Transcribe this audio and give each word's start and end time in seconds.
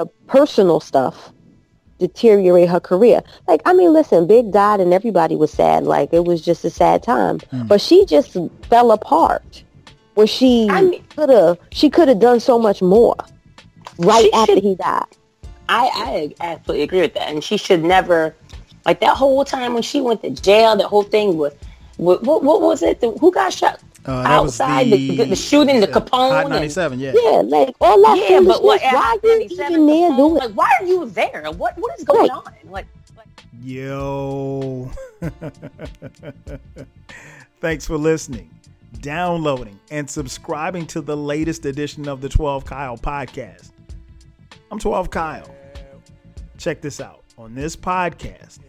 the 0.00 0.06
personal 0.26 0.80
stuff 0.80 1.32
deteriorate 1.98 2.68
her 2.68 2.80
career. 2.80 3.22
Like, 3.46 3.60
I 3.66 3.74
mean, 3.74 3.92
listen, 3.92 4.26
Big 4.26 4.50
died 4.50 4.80
and 4.80 4.94
everybody 4.94 5.36
was 5.36 5.50
sad. 5.52 5.84
Like, 5.84 6.12
it 6.12 6.24
was 6.24 6.40
just 6.40 6.64
a 6.64 6.70
sad 6.70 7.02
time. 7.02 7.38
Mm. 7.52 7.68
But 7.68 7.80
she 7.80 8.06
just 8.06 8.36
fell 8.62 8.92
apart. 8.92 9.62
Where 10.14 10.26
she 10.26 10.68
I 10.70 10.82
mean, 10.82 11.04
could 11.14 11.28
have, 11.28 11.58
she 11.70 11.88
could 11.88 12.08
have 12.08 12.18
done 12.18 12.40
so 12.40 12.58
much 12.58 12.82
more 12.82 13.16
right 13.98 14.28
after 14.34 14.54
should, 14.54 14.64
he 14.64 14.74
died. 14.74 15.04
I, 15.68 16.34
I 16.40 16.52
absolutely 16.52 16.82
agree 16.82 17.00
with 17.02 17.14
that. 17.14 17.28
And 17.28 17.44
she 17.44 17.56
should 17.56 17.84
never, 17.84 18.34
like 18.84 19.00
that 19.00 19.16
whole 19.16 19.44
time 19.44 19.74
when 19.74 19.82
she 19.82 20.00
went 20.00 20.22
to 20.22 20.30
jail, 20.30 20.76
the 20.76 20.88
whole 20.88 21.04
thing 21.04 21.36
was, 21.36 21.52
what, 21.96 22.22
what, 22.22 22.42
what 22.42 22.60
was 22.60 22.82
it? 22.82 23.00
The, 23.00 23.12
who 23.12 23.30
got 23.30 23.52
shot? 23.52 23.80
Uh, 24.06 24.12
outside 24.12 24.86
the, 24.86 25.16
the, 25.16 25.24
the, 25.26 25.36
shooting, 25.36 25.78
the 25.78 25.86
Capone, 25.86 26.30
Hot 26.30 26.48
97, 26.48 26.92
and, 26.94 27.02
yeah, 27.02 27.12
yeah, 27.14 27.42
like 27.44 27.74
all 27.82 28.00
that. 28.00 28.26
Yeah, 28.30 28.40
but 28.40 28.62
what, 28.62 28.80
why 28.80 29.18
are 29.22 29.26
you 29.26 29.40
even 29.42 29.86
there 29.86 30.08
doing? 30.08 30.34
Like, 30.34 30.52
why 30.52 30.74
are 30.80 30.86
you 30.86 31.04
there? 31.10 31.50
What 31.52 31.76
what 31.76 31.98
is 31.98 32.04
going 32.04 32.30
right. 32.30 32.30
on? 32.30 32.44
Like, 32.64 32.86
like, 33.14 33.26
yo, 33.60 34.90
thanks 37.60 37.86
for 37.86 37.98
listening, 37.98 38.50
downloading, 39.00 39.78
and 39.90 40.08
subscribing 40.08 40.86
to 40.86 41.02
the 41.02 41.16
latest 41.16 41.66
edition 41.66 42.08
of 42.08 42.22
the 42.22 42.28
Twelve 42.30 42.64
Kyle 42.64 42.96
podcast. 42.96 43.72
I'm 44.70 44.78
Twelve 44.78 45.10
Kyle. 45.10 45.54
Check 46.56 46.80
this 46.80 47.02
out 47.02 47.22
on 47.36 47.54
this 47.54 47.76
podcast. 47.76 48.60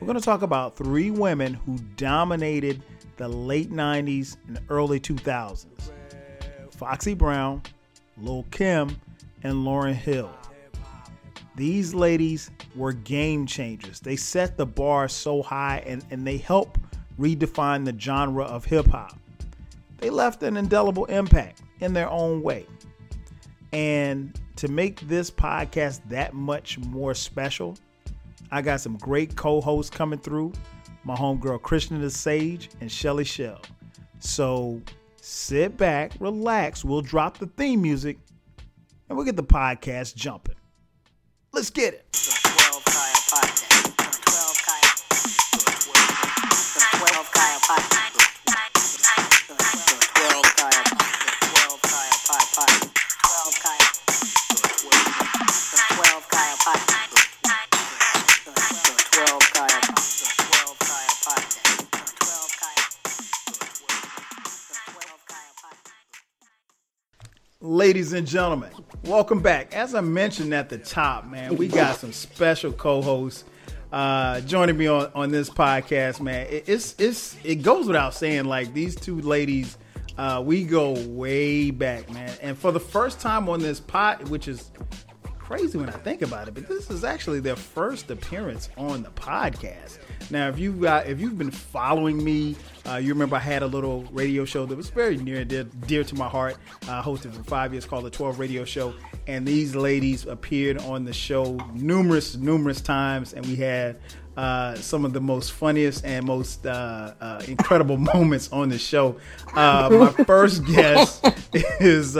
We're 0.00 0.06
going 0.06 0.18
to 0.18 0.24
talk 0.24 0.42
about 0.42 0.76
three 0.76 1.10
women 1.10 1.54
who 1.54 1.78
dominated 1.96 2.82
the 3.16 3.28
late 3.28 3.70
90s 3.70 4.36
and 4.48 4.60
early 4.68 5.00
2000s 5.00 5.66
Foxy 6.70 7.14
Brown, 7.14 7.62
Lil 8.18 8.44
Kim, 8.50 9.00
and 9.42 9.54
Lauryn 9.54 9.94
Hill. 9.94 10.30
These 11.54 11.94
ladies 11.94 12.50
were 12.74 12.92
game 12.92 13.46
changers. 13.46 14.00
They 14.00 14.16
set 14.16 14.58
the 14.58 14.66
bar 14.66 15.08
so 15.08 15.42
high 15.42 15.82
and, 15.86 16.04
and 16.10 16.26
they 16.26 16.36
helped 16.36 16.80
redefine 17.18 17.86
the 17.86 17.98
genre 17.98 18.44
of 18.44 18.66
hip 18.66 18.86
hop. 18.88 19.18
They 19.98 20.10
left 20.10 20.42
an 20.42 20.58
indelible 20.58 21.06
impact 21.06 21.62
in 21.80 21.94
their 21.94 22.10
own 22.10 22.42
way. 22.42 22.66
And 23.72 24.38
to 24.56 24.68
make 24.68 25.00
this 25.08 25.30
podcast 25.30 26.00
that 26.10 26.34
much 26.34 26.78
more 26.78 27.14
special, 27.14 27.76
I 28.50 28.60
got 28.60 28.80
some 28.82 28.96
great 28.98 29.34
co 29.34 29.62
hosts 29.62 29.94
coming 29.94 30.18
through 30.18 30.52
my 31.06 31.14
homegirl 31.14 31.62
Krishna 31.62 32.00
the 32.00 32.10
Sage, 32.10 32.68
and 32.80 32.90
Shelly 32.90 33.22
Shell. 33.22 33.60
So 34.18 34.82
sit 35.20 35.76
back, 35.76 36.12
relax. 36.18 36.84
We'll 36.84 37.00
drop 37.00 37.38
the 37.38 37.46
theme 37.46 37.80
music 37.80 38.18
and 39.08 39.16
we'll 39.16 39.24
get 39.24 39.36
the 39.36 39.44
podcast 39.44 40.16
jumping. 40.16 40.56
Let's 41.52 41.70
get 41.70 41.94
it. 41.94 42.35
Ladies 67.86 68.12
and 68.14 68.26
gentlemen, 68.26 68.72
welcome 69.04 69.40
back. 69.40 69.72
As 69.72 69.94
I 69.94 70.00
mentioned 70.00 70.52
at 70.52 70.68
the 70.68 70.76
top, 70.76 71.24
man, 71.24 71.54
we 71.54 71.68
got 71.68 71.94
some 71.96 72.12
special 72.12 72.72
co-hosts 72.72 73.44
uh, 73.92 74.40
joining 74.40 74.76
me 74.76 74.88
on, 74.88 75.08
on 75.14 75.30
this 75.30 75.48
podcast, 75.48 76.20
man. 76.20 76.48
It, 76.50 76.68
it's 76.68 76.96
it's 76.98 77.36
it 77.44 77.62
goes 77.62 77.86
without 77.86 78.12
saying, 78.12 78.46
like 78.46 78.74
these 78.74 78.96
two 78.96 79.20
ladies, 79.20 79.78
uh, 80.18 80.42
we 80.44 80.64
go 80.64 80.94
way 81.10 81.70
back, 81.70 82.10
man. 82.10 82.36
And 82.42 82.58
for 82.58 82.72
the 82.72 82.80
first 82.80 83.20
time 83.20 83.48
on 83.48 83.60
this 83.60 83.78
pod, 83.78 84.30
which 84.30 84.48
is 84.48 84.72
crazy 85.38 85.78
when 85.78 85.88
I 85.88 85.92
think 85.92 86.22
about 86.22 86.48
it, 86.48 86.54
but 86.54 86.66
this 86.66 86.90
is 86.90 87.04
actually 87.04 87.38
their 87.38 87.54
first 87.54 88.10
appearance 88.10 88.68
on 88.76 89.04
the 89.04 89.10
podcast. 89.10 89.98
Now, 90.30 90.48
if 90.48 90.80
got, 90.80 91.06
if 91.06 91.20
you've 91.20 91.38
been 91.38 91.50
following 91.50 92.22
me, 92.22 92.56
uh, 92.88 92.96
you 92.96 93.12
remember 93.12 93.36
I 93.36 93.40
had 93.40 93.62
a 93.62 93.66
little 93.66 94.02
radio 94.12 94.44
show 94.44 94.66
that 94.66 94.76
was 94.76 94.90
very 94.90 95.16
near 95.16 95.40
and 95.40 95.50
dear, 95.50 95.64
dear 95.64 96.04
to 96.04 96.14
my 96.14 96.28
heart. 96.28 96.56
I 96.88 96.98
uh, 96.98 97.02
hosted 97.02 97.34
for 97.34 97.42
five 97.44 97.72
years 97.72 97.84
called 97.84 98.04
the 98.04 98.10
12 98.10 98.38
Radio 98.38 98.64
Show, 98.64 98.94
and 99.26 99.46
these 99.46 99.74
ladies 99.74 100.26
appeared 100.26 100.78
on 100.78 101.04
the 101.04 101.12
show 101.12 101.56
numerous, 101.74 102.36
numerous 102.36 102.80
times, 102.80 103.34
and 103.34 103.46
we 103.46 103.56
had 103.56 103.98
uh, 104.36 104.74
some 104.74 105.04
of 105.04 105.12
the 105.12 105.20
most 105.20 105.52
funniest 105.52 106.04
and 106.04 106.26
most 106.26 106.66
uh, 106.66 107.14
uh, 107.20 107.42
incredible 107.48 107.96
moments 108.14 108.50
on 108.52 108.68
the 108.68 108.78
show. 108.78 109.16
Uh, 109.54 109.88
my 110.16 110.24
first 110.24 110.64
guest 110.66 111.26
is 111.80 112.18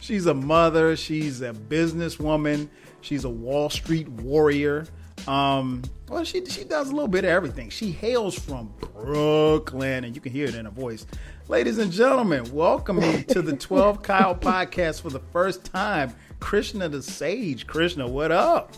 she's 0.00 0.26
a 0.26 0.34
mother, 0.34 0.96
she's 0.96 1.40
a 1.40 1.52
businesswoman, 1.52 2.68
she's 3.00 3.24
a 3.24 3.30
Wall 3.30 3.70
Street 3.70 4.08
warrior. 4.08 4.86
Um, 5.26 5.82
well, 6.08 6.22
she 6.22 6.44
she 6.46 6.62
does 6.62 6.88
a 6.88 6.92
little 6.92 7.08
bit 7.08 7.24
of 7.24 7.30
everything. 7.30 7.68
She 7.68 7.90
hails 7.90 8.38
from 8.38 8.72
Brooklyn, 8.78 10.04
and 10.04 10.14
you 10.14 10.20
can 10.20 10.30
hear 10.30 10.46
it 10.46 10.54
in 10.54 10.64
her 10.64 10.70
voice. 10.70 11.04
Ladies 11.48 11.78
and 11.78 11.90
gentlemen, 11.90 12.52
welcome 12.52 13.00
to 13.24 13.42
the 13.42 13.56
12 13.56 14.02
Kyle 14.02 14.34
podcast 14.40 15.02
for 15.02 15.10
the 15.10 15.20
first 15.32 15.64
time. 15.64 16.14
Krishna 16.38 16.88
the 16.88 17.02
Sage. 17.02 17.66
Krishna, 17.66 18.06
what 18.06 18.30
up? 18.30 18.72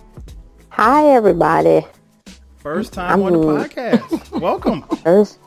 Hi, 0.70 1.08
everybody. 1.08 1.86
First 2.56 2.94
time 2.94 3.20
I'm, 3.20 3.22
on 3.22 3.32
the 3.32 3.38
podcast. 3.38 4.40
welcome. 4.40 4.82
First, 5.02 5.38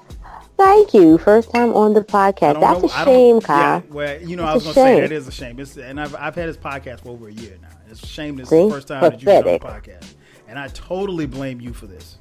thank 0.57 0.94
you. 0.94 1.18
First 1.18 1.50
time 1.50 1.74
on 1.74 1.96
the 1.96 2.03
podcast. 2.03 2.59
That's 2.59 2.81
know, 2.81 2.90
a 2.90 3.06
shame, 3.06 3.41
Kyle. 3.41 3.80
Yeah, 3.80 3.91
well, 3.91 4.22
you 4.22 4.35
know, 4.35 4.44
That's 4.44 4.66
I 4.66 4.69
was 4.69 4.75
going 4.75 4.75
to 4.75 4.81
say 4.81 5.01
that 5.01 5.12
is 5.12 5.28
a 5.28 5.31
shame. 5.31 5.59
It's, 5.59 5.78
and 5.78 6.00
I've, 6.00 6.16
I've 6.16 6.35
had 6.35 6.47
this 6.47 6.57
podcast 6.57 7.01
for 7.01 7.09
over 7.09 7.28
a 7.28 7.34
year 7.34 7.57
now. 7.59 7.69
It's 7.90 8.03
a 8.03 8.07
shame 8.07 8.35
this 8.35 8.50
See? 8.50 8.57
is 8.57 8.69
the 8.69 8.75
first 8.75 8.88
time 8.88 9.00
Pathetic. 9.00 9.25
that 9.25 9.63
you've 9.63 9.66
on 9.66 9.74
the 9.74 9.90
podcast 9.90 10.13
and 10.51 10.59
I 10.59 10.67
totally 10.67 11.25
blame 11.25 11.62
you 11.62 11.73
for 11.73 11.88
this. 11.88 12.17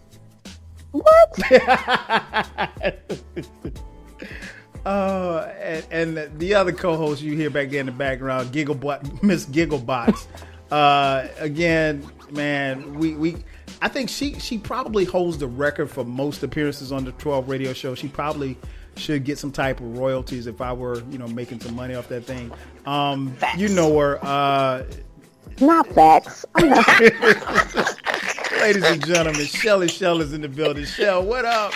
What? 0.93 1.53
uh, 4.87 5.53
and, 5.61 5.87
and, 5.91 6.39
the 6.39 6.55
other 6.55 6.71
co-host 6.71 7.23
you 7.23 7.35
hear 7.35 7.51
back 7.51 7.71
there 7.71 7.81
in 7.81 7.87
the 7.87 7.93
background, 7.93 8.53
Gigglebot, 8.53 9.23
Miss 9.25 9.47
Gigglebots. 9.47 10.27
uh, 10.71 11.27
again, 11.39 12.09
man, 12.31 12.95
we 12.95 13.17
we. 13.17 13.37
I 13.83 13.89
think 13.89 14.09
she 14.09 14.39
she 14.39 14.59
probably 14.59 15.05
holds 15.05 15.39
the 15.39 15.49
record 15.49 15.91
for 15.91 16.05
most 16.05 16.45
appearances 16.45 16.93
on 16.93 17.05
the 17.05 17.13
12 17.13 17.49
radio 17.49 17.73
show. 17.73 17.97
She 17.97 18.07
probably 18.07 18.57
should 18.97 19.25
get 19.25 19.39
some 19.39 19.51
type 19.51 19.81
of 19.81 19.99
royalties 19.99 20.47
if 20.47 20.61
I 20.61 20.73
were, 20.73 21.03
you 21.11 21.19
know, 21.19 21.27
making 21.27 21.61
some 21.61 21.75
money 21.75 21.97
off 21.97 22.09
that 22.09 22.27
thing. 22.27 22.53
Um, 22.87 23.37
you 23.57 23.69
know 23.69 23.99
her. 23.99 24.25
Uh, 24.25 24.85
not 25.61 25.89
facts. 25.89 26.45
Ladies 28.61 28.85
and 28.85 29.07
gentlemen, 29.07 29.47
Shelly 29.47 29.89
Shell 29.89 30.21
is 30.21 30.35
in 30.35 30.43
the 30.43 30.49
building. 30.49 30.85
Shell, 30.85 31.25
what 31.25 31.47
up? 31.47 31.73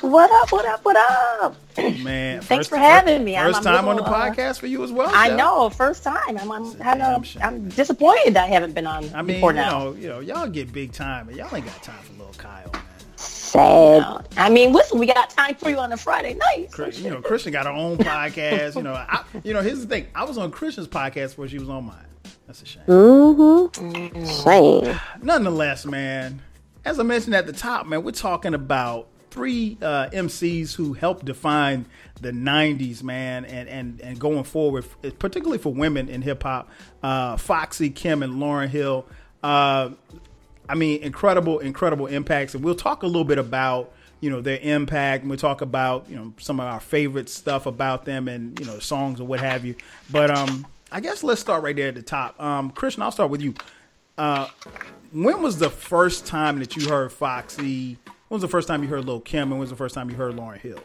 What 0.00 0.28
up? 0.32 0.50
What 0.50 0.64
up? 0.66 0.84
What 0.84 0.96
up? 0.96 1.54
Man, 2.00 2.40
thanks 2.40 2.66
for 2.66 2.76
having 2.76 3.22
me. 3.22 3.34
1st 3.34 3.62
time 3.62 3.86
little, 3.86 3.90
on 3.90 3.96
the 3.96 4.02
uh, 4.02 4.12
podcast 4.12 4.58
for 4.58 4.66
you 4.66 4.82
as 4.82 4.90
well. 4.90 5.08
I 5.14 5.36
know, 5.36 5.70
first 5.70 6.02
time. 6.02 6.36
I'm, 6.36 6.50
I'm 6.50 6.74
kind 6.74 7.02
of, 7.02 7.36
I'm 7.40 7.68
disappointed 7.68 8.34
that 8.34 8.44
I 8.44 8.48
haven't 8.48 8.74
been 8.74 8.86
on. 8.86 9.08
I 9.14 9.22
mean, 9.22 9.36
before 9.36 9.52
you 9.52 9.58
now. 9.58 9.78
know, 9.78 9.92
you 9.92 10.08
know, 10.08 10.18
y'all 10.18 10.48
get 10.48 10.72
big 10.72 10.92
time, 10.92 11.28
and 11.28 11.36
y'all 11.36 11.54
ain't 11.54 11.64
got 11.64 11.80
time 11.84 12.02
for 12.02 12.12
little 12.14 12.34
Kyle. 12.34 12.68
Man. 12.72 12.82
Sad. 13.14 14.26
I 14.36 14.50
mean, 14.50 14.72
listen, 14.72 14.98
we 14.98 15.06
got 15.06 15.30
time 15.30 15.54
for 15.54 15.70
you 15.70 15.78
on 15.78 15.92
a 15.92 15.96
Friday 15.96 16.34
night. 16.34 16.72
Chris, 16.72 16.98
you 16.98 17.10
know, 17.10 17.22
Krishna 17.22 17.52
got 17.52 17.66
her 17.66 17.72
own 17.72 17.96
podcast. 17.98 18.74
you 18.74 18.82
know, 18.82 18.92
I, 18.94 19.22
you 19.44 19.54
know, 19.54 19.62
here's 19.62 19.80
the 19.80 19.86
thing. 19.86 20.08
I 20.16 20.24
was 20.24 20.36
on 20.36 20.50
Krishna's 20.50 20.88
podcast 20.88 21.28
before 21.28 21.46
she 21.46 21.60
was 21.60 21.68
on 21.68 21.84
mine. 21.84 22.07
That's 22.48 22.62
a 22.62 22.66
shame. 22.66 22.82
Mm-hmm. 22.86 24.24
Shame. 24.42 25.00
Nonetheless, 25.22 25.84
man, 25.84 26.40
as 26.82 26.98
I 26.98 27.02
mentioned 27.02 27.34
at 27.34 27.46
the 27.46 27.52
top, 27.52 27.86
man, 27.86 28.02
we're 28.02 28.10
talking 28.12 28.54
about 28.54 29.06
three 29.30 29.76
uh, 29.82 30.08
MCs 30.08 30.74
who 30.74 30.94
helped 30.94 31.26
define 31.26 31.84
the 32.22 32.32
'90s, 32.32 33.02
man, 33.02 33.44
and 33.44 33.68
and 33.68 34.00
and 34.00 34.18
going 34.18 34.44
forward, 34.44 34.86
particularly 35.18 35.58
for 35.58 35.74
women 35.74 36.08
in 36.08 36.22
hip 36.22 36.42
hop. 36.42 36.70
Uh, 37.02 37.36
Foxy, 37.36 37.90
Kim, 37.90 38.22
and 38.22 38.36
Lauryn 38.36 38.68
Hill. 38.68 39.04
Uh, 39.42 39.90
I 40.70 40.74
mean, 40.74 41.02
incredible, 41.02 41.58
incredible 41.58 42.06
impacts, 42.06 42.54
and 42.54 42.64
we'll 42.64 42.74
talk 42.74 43.02
a 43.02 43.06
little 43.06 43.24
bit 43.24 43.38
about 43.38 43.92
you 44.20 44.30
know 44.30 44.40
their 44.40 44.58
impact 44.62 45.22
and 45.22 45.30
we'll 45.30 45.38
talk 45.38 45.60
about 45.60 46.08
you 46.08 46.16
know 46.16 46.32
some 46.38 46.60
of 46.60 46.66
our 46.66 46.80
favorite 46.80 47.28
stuff 47.28 47.66
about 47.66 48.06
them 48.06 48.26
and 48.26 48.58
you 48.58 48.66
know 48.66 48.78
songs 48.78 49.20
or 49.20 49.26
what 49.28 49.38
have 49.38 49.64
you 49.64 49.76
but 50.10 50.28
um 50.28 50.66
I 50.90 51.00
guess 51.00 51.22
let's 51.22 51.40
start 51.40 51.62
right 51.62 51.76
there 51.76 51.88
at 51.88 51.94
the 51.94 52.02
top. 52.02 52.40
Um, 52.40 52.70
Krishna, 52.70 53.04
I'll 53.04 53.12
start 53.12 53.30
with 53.30 53.42
you. 53.42 53.54
Uh, 54.16 54.48
when 55.12 55.42
was 55.42 55.58
the 55.58 55.70
first 55.70 56.26
time 56.26 56.58
that 56.60 56.76
you 56.76 56.88
heard 56.88 57.12
Foxy? 57.12 57.98
When 58.28 58.36
was 58.36 58.42
the 58.42 58.48
first 58.48 58.68
time 58.68 58.82
you 58.82 58.88
heard 58.88 59.04
Lil 59.04 59.20
Kim? 59.20 59.42
And 59.44 59.52
when 59.52 59.60
was 59.60 59.70
the 59.70 59.76
first 59.76 59.94
time 59.94 60.10
you 60.10 60.16
heard 60.16 60.34
Lauryn 60.34 60.58
Hill? 60.58 60.80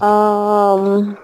Um, 0.00 1.18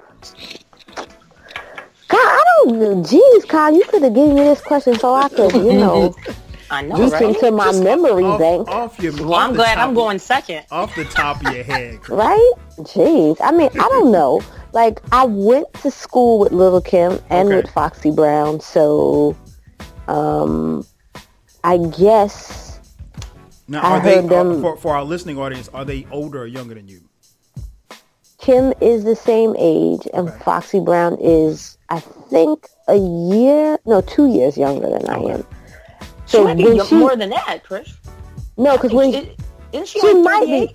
God, 2.08 2.19
I 2.19 2.44
you, 2.67 2.75
Jeez, 3.02 3.49
Kyle, 3.49 3.75
you 3.75 3.85
could 3.85 4.02
have 4.02 4.14
given 4.14 4.35
me 4.35 4.43
this 4.43 4.61
question 4.61 4.94
so 4.99 5.14
I 5.14 5.29
could, 5.29 5.52
you 5.55 5.75
know, 5.75 6.14
I 6.70 6.82
know, 6.82 6.97
reach 6.97 7.12
right? 7.12 7.23
into 7.23 7.50
my 7.52 7.67
Just 7.67 7.82
memory 7.85 8.25
off, 8.25 8.40
bank. 8.40 8.69
Off 8.69 8.99
your, 9.00 9.12
Well, 9.12 9.35
off 9.35 9.50
I'm 9.50 9.55
glad 9.55 9.75
top 9.75 9.88
I'm 9.88 9.94
going 9.94 10.19
second. 10.19 10.64
off 10.70 10.94
the 10.97 11.05
top 11.05 11.44
of 11.44 11.52
your 11.55 11.62
head. 11.64 12.00
Chris. 12.00 12.17
Right? 12.19 12.52
Jeez. 12.79 13.37
I 13.40 13.52
mean, 13.52 13.70
I 13.75 13.88
don't 13.88 14.11
know. 14.11 14.40
Like, 14.75 15.00
I 15.12 15.25
went 15.25 15.73
to 15.82 15.91
school 15.91 16.41
with 16.41 16.50
Little 16.50 16.81
Kim 16.81 17.21
and 17.31 17.47
Okay. 17.49 17.56
with 17.59 17.71
Foxy 17.71 18.11
Brown, 18.11 18.59
so 18.59 19.37
um, 20.09 20.85
I 21.62 21.79
guess 21.79 22.81
Now, 23.69 23.81
I 23.82 23.91
are 23.93 24.00
they 24.03 24.17
heard 24.17 24.29
them- 24.29 24.50
are- 24.56 24.61
for 24.61 24.76
for 24.76 24.94
our 24.97 25.05
listening 25.05 25.38
audience? 25.38 25.71
Are 25.73 25.85
they 25.85 26.06
older 26.11 26.43
or 26.43 26.47
younger 26.49 26.75
than 26.75 26.88
you? 26.88 27.00
Kim 28.38 28.75
is 28.81 29.05
the 29.05 29.15
same 29.17 29.55
age, 29.59 30.09
and 30.12 30.29
Okay. 30.29 30.38
Foxy 30.44 30.81
Brown 30.81 31.17
is, 31.21 31.79
I 31.88 32.00
think, 32.00 32.67
a 32.88 32.97
year, 32.97 33.79
no, 33.87 34.00
two 34.00 34.26
years 34.26 34.59
younger 34.59 34.91
than 34.91 35.09
I 35.09 35.17
Okay. 35.19 35.32
am. 35.35 35.47
She 36.26 36.43
might 36.43 36.56
be 36.59 36.65
when 36.65 36.85
she, 36.85 36.97
more 36.97 37.15
than 37.15 37.31
that, 37.31 37.61
Chris. 37.62 37.94
no, 38.59 38.73
because 38.73 38.93
when 38.93 39.15
Is- 39.15 39.26
Isn't 39.73 39.88
she, 39.88 40.00
she 40.00 40.06
only 40.09 40.23
might 40.23 40.44
be, 40.47 40.75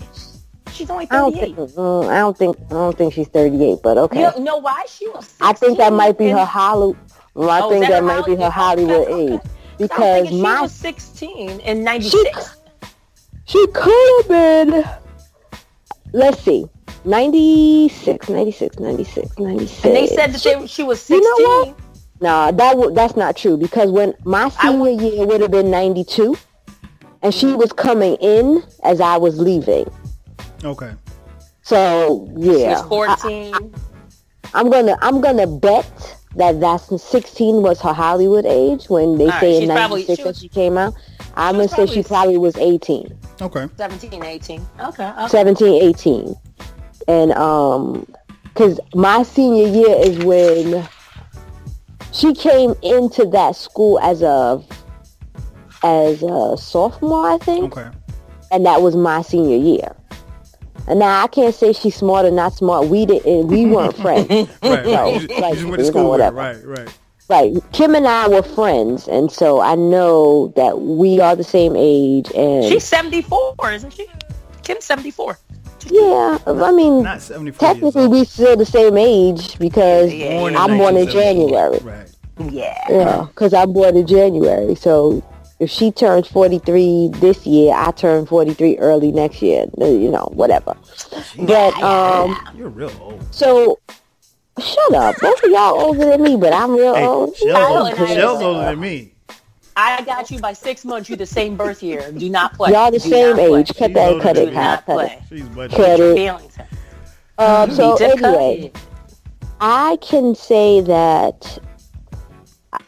She's 0.79 0.89
only 0.89 1.07
I 1.11 1.17
don't 1.17 1.35
think, 1.35 1.57
mm, 1.57 2.07
I 2.09 2.19
don't 2.19 2.37
think, 2.37 2.57
I 2.69 2.73
don't 2.73 2.97
think 2.97 3.13
she's 3.13 3.27
38, 3.27 3.79
but 3.83 3.97
okay. 3.97 4.31
You 4.37 4.39
know, 4.41 4.59
why? 4.59 4.85
She 4.87 5.09
was 5.09 5.25
16 5.25 5.45
I 5.45 5.51
think 5.51 5.77
that 5.77 5.91
might 5.91 6.17
be 6.17 6.29
her 6.29 6.45
Hollywood. 6.45 6.95
Well, 7.33 7.49
I 7.49 7.59
Oh, 7.59 7.69
think 7.69 7.81
that 7.81 7.89
that 7.89 8.03
might 8.05 8.25
be 8.25 8.37
her 8.37 8.49
Hollywood- 8.49 9.09
okay, 9.09 9.33
age 9.33 9.41
because 9.77 10.29
thinking 10.29 10.37
she 10.37 10.61
was 10.61 10.71
16 10.71 11.59
in 11.59 11.83
96. 11.83 12.55
she 13.43 13.67
could 13.73 14.21
have 14.21 14.27
been. 14.29 14.85
Let's 16.13 16.41
see, 16.43 16.65
96, 17.03 18.29
96, 18.29 18.79
96, 18.79 19.37
96. 19.37 19.83
And 19.83 19.95
they 19.97 20.07
said 20.07 20.31
that 20.31 20.41
they, 20.43 20.65
she 20.65 20.83
was 20.83 21.01
16. 21.01 21.17
You 21.17 21.23
know 21.43 21.49
what? 21.65 21.79
Nah, 22.21 22.51
that 22.51 22.71
w- 22.75 22.95
that's 22.95 23.17
not 23.17 23.35
true 23.35 23.57
because 23.57 23.91
when 23.91 24.13
my 24.23 24.47
senior 24.47 24.91
year 24.91 25.27
would 25.27 25.41
have 25.41 25.51
been 25.51 25.69
92, 25.69 26.37
and 27.21 27.33
she 27.33 27.47
was 27.53 27.73
coming 27.73 28.15
in 28.21 28.63
as 28.83 29.01
I 29.01 29.17
was 29.17 29.41
leaving. 29.41 29.85
Okay. 30.63 30.91
So 31.61 32.27
yeah, 32.35 32.79
She 32.79 32.85
was 32.87 33.17
14. 33.21 33.73
I, 34.53 34.59
am 34.59 34.69
gonna 34.69 34.97
I'm 35.01 35.21
gonna 35.21 35.47
bet 35.47 36.17
that 36.35 36.59
that's 36.59 37.01
16 37.03 37.61
was 37.61 37.79
her 37.81 37.93
Hollywood 37.93 38.45
age 38.45 38.89
when 38.89 39.17
they 39.17 39.25
All 39.25 39.29
right, 39.31 39.39
say 39.39 39.55
in 39.55 39.61
she's 39.61 39.67
96 39.69 40.05
she 40.17 40.23
that 40.23 40.27
was- 40.27 40.39
she 40.39 40.47
came 40.49 40.77
out. 40.77 40.93
I'm 41.35 41.55
gonna 41.55 41.67
say 41.67 41.85
she 41.85 42.03
probably- 42.03 42.03
probably 42.03 42.37
was 42.37 42.57
18. 42.57 43.17
Okay. 43.41 43.67
17, 43.77 44.23
18. 44.23 44.65
Okay. 44.81 45.09
okay. 45.09 45.27
17, 45.27 45.81
18. 45.83 46.35
And 47.07 47.31
um, 47.33 48.05
cause 48.55 48.79
my 48.93 49.23
senior 49.23 49.67
year 49.67 49.95
is 49.97 50.17
when 50.25 50.87
she 52.11 52.33
came 52.33 52.73
into 52.81 53.25
that 53.25 53.55
school 53.55 53.99
as 53.99 54.21
a 54.21 54.61
as 55.83 56.21
a 56.23 56.57
sophomore, 56.57 57.29
I 57.29 57.37
think, 57.37 57.77
Okay. 57.77 57.89
and 58.51 58.65
that 58.65 58.81
was 58.81 58.95
my 58.95 59.21
senior 59.21 59.55
year. 59.57 59.95
And 60.89 60.99
now 60.99 61.23
I 61.23 61.27
can't 61.27 61.53
say 61.53 61.71
she's 61.71 61.95
smart 61.95 62.25
or 62.25 62.31
not 62.31 62.53
smart. 62.53 62.87
We 62.87 63.05
didn't. 63.05 63.47
We 63.47 63.65
weren't 63.67 63.95
friends. 64.01 64.29
Right. 64.29 64.49
right. 64.63 64.85
No, 64.85 65.13
you, 65.13 65.27
just, 65.27 65.39
like, 65.39 65.53
you 65.53 65.59
just 65.61 65.65
went 65.65 65.79
to 65.79 65.85
school 65.85 66.11
with 66.11 66.21
her. 66.21 66.31
whatever. 66.31 66.67
Right. 66.67 66.79
Right. 66.79 66.99
Right. 67.29 67.53
Kim 67.73 67.93
and 67.93 68.07
I 68.07 68.27
were 68.27 68.41
friends, 68.41 69.07
and 69.07 69.31
so 69.31 69.61
I 69.61 69.75
know 69.75 70.51
that 70.55 70.81
we 70.81 71.19
are 71.19 71.35
the 71.35 71.43
same 71.43 71.75
age. 71.77 72.31
And 72.35 72.65
She's 72.65 72.83
74, 72.85 73.53
isn't 73.71 73.93
she? 73.93 74.07
Kim's 74.63 74.85
74. 74.85 75.37
yeah, 75.91 76.39
I 76.47 76.71
mean, 76.71 77.03
Not 77.03 77.21
technically 77.59 78.07
we 78.07 78.25
still 78.25 78.57
the 78.57 78.65
same 78.65 78.97
age 78.97 79.59
because 79.59 80.11
Yeah, 80.11 80.39
Born 80.39 80.55
I'm 80.55 80.77
born 80.77 80.97
in 80.97 81.07
January. 81.07 81.77
Right. 81.79 82.09
Yeah. 82.49 82.83
Yeah, 82.89 83.27
because 83.29 83.53
I'm 83.53 83.73
born 83.73 83.95
in 83.95 84.07
January. 84.07 84.73
So 84.73 85.23
if 85.59 85.69
she 85.69 85.91
turns 85.91 86.27
43 86.27 87.09
this 87.15 87.45
year, 87.45 87.73
I 87.75 87.91
turn 87.91 88.25
43 88.25 88.77
early 88.77 89.11
next 89.11 89.41
year. 89.41 89.65
uh, 89.81 89.85
You 89.85 90.09
know, 90.11 90.29
whatever. 90.33 90.75
But 91.37 91.73
um, 91.83 92.37
You're 92.55 92.69
real 92.69 92.91
old. 93.01 93.21
so 93.33 93.79
shut 94.59 94.93
up. 94.93 95.15
Both 95.21 95.43
of 95.43 95.51
y'all 95.51 95.79
older 95.79 96.05
than 96.05 96.23
me, 96.23 96.35
but 96.37 96.53
I'm 96.53 96.71
real 96.71 96.95
Hey, 96.95 97.05
old. 97.05 97.35
Shell's, 97.35 97.89
older, 97.95 98.07
Shell's 98.07 98.41
older 98.41 98.65
than 98.65 98.79
me. 98.79 99.13
I 99.75 100.01
got 100.01 100.29
you 100.29 100.39
by 100.39 100.51
six 100.53 100.83
months. 100.83 101.09
You 101.09 101.15
the 101.15 101.25
same 101.25 101.55
birth 101.55 101.81
year. 101.81 102.11
Do 102.11 102.29
not 102.29 102.53
play. 102.57 102.71
Y'all 102.71 102.91
the 102.91 102.99
Do 102.99 103.09
same 103.09 103.35
not 103.37 103.47
play. 103.47 103.59
age. 103.61 103.67
Cut 103.77 103.87
She's 103.87 103.93
that, 103.95 104.21
cut 104.21 104.37
it, 104.37 104.45
me. 104.45 104.45
Do 104.47 104.53
cut 104.55 104.79
it. 104.79 104.85
play. 104.85 105.23
She's. 105.29 105.47
Cut 105.75 105.99
it. 105.99 106.49
Um, 107.37 107.71
so 107.71 107.91
Need 107.91 107.97
to 107.97 108.17
cut 108.17 108.41
anyway. 108.41 108.71
I 109.61 109.97
can 110.01 110.35
say 110.35 110.81
that 110.81 111.57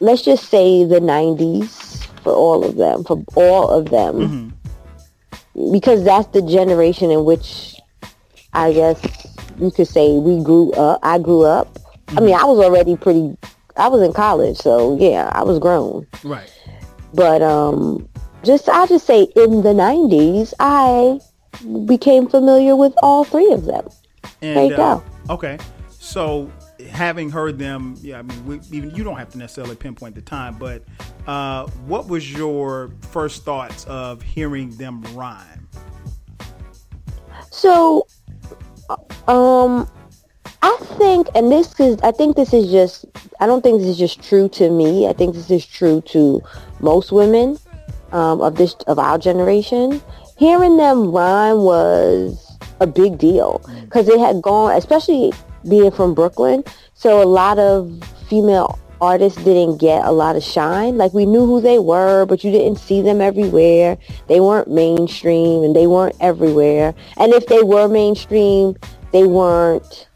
let's 0.02 0.22
just 0.22 0.50
say 0.50 0.84
the 0.84 1.00
90s 1.00 1.91
for 2.24 2.34
all 2.34 2.64
of 2.64 2.76
them, 2.76 3.04
for 3.04 3.24
all 3.36 3.70
of 3.70 3.90
them, 3.90 4.54
because 5.72 6.04
that's 6.04 6.28
the 6.28 6.42
generation 6.42 7.12
in 7.12 7.26
which 7.26 7.76
I 8.54 8.74
guess 8.74 9.00
you 9.60 9.72
could 9.72 9.88
say 9.88 10.18
we 10.18 10.44
grew 10.44 10.72
up. 10.74 11.00
I 11.04 11.20
grew 11.20 11.44
up. 11.44 11.80
I 12.10 12.20
mean, 12.20 12.36
I 12.36 12.44
was 12.44 12.64
already 12.64 12.98
pretty. 12.98 13.38
I 13.78 13.88
was 13.88 14.02
in 14.02 14.14
college, 14.14 14.58
so 14.58 14.98
yeah, 14.98 15.30
I 15.34 15.44
was 15.44 15.60
grown. 15.60 16.06
Right. 16.24 16.52
But 17.14 17.42
um, 17.42 18.08
just 18.44 18.68
I 18.70 18.86
just 18.88 19.06
say 19.06 19.24
in 19.36 19.62
the 19.64 19.74
90s, 19.74 20.54
I 20.60 21.20
became 21.86 22.28
familiar 22.28 22.76
with 22.76 22.94
all 23.02 23.24
three 23.24 23.52
of 23.52 23.66
them. 23.66 23.88
And, 24.42 24.58
There 24.58 24.66
you 24.66 24.74
uh, 24.74 24.98
go. 24.98 25.04
Okay. 25.30 25.58
So 25.90 26.52
having 26.92 27.30
heard 27.30 27.58
them, 27.58 27.96
yeah, 28.02 28.20
I 28.20 28.22
mean, 28.22 28.46
we, 28.46 28.60
even 28.72 28.92
you 28.92 29.04
don't 29.04 29.18
have 29.18 29.30
to 29.32 29.38
necessarily 29.38 29.76
pinpoint 29.76 30.16
the 30.16 30.22
time, 30.22 30.58
but 30.58 30.84
uh, 31.26 31.68
what 31.86 32.08
was 32.08 32.32
your 32.32 32.92
first 33.12 33.44
thoughts 33.44 33.86
of 33.86 34.22
hearing 34.22 34.70
them 34.78 35.02
rhyme? 35.16 35.68
So, 37.50 38.06
um, 39.28 39.90
I 40.62 40.78
think, 40.98 41.28
and 41.34 41.52
this 41.52 41.80
is, 41.80 42.00
I 42.02 42.12
think 42.12 42.36
this 42.36 42.54
is 42.54 42.70
just, 42.72 43.06
I 43.40 43.48
don't 43.48 43.62
think 43.62 43.80
this 43.80 43.88
is 43.88 43.98
just 43.98 44.22
true 44.22 44.50
to 44.50 44.70
me. 44.70 45.08
I 45.08 45.14
think 45.14 45.34
this 45.34 45.50
is 45.50 45.66
true 45.66 46.02
to 46.08 46.42
most 46.80 47.12
women 47.12 47.58
um, 48.12 48.42
of 48.42 48.56
this, 48.56 48.74
of 48.88 49.00
our 49.00 49.18
generation. 49.18 50.02
Hearing 50.38 50.78
them 50.78 51.12
rhyme 51.12 51.58
was 51.58 52.58
a 52.80 52.88
big 52.88 53.18
deal 53.18 53.62
because 53.84 54.08
it 54.08 54.20
had 54.20 54.42
gone, 54.42 54.76
especially 54.76 55.32
being 55.68 55.92
from 55.92 56.14
Brooklyn. 56.14 56.64
So 56.94 57.22
a 57.22 57.26
lot 57.26 57.60
of 57.60 58.04
female 58.28 58.80
artists 59.02 59.44
didn't 59.44 59.78
get 59.78 60.06
a 60.06 60.12
lot 60.12 60.36
of 60.36 60.44
shine. 60.44 60.98
Like 60.98 61.14
we 61.14 61.26
knew 61.26 61.46
who 61.46 61.60
they 61.60 61.80
were, 61.80 62.26
but 62.26 62.44
you 62.44 62.52
didn't 62.52 62.78
see 62.78 63.02
them 63.02 63.20
everywhere. 63.20 63.98
They 64.28 64.40
weren't 64.40 64.70
mainstream 64.70 65.64
and 65.64 65.76
they 65.76 65.88
weren't 65.88 66.16
everywhere. 66.20 66.94
And 67.18 67.34
if 67.34 67.48
they 67.48 67.64
were 67.64 67.88
mainstream, 67.88 68.76
they 69.12 69.26
weren't 69.26 70.08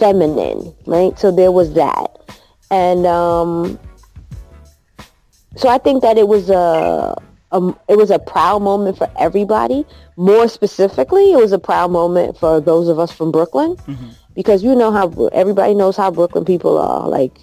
feminine, 0.00 0.74
right? 0.86 1.16
So 1.18 1.30
there 1.30 1.52
was 1.52 1.74
that. 1.74 2.08
And 2.70 3.06
um, 3.06 3.78
so 5.56 5.68
I 5.68 5.78
think 5.78 6.02
that 6.02 6.18
it 6.18 6.26
was 6.26 6.50
a, 6.50 7.14
a 7.52 7.74
it 7.88 7.96
was 7.96 8.10
a 8.10 8.18
proud 8.18 8.62
moment 8.62 8.98
for 8.98 9.10
everybody. 9.18 9.86
More 10.16 10.48
specifically, 10.48 11.32
it 11.32 11.36
was 11.36 11.52
a 11.52 11.58
proud 11.58 11.90
moment 11.90 12.36
for 12.38 12.60
those 12.60 12.88
of 12.88 12.98
us 12.98 13.12
from 13.12 13.30
Brooklyn 13.30 13.76
because 14.34 14.62
you 14.62 14.74
know 14.74 14.90
how 14.90 15.28
everybody 15.32 15.74
knows 15.74 15.96
how 15.96 16.10
Brooklyn 16.10 16.44
people 16.44 16.78
are. 16.78 17.08
Like 17.08 17.38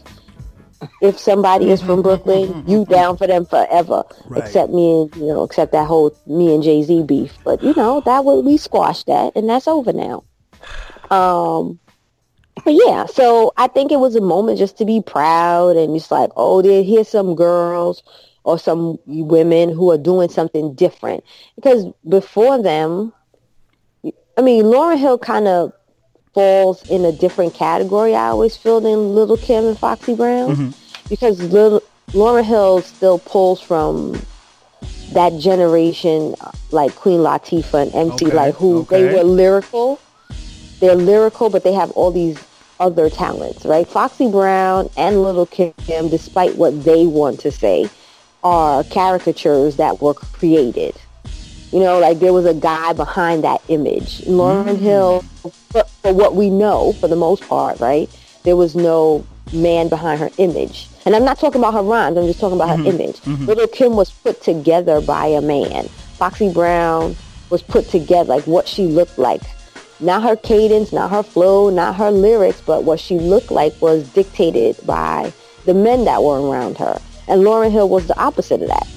if 1.01 1.19
somebody 1.19 1.69
is 1.69 1.81
from 1.81 2.01
Brooklyn, 2.01 2.63
you 2.67 2.85
down 2.85 3.17
for 3.17 3.27
them 3.27 3.45
forever. 3.45 4.03
Right. 4.25 4.43
Except 4.43 4.71
me 4.71 5.01
and 5.01 5.15
you 5.15 5.27
know, 5.27 5.43
except 5.43 5.71
that 5.73 5.87
whole 5.87 6.15
me 6.25 6.53
and 6.53 6.63
Jay 6.63 6.83
Z 6.83 7.03
beef. 7.03 7.37
But 7.43 7.61
you 7.63 7.73
know 7.75 8.01
that 8.05 8.25
would 8.25 8.45
we 8.45 8.57
squashed 8.57 9.07
that, 9.07 9.33
and 9.35 9.49
that's 9.49 9.67
over 9.67 9.93
now. 9.93 10.23
Um, 11.09 11.79
but 12.63 12.73
yeah, 12.73 13.05
so 13.05 13.53
I 13.57 13.67
think 13.67 13.91
it 13.91 13.99
was 13.99 14.15
a 14.15 14.21
moment 14.21 14.59
just 14.59 14.77
to 14.77 14.85
be 14.85 15.01
proud 15.01 15.77
and 15.77 15.95
just 15.95 16.11
like, 16.11 16.31
oh, 16.35 16.61
there 16.61 16.83
here's 16.83 17.07
some 17.07 17.35
girls 17.35 18.03
or 18.43 18.57
some 18.57 18.97
women 19.05 19.69
who 19.69 19.91
are 19.91 19.97
doing 19.97 20.29
something 20.29 20.73
different. 20.73 21.23
Because 21.55 21.85
before 22.07 22.61
them, 22.61 23.13
I 24.37 24.41
mean, 24.41 24.65
Lauryn 24.65 24.97
Hill 24.97 25.17
kind 25.17 25.47
of 25.47 25.73
falls 26.33 26.87
in 26.89 27.05
a 27.05 27.11
different 27.11 27.53
category. 27.53 28.15
I 28.15 28.27
always 28.27 28.55
feel 28.55 28.81
than 28.81 29.15
Little 29.15 29.37
Kim 29.37 29.65
and 29.65 29.77
Foxy 29.77 30.15
Brown 30.15 30.55
mm-hmm. 30.55 31.09
because 31.09 31.41
Little 31.41 31.81
Lauryn 32.11 32.43
Hill 32.43 32.81
still 32.81 33.19
pulls 33.19 33.61
from 33.61 34.19
that 35.13 35.37
generation, 35.39 36.35
like 36.71 36.95
Queen 36.95 37.19
Latifah 37.19 37.83
and 37.83 38.11
MC, 38.11 38.27
Okay, 38.27 38.35
like 38.35 38.55
who 38.55 38.79
okay. 38.79 39.03
they 39.03 39.15
were 39.15 39.23
lyrical. 39.23 39.99
They're 40.79 40.95
lyrical, 40.95 41.49
but 41.49 41.63
they 41.63 41.73
have 41.73 41.91
all 41.91 42.11
these 42.11 42.41
other 42.79 43.09
talents, 43.09 43.65
right? 43.65 43.87
Foxy 43.87 44.29
Brown 44.31 44.89
and 44.95 45.21
Little 45.21 45.45
Kim, 45.45 45.73
despite 46.09 46.55
what 46.55 46.83
they 46.83 47.05
want 47.05 47.39
to 47.41 47.51
say, 47.51 47.89
are 48.43 48.83
caricatures 48.85 49.75
that 49.75 50.01
were 50.01 50.13
created. 50.13 50.95
You 51.71 51.79
know, 51.79 51.99
like 51.99 52.19
there 52.19 52.33
was 52.33 52.45
a 52.45 52.53
guy 52.53 52.93
behind 52.93 53.43
that 53.43 53.61
image. 53.67 54.21
Lauryn 54.21 54.77
Hill, 54.77 55.21
for, 55.71 55.83
for 55.83 56.13
what 56.13 56.35
we 56.35 56.49
know, 56.49 56.93
for 56.93 57.07
the 57.07 57.15
most 57.15 57.47
part, 57.47 57.79
right? 57.79 58.09
There 58.43 58.55
was 58.55 58.75
no 58.75 59.25
man 59.53 59.87
behind 59.87 60.19
her 60.19 60.29
image. 60.37 60.87
And 61.05 61.15
I'm 61.15 61.25
not 61.25 61.39
talking 61.39 61.61
about 61.61 61.73
her 61.73 61.83
rhymes. 61.83 62.17
I'm 62.17 62.25
just 62.25 62.39
talking 62.39 62.57
about 62.57 62.77
mm-hmm. 62.77 62.85
her 62.85 62.89
image. 62.89 63.17
Mm-hmm. 63.17 63.45
Little 63.45 63.67
Kim 63.67 63.95
was 63.95 64.11
put 64.11 64.41
together 64.41 65.01
by 65.01 65.27
a 65.27 65.41
man. 65.41 65.87
Foxy 66.17 66.51
Brown 66.51 67.15
was 67.49 67.61
put 67.61 67.87
together, 67.89 68.29
like 68.29 68.45
what 68.45 68.67
she 68.67 68.85
looked 68.85 69.17
like. 69.17 69.41
Not 69.99 70.23
her 70.23 70.35
cadence, 70.35 70.93
not 70.93 71.11
her 71.11 71.23
flow, 71.23 71.69
not 71.69 71.95
her 71.95 72.11
lyrics, 72.11 72.61
but 72.61 72.83
what 72.83 72.99
she 72.99 73.19
looked 73.19 73.51
like 73.51 73.79
was 73.81 74.07
dictated 74.09 74.77
by 74.85 75.33
the 75.65 75.73
men 75.73 76.05
that 76.05 76.23
were 76.23 76.41
around 76.41 76.77
her. 76.77 76.99
And 77.27 77.41
Lauryn 77.41 77.71
Hill 77.71 77.89
was 77.89 78.07
the 78.07 78.17
opposite 78.19 78.61
of 78.61 78.69
that. 78.69 78.87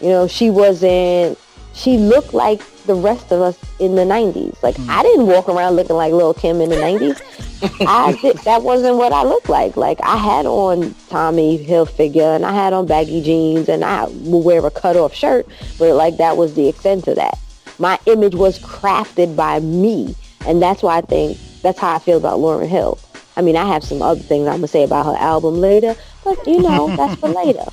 You 0.00 0.08
know, 0.08 0.26
she 0.26 0.50
wasn't, 0.50 1.38
she 1.74 1.96
looked 1.96 2.34
like 2.34 2.60
the 2.84 2.94
rest 2.94 3.30
of 3.32 3.40
us 3.40 3.58
in 3.78 3.94
the 3.94 4.02
90s. 4.02 4.62
Like, 4.62 4.74
mm. 4.76 4.88
I 4.88 5.02
didn't 5.02 5.26
walk 5.26 5.48
around 5.48 5.76
looking 5.76 5.96
like 5.96 6.12
Lil 6.12 6.34
Kim 6.34 6.60
in 6.60 6.70
the 6.70 6.76
90s. 6.76 7.20
I 7.86 8.12
did, 8.20 8.38
that 8.38 8.62
wasn't 8.62 8.96
what 8.96 9.12
I 9.12 9.22
looked 9.22 9.48
like. 9.48 9.76
Like, 9.76 9.98
I 10.02 10.16
had 10.16 10.46
on 10.46 10.94
Tommy 11.08 11.64
Hilfiger 11.64 12.34
and 12.34 12.44
I 12.44 12.52
had 12.52 12.72
on 12.72 12.86
baggy 12.86 13.22
jeans 13.22 13.68
and 13.68 13.84
I 13.84 14.06
would 14.06 14.44
wear 14.44 14.64
a 14.64 14.70
cut-off 14.70 15.14
shirt, 15.14 15.46
but 15.78 15.94
like 15.94 16.16
that 16.16 16.36
was 16.36 16.54
the 16.54 16.68
extent 16.68 17.06
of 17.06 17.16
that. 17.16 17.38
My 17.78 17.98
image 18.06 18.34
was 18.34 18.58
crafted 18.58 19.36
by 19.36 19.60
me. 19.60 20.14
And 20.46 20.62
that's 20.62 20.82
why 20.82 20.98
I 20.98 21.00
think, 21.02 21.38
that's 21.62 21.78
how 21.78 21.94
I 21.94 21.98
feel 21.98 22.16
about 22.16 22.38
Lauryn 22.38 22.68
Hill. 22.68 22.98
I 23.36 23.42
mean, 23.42 23.56
I 23.56 23.66
have 23.66 23.84
some 23.84 24.02
other 24.02 24.20
things 24.20 24.46
I'm 24.46 24.52
going 24.52 24.62
to 24.62 24.68
say 24.68 24.84
about 24.84 25.06
her 25.06 25.16
album 25.16 25.60
later, 25.60 25.94
but 26.24 26.44
you 26.46 26.60
know, 26.62 26.94
that's 26.96 27.20
for 27.20 27.28
later. 27.44 27.64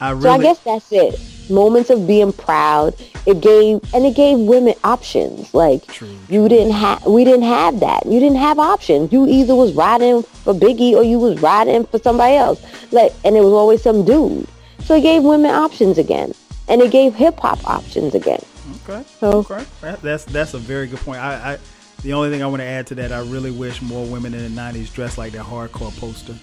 I 0.00 0.10
really, 0.10 0.22
so 0.22 0.30
I 0.30 0.38
guess 0.38 0.58
that's 0.60 0.92
it. 0.92 1.37
Moments 1.50 1.90
of 1.90 2.06
being 2.06 2.32
proud. 2.32 2.94
It 3.26 3.40
gave 3.40 3.80
and 3.94 4.06
it 4.06 4.14
gave 4.14 4.38
women 4.38 4.74
options. 4.84 5.52
Like 5.54 5.86
true, 5.86 6.16
you 6.28 6.48
didn't 6.48 6.72
have, 6.72 7.04
we 7.06 7.24
didn't 7.24 7.42
have 7.42 7.80
that. 7.80 8.06
You 8.06 8.20
didn't 8.20 8.38
have 8.38 8.58
options. 8.58 9.12
You 9.12 9.26
either 9.26 9.54
was 9.54 9.72
riding 9.72 10.22
for 10.22 10.54
Biggie 10.54 10.94
or 10.94 11.02
you 11.02 11.18
was 11.18 11.40
riding 11.40 11.84
for 11.86 11.98
somebody 11.98 12.36
else. 12.36 12.62
Like, 12.92 13.12
and 13.24 13.36
it 13.36 13.40
was 13.40 13.52
always 13.52 13.82
some 13.82 14.04
dude. 14.04 14.46
So 14.80 14.96
it 14.96 15.02
gave 15.02 15.22
women 15.22 15.50
options 15.50 15.98
again, 15.98 16.34
and 16.68 16.80
it 16.80 16.90
gave 16.90 17.14
hip 17.14 17.38
hop 17.38 17.66
options 17.68 18.14
again. 18.14 18.40
Okay. 18.84 19.04
So, 19.20 19.38
okay. 19.38 19.64
That's 19.80 20.24
that's 20.24 20.54
a 20.54 20.58
very 20.58 20.86
good 20.86 21.00
point. 21.00 21.20
I, 21.20 21.54
I 21.54 21.58
the 22.02 22.12
only 22.12 22.30
thing 22.30 22.42
I 22.42 22.46
want 22.46 22.60
to 22.60 22.66
add 22.66 22.86
to 22.88 22.94
that, 22.96 23.12
I 23.12 23.20
really 23.20 23.50
wish 23.50 23.82
more 23.82 24.06
women 24.06 24.32
in 24.32 24.42
the 24.54 24.60
'90s 24.60 24.92
dressed 24.92 25.18
like 25.18 25.32
that 25.32 25.44
hardcore 25.44 25.96
poster. 25.98 26.34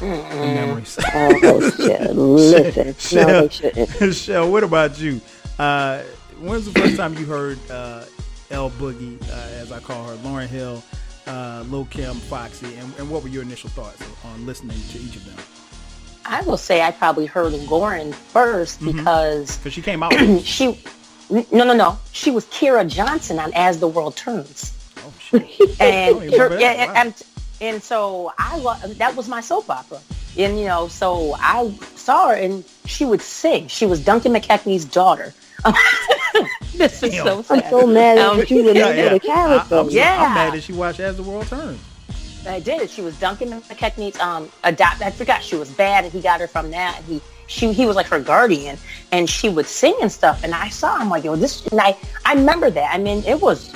Memories. 0.00 0.98
oh, 1.14 1.70
shit. 1.76 2.14
Listen. 2.14 2.94
Shell, 2.94 3.48
no, 4.00 4.10
Shell, 4.10 4.50
what 4.50 4.64
about 4.64 4.98
you? 4.98 5.20
Uh, 5.58 6.02
when's 6.40 6.70
the 6.70 6.78
first 6.78 6.96
time 6.96 7.14
you 7.14 7.26
heard 7.26 7.58
uh, 7.70 8.04
L 8.50 8.70
Boogie, 8.70 9.20
uh, 9.30 9.60
as 9.60 9.72
I 9.72 9.80
call 9.80 10.08
her, 10.08 10.16
Lauryn 10.16 10.46
Hill, 10.46 10.82
uh, 11.26 11.64
Lil 11.68 11.84
Kim, 11.86 12.14
Foxy, 12.14 12.74
and, 12.76 12.92
and, 12.98 13.10
what 13.10 13.22
were 13.22 13.28
your 13.28 13.42
initial 13.42 13.68
thoughts 13.70 14.02
on 14.24 14.46
listening 14.46 14.78
to 14.90 14.98
each 14.98 15.16
of 15.16 15.24
them? 15.24 15.36
I 16.24 16.42
will 16.42 16.56
say 16.56 16.82
I 16.82 16.90
probably 16.90 17.26
heard 17.26 17.52
Lauryn 17.52 18.12
1st 18.12 18.78
mm-hmm. 18.78 18.96
because 18.96 19.56
because 19.56 19.72
she 19.72 19.82
came 19.82 20.02
out. 20.02 20.12
she 20.44 20.78
no 21.30 21.64
no 21.64 21.74
no 21.74 21.98
she 22.12 22.30
was 22.30 22.46
Kira 22.46 22.88
Johnson 22.88 23.38
on 23.38 23.52
As 23.54 23.80
the 23.80 23.88
World 23.88 24.16
Turns. 24.16 24.74
Oh 24.98 25.12
shit! 25.18 25.42
and 25.80 26.34
her, 26.34 26.58
yeah, 26.58 26.86
wow. 26.86 26.92
and, 26.96 27.22
and 27.60 27.82
so 27.82 28.32
I 28.38 28.58
that 28.96 29.16
was 29.16 29.28
my 29.28 29.40
soap 29.40 29.70
opera. 29.70 30.00
And 30.36 30.58
you 30.58 30.66
know, 30.66 30.88
so 30.88 31.34
I 31.38 31.70
saw 31.96 32.28
her 32.28 32.34
and 32.34 32.64
she 32.86 33.04
would 33.04 33.20
sing. 33.20 33.68
She 33.68 33.86
was 33.86 34.04
Duncan 34.04 34.32
McKechnie's 34.32 34.84
daughter. 34.84 35.34
this 36.74 37.02
is 37.02 37.16
so 37.16 37.42
sad. 37.42 37.64
I'm 37.64 37.70
so 37.70 37.86
mad 37.86 38.18
um, 38.18 38.38
that 38.38 38.50
you 38.50 38.58
remember 38.58 38.78
yeah, 38.78 39.04
yeah. 39.04 39.08
the 39.08 39.20
character. 39.20 39.74
I, 39.74 39.80
I'm, 39.80 39.90
yeah, 39.90 40.22
I'm 40.22 40.34
mad 40.34 40.54
that 40.54 40.62
she 40.62 40.72
watched 40.72 41.00
As 41.00 41.16
the 41.16 41.22
World 41.24 41.48
Turns. 41.48 41.80
I 42.46 42.60
did. 42.60 42.88
She 42.88 43.02
was 43.02 43.18
Duncan 43.18 43.60
McKechnie's 43.62 44.18
um 44.20 44.50
adopt. 44.64 45.02
I 45.02 45.10
forgot 45.10 45.42
she 45.42 45.56
was 45.56 45.70
bad, 45.70 46.04
and 46.04 46.12
he 46.12 46.20
got 46.20 46.40
her 46.40 46.46
from 46.46 46.70
that. 46.70 46.96
And 46.98 47.04
he 47.06 47.20
she 47.48 47.72
he 47.72 47.86
was 47.86 47.96
like 47.96 48.06
her 48.06 48.20
guardian, 48.20 48.78
and 49.10 49.28
she 49.28 49.48
would 49.48 49.66
sing 49.66 49.96
and 50.00 50.10
stuff. 50.10 50.44
And 50.44 50.54
I 50.54 50.68
saw 50.68 50.98
him 50.98 51.10
like, 51.10 51.24
yo, 51.24 51.34
this. 51.34 51.66
And 51.66 51.80
I 51.80 51.96
I 52.24 52.34
remember 52.34 52.70
that. 52.70 52.94
I 52.94 52.98
mean, 52.98 53.24
it 53.24 53.40
was 53.40 53.74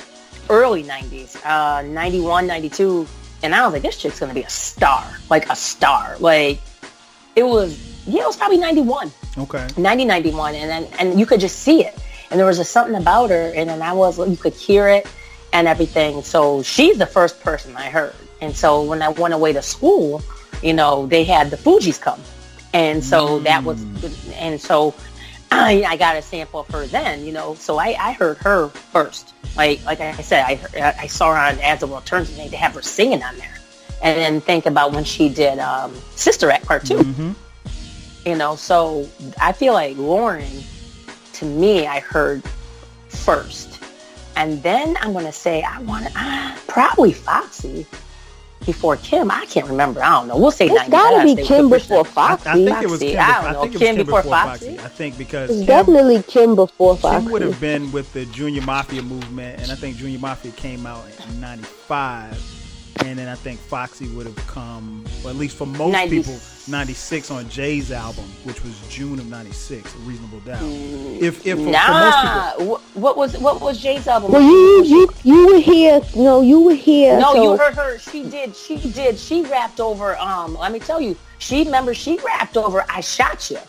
early 0.48 0.84
'90s, 0.84 1.44
uh, 1.44 1.82
'91, 1.82 2.46
'92 2.46 3.06
and 3.42 3.54
I 3.54 3.64
was 3.64 3.72
like, 3.72 3.82
this 3.82 3.96
chick's 3.96 4.20
gonna 4.20 4.34
be 4.34 4.42
a 4.42 4.50
star, 4.50 5.04
like 5.30 5.48
a 5.50 5.56
star. 5.56 6.16
Like 6.18 6.60
it 7.36 7.44
was, 7.44 8.06
yeah, 8.06 8.22
it 8.22 8.26
was 8.26 8.36
probably 8.36 8.58
91. 8.58 9.10
Okay. 9.38 9.66
90, 9.76 10.04
91. 10.04 10.54
And 10.54 10.70
then, 10.70 10.84
and 10.98 11.18
you 11.18 11.26
could 11.26 11.40
just 11.40 11.60
see 11.60 11.84
it. 11.84 11.98
And 12.30 12.38
there 12.38 12.46
was 12.46 12.58
just 12.58 12.72
something 12.72 12.94
about 12.94 13.30
her. 13.30 13.52
And 13.54 13.68
then 13.68 13.82
I 13.82 13.92
was, 13.92 14.18
you 14.18 14.36
could 14.36 14.54
hear 14.54 14.88
it 14.88 15.06
and 15.52 15.68
everything. 15.68 16.22
So 16.22 16.62
she's 16.62 16.98
the 16.98 17.06
first 17.06 17.40
person 17.40 17.76
I 17.76 17.88
heard. 17.90 18.14
And 18.40 18.54
so 18.54 18.82
when 18.82 19.02
I 19.02 19.08
went 19.10 19.34
away 19.34 19.52
to 19.52 19.62
school, 19.62 20.22
you 20.62 20.72
know, 20.72 21.06
they 21.06 21.24
had 21.24 21.50
the 21.50 21.56
Fugees 21.56 22.00
come. 22.00 22.20
And 22.74 23.04
so 23.04 23.38
mm. 23.38 23.44
that 23.44 23.64
was, 23.64 23.84
mm. 23.84 24.32
and 24.36 24.60
so 24.60 24.94
I, 25.52 25.84
I 25.86 25.96
got 25.96 26.16
a 26.16 26.22
sample 26.22 26.60
of 26.60 26.68
her 26.68 26.86
then, 26.86 27.24
you 27.24 27.32
know, 27.32 27.54
so 27.54 27.78
I, 27.78 27.96
I 27.98 28.12
heard 28.12 28.38
her 28.38 28.68
first. 28.68 29.34
Like 29.56 29.84
like 29.84 30.00
I 30.00 30.12
said, 30.22 30.44
I 30.44 30.94
I 30.98 31.06
saw 31.06 31.32
her 31.32 31.38
on 31.38 31.58
As 31.60 31.80
the 31.80 31.86
World 31.86 32.06
Turns, 32.06 32.30
and 32.30 32.38
they 32.38 32.48
they 32.48 32.56
have 32.56 32.74
her 32.74 32.82
singing 32.82 33.22
on 33.22 33.36
there. 33.36 33.54
And 34.02 34.18
then 34.18 34.40
think 34.40 34.66
about 34.66 34.92
when 34.92 35.04
she 35.04 35.28
did 35.28 35.58
um, 35.58 35.94
Sister 36.16 36.50
Act 36.50 36.66
Part 36.66 36.84
2 36.86 36.94
mm-hmm. 36.94 37.32
You 38.28 38.36
know, 38.36 38.56
so 38.56 39.08
I 39.40 39.52
feel 39.52 39.74
like 39.74 39.96
Lauryn, 39.96 40.64
to 41.34 41.44
me, 41.44 41.86
I 41.86 42.00
heard 42.00 42.42
first, 43.08 43.82
and 44.36 44.62
then 44.62 44.96
I'm 45.00 45.12
gonna 45.12 45.32
say 45.32 45.62
I 45.62 45.80
want 45.82 46.06
uh, 46.16 46.56
probably 46.66 47.12
Foxy 47.12 47.86
before 48.64 48.96
Kim. 48.96 49.30
I 49.30 49.44
can't 49.46 49.66
remember. 49.66 50.02
I 50.02 50.10
don't 50.10 50.28
know. 50.28 50.36
We'll 50.36 50.50
say 50.50 50.66
it's 50.66 50.88
got 50.88 51.22
to 51.22 51.34
be 51.34 51.42
Kim 51.42 51.68
before 51.68 52.04
Foxy. 52.04 52.48
I, 52.48 52.52
I, 52.52 52.56
think 52.56 52.82
it 52.82 52.90
was 52.90 53.00
Kim. 53.00 53.18
I 53.18 53.42
don't 53.42 53.52
know. 53.52 53.62
Kim, 53.62 53.78
Kim 53.78 53.96
before, 53.96 54.22
before 54.22 54.32
Foxy. 54.32 54.76
Foxy. 54.76 54.84
I 54.84 54.88
think 54.88 55.18
because 55.18 55.50
it's 55.50 55.58
Kim, 55.60 55.66
definitely 55.66 56.22
Kim 56.22 56.54
before 56.54 56.96
Foxy. 56.96 57.24
Kim 57.24 57.32
would 57.32 57.42
have 57.42 57.60
been 57.60 57.90
with 57.92 58.12
the 58.12 58.24
Junior 58.26 58.62
Mafia 58.62 59.02
movement, 59.02 59.60
and 59.62 59.70
I 59.70 59.74
think 59.74 59.96
Junior 59.96 60.18
Mafia 60.18 60.52
came 60.52 60.86
out 60.86 61.04
in 61.28 61.40
'95 61.40 62.61
and 63.00 63.18
then 63.18 63.28
I 63.28 63.34
think 63.34 63.58
Foxy 63.58 64.08
would 64.08 64.26
have 64.26 64.36
come, 64.46 65.04
well, 65.22 65.30
at 65.30 65.36
least 65.36 65.56
for 65.56 65.66
most 65.66 65.92
90, 65.92 66.16
people, 66.18 66.38
96 66.68 67.30
on 67.30 67.48
Jay's 67.48 67.90
album, 67.90 68.24
which 68.44 68.62
was 68.62 68.78
June 68.88 69.18
of 69.18 69.26
96, 69.26 69.94
Reasonable 69.96 70.40
Doubt. 70.40 70.60
Mm, 70.60 71.20
if, 71.20 71.46
if 71.46 71.58
nah, 71.58 71.86
for 71.86 71.92
most 71.92 72.58
people, 72.58 73.00
what 73.00 73.16
was 73.16 73.38
what 73.38 73.60
was 73.60 73.80
Jay's 73.80 74.06
album? 74.06 74.32
Well, 74.32 74.42
you 74.42 74.84
you 74.84 75.08
you 75.22 75.46
were 75.46 75.60
here. 75.60 76.00
No, 76.14 76.42
you 76.42 76.60
were 76.60 76.74
here. 76.74 77.18
No, 77.18 77.32
so. 77.32 77.42
you 77.42 77.58
heard 77.58 77.74
her. 77.74 77.98
She 77.98 78.24
did. 78.24 78.54
She 78.54 78.76
did. 78.76 79.18
She 79.18 79.42
rapped 79.42 79.80
over. 79.80 80.16
Um, 80.18 80.56
let 80.56 80.72
me 80.72 80.78
tell 80.78 81.00
you. 81.00 81.16
She 81.38 81.64
remember 81.64 81.94
she 81.94 82.18
rapped 82.18 82.56
over. 82.56 82.84
I 82.88 83.00
shot 83.00 83.50
ya. 83.50 83.60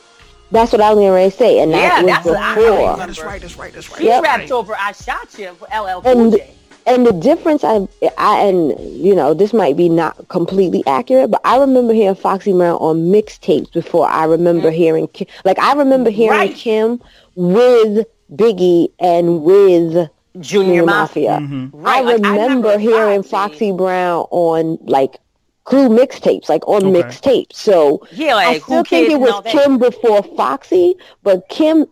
That's 0.51 0.71
what 0.71 0.81
I 0.81 0.93
was 0.93 0.99
going 0.99 1.31
to 1.31 1.35
say, 1.35 1.61
and 1.61 1.71
yeah, 1.71 2.03
that 2.03 2.23
was 2.23 2.35
that's 2.35 2.55
before. 2.55 2.81
What 2.81 2.99
I 2.99 3.05
that's 3.07 3.23
right. 3.23 3.41
That's 3.41 3.57
right. 3.57 3.73
That's 3.73 3.89
right. 3.89 3.97
She 3.99 4.05
yep. 4.05 4.21
rapped 4.21 4.51
over. 4.51 4.75
I 4.75 4.91
shot 4.91 5.39
ya 5.39 5.53
LL 5.73 6.01
Cool 6.01 6.31
J 6.31 6.53
and 6.85 7.05
the 7.05 7.13
difference 7.13 7.63
I, 7.63 7.87
I 8.17 8.39
and 8.41 8.77
you 8.79 9.15
know 9.15 9.33
this 9.33 9.53
might 9.53 9.77
be 9.77 9.89
not 9.89 10.27
completely 10.27 10.83
accurate 10.85 11.31
but 11.31 11.41
i 11.43 11.57
remember 11.57 11.93
hearing 11.93 12.15
foxy 12.15 12.51
brown 12.51 12.77
on 12.77 13.11
mixtapes 13.11 13.71
before 13.71 14.07
i 14.07 14.25
remember 14.25 14.69
mm-hmm. 14.69 14.77
hearing 14.77 15.07
kim, 15.07 15.27
like 15.45 15.59
i 15.59 15.73
remember 15.73 16.09
hearing 16.09 16.37
right. 16.37 16.55
kim 16.55 17.01
with 17.35 18.05
biggie 18.33 18.91
and 18.99 19.43
with 19.43 20.09
junior, 20.39 20.41
junior 20.41 20.85
mafia, 20.85 21.31
mafia. 21.31 21.47
Mm-hmm. 21.47 21.77
Right. 21.77 22.05
i 22.05 22.13
remember, 22.13 22.27
like, 22.27 22.39
I 22.39 22.43
remember 22.43 22.77
hearing 22.77 23.23
foxy. 23.23 23.53
foxy 23.53 23.71
brown 23.71 24.25
on 24.31 24.77
like 24.81 25.19
crew 25.63 25.89
mixtapes, 25.89 26.49
like 26.49 26.67
on 26.67 26.85
okay. 26.85 27.01
mixtapes. 27.01 27.53
So 27.53 28.05
yeah, 28.11 28.35
like, 28.35 28.47
I 28.47 28.59
still 28.59 28.83
think 28.83 29.09
it 29.09 29.19
was 29.19 29.43
Kim 29.45 29.77
before 29.77 30.23
Foxy, 30.23 30.95
but 31.23 31.47
Kim 31.49 31.85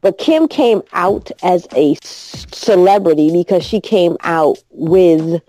but 0.00 0.18
Kim 0.18 0.48
came 0.48 0.82
out 0.92 1.30
as 1.42 1.66
a 1.76 1.96
celebrity 2.02 3.30
because 3.32 3.64
she 3.64 3.80
came 3.80 4.16
out 4.22 4.58
with 4.70 5.42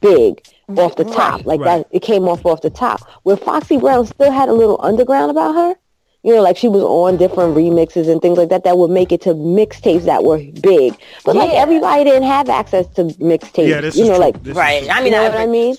Big 0.00 0.42
off 0.78 0.96
the 0.96 1.04
top. 1.04 1.38
Right, 1.38 1.46
like 1.46 1.60
right. 1.60 1.78
that, 1.78 1.86
it 1.90 2.00
came 2.00 2.28
off 2.28 2.44
off 2.46 2.62
the 2.62 2.70
top. 2.70 3.02
Where 3.24 3.36
Foxy 3.36 3.76
Brown 3.76 4.06
still 4.06 4.30
had 4.30 4.48
a 4.48 4.52
little 4.52 4.80
underground 4.82 5.30
about 5.30 5.54
her. 5.54 5.74
You 6.22 6.34
know, 6.34 6.42
like 6.42 6.58
she 6.58 6.68
was 6.68 6.82
on 6.82 7.16
different 7.16 7.56
remixes 7.56 8.10
and 8.10 8.20
things 8.20 8.36
like 8.36 8.50
that 8.50 8.64
that 8.64 8.76
would 8.76 8.90
make 8.90 9.10
it 9.10 9.22
to 9.22 9.30
mixtapes 9.30 10.04
that 10.04 10.22
were 10.22 10.38
big. 10.60 10.94
But 11.24 11.34
yeah. 11.34 11.42
like 11.42 11.54
everybody 11.54 12.04
didn't 12.04 12.24
have 12.24 12.50
access 12.50 12.86
to 12.88 13.04
mixtapes. 13.04 13.68
Yeah, 13.68 13.80
this 13.80 13.96
you 13.96 14.06
know, 14.06 14.18
like 14.18 14.36
right. 14.48 14.86
I 14.90 14.98
mean, 14.98 15.06
you 15.06 15.10
know 15.12 15.22
what 15.24 15.34
I 15.34 15.46
mean. 15.46 15.76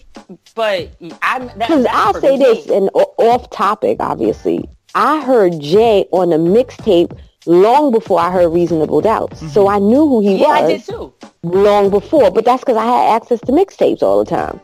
But 0.56 0.90
I'm 1.22 1.48
because 1.48 1.86
I'll 1.92 2.20
say 2.20 2.38
me. 2.38 2.44
this 2.44 2.68
and 2.70 2.90
off 2.94 3.50
topic, 3.51 3.98
obviously. 4.00 4.68
I 4.96 5.24
heard 5.24 5.60
Jay 5.60 6.08
on 6.12 6.34
a 6.34 6.38
mixtape 6.38 7.18
long 7.46 7.92
before 7.92 8.20
I 8.20 8.32
heard 8.32 8.50
Reasonable 8.50 9.02
Doubts. 9.02 9.42
Mm-hmm. 9.42 9.50
So 9.50 9.68
I 9.68 9.80
knew 9.80 10.08
who 10.08 10.22
he 10.22 10.38
yeah, 10.38 10.48
was. 10.48 10.60
Yeah, 10.60 10.66
I 10.66 10.78
did 10.78 10.86
too. 10.86 11.14
Long 11.44 11.90
before, 11.90 12.32
but 12.32 12.46
that's 12.46 12.62
because 12.62 12.78
I 12.78 12.86
had 12.86 13.16
access 13.16 13.40
to 13.42 13.52
mixtapes 13.52 14.04
all 14.04 14.24
the 14.24 14.30
time. 14.30 14.60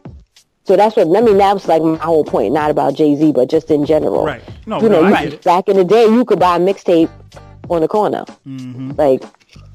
So 0.65 0.75
that's 0.75 0.95
what 0.95 1.07
I 1.07 1.21
mean. 1.21 1.37
That 1.37 1.53
was 1.53 1.67
like 1.67 1.81
my 1.81 1.97
whole 1.97 2.23
point, 2.23 2.53
not 2.53 2.69
about 2.69 2.93
Jay 2.93 3.15
Z, 3.15 3.31
but 3.31 3.49
just 3.49 3.71
in 3.71 3.85
general. 3.85 4.25
Right. 4.25 4.41
No, 4.65 4.81
you 4.81 4.89
know, 4.89 5.09
no, 5.09 5.19
you, 5.21 5.37
back 5.37 5.69
in 5.69 5.77
the 5.77 5.85
day, 5.85 6.05
you 6.05 6.25
could 6.25 6.39
buy 6.39 6.57
a 6.57 6.59
mixtape 6.59 7.09
on 7.69 7.81
the 7.81 7.87
corner. 7.87 8.25
Mm-hmm. 8.45 8.91
Like, 8.97 9.23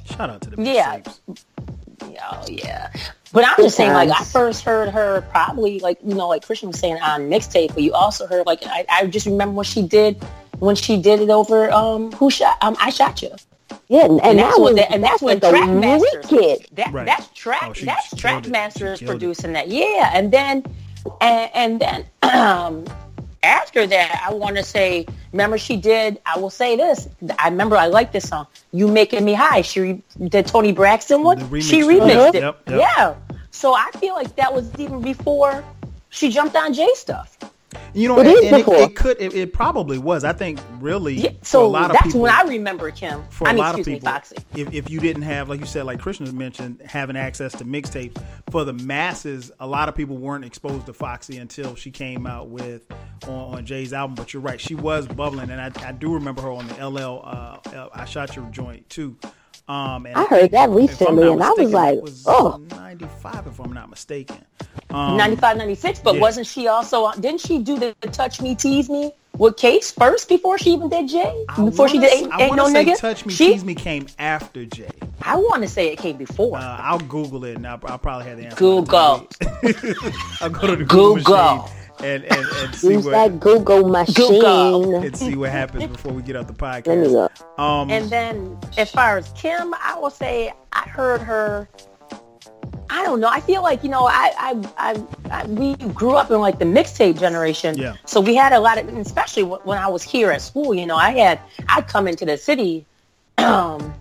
shout 0.04 0.30
out 0.30 0.42
to 0.42 0.50
the 0.50 0.56
mixtapes. 0.56 1.18
Yeah. 1.26 2.28
Oh 2.30 2.44
yeah. 2.48 2.92
But 3.32 3.46
I'm 3.46 3.56
just 3.56 3.76
saying, 3.76 3.94
like, 3.94 4.10
I 4.10 4.22
first 4.24 4.62
heard 4.62 4.90
her 4.90 5.22
probably, 5.30 5.78
like, 5.80 5.98
you 6.04 6.14
know, 6.14 6.28
like 6.28 6.44
Krishna 6.44 6.68
was 6.68 6.78
saying 6.78 7.00
on 7.00 7.30
mixtape, 7.30 7.72
but 7.72 7.82
you 7.82 7.94
also 7.94 8.26
heard, 8.26 8.46
like, 8.46 8.60
I, 8.66 8.84
I 8.90 9.06
just 9.06 9.24
remember 9.24 9.54
what 9.54 9.66
she 9.66 9.80
did 9.80 10.22
when 10.62 10.76
she 10.76 10.96
did 10.96 11.20
it 11.20 11.28
over, 11.28 11.72
um, 11.72 12.12
who 12.12 12.30
shot, 12.30 12.56
um, 12.60 12.76
I 12.78 12.90
shot 12.90 13.20
ya. 13.20 13.30
Yeah, 13.88 14.04
and, 14.04 14.20
and 14.22 14.38
that's 14.38 14.56
what, 14.56 14.76
that, 14.76 14.92
and 14.92 15.02
that's 15.02 15.20
when 15.20 15.40
Trackmasters. 15.40 16.68
That, 16.76 16.92
right. 16.92 17.04
That's 17.04 17.26
track. 17.34 17.62
Oh, 17.64 17.84
that's 17.84 18.14
Trackmasters 18.14 19.04
producing 19.04 19.54
that. 19.54 19.66
Yeah, 19.66 20.12
and 20.14 20.32
then, 20.32 20.64
and, 21.20 21.50
and 21.52 21.80
then, 21.80 22.06
um, 22.22 22.84
after 23.42 23.88
that, 23.88 24.24
I 24.24 24.32
want 24.32 24.56
to 24.56 24.62
say, 24.62 25.04
remember 25.32 25.58
she 25.58 25.76
did, 25.76 26.20
I 26.24 26.38
will 26.38 26.48
say 26.48 26.76
this. 26.76 27.08
I 27.40 27.48
remember 27.48 27.76
I 27.76 27.88
like 27.88 28.12
this 28.12 28.28
song, 28.28 28.46
You 28.70 28.86
Making 28.86 29.24
Me 29.24 29.34
High. 29.34 29.62
She 29.62 30.00
did 30.28 30.46
Toni 30.46 30.70
Braxton 30.70 31.24
one. 31.24 31.40
Remix 31.40 31.68
she 31.68 31.80
remixed 31.80 32.34
it. 32.34 32.42
Yep, 32.42 32.62
yep. 32.68 32.78
Yeah. 32.78 33.14
So 33.50 33.74
I 33.74 33.90
feel 33.98 34.14
like 34.14 34.36
that 34.36 34.54
was 34.54 34.72
even 34.78 35.02
before 35.02 35.64
she 36.10 36.30
jumped 36.30 36.54
on 36.54 36.72
J 36.72 36.88
stuff. 36.94 37.36
You 37.94 38.08
know, 38.08 38.18
it 38.20 38.26
and, 38.26 38.54
and 38.54 38.56
it, 38.56 38.68
it, 38.68 38.96
could, 38.96 39.20
it, 39.20 39.34
it, 39.34 39.52
probably 39.52 39.98
was. 39.98 40.24
I 40.24 40.32
think 40.32 40.60
really, 40.78 41.14
yeah, 41.14 41.30
so 41.42 41.64
a 41.64 41.66
lot 41.66 41.86
of 41.86 41.92
that's 41.92 42.06
people, 42.06 42.22
when 42.22 42.32
I 42.32 42.42
remember 42.42 42.90
Kim. 42.90 43.22
For 43.30 43.46
I 43.46 43.50
a 43.50 43.54
mean, 43.54 43.62
lot 43.62 43.78
of 43.78 43.84
people, 43.84 44.10
me, 44.10 44.62
if, 44.62 44.72
if 44.72 44.90
you 44.90 45.00
didn't 45.00 45.22
have, 45.22 45.48
like 45.48 45.60
you 45.60 45.66
said, 45.66 45.84
like 45.84 46.00
Krishna 46.00 46.32
mentioned, 46.32 46.80
having 46.84 47.16
access 47.16 47.52
to 47.52 47.64
mixtapes 47.64 48.22
for 48.50 48.64
the 48.64 48.72
masses, 48.72 49.52
a 49.60 49.66
lot 49.66 49.88
of 49.88 49.94
people 49.94 50.16
weren't 50.16 50.44
exposed 50.44 50.86
to 50.86 50.92
Foxy 50.92 51.38
until 51.38 51.74
she 51.74 51.90
came 51.90 52.26
out 52.26 52.48
with 52.48 52.90
on, 53.26 53.58
on 53.58 53.66
Jay's 53.66 53.92
album. 53.92 54.14
But 54.14 54.32
you're 54.32 54.42
right, 54.42 54.60
she 54.60 54.74
was 54.74 55.06
bubbling, 55.06 55.50
and 55.50 55.60
I, 55.60 55.70
I 55.86 55.92
do 55.92 56.14
remember 56.14 56.42
her 56.42 56.50
on 56.50 56.66
the 56.68 56.88
LL 56.88 57.22
uh, 57.24 57.88
I 57.94 58.04
Shot 58.04 58.34
Ya 58.36 58.42
joint 58.50 58.88
too. 58.88 59.16
Um, 59.68 60.06
I 60.14 60.24
heard 60.24 60.50
that 60.50 60.70
recently, 60.70 61.30
and 61.30 61.42
I 61.42 61.50
was 61.50 61.72
like, 61.72 62.02
was 62.02 62.24
"Oh, 62.26 62.60
95, 62.70 63.46
if 63.46 63.60
I'm 63.60 63.72
not 63.72 63.90
mistaken." 63.90 64.44
Um, 64.90 65.16
95, 65.16 65.56
96. 65.56 66.00
But 66.00 66.16
yeah. 66.16 66.20
wasn't 66.20 66.46
she 66.46 66.66
also? 66.66 67.10
Didn't 67.12 67.40
she 67.40 67.58
do 67.58 67.78
the, 67.78 67.94
the 68.00 68.08
"Touch 68.08 68.40
Me, 68.40 68.54
Tease 68.54 68.90
Me" 68.90 69.12
with 69.38 69.56
Case 69.56 69.92
first 69.92 70.28
before 70.28 70.58
she 70.58 70.72
even 70.72 70.88
did 70.88 71.08
Jay? 71.08 71.44
I 71.48 71.64
before 71.64 71.88
she 71.88 71.98
did 71.98 72.12
Ain't, 72.12 72.40
ain't 72.40 72.56
No 72.56 72.66
Nigga. 72.66 72.98
"Touch 72.98 73.24
Me, 73.24 73.32
she, 73.32 73.52
Tease 73.52 73.64
Me" 73.64 73.74
came 73.74 74.06
after 74.18 74.64
Jay. 74.66 74.90
I 75.22 75.36
want 75.36 75.62
to 75.62 75.68
say 75.68 75.92
it 75.92 75.98
came 75.98 76.16
before. 76.16 76.58
Uh, 76.58 76.76
I'll 76.80 76.98
Google 76.98 77.44
it, 77.44 77.56
and 77.56 77.66
I'll, 77.66 77.80
I'll 77.84 77.98
probably 77.98 78.26
have 78.26 78.38
the 78.38 78.46
answer. 78.46 78.56
Google. 78.56 79.28
I'll 80.40 80.50
go 80.50 80.66
to 80.66 80.76
the 80.76 80.84
Google. 80.84 81.22
Google 81.22 81.70
and, 82.02 82.24
and, 82.24 82.46
and 82.46 82.74
see 82.74 82.92
Use 82.92 83.04
what 83.04 83.12
that 83.12 83.40
Google 83.40 83.88
machine 83.88 84.14
Google. 84.14 84.96
and 85.02 85.16
see 85.16 85.36
what 85.36 85.50
happens 85.50 85.86
before 85.86 86.12
we 86.12 86.22
get 86.22 86.36
out 86.36 86.46
the 86.46 86.52
podcast. 86.54 87.30
Um, 87.58 87.90
and 87.90 88.08
then 88.10 88.58
as 88.76 88.90
far 88.90 89.18
as 89.18 89.30
Kim, 89.36 89.74
I 89.74 89.98
will 89.98 90.10
say 90.10 90.52
I 90.72 90.88
heard 90.88 91.20
her. 91.20 91.68
I 92.90 93.04
don't 93.04 93.20
know. 93.20 93.28
I 93.28 93.40
feel 93.40 93.62
like 93.62 93.82
you 93.82 93.88
know, 93.88 94.06
I, 94.06 94.32
I, 94.38 94.68
I, 94.76 95.04
I 95.30 95.46
we 95.46 95.76
grew 95.76 96.12
up 96.12 96.30
in 96.30 96.40
like 96.40 96.58
the 96.58 96.66
mixtape 96.66 97.18
generation. 97.18 97.76
Yeah. 97.78 97.96
So 98.04 98.20
we 98.20 98.34
had 98.34 98.52
a 98.52 98.60
lot 98.60 98.78
of, 98.78 98.86
especially 98.98 99.44
when 99.44 99.78
I 99.78 99.88
was 99.88 100.02
here 100.02 100.30
at 100.30 100.42
school. 100.42 100.74
You 100.74 100.86
know, 100.86 100.96
I 100.96 101.10
had 101.10 101.40
I'd 101.68 101.88
come 101.88 102.06
into 102.06 102.24
the 102.24 102.36
city. 102.36 102.86
Um, 103.38 103.94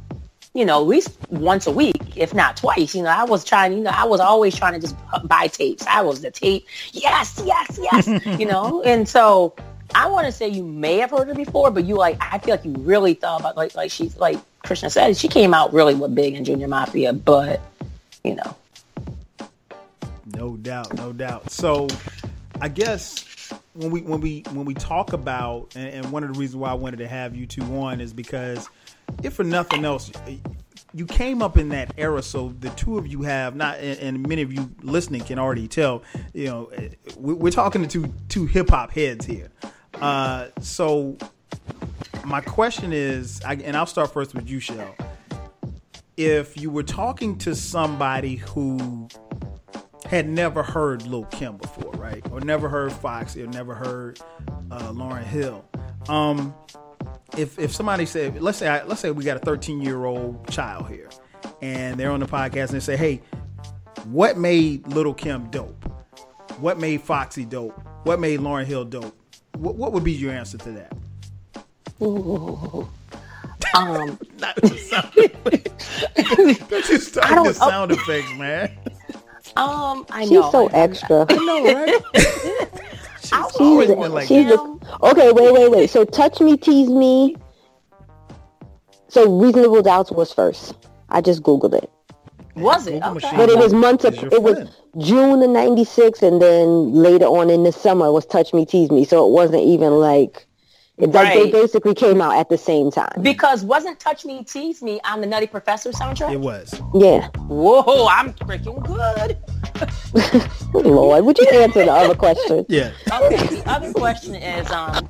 you 0.54 0.66
know, 0.66 0.82
at 0.82 0.88
least 0.88 1.18
once 1.30 1.66
a 1.66 1.72
week, 1.72 2.18
if 2.18 2.34
not 2.34 2.58
twice. 2.58 2.94
You 2.94 3.04
know, 3.04 3.10
I 3.10 3.24
was 3.24 3.44
trying, 3.44 3.74
you 3.74 3.80
know, 3.80 3.92
I 3.92 4.04
was 4.04 4.20
always 4.20 4.56
trying 4.56 4.74
to 4.74 4.80
just 4.80 4.96
buy 5.26 5.48
tapes. 5.48 5.86
I 5.88 6.02
was 6.02 6.22
the 6.22 6.32
tape, 6.32 6.66
yes, 6.92 7.42
yes, 7.46 7.80
yes, 7.82 8.26
you 8.40 8.46
know. 8.46 8.82
And 8.84 9.08
so 9.08 9.56
I 9.96 10.08
want 10.08 10.26
to 10.26 10.32
say 10.32 10.48
you 10.48 10.64
may 10.64 10.98
have 10.98 11.12
heard 11.12 11.28
her 11.28 11.36
before, 11.36 11.72
but 11.72 11.86
you 11.86 11.96
like, 11.96 12.18
I 12.20 12.38
feel 12.40 12.56
like 12.56 12.66
you 12.66 12.74
really 12.74 13.14
thought 13.14 13.40
about 13.40 13.56
like, 13.56 13.76
like 13.76 13.92
she's 13.92 14.18
like 14.18 14.40
Krishna 14.64 14.90
said, 14.90 15.18
she 15.18 15.28
came 15.28 15.54
out 15.54 15.74
really 15.74 15.96
with 15.96 16.14
Big 16.14 16.36
and 16.36 16.46
Junior 16.46 16.68
Mafia, 16.68 17.14
but 17.14 17.62
you 18.24 18.36
know. 18.36 18.56
No 20.36 20.58
doubt, 20.58 20.94
no 20.94 21.14
doubt. 21.14 21.50
So 21.50 21.88
I 22.60 22.68
guess 22.68 23.52
when 23.74 23.92
we 23.92 24.02
when 24.02 24.22
we 24.22 24.44
when 24.52 24.66
we 24.66 24.74
talk 24.74 25.14
about 25.14 25.74
and, 25.76 25.88
and 25.88 26.12
one 26.12 26.24
of 26.24 26.34
the 26.34 26.40
reasons 26.40 26.58
why 26.58 26.72
I 26.72 26.74
wanted 26.74 26.98
to 26.98 27.08
have 27.08 27.36
you 27.36 27.46
two 27.46 27.64
on 27.78 28.02
is 28.02 28.14
because 28.14 28.70
if 29.24 29.34
for 29.34 29.44
nothing 29.44 29.86
else, 29.86 30.12
you 30.94 31.06
came 31.06 31.42
up 31.42 31.58
in 31.58 31.70
that 31.70 31.94
era, 31.98 32.22
so 32.22 32.54
the 32.60 32.70
two 32.72 32.98
of 32.98 33.08
you 33.08 33.22
have 33.22 33.56
not, 33.56 33.80
and 33.80 34.28
many 34.28 34.42
of 34.42 34.52
you 34.52 34.70
listening 34.82 35.22
can 35.22 35.40
already 35.40 35.68
tell. 35.68 36.04
You 36.34 36.46
know, 36.46 36.72
we're 37.18 37.52
talking 37.52 37.82
to 37.82 37.88
two 37.88 38.14
two 38.28 38.46
hip 38.46 38.70
hop 38.70 38.92
heads 38.92 39.26
here. 39.26 39.52
Uh, 40.02 40.48
so 40.60 41.18
my 42.26 42.42
question 42.42 42.92
is, 42.94 43.42
and 43.42 43.76
I'll 43.78 43.86
start 43.86 44.12
first 44.12 44.34
with 44.34 44.50
you, 44.50 44.60
Shell. 44.60 44.96
If 46.18 46.58
you 46.58 46.70
were 46.70 46.84
talking 46.84 47.38
to 47.40 47.56
somebody 47.56 48.36
who 48.36 49.08
had 50.06 50.28
never 50.28 50.62
heard 50.62 51.08
Lil 51.08 51.24
Kim 51.26 51.58
before, 51.58 51.94
right, 51.94 52.22
or 52.32 52.42
never 52.42 52.68
heard 52.68 52.92
Foxy, 52.92 53.44
or 53.44 53.48
never 53.48 53.74
heard 53.74 54.20
uh, 54.72 54.92
Lauryn 54.92 55.24
Hill, 55.24 55.64
um, 56.10 56.54
if 57.38 57.58
if 57.60 57.74
somebody 57.74 58.06
said, 58.06 58.42
let's 58.42 58.58
say 58.58 58.68
I, 58.68 58.84
let's 58.84 59.02
say 59.02 59.12
we 59.12 59.24
got 59.24 59.38
a 59.38 59.42
13 59.42 59.82
year 59.82 60.06
old 60.06 60.48
child 60.50 60.90
here, 60.90 61.10
and 61.62 62.00
they're 62.00 62.12
on 62.12 62.20
the 62.20 62.26
podcast 62.26 62.70
and 62.70 62.76
they 62.76 62.80
say, 62.80 62.98
hey, 62.98 63.22
what 64.06 64.38
made 64.38 64.88
Little 64.88 65.14
Kim 65.14 65.50
dope? 65.50 65.84
What 66.60 66.80
made 66.80 67.02
Foxy 67.02 67.46
dope? 67.46 67.80
What 68.04 68.20
made 68.20 68.40
Lauryn 68.40 68.66
Hill 68.66 68.86
dope? 68.86 69.16
What, 69.58 69.76
what 69.76 69.94
would 69.94 70.04
be 70.04 70.12
your 70.12 70.32
answer 70.32 70.58
to 70.60 70.72
that? 70.72 70.94
Ooh. 72.02 72.90
Um, 73.74 74.20
not 74.40 74.56
the 74.58 74.78
sound 74.78 75.14
effects. 75.16 76.06
Don't 76.68 76.90
you 76.90 76.98
start 76.98 77.48
the 77.48 77.54
sound 77.54 77.92
effects, 77.94 78.34
man. 78.38 78.78
Um, 79.56 80.06
I 80.10 80.26
know. 80.26 80.42
She's 80.42 80.52
so 80.52 80.68
extra. 80.68 81.26
I 81.30 81.36
know, 81.36 81.64
right? 81.74 82.68
She's 83.32 83.62
always 83.62 83.88
been 83.88 84.12
like 84.12 84.28
she's 84.28 84.52
a, 84.52 84.58
okay, 85.04 85.32
wait, 85.32 85.54
wait, 85.54 85.72
wait. 85.72 85.90
So 85.90 86.06
touch 86.06 86.40
me, 86.40 86.58
tease 86.58 86.90
me. 86.90 87.36
So 89.08 89.30
reasonable 89.30 89.82
doubts 89.82 90.12
was 90.12 90.32
first. 90.32 90.76
I 91.10 91.22
just 91.22 91.44
googled 91.44 91.74
it. 91.74 91.90
Was 92.56 92.88
it? 92.88 93.02
Okay. 93.04 93.36
But 93.36 93.50
it 93.50 93.58
was 93.58 93.74
months 93.74 94.04
of 94.04 94.14
it 94.16 94.44
was 94.44 94.70
June 94.98 95.42
of 95.42 95.50
'96, 95.50 96.22
and 96.22 96.42
then 96.42 96.94
later 96.94 97.26
on 97.26 97.50
in 97.50 97.64
the 97.64 97.72
summer 97.72 98.12
was 98.12 98.26
Touch 98.26 98.54
Me, 98.54 98.66
Tease 98.66 98.92
Me. 98.92 99.06
So 99.06 99.26
it 99.26 99.32
wasn't 99.32 99.64
even 99.64 99.94
like 99.94 100.46
it, 100.98 101.08
right. 101.08 101.34
They 101.34 101.52
basically 101.52 101.96
came 101.96 102.22
out 102.22 102.36
at 102.36 102.50
the 102.50 102.58
same 102.58 102.92
time. 102.92 103.22
Because 103.22 103.64
wasn't 103.64 104.00
Touch 104.00 104.26
Me, 104.26 104.44
Tease 104.44 104.82
Me 104.82 105.00
on 105.06 105.22
the 105.22 105.28
Nutty 105.28 105.48
Professor 105.48 105.92
soundtrack? 105.92 106.34
It 106.34 106.40
was. 106.40 106.74
Yeah. 106.94 107.30
Whoa, 107.48 108.08
I'm 108.08 108.34
freaking 108.34 108.86
good. 108.86 109.38
Lord, 110.74 111.26
would 111.26 111.38
you 111.38 111.48
answer 111.50 111.86
the 111.86 111.92
other 111.92 112.16
question? 112.16 112.66
Yeah. 112.70 112.92
Okay, 113.12 113.38
the 113.38 113.64
other 113.66 113.94
question 113.94 114.36
is, 114.36 114.70
um. 114.72 115.08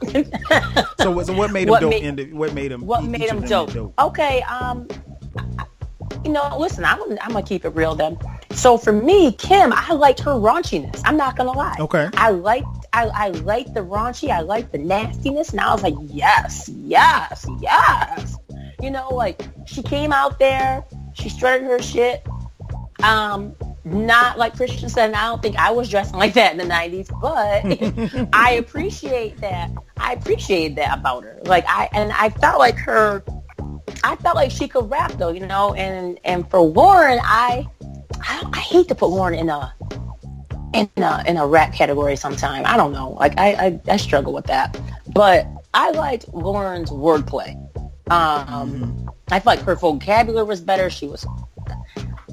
so, 1.00 1.22
so 1.24 1.34
what 1.34 1.52
made 1.52 1.64
him 1.64 1.70
what 1.70 1.82
dope? 1.82 1.92
Made, 1.92 2.34
what 2.34 2.54
made 2.54 2.72
him? 2.72 2.86
What 2.86 3.04
made 3.04 3.30
him 3.30 3.42
dope? 3.42 3.74
dope? 3.74 3.94
Okay, 4.00 4.42
um, 4.44 4.88
you 6.26 6.32
know, 6.32 6.58
listen, 6.58 6.86
I'm, 6.86 7.02
I'm 7.22 7.32
gonna 7.32 7.44
keep 7.44 7.66
it 7.66 7.70
real 7.70 7.96
then. 7.96 8.18
So 8.52 8.78
for 8.78 8.92
me, 8.92 9.32
Kim, 9.34 9.74
I 9.74 9.94
liked 9.94 10.20
her 10.22 10.32
raunchiness. 10.32 11.02
I'm 11.06 11.18
not 11.18 11.36
gonna 11.36 11.52
lie. 11.52 11.78
Okay. 11.80 12.10
I 12.14 12.32
liked 12.32 12.68
I, 12.94 13.06
I 13.08 13.30
liked 13.30 13.74
the 13.74 13.82
raunchy. 13.82 14.30
I 14.30 14.42
liked 14.42 14.72
the 14.72 14.78
nastiness. 14.78 15.52
And 15.52 15.60
I 15.60 15.74
was 15.74 15.84
like, 15.84 15.96
yes, 16.08 16.70
yes, 16.70 17.46
yes. 17.60 18.38
You 18.82 18.92
know, 18.92 19.10
like 19.10 19.42
she 19.66 19.82
came 19.82 20.12
out 20.12 20.40
there, 20.40 20.86
she 21.14 21.30
strutted 21.30 21.66
her 21.68 21.82
shit. 21.82 22.26
Um, 23.04 23.56
not 23.84 24.38
like 24.38 24.56
Krishna 24.56 24.90
said, 24.90 25.08
and 25.08 25.16
I 25.16 25.28
don't 25.28 25.42
think 25.42 25.58
I 25.58 25.72
was 25.72 25.90
dressing 25.90 26.18
like 26.18 26.34
that 26.36 26.52
in 26.52 26.58
the 26.58 26.74
90s, 26.74 27.10
but 27.20 28.30
I 28.34 28.54
appreciate 28.54 29.38
that. 29.38 29.72
I 29.98 30.14
appreciate 30.14 30.76
that 30.76 31.00
about 31.00 31.24
her. 31.24 31.40
Like 31.44 31.66
I, 31.68 31.90
and 31.92 32.12
I 32.12 32.30
felt 32.30 32.60
like 32.60 32.78
her, 32.78 33.24
I 34.04 34.16
felt 34.18 34.36
like 34.36 34.52
she 34.52 34.68
could 34.68 34.90
rap 34.90 35.14
though, 35.14 35.32
you 35.32 35.46
know, 35.46 35.74
and, 35.74 36.20
and 36.24 36.50
for 36.50 36.60
Lauryn, 36.60 37.20
I, 37.24 37.68
I, 38.22 38.50
I 38.54 38.60
hate 38.60 38.88
to 38.90 38.96
put 38.96 39.10
Lauryn 39.10 39.40
in 39.40 39.50
a, 39.50 39.74
in 40.74 40.90
a, 41.04 41.24
in 41.28 41.38
a 41.38 41.48
rap 41.48 41.74
category 41.74 42.16
sometime. 42.16 42.64
I 42.66 42.78
don't 42.78 42.92
know. 42.92 43.12
Like 43.12 43.38
I, 43.38 43.54
I, 43.54 43.82
I 43.88 43.98
struggle 43.98 44.34
with 44.34 44.46
that, 44.46 44.80
but 45.14 45.48
I 45.74 45.92
liked 45.92 46.32
Lauryn's 46.32 46.92
wordplay. 46.92 47.56
Um, 48.12 48.48
mm-hmm. 48.48 49.10
I 49.30 49.40
felt 49.40 49.58
like 49.58 49.66
her 49.66 49.76
vocabulary 49.76 50.46
was 50.46 50.62
better. 50.62 50.90
She 50.90 51.08
was, 51.08 51.26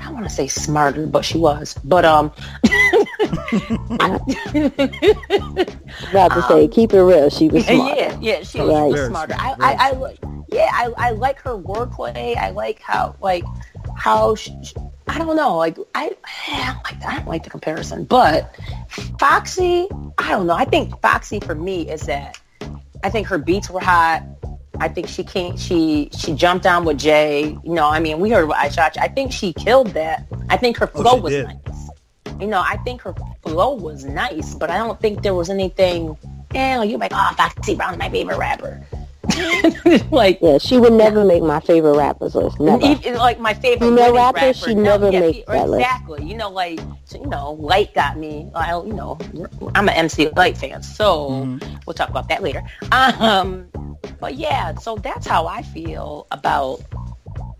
I 0.09 0.11
want 0.11 0.25
to 0.25 0.31
say 0.31 0.49
smarter, 0.49 1.07
but 1.07 1.23
she 1.23 1.37
was. 1.37 1.75
But 1.85 2.07
um, 2.07 2.33
about 2.64 2.71
to 6.33 6.42
say, 6.49 6.64
um, 6.64 6.71
keep 6.71 6.94
it 6.94 7.03
real. 7.03 7.29
She 7.29 7.49
was 7.49 7.66
smart. 7.66 7.99
Yeah, 7.99 8.18
yeah, 8.18 8.42
she, 8.42 8.59
right. 8.59 8.85
was 8.85 9.09
smarter. 9.09 9.35
I, 9.38 9.55
I, 9.61 9.90
I, 9.90 10.16
yeah, 10.49 10.71
I, 10.73 10.94
I 10.97 11.11
like 11.11 11.42
her 11.42 11.59
wordplay. 11.59 12.38
I 12.38 12.49
like 12.51 12.81
how, 12.81 13.16
like, 13.21 13.44
how 13.99 14.35
she, 14.35 14.59
I 15.09 15.18
don't 15.18 15.37
know. 15.37 15.59
Like 15.59 15.77
I, 15.94 16.16
I 16.49 16.73
don't 16.73 16.83
like 16.85 17.05
I 17.05 17.16
don't 17.16 17.29
like 17.29 17.44
the 17.44 17.51
comparison, 17.51 18.05
but 18.05 18.57
Foxy, 19.18 19.88
I 20.16 20.31
don't 20.31 20.47
know. 20.47 20.55
I 20.55 20.64
think 20.64 20.99
Foxy 21.03 21.38
for 21.38 21.55
me 21.55 21.90
is 21.90 22.01
that 22.03 22.40
I 23.05 23.11
think 23.11 23.27
her 23.27 23.37
beats 23.37 23.68
were 23.68 23.81
hot. 23.81 24.23
I 24.81 24.88
think 24.88 25.09
she 25.09 25.25
came. 25.25 25.57
She 25.57 26.11
she 26.17 26.35
jumped 26.35 26.64
down 26.64 26.85
with 26.85 26.99
Jay. 26.99 27.57
You 27.64 27.75
know, 27.75 27.88
I 27.88 28.01
mean, 28.01 28.21
we 28.21 28.31
heard 28.31 28.47
what 28.49 28.59
I 28.59 28.69
shot. 28.69 28.97
You. 28.97 29.03
I 29.03 29.09
think 29.09 29.33
she 29.33 29.53
killed 29.53 29.88
that. 29.88 30.27
I 30.49 30.57
think 30.57 30.77
her 30.79 30.91
oh, 30.95 31.03
flow 31.03 31.12
oh, 31.12 31.21
was 31.21 31.33
did. 31.33 31.47
nice. 31.47 31.91
You 32.41 32.47
know, 32.47 32.61
I 32.61 32.77
think 32.79 33.01
her 33.03 33.14
flow 33.43 33.75
was 33.75 34.05
nice, 34.05 34.55
but 34.55 34.71
I 34.71 34.79
don't 34.79 35.01
think 35.01 35.23
there 35.23 35.35
was 35.35 35.51
anything. 35.51 36.17
Eh, 36.55 36.83
you're 36.85 36.99
like, 36.99 37.12
oh, 37.14 37.35
Foxy 37.37 37.75
Brown's 37.75 37.99
my 37.99 38.09
favorite 38.09 38.38
rapper. 38.38 38.81
like 40.11 40.38
yeah, 40.41 40.59
she 40.59 40.79
would 40.79 40.93
never 40.93 41.25
make 41.25 41.43
my 41.43 41.61
favorite 41.61 41.97
rappers 41.97 42.35
list. 42.35 42.59
Never. 42.61 42.85
Even, 42.85 43.14
like 43.14 43.38
my 43.38 43.55
favorite 43.55 43.88
female 43.88 44.14
rapper, 44.14 44.37
rapper, 44.37 44.55
she 44.55 44.75
no, 44.75 44.83
never 44.83 45.11
yeah, 45.11 45.21
makes 45.21 45.47
that 45.47 45.67
exactly. 45.67 45.69
list. 45.71 45.81
Exactly. 45.81 46.27
You 46.27 46.37
know, 46.37 46.51
like 46.51 46.81
you 47.14 47.27
know, 47.27 47.53
Lyte 47.53 47.95
got 47.95 48.17
me. 48.19 48.51
I, 48.55 48.77
you 48.77 48.93
know, 48.93 49.19
I'm 49.75 49.88
an 49.88 49.95
MC 49.95 50.31
Lyte 50.31 50.57
fan, 50.57 50.83
so 50.83 51.31
mm-hmm. 51.31 51.77
we'll 51.87 51.95
talk 51.95 52.09
about 52.09 52.29
that 52.29 52.43
later. 52.43 52.62
Um, 52.93 53.69
but 54.21 54.37
yeah, 54.37 54.75
so 54.77 54.97
that's 54.97 55.27
how 55.27 55.47
I 55.47 55.62
feel 55.62 56.27
about. 56.31 56.81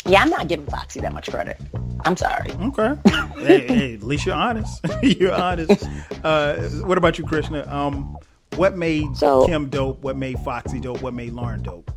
Yeah, 0.07 0.23
I'm 0.23 0.31
not 0.31 0.49
giving 0.49 0.67
Foxy 0.67 1.01
that 1.01 1.13
much 1.13 1.31
credit. 1.31 1.61
I'm 2.05 2.17
sorry. 2.17 2.51
Okay. 2.53 2.95
hey, 3.37 3.67
hey, 3.67 3.95
at 3.95 4.03
least 4.03 4.25
you're 4.25 4.35
honest. 4.35 4.81
you're 5.03 5.35
honest. 5.35 5.85
Uh, 6.25 6.57
what 6.85 6.97
about 6.97 7.19
you, 7.19 7.27
Krishna? 7.27 7.67
Um, 7.67 8.17
what 8.57 8.77
made 8.77 9.17
so, 9.17 9.47
Kim 9.47 9.69
dope? 9.69 10.01
What 10.01 10.17
made 10.17 10.39
Foxy 10.41 10.81
dope? 10.81 11.03
What 11.03 11.15
made 11.15 11.33
Lauryn 11.33 11.63
dope? 11.63 11.91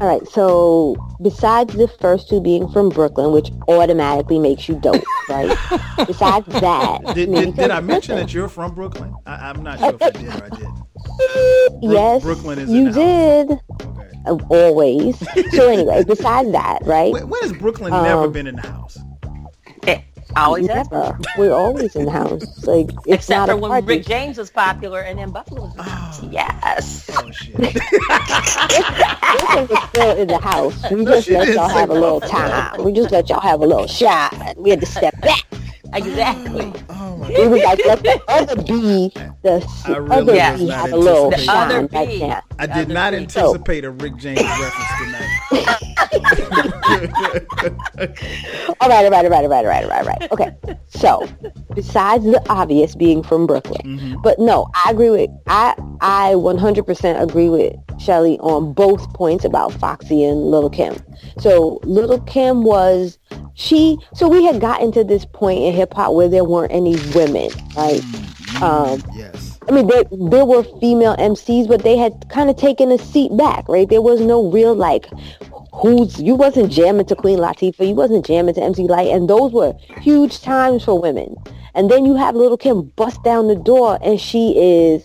All 0.00 0.08
right. 0.08 0.26
So 0.28 0.96
besides 1.20 1.74
the 1.74 1.86
first 1.86 2.28
two 2.28 2.40
being 2.40 2.68
from 2.70 2.88
Brooklyn, 2.88 3.32
which 3.32 3.50
automatically 3.68 4.38
makes 4.38 4.68
you 4.68 4.76
dope, 4.76 5.04
right? 5.28 5.56
besides 6.06 6.46
that, 6.60 7.00
did, 7.14 7.30
did, 7.32 7.54
did 7.54 7.70
I 7.70 7.80
mention 7.80 8.16
that 8.16 8.32
you're 8.32 8.48
from 8.48 8.74
Brooklyn? 8.74 9.14
I, 9.26 9.50
am 9.50 9.62
not 9.62 9.78
sure 9.80 9.94
if 9.94 10.02
I 10.02 10.10
did 10.10 10.28
or 10.28 10.44
I 10.44 10.48
did. 10.48 10.68
Bro- 11.80 11.92
yes, 11.92 12.22
Brooklyn 12.22 12.58
is 12.58 12.70
you 12.70 12.90
did. 12.92 13.50
Okay. 13.50 14.46
Always. 14.48 15.18
so 15.52 15.68
anyway, 15.68 16.02
besides 16.04 16.50
that, 16.52 16.78
right? 16.84 17.12
When, 17.12 17.28
when 17.28 17.42
has 17.42 17.52
Brooklyn 17.52 17.92
um, 17.92 18.02
never 18.02 18.28
been 18.28 18.46
in 18.46 18.56
the 18.56 18.62
house? 18.62 18.98
Always 20.36 20.66
never. 20.66 21.18
We're 21.36 21.52
always 21.52 21.96
in 21.96 22.04
the 22.06 22.10
house. 22.10 22.66
Like 22.66 22.90
it's 23.06 23.26
Except 23.28 23.30
not 23.30 23.48
for 23.48 23.56
when 23.56 23.70
party. 23.70 23.86
Rick 23.86 24.06
James 24.06 24.38
was 24.38 24.50
popular 24.50 25.00
and 25.00 25.18
then 25.18 25.30
Buffalo 25.30 25.62
was 25.62 25.74
oh. 25.78 26.28
Yes. 26.30 27.10
Oh 27.14 27.30
shit. 27.30 27.56
this 27.58 27.74
was 29.68 29.88
still 29.88 30.16
in 30.16 30.28
the 30.28 30.38
house. 30.42 30.90
We 30.90 31.04
just 31.04 31.28
let 31.30 31.48
y'all 31.48 31.68
have 31.68 31.90
a 31.90 31.94
little 31.94 32.20
time. 32.20 32.84
We 32.84 32.92
just 32.92 33.10
let 33.10 33.28
y'all 33.28 33.40
have 33.40 33.60
a 33.60 33.66
little 33.66 33.86
shot. 33.86 34.56
We 34.56 34.70
had 34.70 34.80
to 34.80 34.86
step 34.86 35.20
back. 35.20 35.44
Exactly. 35.92 36.72
Oh, 36.92 37.22
oh 37.22 37.28
it 37.28 37.50
was 37.50 37.62
like 37.62 37.80
let 37.86 38.02
the 38.02 38.22
other 38.28 38.56
bee, 38.62 39.12
the 39.42 39.66
really 39.88 40.10
other 40.10 40.34
yeah. 40.34 40.56
bee 40.56 40.68
have 40.68 40.92
a 40.92 40.96
little 40.96 41.30
shine 41.32 41.88
like 41.92 42.18
that. 42.20 42.44
I 42.58 42.66
did 42.66 42.88
not 42.88 43.14
anticipate 43.14 43.84
a 43.84 43.90
Rick 43.90 44.16
James 44.16 44.40
reference 44.40 44.88
tonight. 44.98 46.69
All 48.80 48.88
right, 48.88 49.04
all 49.04 49.10
right, 49.10 49.24
all 49.24 49.30
right, 49.30 49.44
all 49.44 49.48
right, 49.48 49.64
all 49.64 49.64
right, 49.64 49.84
all 49.84 49.90
right, 49.90 50.06
right. 50.06 50.32
Okay. 50.32 50.50
So, 50.88 51.28
besides 51.74 52.24
the 52.24 52.42
obvious 52.48 52.94
being 52.94 53.22
from 53.22 53.46
Brooklyn, 53.46 53.98
mm-hmm. 53.98 54.22
but 54.22 54.38
no, 54.38 54.68
I 54.74 54.90
agree 54.90 55.10
with 55.10 55.30
I 55.46 55.74
I 56.00 56.32
100% 56.34 57.20
agree 57.22 57.48
with 57.48 57.74
Shelly 57.98 58.38
on 58.38 58.72
both 58.72 59.12
points 59.14 59.44
about 59.44 59.72
Foxy 59.72 60.24
and 60.24 60.50
Little 60.50 60.70
Kim. 60.70 60.96
So, 61.38 61.80
Little 61.84 62.20
Kim 62.20 62.64
was 62.64 63.18
she 63.54 63.98
so 64.14 64.28
we 64.28 64.44
had 64.44 64.60
gotten 64.60 64.92
to 64.92 65.04
this 65.04 65.24
point 65.24 65.60
in 65.62 65.74
hip 65.74 65.94
hop 65.94 66.14
where 66.14 66.28
there 66.28 66.44
weren't 66.44 66.72
any 66.72 66.96
women, 67.14 67.50
right? 67.76 68.00
Mm-hmm. 68.00 68.62
Um, 68.62 69.02
yes. 69.14 69.58
I 69.68 69.72
mean, 69.72 69.86
there, 69.86 70.04
there 70.10 70.44
were 70.44 70.64
female 70.80 71.16
MCs, 71.16 71.68
but 71.68 71.84
they 71.84 71.96
had 71.96 72.28
kind 72.28 72.50
of 72.50 72.56
taken 72.56 72.90
a 72.90 72.98
seat 72.98 73.36
back, 73.36 73.68
right? 73.68 73.88
There 73.88 74.02
was 74.02 74.20
no 74.20 74.50
real 74.50 74.74
like 74.74 75.06
who's 75.72 76.20
you 76.20 76.34
wasn't 76.34 76.70
jamming 76.70 77.06
to 77.06 77.16
Queen 77.16 77.38
Latifah, 77.38 77.86
you 77.86 77.94
wasn't 77.94 78.26
jamming 78.26 78.54
to 78.54 78.62
MC 78.62 78.84
Lyte, 78.84 79.08
and 79.08 79.28
those 79.28 79.52
were 79.52 79.74
huge 80.00 80.40
times 80.40 80.84
for 80.84 81.00
women. 81.00 81.36
And 81.74 81.90
then 81.90 82.04
you 82.04 82.16
have 82.16 82.34
Little 82.34 82.56
Kim 82.56 82.82
bust 82.96 83.22
down 83.22 83.48
the 83.48 83.56
door, 83.56 83.98
and 84.02 84.20
she 84.20 84.54
is 84.58 85.04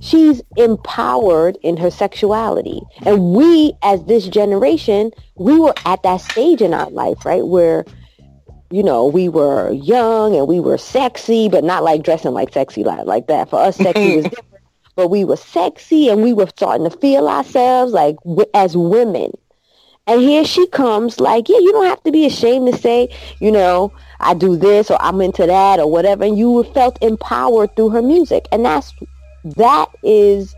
she's 0.00 0.42
empowered 0.56 1.56
in 1.62 1.76
her 1.76 1.90
sexuality. 1.90 2.80
And 3.06 3.32
we, 3.32 3.72
as 3.82 4.04
this 4.04 4.28
generation, 4.28 5.12
we 5.36 5.58
were 5.58 5.76
at 5.86 6.02
that 6.02 6.18
stage 6.18 6.60
in 6.60 6.74
our 6.74 6.90
life, 6.90 7.24
right, 7.24 7.46
where 7.46 7.84
you 8.72 8.82
know, 8.82 9.06
we 9.06 9.28
were 9.28 9.70
young 9.72 10.34
and 10.34 10.48
we 10.48 10.58
were 10.58 10.78
sexy, 10.78 11.48
but 11.48 11.62
not 11.62 11.84
like 11.84 12.02
dressing 12.02 12.32
like 12.32 12.52
sexy 12.54 12.82
like, 12.82 13.04
like 13.04 13.26
that. 13.26 13.50
For 13.50 13.60
us, 13.60 13.76
sexy 13.76 14.16
was 14.16 14.24
different. 14.30 14.48
But 14.96 15.08
we 15.08 15.24
were 15.24 15.36
sexy 15.36 16.08
and 16.08 16.22
we 16.22 16.32
were 16.32 16.48
starting 16.48 16.88
to 16.88 16.96
feel 16.96 17.28
ourselves 17.28 17.92
like 17.92 18.16
w- 18.24 18.48
as 18.54 18.76
women. 18.76 19.32
And 20.08 20.20
here 20.20 20.44
she 20.44 20.66
comes 20.66 21.20
like, 21.20 21.48
yeah, 21.48 21.58
you 21.58 21.70
don't 21.70 21.86
have 21.86 22.02
to 22.02 22.10
be 22.10 22.26
ashamed 22.26 22.72
to 22.72 22.78
say, 22.78 23.08
you 23.38 23.52
know, 23.52 23.92
I 24.18 24.34
do 24.34 24.56
this 24.56 24.90
or 24.90 25.00
I'm 25.00 25.20
into 25.20 25.46
that 25.46 25.78
or 25.78 25.88
whatever. 25.88 26.24
And 26.24 26.36
you 26.36 26.64
felt 26.74 26.98
empowered 27.00 27.76
through 27.76 27.90
her 27.90 28.02
music. 28.02 28.46
And 28.50 28.64
that's, 28.64 28.92
that 29.56 29.86
is 30.02 30.56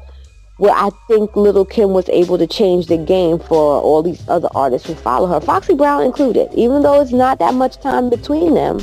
where 0.56 0.72
I 0.72 0.88
think 1.08 1.36
Little 1.36 1.66
Kim 1.66 1.90
was 1.90 2.08
able 2.08 2.38
to 2.38 2.46
change 2.46 2.86
the 2.86 2.96
game 2.96 3.38
for 3.38 3.82
all 3.82 4.02
these 4.02 4.26
other 4.28 4.48
artists 4.54 4.88
who 4.88 4.94
follow 4.94 5.26
her, 5.26 5.40
Foxy 5.40 5.74
Brown 5.74 6.02
included. 6.02 6.48
Even 6.54 6.82
though 6.82 7.02
it's 7.02 7.12
not 7.12 7.38
that 7.40 7.52
much 7.54 7.78
time 7.80 8.08
between 8.08 8.54
them, 8.54 8.80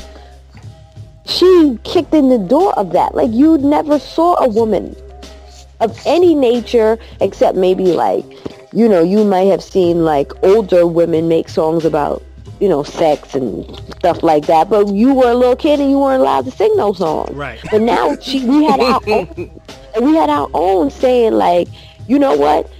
she 1.24 1.78
kicked 1.82 2.14
in 2.14 2.28
the 2.28 2.38
door 2.38 2.72
of 2.78 2.92
that. 2.92 3.16
Like 3.16 3.32
you 3.32 3.58
never 3.58 3.98
saw 3.98 4.36
a 4.36 4.48
woman 4.48 4.94
of 5.80 5.98
any 6.06 6.36
nature 6.36 6.98
except 7.20 7.56
maybe 7.56 7.86
like 7.86 8.24
you 8.72 8.88
know, 8.88 9.02
you 9.02 9.24
might 9.24 9.48
have 9.48 9.62
seen 9.62 10.04
like 10.04 10.32
older 10.42 10.86
women 10.86 11.28
make 11.28 11.48
songs 11.48 11.84
about, 11.84 12.22
you 12.60 12.68
know, 12.68 12.82
sex 12.82 13.34
and 13.34 13.64
stuff 13.96 14.22
like 14.22 14.46
that. 14.46 14.70
But 14.70 14.88
you 14.88 15.14
were 15.14 15.30
a 15.30 15.34
little 15.34 15.56
kid 15.56 15.78
and 15.80 15.90
you 15.90 15.98
weren't 15.98 16.20
allowed 16.20 16.46
to 16.46 16.50
sing 16.50 16.74
those 16.76 16.98
songs. 16.98 17.34
Right. 17.34 17.60
But 17.70 17.82
now 17.82 18.16
she, 18.16 18.44
we 18.44 18.64
had 18.64 18.80
our 18.80 19.00
own, 19.06 19.60
we 20.00 20.16
had 20.16 20.30
our 20.30 20.48
own 20.54 20.90
saying 20.90 21.34
like, 21.34 21.68
you 22.08 22.18
know 22.18 22.34
what? 22.34 22.70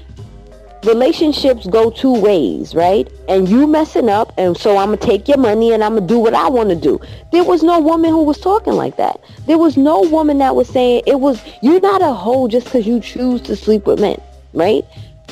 Relationships 0.85 1.67
go 1.67 1.91
two 1.91 2.19
ways, 2.21 2.75
right? 2.75 3.09
And 3.29 3.49
you 3.49 3.69
messing 3.69 4.09
up, 4.09 4.33
and 4.37 4.57
so 4.57 4.79
I'm 4.79 4.87
gonna 4.87 4.97
take 4.97 5.29
your 5.29 5.37
money 5.37 5.73
and 5.73 5.85
I'm 5.85 5.95
gonna 5.95 6.09
do 6.09 6.19
what 6.19 6.35
I 6.35 6.49
want 6.49 6.71
to 6.71 6.75
do. 6.75 7.01
There 7.31 7.45
was 7.45 7.63
no 7.63 7.79
woman 7.79 8.11
who 8.11 8.25
was 8.25 8.41
talking 8.41 8.73
like 8.73 8.97
that. 8.97 9.21
There 9.47 9.59
was 9.59 9.77
no 9.77 10.01
woman 10.01 10.39
that 10.39 10.57
was 10.57 10.69
saying 10.69 11.05
it 11.07 11.21
was. 11.21 11.41
You're 11.63 11.81
not 11.81 12.03
a 12.03 12.13
hoe 12.13 12.49
just 12.49 12.67
because 12.67 12.85
you 12.85 12.99
choose 12.99 13.41
to 13.43 13.55
sleep 13.55 13.87
with 13.87 14.01
men, 14.01 14.21
right? 14.55 14.85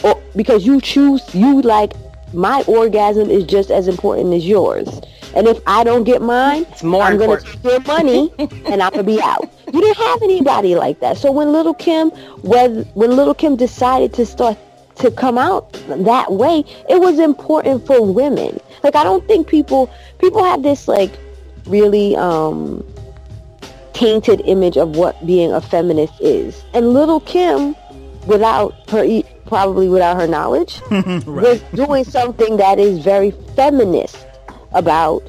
Or 0.03 0.21
because 0.37 0.67
you 0.67 0.81
choose 0.81 1.35
you 1.35 1.63
like 1.63 1.93
my 2.33 2.63
orgasm 2.67 3.31
is 3.31 3.45
just 3.45 3.71
as 3.71 3.89
important 3.89 4.35
as 4.35 4.47
yours. 4.47 4.89
And 5.35 5.47
if 5.47 5.61
I 5.67 5.85
don't 5.85 6.05
get 6.05 6.23
mine, 6.23 6.67
it's 6.71 6.83
more 6.83 7.03
I'm 7.03 7.19
going 7.19 7.39
to 7.39 7.45
take 7.45 7.65
your 7.65 7.81
money 7.81 8.33
and 8.39 8.83
I'm 8.83 8.93
going 8.93 9.05
to 9.05 9.13
be 9.13 9.21
out. 9.21 9.51
You 9.73 9.81
didn't 9.81 9.97
have 9.97 10.23
anybody 10.23 10.75
like 10.75 11.01
that. 11.01 11.19
So 11.19 11.31
when 11.31 11.53
Little 11.53 11.75
Kim, 11.75 12.11
when, 12.43 12.83
when 12.95 13.15
Little 13.17 13.35
Kim 13.35 13.57
decided 13.57 14.13
to 14.15 14.27
start 14.27 14.59
to 14.97 15.11
come 15.11 15.39
out 15.39 15.73
that 15.89 16.33
way, 16.33 16.65
it 16.89 17.01
was 17.01 17.19
important 17.19 17.87
for 17.87 18.05
women. 18.05 18.59
Like 18.83 18.97
I 18.97 19.05
don't 19.05 19.27
think 19.27 19.47
people 19.47 19.91
people 20.19 20.45
have 20.45 20.63
this 20.63 20.89
like 20.89 21.13
really 21.67 22.17
um 22.17 22.85
tainted 23.93 24.41
image 24.45 24.77
of 24.77 24.97
what 24.97 25.25
being 25.27 25.53
a 25.53 25.61
feminist 25.61 26.15
is. 26.21 26.65
And 26.75 26.93
Little 26.93 27.21
Kim 27.21 27.77
without 28.27 28.91
her 28.91 29.05
probably 29.51 29.89
without 29.89 30.17
her 30.17 30.27
knowledge, 30.27 30.81
right. 30.91 31.27
was 31.27 31.61
doing 31.75 32.05
something 32.05 32.57
that 32.57 32.79
is 32.79 33.01
very 33.01 33.33
feminist 33.55 34.17
about, 34.73 35.23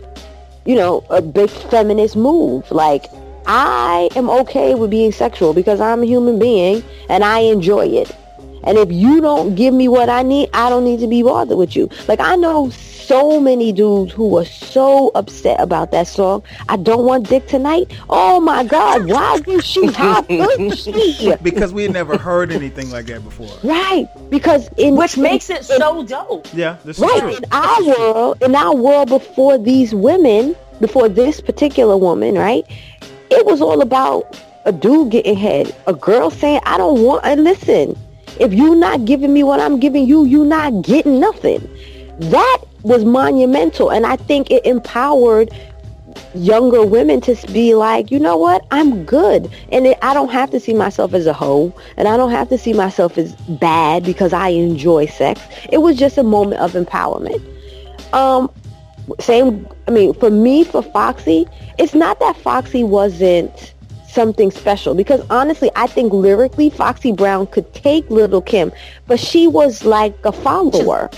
you 0.64 0.76
know, 0.76 1.04
a 1.10 1.22
big 1.22 1.50
feminist 1.50 2.16
move. 2.16 2.70
Like, 2.72 3.08
I 3.48 4.10
am 4.16 4.30
okay 4.30 4.76
with 4.76 4.92
being 4.92 5.12
sexual 5.12 5.54
because 5.54 5.82
I'm 5.82 6.04
a 6.04 6.06
human 6.06 6.38
being 6.38 6.84
and 7.10 7.24
I 7.24 7.40
enjoy 7.40 7.88
it. 7.88 8.16
And 8.64 8.78
if 8.78 8.92
you 8.92 9.22
don't 9.22 9.56
give 9.56 9.74
me 9.74 9.88
what 9.88 10.10
I 10.10 10.24
need, 10.24 10.50
I 10.54 10.70
don't 10.70 10.84
need 10.84 11.00
to 11.00 11.08
be 11.08 11.24
bothered 11.24 11.58
with 11.58 11.76
you. 11.76 11.90
Like 12.08 12.20
I 12.20 12.36
know 12.36 12.70
so 13.12 13.42
many 13.42 13.74
dudes 13.74 14.14
who 14.14 14.30
were 14.30 14.46
so 14.46 15.12
upset 15.16 15.60
about 15.60 15.92
that 15.92 16.08
song. 16.08 16.42
I 16.70 16.78
don't 16.78 17.06
want 17.06 17.28
dick 17.28 17.46
tonight. 17.46 17.92
Oh 18.10 18.40
my 18.40 18.64
God, 18.64 19.06
why 19.06 19.42
is 19.48 19.66
she 19.66 19.86
hot? 19.88 20.28
because 21.44 21.74
we 21.74 21.84
had 21.84 21.92
never 21.92 22.18
heard 22.18 22.54
anything 22.54 22.90
like 22.90 23.08
that 23.08 23.22
before. 23.22 23.50
Right. 23.64 24.08
Because 24.30 24.70
in 24.78 24.96
which 24.96 25.18
in, 25.18 25.24
makes 25.24 25.50
it 25.50 25.58
in, 25.58 25.64
so 25.64 26.04
dope. 26.06 26.48
Yeah, 26.54 26.78
this 26.86 27.00
right. 27.00 27.20
True. 27.20 27.36
In 27.36 27.44
our 27.52 27.84
world, 27.84 28.38
in 28.42 28.56
our 28.56 28.74
world 28.74 29.10
before 29.10 29.58
these 29.58 29.94
women, 29.94 30.56
before 30.80 31.10
this 31.10 31.42
particular 31.42 31.98
woman, 31.98 32.36
right? 32.36 32.64
It 33.30 33.46
was 33.46 33.62
all 33.62 33.82
about 33.82 34.40
a 34.64 34.72
dude 34.72 35.12
getting 35.12 35.36
head, 35.36 35.76
a 35.86 35.94
girl 35.94 36.30
saying, 36.30 36.62
"I 36.66 36.78
don't 36.78 37.04
want." 37.04 37.26
And 37.26 37.44
listen, 37.44 37.98
if 38.40 38.54
you're 38.54 38.76
not 38.76 39.06
giving 39.06 39.34
me 39.34 39.44
what 39.44 39.60
I'm 39.60 39.80
giving 39.80 40.06
you, 40.06 40.26
you're 40.26 40.46
not 40.46 40.82
getting 40.84 41.20
nothing. 41.20 41.68
That 42.20 42.60
was 42.84 43.06
monumental. 43.06 43.92
And 43.92 44.06
I 44.06 44.16
think 44.16 44.50
it 44.52 44.66
empowered 44.66 45.52
younger 46.34 46.86
women 46.86 47.22
to 47.22 47.36
be 47.52 47.76
like, 47.76 48.12
you 48.12 48.20
know 48.20 48.38
what, 48.38 48.66
I'm 48.72 49.06
good. 49.06 49.52
And 49.72 49.88
it, 49.88 49.98
I 50.02 50.14
don't 50.14 50.30
have 50.30 50.52
to 50.52 50.60
see 50.60 50.74
myself 50.74 51.14
as 51.14 51.26
a 51.26 51.34
hoe. 51.34 51.74
And 51.98 52.08
I 52.08 52.18
don't 52.18 52.32
have 52.32 52.50
to 52.50 52.58
see 52.58 52.74
myself 52.74 53.18
as 53.18 53.34
bad 53.36 54.04
because 54.04 54.34
I 54.34 54.50
enjoy 54.50 55.06
sex. 55.08 55.42
It 55.72 55.80
was 55.80 55.98
just 55.98 56.18
a 56.18 56.24
moment 56.24 56.62
of 56.62 56.74
empowerment. 56.74 57.44
Um, 58.14 58.52
same. 59.20 59.68
I 59.88 59.92
mean, 59.92 60.14
for 60.14 60.30
me, 60.30 60.64
for 60.64 60.82
Foxy, 60.82 61.48
it's 61.78 61.94
not 61.94 62.20
that 62.20 62.38
Foxy 62.38 62.84
wasn't 62.84 63.71
something 64.12 64.52
special 64.52 64.94
because 64.96 65.22
honestly, 65.30 65.72
I 65.76 65.88
think 65.88 66.14
lyrically, 66.14 66.70
Foxy 66.70 67.12
Brown 67.12 67.48
could 67.48 67.74
take 67.74 68.10
Little 68.10 68.42
Kim, 68.42 68.72
but 69.08 69.20
she 69.20 69.48
was 69.48 69.86
like 69.86 70.16
a 70.26 70.32
follower. 70.32 71.10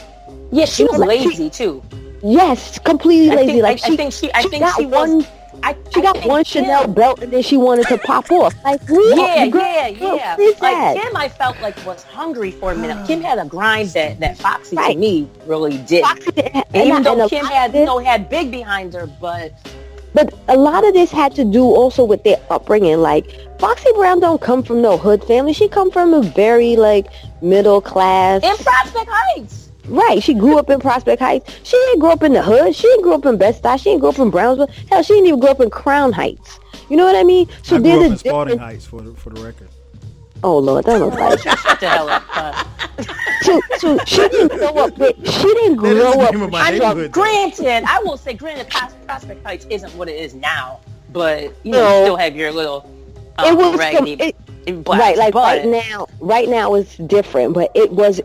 Yeah, 0.51 0.65
she 0.65 0.83
was 0.85 0.97
lazy 0.99 1.49
too. 1.49 1.81
Yes, 2.23 2.79
completely 2.79 3.31
I 3.31 3.35
lazy. 3.35 3.51
think, 3.53 3.63
like 3.63 3.83
I, 3.83 3.87
she, 3.87 3.93
I 3.93 3.97
think 3.97 4.13
she, 4.13 4.31
I 4.33 4.41
she 4.41 4.49
think 4.49 4.63
got 4.63 4.75
she 4.77 4.85
one. 4.85 5.17
was. 5.17 5.27
I, 5.65 5.77
She 5.93 6.01
got 6.01 6.15
think 6.17 6.25
one 6.25 6.43
Chanel 6.43 6.87
belt 6.87 7.21
and 7.21 7.31
then 7.31 7.41
she 7.41 7.55
wanted 7.55 7.87
to 7.87 7.97
pop 7.97 8.29
off. 8.31 8.53
Like, 8.65 8.81
Yeah, 8.89 9.47
girl, 9.47 9.61
yeah, 9.61 9.91
girl, 9.91 10.15
yeah. 10.17 10.35
Like 10.37 10.59
that? 10.59 10.97
Kim, 11.01 11.15
I 11.15 11.29
felt 11.29 11.61
like 11.61 11.77
was 11.85 12.03
hungry 12.03 12.51
for 12.51 12.73
a 12.73 12.75
minute. 12.75 13.07
Kim 13.07 13.21
had 13.21 13.39
a 13.39 13.45
grind 13.45 13.89
that 13.89 14.19
that 14.19 14.37
Foxy 14.37 14.75
to 14.75 14.95
me 14.95 15.29
really 15.45 15.77
did. 15.83 16.03
Foxy 16.03 16.31
didn't 16.31 16.65
And 16.73 16.87
even 16.87 16.95
and 16.97 17.05
though 17.05 17.25
a 17.25 17.29
Kim 17.29 17.45
had 17.45 17.73
you 17.73 17.85
know 17.85 17.99
had 17.99 18.29
big 18.29 18.51
behind 18.51 18.93
her, 18.93 19.07
but 19.07 19.53
But 20.13 20.33
a 20.47 20.57
lot 20.57 20.85
of 20.85 20.93
this 20.93 21.11
had 21.11 21.33
to 21.35 21.45
do 21.45 21.63
also 21.63 22.03
with 22.03 22.23
their 22.23 22.37
upbringing. 22.49 22.97
Like 22.97 23.25
Foxy 23.59 23.91
Brown 23.95 24.19
don't 24.19 24.41
come 24.41 24.63
from 24.63 24.81
no 24.81 24.97
hood 24.97 25.23
family. 25.23 25.53
She 25.53 25.67
come 25.67 25.89
from 25.91 26.13
a 26.13 26.21
very 26.21 26.75
like 26.75 27.07
middle 27.41 27.81
class. 27.81 28.43
in 28.43 28.55
Prospect 28.57 29.09
Heights. 29.09 29.69
Right. 29.87 30.23
She 30.23 30.33
grew 30.33 30.57
up 30.57 30.69
in 30.69 30.79
Prospect 30.79 31.21
Heights. 31.21 31.59
She 31.63 31.75
didn't 31.77 31.99
grow 31.99 32.11
up 32.11 32.23
in 32.23 32.33
the 32.33 32.41
hood. 32.41 32.73
She 32.73 32.83
didn't 32.87 33.03
grow 33.03 33.15
up 33.15 33.25
in 33.25 33.37
Bed-Stuy. 33.37 33.77
She 33.77 33.83
didn't 33.85 33.99
grow 33.99 34.09
up 34.11 34.19
in 34.19 34.29
Brownsville. 34.29 34.69
Hell, 34.89 35.03
she 35.03 35.13
didn't 35.13 35.27
even 35.27 35.39
grow 35.41 35.51
up 35.51 35.59
in 35.59 35.69
Crown 35.69 36.13
Heights. 36.13 36.59
You 36.89 36.95
know 36.95 37.05
what 37.05 37.15
I 37.15 37.23
mean? 37.23 37.49
So 37.63 37.75
I 37.75 37.79
grew 37.79 37.89
there's 37.89 38.03
up 38.03 38.09
a 38.09 38.11
in 38.13 38.17
Spalding. 38.17 38.57
Heights 38.59 38.85
for 38.85 39.01
the, 39.01 39.13
for 39.13 39.29
the 39.31 39.41
record. 39.41 39.67
Oh 40.43 40.57
Lord, 40.59 40.85
that 40.85 40.99
was 40.99 41.13
like 41.13 41.39
Shut 41.59 41.79
the 41.79 41.89
hell 41.89 42.09
up. 42.09 42.23
Uh, 42.35 42.63
so, 43.41 43.61
so 43.77 43.97
she 44.05 44.27
didn't 44.29 44.57
grow 44.57 44.73
up 44.85 44.97
with 44.97 45.15
she 45.29 45.43
didn't 45.43 45.75
grow 45.77 46.19
up 46.21 46.33
name 46.33 46.41
of 46.43 46.51
my 46.51 46.59
I 46.61 46.71
mean, 46.71 46.79
neighborhood. 46.79 47.13
though. 47.13 47.21
granted, 47.21 47.83
I 47.87 47.99
will 47.99 48.17
say, 48.17 48.33
granted, 48.33 48.69
Pros- 48.69 48.93
Prospect 49.05 49.45
Heights 49.45 49.65
isn't 49.69 49.93
what 49.95 50.07
it 50.09 50.15
is 50.19 50.33
now, 50.35 50.79
but 51.11 51.53
you 51.63 51.71
know, 51.71 51.79
No. 51.79 51.97
you 51.99 52.05
still 52.05 52.15
have 52.17 52.35
your 52.35 52.51
little 52.51 52.89
um, 53.37 53.45
it 53.47 53.57
was 53.57 53.77
raggedy 53.79 54.13
it, 54.67 54.83
blacks, 54.83 54.99
right 55.01 55.17
like 55.17 55.33
but 55.33 55.57
right 55.59 55.65
now 55.67 56.07
right 56.19 56.47
now 56.47 56.75
it's 56.75 56.97
different 56.97 57.53
but 57.53 57.71
it 57.73 57.91
was 57.91 58.19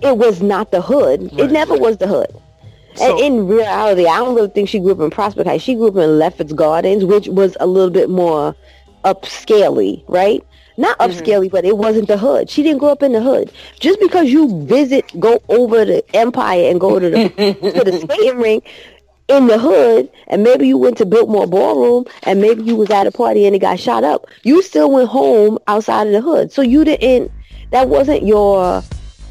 it 0.00 0.16
was 0.18 0.42
not 0.42 0.70
the 0.72 0.80
hood 0.82 1.22
Right, 1.22 1.40
it 1.40 1.50
never 1.52 1.74
right. 1.74 1.80
was 1.80 1.96
the 1.98 2.08
hood 2.08 2.26
So- 2.96 3.10
and 3.12 3.20
in 3.20 3.46
reality 3.46 4.06
i 4.06 4.16
don't 4.16 4.34
really 4.34 4.48
think 4.48 4.68
she 4.68 4.80
grew 4.80 4.90
up 4.92 4.98
in 5.00 5.10
prospect 5.10 5.46
heights 5.48 5.62
she 5.62 5.74
grew 5.76 5.88
up 5.88 5.96
in 5.96 6.18
lefferts 6.18 6.52
gardens 6.52 7.04
which 7.04 7.28
was 7.28 7.56
a 7.60 7.66
little 7.68 7.90
bit 7.90 8.10
more 8.10 8.54
upscaley 9.04 10.02
right 10.08 10.44
not 10.78 10.96
Mm-hmm. 10.98 11.10
upscaley 11.20 11.50
but 11.50 11.64
it 11.64 11.76
wasn't 11.76 12.08
the 12.08 12.16
hood 12.16 12.48
she 12.48 12.62
didn't 12.62 12.78
grow 12.78 12.90
up 12.90 13.02
in 13.02 13.12
the 13.12 13.20
hood 13.20 13.52
just 13.80 14.00
because 14.00 14.30
you 14.30 14.64
visit 14.64 15.04
go 15.20 15.42
over 15.50 15.84
the 15.84 16.02
empire 16.16 16.70
and 16.70 16.80
go 16.80 16.98
to 16.98 17.10
the 17.10 17.28
to 17.74 17.84
the 17.84 17.98
skating 18.00 18.38
rink 18.38 18.64
in 19.28 19.46
the 19.46 19.58
hood 19.58 20.08
and 20.28 20.42
maybe 20.42 20.66
you 20.66 20.78
went 20.78 20.96
to 20.96 21.04
Biltmore 21.04 21.46
Ballroom 21.46 22.06
and 22.22 22.40
maybe 22.40 22.62
you 22.62 22.76
was 22.76 22.88
at 22.90 23.06
a 23.06 23.12
party 23.12 23.44
and 23.44 23.54
it 23.54 23.58
got 23.58 23.78
shot 23.78 24.02
up, 24.02 24.24
you 24.42 24.62
still 24.62 24.90
went 24.90 25.10
home 25.10 25.58
outside 25.66 26.06
of 26.06 26.14
the 26.14 26.22
hood. 26.22 26.50
So 26.50 26.62
you 26.62 26.82
didn't 26.82 27.30
that 27.70 27.90
wasn't 27.90 28.22
your 28.24 28.82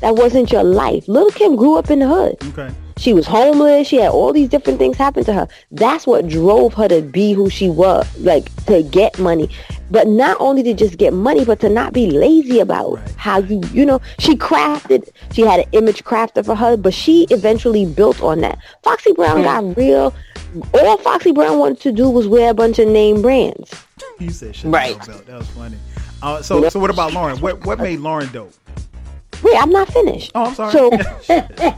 that 0.01 0.15
wasn't 0.15 0.51
your 0.51 0.63
life. 0.63 1.07
Little 1.07 1.31
Kim 1.31 1.55
grew 1.55 1.77
up 1.77 1.89
in 1.89 1.97
the 1.99 2.07
hood. 2.07 2.37
Okay. 2.49 2.71
She 2.97 3.13
was 3.13 3.27
homeless. 3.27 3.87
She 3.87 3.97
had 3.97 4.09
all 4.11 4.33
these 4.33 4.49
different 4.49 4.79
things 4.79 4.97
happen 4.97 5.23
to 5.25 5.33
her. 5.33 5.47
That's 5.71 6.07
what 6.07 6.27
drove 6.27 6.73
her 6.73 6.87
to 6.87 7.01
be 7.01 7.33
who 7.33 7.49
she 7.49 7.69
was, 7.69 8.05
like 8.19 8.53
to 8.65 8.83
get 8.83 9.17
money. 9.19 9.49
But 9.89 10.07
not 10.07 10.35
only 10.41 10.63
to 10.63 10.73
just 10.73 10.97
get 10.97 11.13
money, 11.13 11.45
but 11.45 11.59
to 11.61 11.69
not 11.69 11.93
be 11.93 12.09
lazy 12.11 12.59
about 12.59 12.95
Right. 12.95 13.11
how 13.15 13.39
you, 13.39 13.61
you 13.71 13.85
know, 13.85 14.01
she 14.19 14.35
crafted, 14.35 15.09
she 15.31 15.43
had 15.43 15.59
an 15.61 15.65
image 15.71 16.03
crafted 16.03 16.45
for 16.45 16.55
her, 16.55 16.75
but 16.75 16.93
she 16.93 17.25
eventually 17.29 17.85
built 17.85 18.21
on 18.21 18.41
that. 18.41 18.57
Foxy 18.83 19.13
Brown 19.13 19.43
got 19.43 19.77
real. 19.77 20.13
All 20.73 20.97
Foxy 20.97 21.31
Brown 21.31 21.59
wanted 21.59 21.79
to 21.81 21.91
do 21.91 22.09
was 22.09 22.27
wear 22.27 22.49
a 22.49 22.53
bunch 22.53 22.79
of 22.79 22.87
name 22.87 23.21
brands. 23.21 23.71
You 24.19 24.31
said 24.31 24.55
Chanel 24.55 24.73
Right. 24.73 25.05
belt. 25.07 25.25
That 25.27 25.37
was 25.37 25.47
funny. 25.49 25.77
Uh, 26.21 26.41
so 26.41 26.67
so 26.69 26.79
what 26.79 26.89
about 26.89 27.11
Lauryn? 27.11 27.39
What 27.39 27.63
what 27.65 27.79
made 27.79 27.99
Lauryn 27.99 28.31
dope? 28.33 28.53
Wait, 29.43 29.55
I'm 29.57 29.69
not 29.69 29.87
finished. 29.91 30.31
Oh, 30.35 30.45
I'm 30.45 30.55
sorry. 30.55 30.71
So 30.71 30.89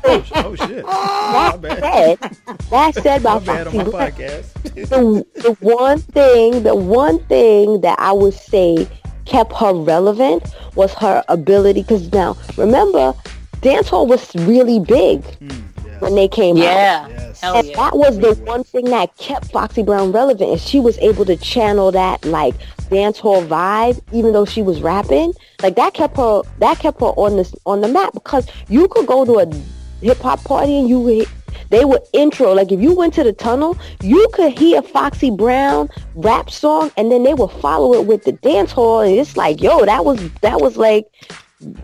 oh, 0.06 0.24
sh- 0.24 0.32
oh 0.36 0.56
shit. 0.56 0.86
My 0.86 1.58
that 1.62 2.18
said, 2.20 2.70
that 2.70 2.96
said 2.96 3.24
My 3.24 3.32
about 3.32 3.46
bad 3.46 3.68
on 3.68 3.74
Foxy 3.74 3.92
my 3.92 4.10
podcast. 4.12 4.54
the, 4.90 5.42
the 5.42 5.54
one 5.60 6.00
thing, 6.00 6.64
the 6.64 6.76
one 6.76 7.20
thing 7.26 7.82
that 7.82 8.00
I 8.00 8.12
would 8.12 8.34
say 8.34 8.88
kept 9.26 9.54
her 9.54 9.74
relevant 9.74 10.44
was 10.76 10.94
her 10.96 11.24
ability. 11.28 11.82
Because 11.82 12.12
now, 12.12 12.38
remember, 12.58 13.14
dancehall 13.62 14.08
was 14.08 14.34
really 14.36 14.80
big 14.80 15.24
hmm, 15.36 15.50
yes. 15.86 16.02
when 16.02 16.16
they 16.16 16.28
came 16.28 16.58
out. 16.58 16.64
yeah, 16.64 17.08
Yes. 17.08 17.42
hell 17.42 17.56
And 17.58 17.68
yeah. 17.68 17.76
that 17.76 17.98
was 17.98 18.18
the 18.20 18.34
one 18.46 18.64
thing 18.64 18.86
that 18.86 19.16
kept 19.18 19.52
Foxy 19.52 19.84
Brown 19.84 20.12
relevant, 20.12 20.50
is 20.52 20.62
she 20.68 20.80
was 20.80 20.98
able 21.00 21.26
to 21.26 21.36
channel 21.36 21.92
that 21.92 22.24
like 22.26 22.56
dancehall 22.90 23.48
vibe, 23.48 24.02
even 24.12 24.34
though 24.34 24.46
she 24.46 24.62
was 24.62 24.82
rapping. 24.82 25.34
Like 25.62 25.76
that 25.76 25.94
kept 25.94 26.18
her, 26.18 26.42
that 26.60 26.80
kept 26.80 27.00
her 27.00 27.08
on 27.08 27.38
this 27.38 27.54
on 27.66 27.82
the 27.82 27.88
map 27.88 28.14
because 28.14 28.48
you 28.68 28.88
could 28.88 29.08
go 29.08 29.26
to 29.26 29.40
a 29.40 29.56
hip 30.02 30.18
hop 30.18 30.44
party 30.44 30.78
and 30.80 30.90
you 30.90 31.00
would, 31.00 31.28
they 31.70 31.86
would 31.86 32.02
intro 32.14 32.54
like 32.54 32.72
if 32.72 32.80
you 32.80 32.94
went 32.94 33.14
to 33.16 33.24
the 33.24 33.34
tunnel, 33.34 33.78
you 34.02 34.28
could 34.34 34.58
hear 34.58 34.82
Foxy 34.82 35.30
Brown 35.30 35.90
rap 36.16 36.50
song 36.50 36.92
and 36.98 37.12
then 37.12 37.24
they 37.24 37.34
would 37.34 37.52
follow 37.52 37.94
it 37.94 38.06
with 38.06 38.24
the 38.24 38.34
dancehall, 38.34 39.08
and 39.08 39.20
it's 39.20 39.38
like 39.38 39.62
yo, 39.62 39.86
that 39.86 40.06
was 40.06 40.32
that 40.42 40.60
was 40.62 40.78
like 40.78 41.06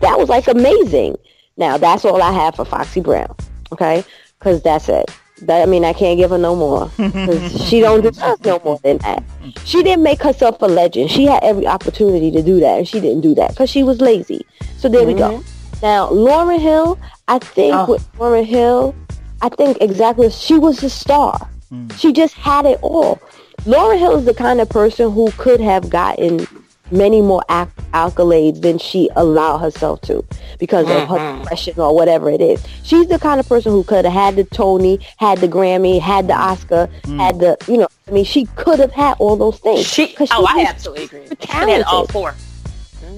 that 0.00 0.18
was 0.18 0.28
like 0.28 0.48
amazing. 0.48 1.16
Now 1.56 1.78
that's 1.78 2.04
all 2.04 2.22
I 2.22 2.32
have 2.32 2.56
for 2.56 2.64
Foxy 2.64 3.00
Brown, 3.00 3.34
okay? 3.72 4.04
Because 4.38 4.62
that's 4.62 4.88
it. 4.88 5.10
That 5.42 5.62
I 5.62 5.66
mean, 5.66 5.84
I 5.84 5.92
can't 5.92 6.16
give 6.18 6.30
her 6.30 6.38
no 6.38 6.56
more 6.56 6.90
she 7.68 7.80
don't 7.80 8.00
deserve 8.00 8.42
no 8.44 8.58
more 8.64 8.78
than 8.82 8.98
that. 8.98 9.22
She 9.64 9.82
didn't 9.82 10.02
make 10.02 10.22
herself 10.22 10.62
a 10.62 10.66
legend. 10.66 11.10
She 11.10 11.26
had 11.26 11.42
every 11.44 11.66
opportunity 11.66 12.30
to 12.30 12.42
do 12.42 12.58
that, 12.60 12.78
and 12.78 12.88
she 12.88 13.00
didn't 13.00 13.20
do 13.20 13.34
that 13.34 13.50
because 13.50 13.68
she 13.68 13.82
was 13.82 14.00
lazy. 14.00 14.46
So 14.78 14.88
there 14.88 15.06
we 15.06 15.12
go. 15.14 15.38
Mm-hmm. 15.38 15.80
Now 15.82 16.08
Lauryn 16.08 16.58
Hill, 16.58 16.98
I 17.28 17.38
think 17.38 17.74
Oh. 17.74 17.84
with 17.92 18.12
Lauryn 18.14 18.46
Hill, 18.46 18.94
I 19.42 19.50
think 19.50 19.76
exactly 19.82 20.30
she 20.30 20.54
was 20.58 20.82
a 20.82 20.88
star. 20.88 21.38
Mm. 21.70 21.92
She 21.98 22.12
just 22.14 22.32
had 22.34 22.64
it 22.64 22.78
all. 22.80 23.20
Lauryn 23.66 23.98
Hill 23.98 24.16
is 24.18 24.24
the 24.24 24.32
kind 24.34 24.60
of 24.60 24.68
person 24.70 25.10
who 25.12 25.30
could 25.32 25.60
have 25.60 25.90
gotten 25.90 26.46
many 26.90 27.20
more 27.20 27.42
ac- 27.50 27.70
accolades 27.92 28.60
than 28.62 28.78
she 28.78 29.10
allowed 29.16 29.58
herself 29.58 30.00
to 30.02 30.24
because 30.58 30.88
of 30.88 31.08
her 31.08 31.16
mm-hmm. 31.16 31.42
depression 31.42 31.80
or 31.80 31.94
whatever 31.94 32.30
it 32.30 32.40
is. 32.40 32.64
She's 32.82 33.06
the 33.08 33.18
kind 33.18 33.40
of 33.40 33.48
person 33.48 33.72
who 33.72 33.84
could 33.84 34.04
have 34.04 34.14
had 34.14 34.36
the 34.36 34.44
Tony, 34.44 35.00
had 35.18 35.38
the 35.38 35.48
Grammy, 35.48 36.00
had 36.00 36.28
the 36.28 36.34
Oscar, 36.34 36.88
mm. 37.02 37.16
had 37.18 37.40
the, 37.40 37.56
you 37.68 37.78
know, 37.78 37.88
I 38.08 38.10
mean, 38.12 38.24
she 38.24 38.46
could 38.56 38.78
have 38.78 38.92
had 38.92 39.16
all 39.18 39.36
those 39.36 39.58
things. 39.58 39.86
She, 39.86 40.08
'Cause 40.08 40.28
oh, 40.32 40.46
I 40.48 40.64
absolutely 40.68 41.04
agree. 41.04 41.26
super 41.26 41.46
She 41.46 41.52
had 41.52 41.82
all 41.82 42.06
four. 42.06 42.34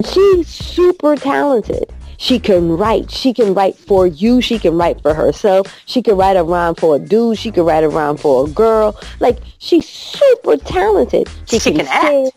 She's 0.05 0.47
super 0.47 1.15
talented. 1.15 1.91
She 2.17 2.37
can 2.37 2.75
write. 2.77 3.09
She 3.09 3.33
can 3.33 3.53
write 3.53 3.77
for 3.77 4.05
you. 4.05 4.41
She 4.41 4.59
can 4.59 4.77
write 4.77 5.01
for 5.01 5.13
herself. 5.13 5.73
She 5.85 6.01
can 6.01 6.17
write 6.17 6.35
a 6.35 6.43
rhyme 6.43 6.75
for 6.75 6.97
a 6.97 6.99
dude. 6.99 7.37
She 7.37 7.49
can 7.49 7.63
write 7.63 7.83
a 7.83 7.89
rhyme 7.89 8.17
for 8.17 8.45
a 8.45 8.49
girl. 8.49 8.99
Like 9.21 9.37
she's 9.59 9.87
super 9.87 10.57
talented. 10.57 11.29
She 11.47 11.59
can 11.59 11.87
act. 11.87 12.05
sing. 12.07 12.31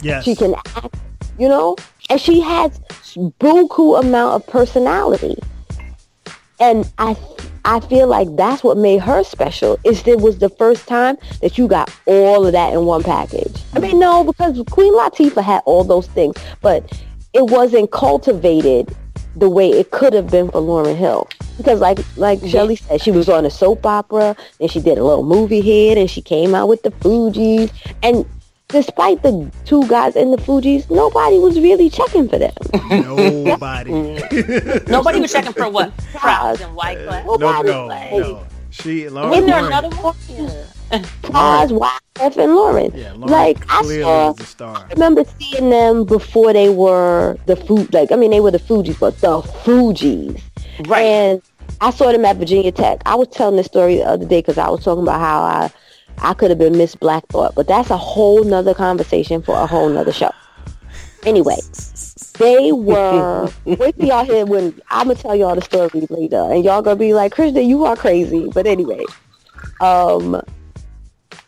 Yes. 0.00 0.24
She 0.24 0.34
can 0.34 0.54
act. 0.54 0.96
You 1.36 1.48
know, 1.48 1.76
and 2.10 2.20
she 2.20 2.40
has 2.40 2.78
buku 3.16 4.00
amount 4.00 4.34
of 4.34 4.46
personality. 4.46 5.36
And 6.60 6.90
I, 6.98 7.16
I 7.64 7.80
feel 7.80 8.06
like 8.06 8.28
that's 8.36 8.62
what 8.62 8.76
made 8.76 9.00
her 9.00 9.24
special. 9.24 9.80
Is 9.82 10.06
it 10.06 10.20
was 10.20 10.38
the 10.38 10.48
first 10.50 10.86
time 10.86 11.16
that 11.40 11.58
you 11.58 11.66
got 11.66 11.92
all 12.06 12.46
of 12.46 12.52
that 12.52 12.72
in 12.72 12.84
one 12.84 13.02
package. 13.02 13.62
I 13.74 13.80
mean, 13.80 13.98
no, 13.98 14.22
because 14.22 14.62
Queen 14.70 14.94
Latifah 14.94 15.42
had 15.42 15.62
all 15.64 15.82
those 15.82 16.06
things, 16.06 16.36
but 16.60 17.02
it 17.32 17.46
wasn't 17.46 17.90
cultivated 17.90 18.94
the 19.34 19.50
way 19.50 19.68
it 19.68 19.90
could 19.90 20.12
have 20.12 20.30
been 20.30 20.48
for 20.50 20.60
Lauryn 20.60 20.96
Hill. 20.96 21.28
Because 21.56 21.80
like 21.80 21.98
like 22.16 22.40
Shelly 22.46 22.76
said, 22.76 23.00
she 23.00 23.10
was 23.10 23.28
on 23.28 23.44
a 23.44 23.50
soap 23.50 23.84
opera, 23.84 24.36
and 24.60 24.70
she 24.70 24.80
did 24.80 24.98
a 24.98 25.04
little 25.04 25.24
movie 25.24 25.60
here, 25.60 25.98
and 25.98 26.08
she 26.08 26.22
came 26.22 26.54
out 26.54 26.68
with 26.68 26.84
the 26.84 26.90
Fugees. 26.90 27.72
And 28.04 28.24
despite 28.68 29.22
the 29.22 29.50
two 29.64 29.86
guys 29.88 30.16
in 30.16 30.30
the 30.30 30.36
Fugees, 30.36 30.90
nobody 30.90 31.38
was 31.38 31.58
really 31.60 31.90
checking 31.90 32.28
for 32.28 32.38
them. 32.38 32.52
Nobody. 32.90 33.90
Mm. 33.90 34.88
Nobody 34.88 35.20
was 35.20 35.32
checking 35.32 35.52
for 35.52 35.68
what? 35.68 35.96
Pras 36.12 36.60
and 36.60 36.76
Wyclef. 36.76 37.24
no, 37.26 37.36
Nobody 37.36 37.68
no, 37.68 37.86
was. 37.86 38.20
no. 38.20 38.46
She, 38.70 39.04
Lauryn. 39.04 39.32
Isn't 39.34 39.46
there 39.46 39.66
another 39.66 39.90
one? 39.96 40.16
Yeah. 40.28 40.64
Pras, 41.22 41.70
Wyclef, 41.70 42.36
and 42.36 42.52
Lauryn. 42.52 42.92
Yeah, 42.96 43.12
Lauryn 43.12 43.30
like 43.30 43.58
I 43.68 43.82
saw, 43.82 44.32
star. 44.34 44.76
I 44.76 44.92
remember 44.92 45.24
seeing 45.38 45.70
them 45.70 46.04
before 46.04 46.52
they 46.52 46.68
were 46.68 47.36
the 47.46 47.56
food. 47.56 47.92
Like 47.94 48.10
I 48.12 48.16
mean, 48.16 48.30
they 48.30 48.40
were 48.40 48.50
the 48.50 48.58
Fugees, 48.58 48.98
but 48.98 49.20
the 49.20 49.40
Fugees. 49.42 50.40
Right. 50.86 51.02
And 51.04 51.42
I 51.80 51.90
saw 51.90 52.10
them 52.10 52.24
at 52.24 52.36
Virginia 52.36 52.72
Tech. 52.72 53.00
I 53.06 53.14
was 53.14 53.28
telling 53.28 53.56
this 53.56 53.66
story 53.66 53.96
the 53.96 54.04
other 54.04 54.26
day 54.26 54.38
because 54.40 54.58
I 54.58 54.68
was 54.68 54.82
talking 54.84 55.02
about 55.02 55.20
how 55.20 55.42
I 55.42 55.70
I 56.18 56.34
could 56.34 56.50
have 56.50 56.58
been 56.58 56.76
Miss 56.76 56.94
Black 56.94 57.26
Thought, 57.28 57.54
but 57.54 57.66
that's 57.66 57.90
a 57.90 57.96
whole 57.96 58.44
nother 58.44 58.74
conversation 58.74 59.42
for 59.42 59.54
a 59.56 59.66
whole 59.66 59.88
nother 59.88 60.12
show. 60.12 60.30
Anyway, 61.24 61.56
they 62.38 62.72
were. 62.72 63.50
wait 63.64 63.96
y'all 63.98 64.24
hear 64.24 64.44
when 64.44 64.80
I'm 64.90 65.08
gonna 65.08 65.18
tell 65.18 65.34
y'all 65.34 65.54
the 65.54 65.62
story 65.62 66.06
later, 66.10 66.40
and 66.50 66.64
y'all 66.64 66.82
gonna 66.82 66.96
be 66.96 67.14
like, 67.14 67.32
Krishna, 67.32 67.60
you 67.60 67.84
are 67.84 67.96
crazy. 67.96 68.48
But 68.52 68.66
anyway, 68.66 69.04
um, 69.80 70.42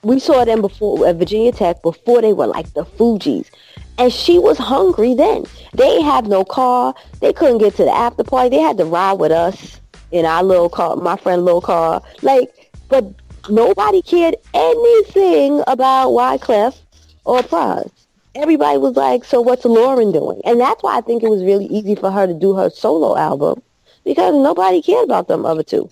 we 0.02 0.18
saw 0.18 0.44
them 0.44 0.60
before 0.60 1.06
at 1.06 1.16
Virginia 1.16 1.52
Tech 1.52 1.82
before 1.82 2.22
they 2.22 2.32
were 2.32 2.46
like 2.46 2.72
the 2.74 2.84
Fugees. 2.84 3.50
And 3.98 4.12
she 4.12 4.38
was 4.38 4.58
hungry 4.58 5.14
then. 5.14 5.44
They 5.72 6.02
have 6.02 6.26
no 6.26 6.44
car. 6.44 6.94
They 7.20 7.32
couldn't 7.32 7.58
get 7.58 7.76
to 7.76 7.84
the 7.84 7.90
after 7.90 8.22
party. 8.22 8.50
They 8.50 8.62
had 8.62 8.76
to 8.78 8.84
ride 8.84 9.14
with 9.14 9.32
us 9.32 9.80
in 10.12 10.26
our 10.26 10.42
little 10.42 10.68
car, 10.68 10.96
my 10.96 11.16
friend 11.16 11.44
little 11.44 11.62
car. 11.62 12.02
Like, 12.22 12.70
but 12.88 13.04
nobody 13.48 14.02
cared 14.02 14.36
anything 14.54 15.62
about 15.66 16.10
Wyclef 16.10 16.78
or 17.24 17.40
Pras. 17.40 17.90
Everybody 18.34 18.78
was 18.78 18.96
like, 18.96 19.24
so 19.24 19.40
what's 19.40 19.64
Lauryn 19.64 20.12
doing? 20.12 20.40
And 20.44 20.60
that's 20.60 20.82
why 20.82 20.98
I 20.98 21.00
think 21.00 21.22
it 21.22 21.30
was 21.30 21.42
really 21.42 21.66
easy 21.66 21.94
for 21.94 22.10
her 22.10 22.26
to 22.26 22.34
do 22.34 22.54
her 22.54 22.68
solo 22.70 23.16
album 23.16 23.62
because 24.04 24.34
nobody 24.34 24.82
cared 24.82 25.04
about 25.04 25.28
them 25.28 25.46
other 25.46 25.62
two 25.62 25.88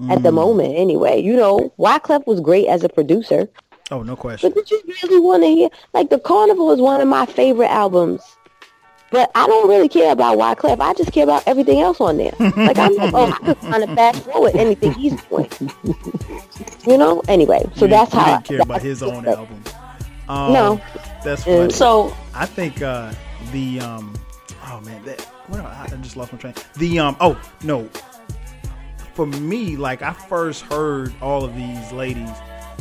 mm. 0.00 0.10
at 0.10 0.22
the 0.22 0.30
mm. 0.30 0.34
moment 0.34 0.76
anyway. 0.76 1.20
You 1.20 1.36
know, 1.36 1.72
Wyclef 1.78 2.26
was 2.26 2.40
great 2.40 2.68
as 2.68 2.84
a 2.84 2.88
producer. 2.88 3.48
Oh, 3.90 4.02
no 4.02 4.16
question. 4.16 4.50
But 4.50 4.54
did 4.54 4.70
you 4.70 4.82
really 5.02 5.20
want 5.20 5.42
to 5.42 5.48
hear? 5.48 5.68
Like, 5.94 6.10
The 6.10 6.18
Carnival 6.20 6.70
is 6.72 6.80
one 6.80 7.00
of 7.00 7.08
my 7.08 7.26
favorite 7.26 7.70
albums. 7.70 8.20
But 9.10 9.30
I 9.34 9.46
don't 9.46 9.68
really 9.68 9.88
care 9.88 10.12
about 10.12 10.36
Wyclef. 10.36 10.80
I 10.80 10.92
just 10.94 11.12
care 11.12 11.24
about 11.24 11.42
everything 11.46 11.80
else 11.80 12.00
on 12.00 12.18
there. 12.18 12.32
Like, 12.38 12.78
I'm 12.78 12.94
like, 12.94 13.14
oh, 13.14 13.38
I 13.40 13.46
just 13.46 13.60
kind 13.62 13.82
of 13.82 13.94
fast 13.94 14.22
forward 14.24 14.54
anything 14.54 14.92
he's 14.92 15.20
doing. 15.24 15.48
You 16.86 16.98
know? 16.98 17.22
Anyway, 17.28 17.64
so 17.74 17.86
you, 17.86 17.90
that's 17.90 18.12
how 18.12 18.20
I 18.20 18.30
didn't 18.32 18.44
care 18.44 18.60
about 18.60 18.82
his 18.82 19.02
own 19.02 19.26
album. 19.26 19.62
Um, 20.28 20.52
no. 20.52 20.80
That's 21.24 21.44
funny. 21.44 21.72
So, 21.72 22.14
I 22.34 22.44
think 22.44 22.82
uh, 22.82 23.14
the, 23.52 23.80
um, 23.80 24.14
oh 24.66 24.80
man, 24.82 25.02
that, 25.04 25.20
what, 25.48 25.60
I 25.60 25.88
just 26.02 26.16
lost 26.16 26.32
my 26.32 26.38
train. 26.38 26.54
The, 26.76 26.98
um, 26.98 27.16
oh, 27.20 27.40
no. 27.62 27.88
For 29.14 29.26
me, 29.26 29.76
like, 29.76 30.02
I 30.02 30.12
first 30.12 30.62
heard 30.64 31.14
all 31.22 31.44
of 31.44 31.54
these 31.56 31.92
ladies 31.92 32.30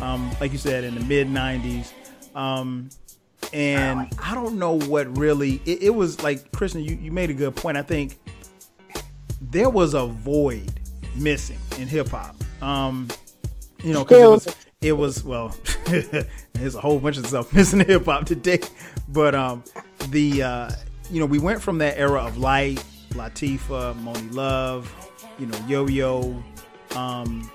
um, 0.02 0.32
like 0.40 0.52
you 0.52 0.58
said, 0.58 0.84
in 0.84 0.96
the 0.96 1.02
mid 1.02 1.28
90s. 1.28 1.92
Um, 2.36 2.90
and 3.54 4.10
I 4.22 4.36
don't 4.36 4.58
know 4.58 4.80
what 4.80 5.18
really, 5.18 5.62
it, 5.66 5.84
it, 5.84 5.90
was 5.96 6.22
like, 6.22 6.52
Krishna, 6.52 6.82
you, 6.82 6.96
you 6.96 7.12
made 7.12 7.30
a 7.30 7.34
good 7.34 7.56
point. 7.56 7.78
I 7.78 7.82
think 7.82 8.20
there 9.42 9.70
was 9.70 9.94
a 9.94 10.06
void 10.06 10.80
missing 11.16 11.60
in 11.78 11.88
hip 11.88 12.10
hop. 12.10 12.36
Um, 12.62 13.08
you 13.84 13.94
know, 13.94 14.04
because 14.04 14.48
it 14.48 14.52
was, 14.52 14.56
it 14.82 14.92
was, 14.92 15.24
well, 15.24 15.56
there's 16.54 16.76
a 16.76 16.82
whole 16.82 17.00
bunch 17.00 17.18
of 17.18 17.26
stuff 17.26 17.54
missing 17.56 17.82
in 17.82 17.88
hip 17.88 18.06
hop 18.06 18.26
today. 18.26 18.60
But 19.10 19.36
um, 19.36 19.64
the, 20.10 20.44
uh, 20.44 20.72
you 21.10 21.20
know, 21.20 21.26
we 21.26 21.40
went 21.40 21.62
from 21.62 21.78
that 21.80 21.98
era 21.98 22.26
of 22.26 22.38
Lyte, 22.38 22.84
Latifah, 23.12 23.96
Monie 24.04 24.34
Love, 24.34 24.94
you 25.40 25.46
know, 25.46 25.58
Yo 25.68 25.88
Yo, 25.88 26.44
um, 26.96 27.50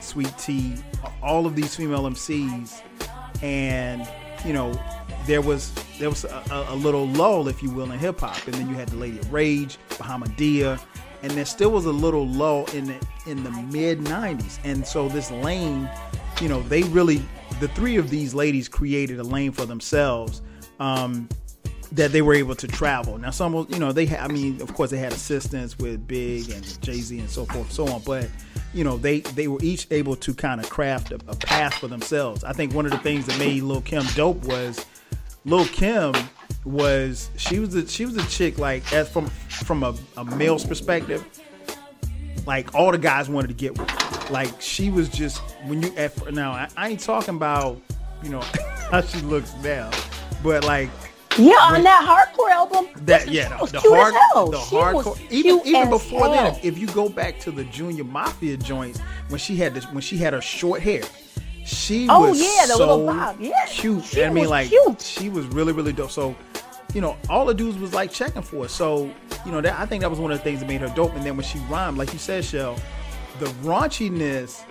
Sweet 0.00 0.36
Tee, 0.38 0.76
all 1.22 1.46
of 1.46 1.56
these 1.56 1.74
female 1.74 2.04
MCs, 2.04 2.82
and 3.42 4.08
you 4.44 4.52
know 4.52 4.72
there 5.26 5.40
was 5.40 5.72
there 5.98 6.10
was 6.10 6.24
a, 6.24 6.66
a 6.68 6.74
little 6.74 7.06
lull, 7.08 7.48
if 7.48 7.62
you 7.62 7.70
will, 7.70 7.90
in 7.92 7.98
hip 7.98 8.20
hop, 8.20 8.44
and 8.46 8.54
then 8.54 8.68
you 8.68 8.74
had 8.74 8.88
the 8.88 8.96
Lady 8.96 9.18
of 9.18 9.32
Rage, 9.32 9.78
Bahamadia, 9.90 10.80
and 11.22 11.32
there 11.32 11.44
still 11.44 11.70
was 11.70 11.86
a 11.86 11.92
little 11.92 12.26
lull 12.26 12.66
in 12.74 12.86
the 12.86 13.06
in 13.26 13.44
the 13.44 13.50
mid 13.50 14.00
'90s, 14.00 14.58
and 14.64 14.86
so 14.86 15.08
this 15.08 15.30
lane, 15.30 15.88
you 16.40 16.48
know, 16.48 16.62
they 16.62 16.82
really 16.84 17.22
the 17.60 17.68
three 17.68 17.96
of 17.96 18.10
these 18.10 18.34
ladies 18.34 18.68
created 18.68 19.20
a 19.20 19.24
lane 19.24 19.52
for 19.52 19.66
themselves. 19.66 20.42
Um, 20.80 21.28
that 21.92 22.10
they 22.10 22.22
were 22.22 22.34
able 22.34 22.54
to 22.54 22.66
travel. 22.66 23.18
Now, 23.18 23.30
some, 23.30 23.54
you 23.68 23.78
know, 23.78 23.92
they 23.92 24.06
had, 24.06 24.20
I 24.20 24.28
mean, 24.28 24.60
of 24.62 24.72
course, 24.72 24.90
they 24.90 24.98
had 24.98 25.12
assistance 25.12 25.78
with 25.78 26.06
Big 26.08 26.50
and 26.50 26.82
Jay 26.82 27.00
Z 27.00 27.18
and 27.18 27.28
so 27.28 27.44
forth, 27.44 27.66
and 27.66 27.72
so 27.72 27.88
on. 27.88 28.02
But 28.02 28.28
you 28.72 28.82
know, 28.82 28.96
they 28.96 29.20
they 29.20 29.48
were 29.48 29.58
each 29.62 29.86
able 29.90 30.16
to 30.16 30.34
kind 30.34 30.60
of 30.60 30.70
craft 30.70 31.12
a, 31.12 31.16
a, 31.28 31.36
path 31.36 31.74
for 31.74 31.88
themselves. 31.88 32.44
I 32.44 32.52
think 32.52 32.72
one 32.72 32.86
of 32.86 32.92
the 32.92 32.98
things 32.98 33.26
that 33.26 33.38
made 33.38 33.62
Lil 33.62 33.82
Kim 33.82 34.04
dope 34.14 34.42
was 34.44 34.84
Lil 35.44 35.66
Kim 35.66 36.14
was 36.64 37.30
she 37.36 37.58
was 37.58 37.74
a 37.74 37.86
she 37.86 38.06
was 38.06 38.16
a 38.16 38.26
chick 38.28 38.58
like 38.58 38.90
as 38.92 39.10
from 39.10 39.26
from 39.26 39.82
a, 39.82 39.94
a 40.16 40.24
male's 40.24 40.64
perspective, 40.64 41.24
like 42.46 42.74
all 42.74 42.90
the 42.90 42.98
guys 42.98 43.28
wanted 43.28 43.48
to 43.48 43.54
get 43.54 43.78
with. 43.78 44.30
Like 44.30 44.58
she 44.60 44.90
was 44.90 45.10
just 45.10 45.40
when 45.66 45.82
you 45.82 45.94
at 45.96 46.32
now 46.32 46.52
I, 46.52 46.68
I 46.74 46.88
ain't 46.88 47.00
talking 47.00 47.36
about 47.36 47.78
you 48.22 48.30
know 48.30 48.40
how 48.90 49.02
she 49.02 49.20
looks 49.20 49.52
now, 49.62 49.90
but 50.42 50.64
like 50.64 50.88
yeah, 51.38 51.54
on 51.60 51.82
that 51.82 52.02
hardcore 52.04 52.50
album. 52.50 52.88
That 53.04 53.28
yeah, 53.28 53.56
the, 53.58 53.66
the 53.66 53.80
hard, 53.80 54.14
the 54.52 54.58
hardcore. 54.58 55.30
Even 55.30 55.60
even 55.64 55.90
before 55.90 56.26
hell. 56.26 56.52
then, 56.52 56.60
if 56.62 56.78
you 56.78 56.86
go 56.88 57.08
back 57.08 57.38
to 57.40 57.50
the 57.50 57.64
Junior 57.64 58.04
Mafia 58.04 58.56
joints 58.56 59.00
when 59.28 59.38
she 59.38 59.56
had 59.56 59.74
this, 59.74 59.84
when 59.92 60.02
she 60.02 60.16
had 60.16 60.32
her 60.32 60.40
short 60.40 60.80
hair, 60.82 61.02
she 61.64 62.06
oh, 62.08 62.28
was 62.28 62.40
yeah, 62.40 62.66
the 62.66 62.74
so 62.74 62.78
little 62.78 63.06
bob. 63.06 63.36
Yeah, 63.40 63.64
cute. 63.66 64.04
She 64.04 64.24
I 64.24 64.30
mean, 64.30 64.48
like 64.48 64.68
cute. 64.68 65.00
she 65.00 65.28
was 65.28 65.46
really 65.46 65.72
really 65.72 65.92
dope. 65.92 66.10
So, 66.10 66.34
you 66.94 67.00
know, 67.00 67.16
all 67.28 67.46
the 67.46 67.54
dudes 67.54 67.78
was 67.78 67.94
like 67.94 68.10
checking 68.10 68.42
for 68.42 68.62
her. 68.62 68.68
So, 68.68 69.10
you 69.46 69.52
know, 69.52 69.60
that 69.60 69.78
I 69.78 69.86
think 69.86 70.02
that 70.02 70.10
was 70.10 70.18
one 70.18 70.30
of 70.32 70.38
the 70.38 70.44
things 70.44 70.60
that 70.60 70.66
made 70.66 70.80
her 70.80 70.92
dope. 70.94 71.14
And 71.14 71.24
then 71.24 71.36
when 71.36 71.46
she 71.46 71.58
rhymed, 71.60 71.98
like 71.98 72.12
you 72.12 72.18
said, 72.18 72.44
Shell, 72.44 72.76
the 73.38 73.46
raunchiness 73.62 74.64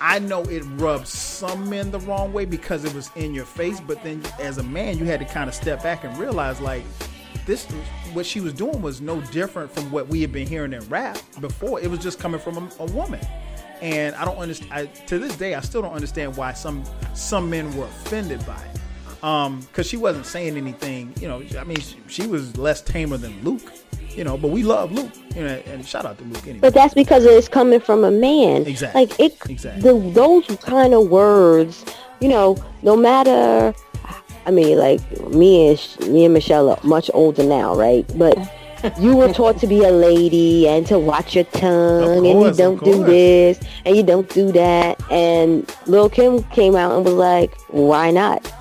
I 0.00 0.18
know 0.18 0.42
it 0.44 0.62
rubbed 0.76 1.06
some 1.06 1.68
men 1.68 1.90
the 1.90 2.00
wrong 2.00 2.32
way 2.32 2.46
because 2.46 2.84
it 2.84 2.94
was 2.94 3.10
in 3.16 3.34
your 3.34 3.44
face, 3.44 3.80
but 3.80 4.02
then 4.02 4.22
as 4.38 4.58
a 4.58 4.62
man, 4.62 4.98
you 4.98 5.04
had 5.04 5.20
to 5.20 5.26
kind 5.26 5.48
of 5.48 5.54
step 5.54 5.82
back 5.82 6.04
and 6.04 6.16
realize 6.18 6.60
like 6.60 6.84
this 7.46 7.66
what 8.12 8.24
she 8.24 8.40
was 8.40 8.52
doing 8.52 8.80
was 8.80 9.00
no 9.00 9.20
different 9.32 9.70
from 9.70 9.90
what 9.90 10.08
we 10.08 10.20
had 10.20 10.32
been 10.32 10.46
hearing 10.46 10.72
in 10.72 10.80
rap 10.88 11.18
before. 11.40 11.80
It 11.80 11.90
was 11.90 12.00
just 12.00 12.18
coming 12.18 12.40
from 12.40 12.58
a, 12.58 12.70
a 12.80 12.86
woman. 12.86 13.20
And 13.80 14.14
I 14.14 14.24
don't 14.24 14.36
understand. 14.36 14.90
to 15.06 15.18
this 15.18 15.36
day, 15.36 15.54
I 15.54 15.60
still 15.60 15.82
don't 15.82 15.94
understand 15.94 16.36
why 16.36 16.52
some 16.52 16.84
some 17.14 17.48
men 17.48 17.74
were 17.76 17.86
offended 17.86 18.44
by 18.46 18.62
it. 18.62 19.24
Um, 19.24 19.60
because 19.60 19.86
she 19.86 19.96
wasn't 19.96 20.26
saying 20.26 20.56
anything. 20.56 21.14
You 21.20 21.28
know, 21.28 21.42
I 21.58 21.64
mean, 21.64 21.80
she, 21.80 21.96
she 22.08 22.26
was 22.26 22.56
less 22.56 22.80
tamer 22.80 23.16
than 23.16 23.42
Luke 23.42 23.62
you 24.20 24.24
know, 24.24 24.36
but 24.36 24.48
we 24.48 24.62
love 24.62 24.92
Luke, 24.92 25.10
you 25.34 25.42
know, 25.42 25.62
and 25.64 25.86
shout 25.86 26.04
out 26.04 26.18
to 26.18 26.24
Luke 26.24 26.42
anyway. 26.42 26.58
But 26.58 26.74
that's 26.74 26.92
because 26.92 27.24
it's 27.24 27.48
coming 27.48 27.80
from 27.80 28.04
a 28.04 28.10
man. 28.10 28.66
Exactly. 28.66 29.06
Like 29.06 29.18
it, 29.18 29.38
exactly. 29.48 29.80
The, 29.80 29.98
those 30.10 30.44
kind 30.60 30.92
of 30.92 31.08
words, 31.08 31.86
you 32.20 32.28
know, 32.28 32.58
no 32.82 32.96
matter. 32.96 33.74
I 34.44 34.50
mean, 34.50 34.76
like 34.76 35.00
me 35.28 35.70
and 35.70 36.12
me 36.12 36.26
and 36.26 36.34
Michelle 36.34 36.68
are 36.68 36.78
much 36.82 37.10
older 37.14 37.42
now, 37.42 37.74
right? 37.74 38.04
But 38.18 38.36
you 39.00 39.16
were 39.16 39.32
taught 39.32 39.58
to 39.60 39.66
be 39.66 39.84
a 39.84 39.90
lady 39.90 40.68
and 40.68 40.86
to 40.88 40.98
watch 40.98 41.34
your 41.34 41.44
tongue, 41.44 42.02
course, 42.02 42.16
and 42.18 42.26
you 42.26 42.52
don't 42.52 42.84
do 42.84 43.02
this 43.04 43.58
and 43.86 43.96
you 43.96 44.02
don't 44.02 44.28
do 44.28 44.52
that. 44.52 45.00
And 45.10 45.74
Lil 45.86 46.10
Kim 46.10 46.42
came 46.44 46.76
out 46.76 46.94
and 46.94 47.06
was 47.06 47.14
like, 47.14 47.58
"Why 47.68 48.10
not?" 48.10 48.52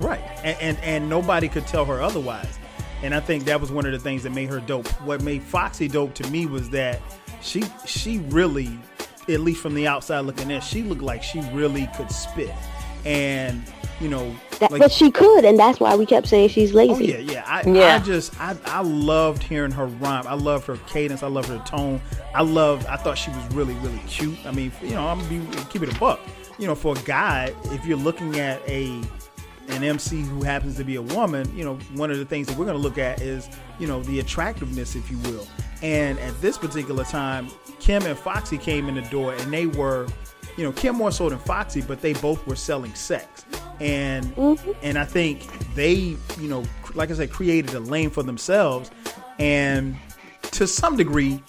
Right, 0.00 0.20
and, 0.44 0.58
and 0.60 0.78
and 0.80 1.08
nobody 1.08 1.48
could 1.48 1.66
tell 1.66 1.86
her 1.86 2.02
otherwise. 2.02 2.58
And 3.02 3.14
I 3.14 3.20
think 3.20 3.44
that 3.44 3.60
was 3.60 3.70
one 3.70 3.86
of 3.86 3.92
the 3.92 3.98
things 3.98 4.22
that 4.24 4.30
made 4.30 4.48
her 4.48 4.60
dope. 4.60 4.88
What 5.02 5.22
made 5.22 5.42
Foxy 5.42 5.88
dope 5.88 6.14
to 6.14 6.28
me 6.30 6.46
was 6.46 6.70
that 6.70 7.00
she 7.40 7.64
she 7.86 8.18
really, 8.28 8.78
at 9.28 9.40
least 9.40 9.62
from 9.62 9.74
the 9.74 9.86
outside 9.86 10.20
looking 10.20 10.50
in, 10.50 10.60
she 10.60 10.82
looked 10.82 11.02
like 11.02 11.22
she 11.22 11.40
really 11.52 11.88
could 11.96 12.10
spit. 12.10 12.54
And 13.04 13.62
you 14.00 14.08
know, 14.08 14.34
that, 14.60 14.70
like, 14.70 14.80
but 14.80 14.92
she 14.92 15.10
could, 15.10 15.44
and 15.44 15.58
that's 15.58 15.80
why 15.80 15.94
we 15.96 16.06
kept 16.06 16.28
saying 16.28 16.48
she's 16.48 16.72
oh, 16.72 16.78
lazy. 16.78 17.14
Oh 17.14 17.18
yeah, 17.18 17.32
yeah. 17.32 17.44
I, 17.46 17.68
yeah. 17.68 17.96
I 17.96 17.98
just 18.00 18.38
I, 18.40 18.56
I 18.66 18.82
loved 18.82 19.42
hearing 19.42 19.72
her 19.72 19.86
rhyme. 19.86 20.26
I 20.26 20.34
loved 20.34 20.66
her 20.66 20.76
cadence. 20.88 21.22
I 21.22 21.28
loved 21.28 21.48
her 21.48 21.62
tone. 21.66 22.00
I 22.34 22.42
loved. 22.42 22.86
I 22.86 22.96
thought 22.96 23.18
she 23.18 23.30
was 23.30 23.54
really 23.54 23.74
really 23.74 24.00
cute. 24.06 24.38
I 24.44 24.52
mean, 24.52 24.72
you 24.82 24.90
know, 24.90 25.06
I'm 25.06 25.18
gonna 25.20 25.30
be 25.30 25.64
keep 25.70 25.82
it 25.82 25.94
a 25.94 25.98
buck. 25.98 26.20
You 26.58 26.66
know, 26.66 26.74
for 26.74 26.96
a 26.96 27.00
guy, 27.02 27.54
if 27.66 27.86
you're 27.86 27.98
looking 27.98 28.38
at 28.40 28.60
a 28.68 29.00
an 29.68 29.84
MC 29.84 30.22
who 30.22 30.42
happens 30.42 30.76
to 30.76 30.84
be 30.84 30.96
a 30.96 31.02
woman, 31.02 31.54
you 31.56 31.64
know, 31.64 31.74
one 31.94 32.10
of 32.10 32.18
the 32.18 32.24
things 32.24 32.46
that 32.46 32.56
we're 32.56 32.64
going 32.64 32.76
to 32.76 32.82
look 32.82 32.98
at 32.98 33.20
is, 33.20 33.48
you 33.78 33.86
know, 33.86 34.02
the 34.02 34.20
attractiveness, 34.20 34.96
if 34.96 35.10
you 35.10 35.18
will. 35.18 35.46
And 35.82 36.18
at 36.20 36.38
this 36.40 36.58
particular 36.58 37.04
time, 37.04 37.48
Kim 37.78 38.04
and 38.04 38.18
Foxy 38.18 38.58
came 38.58 38.88
in 38.88 38.94
the 38.94 39.02
door 39.02 39.34
and 39.34 39.52
they 39.52 39.66
were, 39.66 40.06
you 40.56 40.64
know, 40.64 40.72
Kim 40.72 40.96
more 40.96 41.12
so 41.12 41.28
than 41.28 41.38
Foxy, 41.38 41.80
but 41.80 42.00
they 42.00 42.14
both 42.14 42.44
were 42.46 42.56
selling 42.56 42.94
sex. 42.94 43.44
And 43.80 44.26
mm-hmm. 44.34 44.72
and 44.82 44.98
I 44.98 45.04
think 45.04 45.46
they, 45.74 46.16
you 46.40 46.48
know, 46.48 46.64
like 46.94 47.10
I 47.10 47.14
said, 47.14 47.30
created 47.30 47.74
a 47.74 47.80
lane 47.80 48.10
for 48.10 48.22
themselves. 48.22 48.90
And 49.38 49.96
to 50.42 50.66
some 50.66 50.96
degree, 50.96 51.42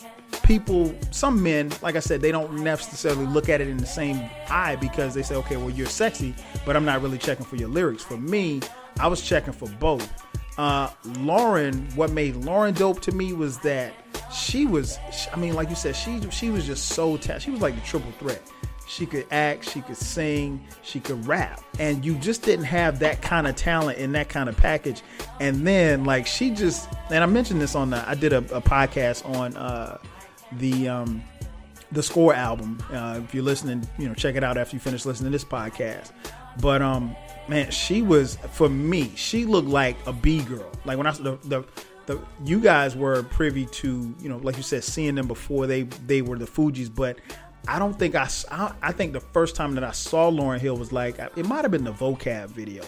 people, 0.49 0.91
some 1.11 1.43
men, 1.43 1.71
like 1.83 1.95
I 1.95 1.99
said, 1.99 2.21
they 2.21 2.31
don't 2.31 2.63
necessarily 2.63 3.27
look 3.27 3.49
at 3.49 3.61
it 3.61 3.67
in 3.67 3.77
the 3.77 3.85
same 3.85 4.27
eye 4.49 4.77
because 4.77 5.13
they 5.13 5.21
say, 5.21 5.35
okay, 5.35 5.57
well, 5.57 5.69
you're 5.69 5.85
sexy, 5.85 6.33
but 6.65 6.75
I'm 6.75 6.83
not 6.83 7.03
really 7.03 7.19
checking 7.19 7.45
for 7.45 7.55
your 7.55 7.69
lyrics. 7.69 8.01
For 8.01 8.17
me, 8.17 8.59
I 8.99 9.07
was 9.07 9.21
checking 9.21 9.53
for 9.53 9.69
both. 9.79 10.11
Uh, 10.57 10.89
Lauryn, 11.19 11.95
what 11.95 12.11
made 12.11 12.33
Lauryn 12.33 12.75
dope 12.75 12.99
to 13.01 13.11
me 13.11 13.31
was 13.31 13.59
that 13.59 13.93
she 14.33 14.65
was, 14.65 14.97
I 15.31 15.37
mean, 15.37 15.53
like 15.53 15.69
you 15.69 15.75
said, 15.75 15.95
she 15.95 16.19
she 16.31 16.49
was 16.49 16.65
just 16.65 16.89
so 16.89 17.15
talented. 17.15 17.43
She 17.43 17.51
was 17.51 17.61
like 17.61 17.75
the 17.75 17.81
triple 17.81 18.11
threat. 18.13 18.41
She 18.87 19.05
could 19.05 19.27
act, 19.29 19.69
she 19.69 19.81
could 19.81 19.97
sing, 19.97 20.65
she 20.81 20.99
could 20.99 21.27
rap. 21.27 21.61
And 21.77 22.03
you 22.03 22.15
just 22.15 22.41
didn't 22.41 22.65
have 22.65 22.97
that 22.99 23.21
kind 23.21 23.45
of 23.45 23.55
talent 23.55 23.99
in 23.99 24.13
that 24.13 24.29
kind 24.29 24.49
of 24.49 24.57
package. 24.57 25.03
And 25.39 25.67
then, 25.67 26.05
like, 26.05 26.25
she 26.25 26.49
just, 26.49 26.89
and 27.11 27.23
I 27.23 27.27
mentioned 27.27 27.61
this 27.61 27.75
on 27.75 27.91
the, 27.91 28.09
I 28.09 28.15
did 28.15 28.33
a, 28.33 28.39
a 28.39 28.61
podcast 28.61 29.29
on, 29.29 29.55
uh, 29.55 29.99
the 30.53 30.87
um, 30.87 31.23
the 31.91 32.03
Score 32.03 32.33
album. 32.33 32.81
Uh, 32.91 33.21
if 33.23 33.33
you're 33.33 33.43
listening, 33.43 33.87
you 33.97 34.07
know, 34.07 34.13
check 34.13 34.35
it 34.35 34.43
out 34.43 34.57
after 34.57 34.75
you 34.75 34.79
finish 34.79 35.05
listening 35.05 35.31
to 35.31 35.35
this 35.35 35.45
podcast. 35.45 36.11
But 36.61 36.81
um, 36.81 37.15
man, 37.47 37.71
she 37.71 38.01
was 38.01 38.37
for 38.51 38.69
me. 38.69 39.11
She 39.15 39.45
looked 39.45 39.67
like 39.67 39.95
a 40.05 40.13
B 40.13 40.43
girl. 40.43 40.69
Like 40.85 40.97
when 40.97 41.07
I 41.07 41.11
the, 41.11 41.37
the 41.45 41.63
the 42.05 42.19
you 42.43 42.59
guys 42.59 42.95
were 42.95 43.23
privy 43.23 43.65
to 43.65 44.13
you 44.19 44.29
know, 44.29 44.37
like 44.37 44.57
you 44.57 44.63
said, 44.63 44.83
seeing 44.83 45.15
them 45.15 45.27
before 45.27 45.67
they 45.67 45.83
they 45.83 46.21
were 46.21 46.37
the 46.37 46.47
Fugees, 46.47 46.93
but. 46.93 47.19
I 47.67 47.77
don't 47.77 47.93
think 47.93 48.15
I, 48.15 48.27
I 48.81 48.93
think 48.93 49.11
the 49.11 49.19
first 49.19 49.55
time 49.55 49.75
that 49.75 49.83
I 49.83 49.91
saw 49.91 50.31
Lauryn 50.31 50.59
Hill 50.59 50.77
was 50.77 50.93
like 50.93 51.19
it 51.19 51.45
might 51.45 51.63
have 51.63 51.71
been 51.71 51.83
the 51.83 51.91
vocab 51.91 52.47
video, 52.47 52.83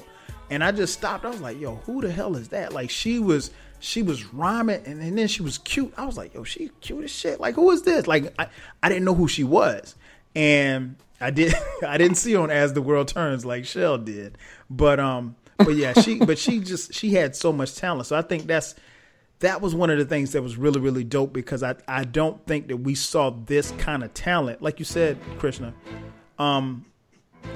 and 0.50 0.64
I 0.64 0.72
just 0.72 0.94
stopped. 0.94 1.26
I 1.26 1.30
was 1.30 1.42
like, 1.42 1.60
"Yo, 1.60 1.76
who 1.86 2.02
the 2.02 2.10
hell 2.10 2.36
is 2.38 2.48
that?" 2.48 2.72
Like 2.72 2.90
she 2.90 3.20
was 3.20 3.52
she 3.82 4.02
was 4.02 4.34
rhyming 4.34 4.84
and, 4.86 5.02
and 5.02 5.18
then 5.18 5.28
she 5.28 5.42
was 5.42 5.58
cute. 5.58 5.94
I 5.98 6.06
was 6.06 6.18
like, 6.18 6.34
yo, 6.34 6.44
she 6.44 6.70
cute 6.80 7.04
as 7.04 7.12
shit. 7.12 7.40
Like, 7.40 7.56
who 7.56 7.72
is 7.72 7.82
this? 7.82 8.08
Like, 8.08 8.34
I, 8.40 8.48
I 8.82 8.90
didn't 8.90 9.04
know 9.04 9.16
who 9.16 9.28
she 9.28 9.44
was. 9.44 9.96
And 10.36 10.96
I 11.20 11.32
did 11.32 11.54
I 11.88 11.98
didn't 11.98 12.16
see 12.16 12.36
on 12.36 12.50
As 12.50 12.74
the 12.74 12.82
World 12.82 13.08
Turns 13.08 13.46
like 13.46 13.66
Shell 13.66 14.00
did. 14.00 14.38
But 14.70 15.00
um 15.00 15.36
but 15.58 15.76
yeah, 15.76 15.94
she 15.94 16.20
but 16.20 16.38
she 16.38 16.60
just 16.60 16.94
she 16.94 17.14
had 17.14 17.36
so 17.36 17.52
much 17.52 17.76
talent. 17.76 18.08
So 18.08 18.16
I 18.16 18.22
think 18.22 18.48
that's 18.48 18.76
that 19.40 19.60
was 19.60 19.74
one 19.74 19.90
of 19.90 19.98
the 19.98 20.06
things 20.06 20.32
that 20.32 20.42
was 20.42 20.56
really, 20.56 20.80
really 20.80 21.04
dope 21.04 21.34
because 21.34 21.64
I, 21.64 21.76
I 21.88 22.04
don't 22.04 22.46
think 22.46 22.68
that 22.68 22.78
we 22.78 22.94
saw 22.96 23.32
this 23.32 23.72
kind 23.80 24.04
of 24.04 24.14
talent. 24.14 24.62
Like 24.62 24.78
you 24.78 24.86
said, 24.86 25.18
Krishna, 25.40 25.74
um, 26.38 26.86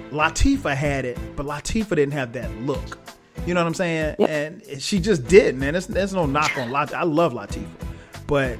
Latifah 0.10 0.76
had 0.76 1.06
it, 1.06 1.18
but 1.36 1.46
Latifah 1.46 1.90
didn't 1.90 2.14
have 2.14 2.34
that 2.34 2.52
look. 2.62 2.98
You 3.46 3.54
know 3.54 3.62
what 3.62 3.68
I'm 3.68 3.74
saying? 3.74 4.16
Yep. 4.20 4.30
And 4.30 4.82
she 4.82 5.00
just 5.00 5.28
didn't. 5.28 5.62
And 5.64 5.76
there's, 5.76 5.88
there's 5.88 6.14
no 6.14 6.26
knock 6.26 6.58
on 6.58 6.70
Latifah. 6.70 6.94
I 6.94 7.04
love 7.04 7.34
Latifah, 7.34 7.68
but 8.28 8.58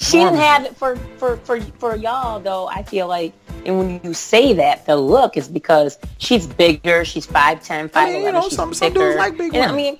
she 0.00 0.18
didn't 0.18 0.36
have 0.36 0.64
it 0.64 0.76
for 0.76 0.96
for 1.16 1.38
for 1.38 1.60
for 1.60 1.96
y'all 1.96 2.38
though. 2.38 2.68
I 2.68 2.84
feel 2.84 3.08
like, 3.08 3.32
and 3.66 3.78
when 3.78 4.00
you 4.04 4.14
say 4.14 4.52
that, 4.52 4.86
the 4.86 4.96
look 4.96 5.36
is 5.36 5.48
because 5.48 5.98
she's 6.18 6.46
bigger. 6.46 7.04
She's 7.04 7.26
5'10", 7.26 7.88
5'11", 7.88 7.90
I 7.94 8.12
mean, 8.12 8.22
you 8.22 8.32
know, 8.32 8.42
she's 8.42 8.54
some, 8.54 8.72
some 8.74 8.92
dudes 8.92 9.16
like 9.16 9.36
big 9.36 9.54
and, 9.56 9.64
I 9.64 9.74
mean, 9.74 9.98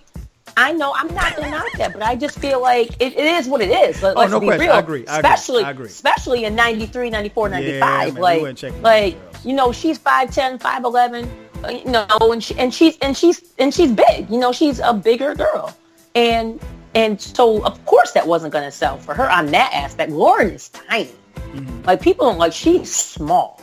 I 0.57 0.73
know 0.73 0.93
I'm 0.95 1.13
not 1.15 1.37
gonna 1.37 1.51
knock 1.51 1.73
that, 1.79 1.93
but 1.93 2.03
I 2.03 2.15
just 2.15 2.39
feel 2.39 2.63
like 2.63 2.91
it, 3.01 3.15
it 3.15 3.19
is 3.19 3.49
what 3.49 3.61
it 3.61 3.71
is. 3.71 4.01
Let, 4.01 4.17
oh, 4.17 4.27
no 4.27 4.41
question. 4.41 4.61
Real. 4.61 4.73
I 4.73 4.79
agree. 4.79 5.05
I 5.09 5.17
especially, 5.17 5.65
agree. 5.65 5.87
especially 5.87 6.45
in 6.45 6.55
93, 6.55 7.11
94, 7.11 7.49
95. 7.49 7.67
Yeah, 7.69 8.13
man, 8.13 8.15
like, 8.21 8.83
like 8.83 9.17
you 9.45 9.55
know, 9.55 9.73
she's 9.73 9.99
5'10", 9.99 10.61
5'11", 10.61 11.29
you 11.69 11.85
know, 11.85 12.07
and 12.21 12.43
she 12.43 12.55
and 12.57 12.73
she's 12.73 12.97
and 12.99 13.17
she's 13.17 13.43
and 13.59 13.73
she's 13.73 13.93
big. 13.93 14.31
You 14.31 14.39
know, 14.39 14.53
she's 14.53 14.81
a 14.81 14.93
bigger 14.93 15.35
girl, 15.35 15.75
and 16.15 16.61
and 16.95 17.21
so 17.21 17.65
of 17.65 17.85
course 17.87 18.13
that 18.13 18.27
wasn't 18.27 18.53
going 18.53 18.65
to 18.65 18.71
sell 18.71 18.99
for 18.99 19.15
her 19.15 19.31
on 19.31 19.47
that 19.47 19.73
aspect. 19.73 20.13
Lauryn 20.13 20.53
is 20.53 20.69
tiny. 20.69 21.11
Mm-hmm. 21.37 21.85
Like 21.85 22.01
people 22.01 22.27
don't 22.27 22.39
like 22.39 22.53
she's 22.53 22.95
small. 22.95 23.61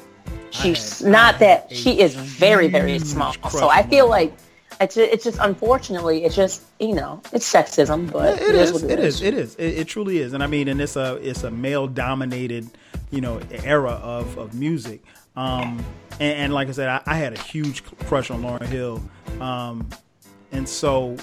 She's 0.52 1.00
had, 1.00 1.12
not 1.12 1.39
that. 1.39 1.72
She 1.72 2.00
is 2.00 2.16
very 2.16 2.68
very 2.68 3.00
small. 3.00 3.34
So 3.50 3.70
I 3.70 3.84
feel 3.84 4.10
like 4.10 4.34
it's 4.80 4.98
it's 4.98 5.24
just 5.24 5.39
unfortunately 5.41 6.26
it's 6.26 6.36
just 6.36 6.64
you 6.80 6.93
know 6.93 7.22
it's 7.32 7.52
sexism, 7.52 8.12
but 8.12 8.41
it, 8.41 8.50
it 8.50 8.56
is, 8.56 8.84
it 8.84 9.00
is 9.00 9.22
it 9.22 9.34
is 9.34 9.56
it, 9.56 9.80
it, 9.80 9.88
truly 9.88 10.20
is, 10.20 10.34
and 10.34 10.43
I 10.43 10.48
mean, 10.48 10.68
and 10.68 10.82
it's 10.82 10.96
a 10.96 11.16
it's 11.16 11.43
a 11.43 11.52
male 11.52 11.88
dominated 11.88 12.70
you 13.12 13.22
know 13.22 13.39
era 13.64 13.91
of 13.91 14.38
of 14.38 14.54
music. 14.54 15.04
Um, 15.36 15.84
and, 16.20 16.38
and, 16.38 16.54
like 16.54 16.70
I 16.70 16.72
said, 16.72 16.88
I, 16.88 17.02
I, 17.06 17.16
had 17.16 17.34
a 17.34 17.40
huge 17.40 17.84
crush 17.84 18.32
on 18.32 18.42
Lauryn 18.42 18.68
Hill, 18.68 19.02
um, 19.42 19.90
and 20.54 20.68
so 20.68 21.18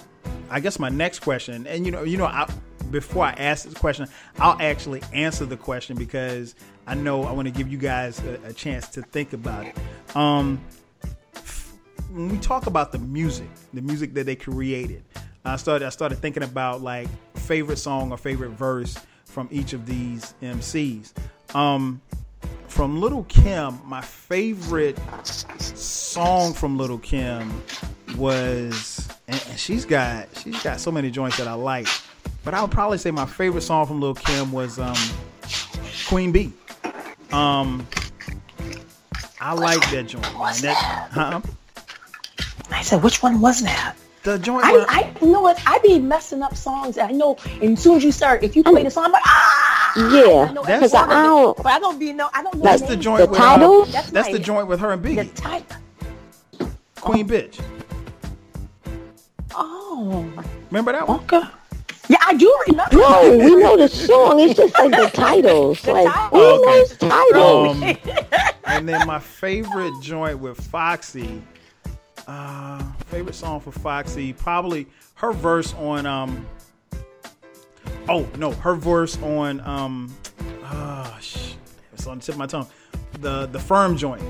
I 0.50 0.60
guess 0.60 0.78
my 0.78 0.90
next 0.90 1.20
question, 1.20 1.66
and 1.66 1.86
you 1.86 1.92
know, 1.92 2.02
you 2.02 2.18
know, 2.18 2.26
I, 2.26 2.46
before 2.90 3.24
I 3.24 3.32
ask 3.32 3.64
this 3.64 3.74
question, 3.74 4.06
I'll 4.38 4.60
actually 4.60 5.02
answer 5.14 5.46
the 5.46 5.56
question 5.56 5.96
because 5.96 6.54
I 6.86 6.94
know 6.94 7.22
I 7.24 7.32
want 7.32 7.48
to 7.48 7.54
give 7.54 7.68
you 7.68 7.78
guys 7.78 8.22
a, 8.24 8.48
a 8.48 8.52
chance 8.52 8.88
to 8.88 9.02
think 9.02 9.32
about 9.32 9.66
it. 9.66 9.76
Um, 10.14 10.62
when 12.10 12.28
we 12.28 12.38
talk 12.38 12.66
about 12.66 12.92
the 12.92 12.98
music, 12.98 13.48
the 13.72 13.80
music 13.80 14.12
that 14.14 14.26
they 14.26 14.36
created, 14.36 15.02
I 15.44 15.56
started 15.56 15.86
I 15.86 15.88
started 15.88 16.18
thinking 16.18 16.42
about 16.42 16.82
like 16.82 17.08
favorite 17.36 17.78
song 17.78 18.12
or 18.12 18.18
favorite 18.18 18.50
verse 18.50 18.96
from 19.24 19.48
each 19.50 19.72
of 19.72 19.86
these 19.86 20.34
MCs. 20.42 21.12
Um, 21.54 22.00
from 22.72 23.02
Little 23.02 23.24
Kim, 23.24 23.78
my 23.84 24.00
favorite 24.00 24.98
song 25.60 26.54
from 26.54 26.78
Little 26.78 26.98
Kim 26.98 27.62
was, 28.16 29.10
and, 29.28 29.38
she's 29.56 29.84
got 29.84 30.26
she's 30.38 30.62
got 30.62 30.80
so 30.80 30.90
many 30.90 31.10
joints 31.10 31.36
that 31.36 31.46
I 31.46 31.52
like, 31.52 31.86
but 32.44 32.54
I 32.54 32.62
would 32.62 32.70
probably 32.70 32.96
say 32.96 33.10
my 33.10 33.26
favorite 33.26 33.60
song 33.60 33.86
from 33.86 34.00
Little 34.00 34.14
Kim 34.14 34.52
was 34.52 34.78
um, 34.78 34.96
Queen 36.08 36.32
Bee. 36.32 36.50
Um, 37.30 37.86
I 39.38 39.52
like 39.52 39.82
that 39.90 40.06
joint. 40.08 40.22
Man. 40.22 40.54
That, 40.62 41.08
huh? 41.12 41.40
I 42.70 42.80
said, 42.80 43.02
which 43.02 43.22
one 43.22 43.42
was 43.42 43.60
that? 43.62 43.96
The 44.22 44.38
joint. 44.38 44.64
I, 44.64 44.84
I 44.88 45.12
you 45.20 45.32
know 45.32 45.40
what? 45.40 45.60
I 45.66 45.78
be 45.80 45.98
messing 45.98 46.42
up 46.42 46.56
songs. 46.56 46.96
I 46.96 47.10
know. 47.10 47.36
And 47.60 47.76
as 47.76 47.82
soon 47.82 47.96
as 47.96 48.04
you 48.04 48.12
start, 48.12 48.44
if 48.44 48.54
you 48.54 48.62
play 48.62 48.84
the 48.84 48.90
song, 48.90 49.06
I'm 49.06 49.12
like, 49.12 49.22
ah. 49.26 49.92
Yeah, 49.96 50.52
because 50.52 50.94
I, 50.94 51.04
I 51.04 51.22
don't. 51.24 51.56
But 51.56 51.66
I 51.66 51.78
don't 51.78 51.98
be 51.98 52.12
no. 52.12 52.30
I 52.32 52.42
don't 52.42 52.54
know. 52.54 52.62
That's 52.62 52.82
the 52.82 52.96
joint 52.96 53.18
the 53.18 53.26
with 53.26 53.38
title. 53.38 53.84
Her, 53.84 53.90
that's, 53.90 54.10
that's 54.10 54.28
my, 54.28 54.32
the 54.32 54.38
joint 54.38 54.68
with 54.68 54.80
her 54.80 54.92
and 54.92 55.04
Biggie. 55.04 55.34
The 55.34 55.42
title. 55.42 55.76
Queen 57.00 57.26
oh. 57.26 57.34
bitch. 57.34 57.60
Oh. 59.54 60.44
Remember 60.70 60.92
that 60.92 61.06
one? 61.06 61.20
Okay. 61.20 61.42
Yeah, 62.08 62.16
I 62.20 62.34
do 62.34 62.62
remember. 62.68 62.96
No, 62.96 63.38
we 63.38 63.56
know 63.56 63.76
the 63.76 63.88
song. 63.88 64.38
It's 64.40 64.54
just 64.54 64.74
like 64.78 64.90
the 64.92 65.10
titles. 65.14 65.82
The 65.82 65.92
like 65.92 66.14
title. 66.14 66.38
we 66.38 66.44
oh, 66.44 66.84
okay. 66.84 67.06
know 67.06 67.90
titles. 67.90 68.26
Um, 68.32 68.54
and 68.66 68.88
then 68.88 69.06
my 69.06 69.18
favorite 69.18 69.92
joint 70.00 70.38
with 70.38 70.60
Foxy 70.60 71.42
uh, 72.26 72.82
favorite 73.12 73.34
song 73.34 73.60
for 73.60 73.72
Foxy, 73.72 74.32
probably 74.32 74.86
her 75.16 75.32
verse 75.32 75.74
on 75.74 76.06
um. 76.06 76.46
Oh 78.08 78.26
no, 78.38 78.52
her 78.52 78.74
verse 78.74 79.20
on 79.22 79.60
um. 79.60 80.16
Oh, 80.64 81.18
sh- 81.20 81.52
it's 81.92 82.06
on 82.06 82.18
the 82.18 82.24
tip 82.24 82.36
of 82.36 82.38
my 82.38 82.46
tongue. 82.46 82.66
The 83.20 83.44
the 83.46 83.58
firm 83.58 83.98
joint 83.98 84.22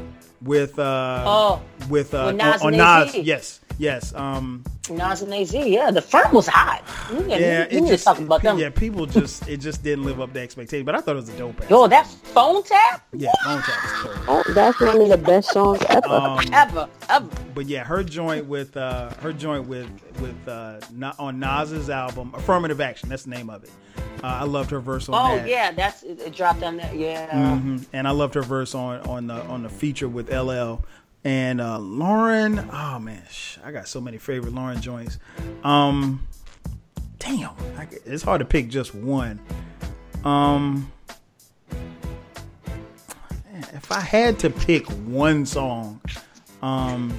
with 0.43 0.80
uh. 0.80 1.22
Oh. 1.24 1.62
With 1.89 2.12
uh. 2.12 2.26
With 2.26 2.37
Nas 2.37 2.61
on, 2.62 2.74
on 2.80 3.05
Nas, 3.07 3.14
yes. 3.14 3.61
Yes. 3.79 4.14
Um, 4.14 4.64
Nas 4.91 5.23
and 5.23 5.33
AZ. 5.33 5.53
Yeah, 5.55 5.91
the 5.91 6.03
firm 6.03 6.33
was 6.33 6.47
hot. 6.47 6.85
Yeah, 7.12 7.37
yeah 7.37 7.62
it 7.70 7.87
just 7.87 8.05
talking 8.05 8.27
about 8.27 8.43
them. 8.43 8.59
Yeah, 8.59 8.70
people 8.70 9.07
just 9.07 9.49
it 9.49 9.59
just 9.59 9.83
didn't 9.83 10.05
live 10.05 10.20
up 10.20 10.33
to 10.33 10.41
expectation. 10.41 10.85
But 10.85 10.95
I 10.95 11.01
thought 11.01 11.12
it 11.12 11.20
was 11.20 11.29
a 11.29 11.39
dope. 11.39 11.68
Yo, 11.70 11.87
that 11.87 12.07
phone 12.07 12.62
tap. 12.62 13.07
Yeah, 13.12 13.31
phone 13.45 13.62
tap 13.62 13.85
is 13.85 13.93
cool. 13.93 14.12
Oh, 14.29 14.43
that's 14.55 14.81
one 14.81 15.01
of 15.01 15.09
the 15.09 15.16
best 15.16 15.51
songs 15.53 15.81
ever. 15.89 16.09
Um, 16.09 16.41
ever, 16.53 16.89
ever. 17.09 17.29
But 17.55 17.66
yeah, 17.66 17.85
her 17.85 18.03
joint 18.03 18.47
with 18.47 18.77
uh, 18.77 19.11
her 19.20 19.33
joint 19.33 19.66
with 19.66 19.89
with 20.20 20.49
uh, 20.49 20.81
on 21.18 21.39
Nas's 21.39 21.91
album, 21.91 22.33
Affirmative 22.35 22.81
Action. 22.81 23.09
That's 23.09 23.25
the 23.25 23.31
name 23.31 23.51
of 23.51 23.64
it. 23.64 23.70
Uh, 24.23 24.27
I 24.27 24.45
loved 24.45 24.70
her 24.70 24.81
verse 24.81 25.09
on 25.09 25.12
that. 25.12 25.33
oh, 25.33 25.37
that. 25.39 25.49
yeah, 25.49 25.73
that's 25.73 26.03
it 26.05 26.35
dropped 26.35 26.62
on 26.62 26.77
that. 26.77 26.95
Yeah. 26.97 27.29
Mm-hmm. 27.31 27.79
And 27.93 28.07
I 28.07 28.12
loved 28.12 28.35
her 28.35 28.43
verse 28.43 28.75
on 28.75 29.01
on 29.09 29.27
the 29.27 29.35
on 29.35 29.62
the 29.62 29.68
feature 29.68 30.09
with 30.09 30.33
LL 30.33 30.85
and 31.25 31.61
uh, 31.61 31.79
Lauryn, 31.79 32.68
oh 32.73 32.99
man, 32.99 33.23
I 33.64 33.73
got 33.73 33.89
so 33.89 34.01
many 34.01 34.18
favorite 34.18 34.55
Lauryn 34.55 34.81
joints. 34.81 35.18
Um, 35.62 36.27
damn, 37.18 37.51
I, 37.77 37.87
it's 38.05 38.23
hard 38.23 38.41
to 38.41 38.45
pick 38.45 38.68
just 38.68 38.95
one. 38.95 39.39
Um, 40.25 40.91
if 43.73 43.93
I 43.93 44.01
had 44.01 44.39
to 44.41 44.51
pick 44.51 44.87
one 44.87 45.47
song, 45.47 46.01
um, 46.61 47.12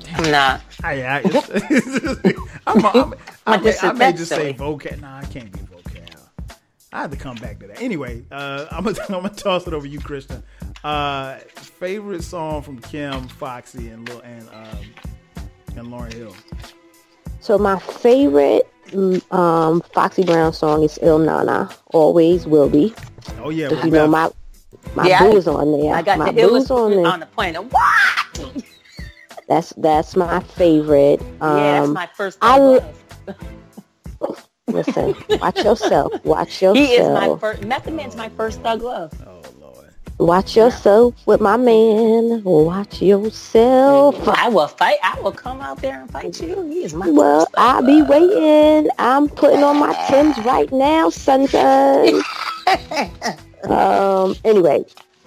damn, 0.00 0.30
nah, 0.30 0.58
I, 0.82 1.02
I, 1.02 1.22
I'm, 2.66 2.86
I'm, 2.86 3.14
I, 3.46 3.56
may, 3.58 3.74
I 3.82 3.92
may 3.92 4.12
just 4.12 4.28
say 4.28 4.54
Vocab. 4.54 5.00
Nah, 5.00 5.18
I 5.18 5.24
can't 5.24 5.50
be 5.50 5.58
Vocab. 5.58 5.72
I 6.92 7.00
have 7.00 7.10
to 7.10 7.16
come 7.16 7.36
back 7.36 7.58
to 7.60 7.68
that. 7.68 7.80
Anyway, 7.80 8.24
uh, 8.30 8.66
I'm 8.70 8.84
gonna 8.84 8.98
I'm 9.08 9.22
gonna 9.22 9.30
toss 9.30 9.66
it 9.66 9.72
over 9.72 9.86
you, 9.86 9.98
Krishna. 9.98 10.42
Uh, 10.84 11.36
favorite 11.54 12.24
song 12.24 12.60
from 12.62 12.78
Kim, 12.80 13.28
Foxy, 13.28 13.88
and 13.88 14.08
Lil, 14.08 14.20
and 14.20 14.48
um, 14.48 14.78
and 15.76 15.88
Lauryn 15.88 16.12
Hill. 16.12 16.34
So 17.40 17.56
my 17.56 17.78
favorite 17.78 18.68
um, 19.30 19.80
Foxy 19.92 20.24
Brown 20.24 20.52
song 20.52 20.82
is 20.82 20.98
Ill 21.02 21.18
Na 21.18 21.44
Na. 21.44 21.68
Always 21.92 22.46
will 22.46 22.68
be. 22.68 22.94
Oh 23.40 23.50
yeah, 23.50 23.70
you 23.84 23.90
know 23.90 24.08
my 24.08 24.30
my 24.96 25.06
yeah, 25.06 25.30
boo's 25.30 25.46
on 25.46 25.80
there. 25.80 25.94
I 25.94 26.02
got 26.02 26.18
my 26.18 26.32
the 26.32 26.42
boo's 26.42 26.70
on 26.70 26.90
there. 26.90 27.06
On 27.06 27.20
the 27.20 27.26
planet. 27.26 27.64
What? 27.64 28.64
That's 29.48 29.72
that's 29.76 30.16
my 30.16 30.40
favorite. 30.40 31.20
Um, 31.40 31.58
yeah, 31.58 31.72
that's 31.72 31.88
um, 31.88 31.92
my 31.94 32.08
first. 32.14 32.38
I. 32.42 32.82
Listen, 34.68 35.14
watch 35.28 35.62
yourself. 35.62 36.24
Watch 36.24 36.62
yourself. 36.62 36.76
He 36.76 36.94
is 36.94 37.08
my 37.08 37.36
first. 37.38 37.64
Method 37.64 37.94
Man's 37.94 38.16
my 38.16 38.30
first 38.30 38.60
thug 38.62 38.82
love. 38.82 39.12
Lord. 40.22 40.28
Watch 40.28 40.56
yourself 40.56 41.26
with 41.26 41.40
my 41.40 41.56
man. 41.56 42.42
Watch 42.44 43.02
yourself. 43.02 44.16
I 44.28 44.48
will 44.48 44.68
fight. 44.68 44.98
I 45.02 45.20
will 45.20 45.32
come 45.32 45.60
out 45.60 45.82
there 45.82 46.00
and 46.00 46.10
fight 46.10 46.40
you. 46.40 46.62
He 46.62 46.84
is 46.84 46.94
my. 46.94 47.10
Well, 47.10 47.48
I'll 47.56 47.84
be 47.84 48.02
waiting. 48.02 48.90
I'm 48.98 49.28
putting 49.28 49.62
on 49.62 49.78
my 49.78 49.92
Timbs 50.08 50.38
right 50.38 50.70
now, 50.72 51.10
sunshine. 51.10 52.22
um. 53.64 54.36
Anyway, 54.44 54.84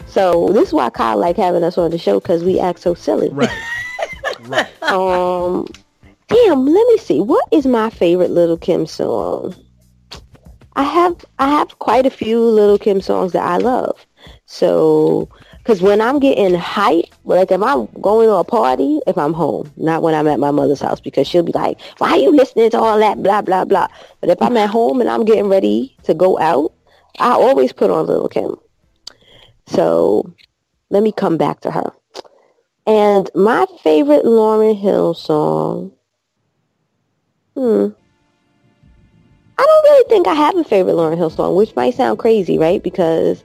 so 0.08 0.50
this 0.50 0.70
is 0.70 0.74
why 0.74 0.90
Kyle 0.90 1.18
like 1.18 1.36
having 1.36 1.64
us 1.64 1.78
on 1.78 1.92
the 1.92 1.98
show 1.98 2.20
because 2.20 2.44
we 2.44 2.60
act 2.60 2.80
so 2.80 2.94
silly. 2.94 3.30
Right. 3.30 3.50
right. 4.42 4.68
Um. 4.86 5.68
Damn. 6.28 6.66
Let 6.66 6.88
me 6.88 6.98
see. 6.98 7.20
What 7.22 7.46
is 7.52 7.66
my 7.66 7.90
favorite 7.90 8.32
Little 8.32 8.58
Kim 8.58 8.86
song? 8.86 9.56
I 10.76 10.84
have 10.84 11.24
I 11.40 11.50
have 11.50 11.80
quite 11.80 12.06
a 12.06 12.10
few 12.10 12.42
Little 12.42 12.78
Kim 12.78 13.02
songs 13.02 13.32
that 13.34 13.44
I 13.44 13.58
love. 13.58 14.06
So, 14.56 15.28
because 15.58 15.82
when 15.82 16.00
I'm 16.00 16.18
getting 16.18 16.56
hype, 16.56 17.14
like 17.26 17.52
if 17.52 17.62
I'm 17.62 17.88
going 18.00 18.30
to 18.30 18.36
a 18.36 18.46
party, 18.46 19.02
if 19.06 19.18
I'm 19.18 19.34
home, 19.34 19.70
not 19.76 20.02
when 20.02 20.16
I'm 20.16 20.30
at 20.30 20.40
my 20.40 20.52
mother's 20.52 20.80
house, 20.80 21.02
because 21.02 21.28
she'll 21.28 21.44
be 21.44 21.52
like, 21.52 21.78
why 21.98 22.12
are 22.12 22.18
you 22.18 22.32
listening 22.32 22.70
to 22.70 22.80
all 22.80 22.98
that, 23.00 23.22
blah, 23.22 23.42
blah, 23.42 23.66
blah. 23.66 23.90
But 24.22 24.30
if 24.30 24.42
I'm 24.42 24.56
at 24.56 24.70
home 24.70 25.02
and 25.02 25.10
I'm 25.10 25.26
getting 25.26 25.50
ready 25.50 25.94
to 26.04 26.14
go 26.14 26.40
out, 26.40 26.72
I 27.20 27.32
always 27.32 27.74
put 27.74 27.92
on 27.92 28.06
Little 28.06 28.30
Kim. 28.30 28.56
So, 29.68 30.34
let 30.90 31.04
me 31.04 31.12
come 31.12 31.36
back 31.36 31.60
to 31.62 31.72
her. 31.72 31.92
And 32.88 33.30
my 33.36 33.66
favorite 33.84 34.24
Lauryn 34.24 34.80
Hill 34.80 35.16
song, 35.16 35.92
hmm, 37.56 37.88
I 39.58 39.64
don't 39.64 39.84
really 39.84 40.08
think 40.08 40.28
I 40.28 40.34
have 40.34 40.56
a 40.56 40.64
favorite 40.64 40.94
Lauryn 40.94 41.18
Hill 41.18 41.30
song, 41.30 41.58
which 41.58 41.76
might 41.76 41.96
sound 41.96 42.20
crazy, 42.20 42.58
right? 42.58 42.82
Because 42.82 43.44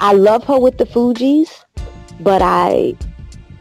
I 0.00 0.12
love 0.12 0.44
her 0.44 0.58
with 0.58 0.78
the 0.78 0.84
Fugees, 0.84 1.64
but 2.20 2.42
I 2.42 2.94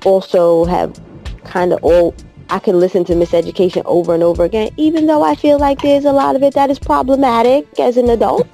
also 0.05 0.65
have 0.65 0.99
kind 1.43 1.73
of 1.73 1.83
all 1.83 2.15
I 2.49 2.59
can 2.59 2.79
listen 2.79 3.03
to 3.05 3.13
Miseducation 3.13 3.83
over 3.85 4.13
and 4.13 4.23
over 4.23 4.43
again, 4.43 4.71
even 4.77 5.05
though 5.05 5.23
I 5.23 5.35
feel 5.35 5.59
like 5.59 5.81
there's 5.81 6.05
a 6.05 6.11
lot 6.11 6.35
of 6.35 6.43
it 6.43 6.53
that 6.55 6.69
is 6.69 6.79
problematic 6.79 7.67
as 7.79 7.97
an 7.97 8.09
adult. 8.09 8.47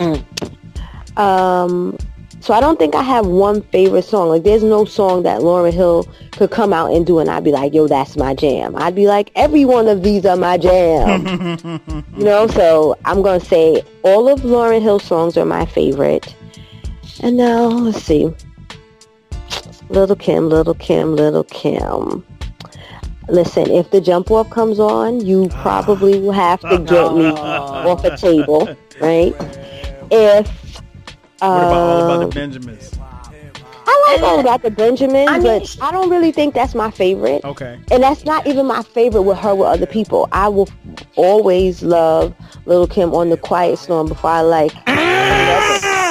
um, 1.18 1.98
so 2.42 2.54
I 2.54 2.60
don't 2.60 2.78
think 2.78 2.94
I 2.94 3.02
have 3.02 3.26
one 3.26 3.62
favorite 3.64 4.04
song. 4.04 4.30
Like 4.30 4.44
there's 4.44 4.64
no 4.64 4.86
song 4.86 5.24
that 5.24 5.42
Lauryn 5.42 5.74
Hill 5.74 6.08
could 6.32 6.52
come 6.52 6.74
out 6.74 6.92
and 6.92 7.06
do 7.06 7.20
and 7.20 7.30
I'd 7.30 7.44
be 7.44 7.52
like, 7.52 7.74
yo, 7.74 7.88
that's 7.88 8.18
my 8.18 8.36
jam. 8.36 8.76
I'd 8.76 8.96
be 8.96 9.08
like, 9.08 9.32
every 9.36 9.66
one 9.66 9.88
of 9.88 10.04
these 10.04 10.26
are 10.26 10.38
my 10.38 10.58
jam. 10.58 11.26
you 12.18 12.24
know, 12.24 12.48
so 12.48 12.98
I'm 13.06 13.22
going 13.22 13.40
to 13.40 13.46
say 13.46 13.84
all 14.04 14.28
of 14.28 14.42
Lauryn 14.42 14.82
Hill's 14.82 15.04
songs 15.04 15.38
are 15.38 15.46
my 15.46 15.66
favorite. 15.66 16.36
And 17.22 17.38
now, 17.38 17.68
let's 17.68 18.04
see. 18.04 18.34
Little 19.90 20.16
Kim, 20.16 20.50
Little 20.50 20.74
Kim, 20.74 21.16
Little 21.16 21.44
Kim. 21.46 22.26
Listen, 23.28 23.72
if 23.72 23.90
the 23.92 24.02
jump 24.02 24.30
off 24.30 24.50
comes 24.50 24.80
on, 24.80 25.26
you 25.26 25.50
probably 25.50 26.20
will 26.20 26.32
have 26.32 26.62
to 26.62 26.78
get 26.88 27.14
me 27.14 27.28
off 27.28 28.04
a 28.04 28.16
table, 28.18 28.76
right? 29.02 29.36
If 30.12 30.66
what 31.40 31.48
about 31.48 31.74
all 31.74 32.04
about 32.04 32.20
the 32.20 32.26
um, 32.26 32.30
Benjamins? 32.30 32.92
I 33.88 34.12
like 34.12 34.24
all 34.24 34.40
about 34.40 34.62
the 34.62 34.72
Benjamins, 34.72 35.30
I 35.30 35.40
mean, 35.40 35.60
but 35.60 35.78
I 35.82 35.92
don't 35.92 36.10
really 36.10 36.32
think 36.32 36.54
that's 36.54 36.74
my 36.74 36.90
favorite. 36.92 37.44
Okay. 37.44 37.80
And 37.92 38.02
that's 38.02 38.26
not 38.26 38.48
even 38.48 38.66
my 38.66 38.82
favorite 38.82 39.24
with 39.24 39.38
her 39.40 39.54
with 39.54 39.68
other 39.68 39.86
people. 39.86 40.28
I 40.32 40.48
will 40.48 40.70
always 41.16 41.84
love 41.84 42.34
Little 42.66 42.88
Kim 42.88 43.14
on 43.14 43.30
the 43.30 43.38
Quiet 43.38 43.78
Storm 43.78 44.08
before 44.08 44.32
I 44.32 44.42
like 44.42 44.72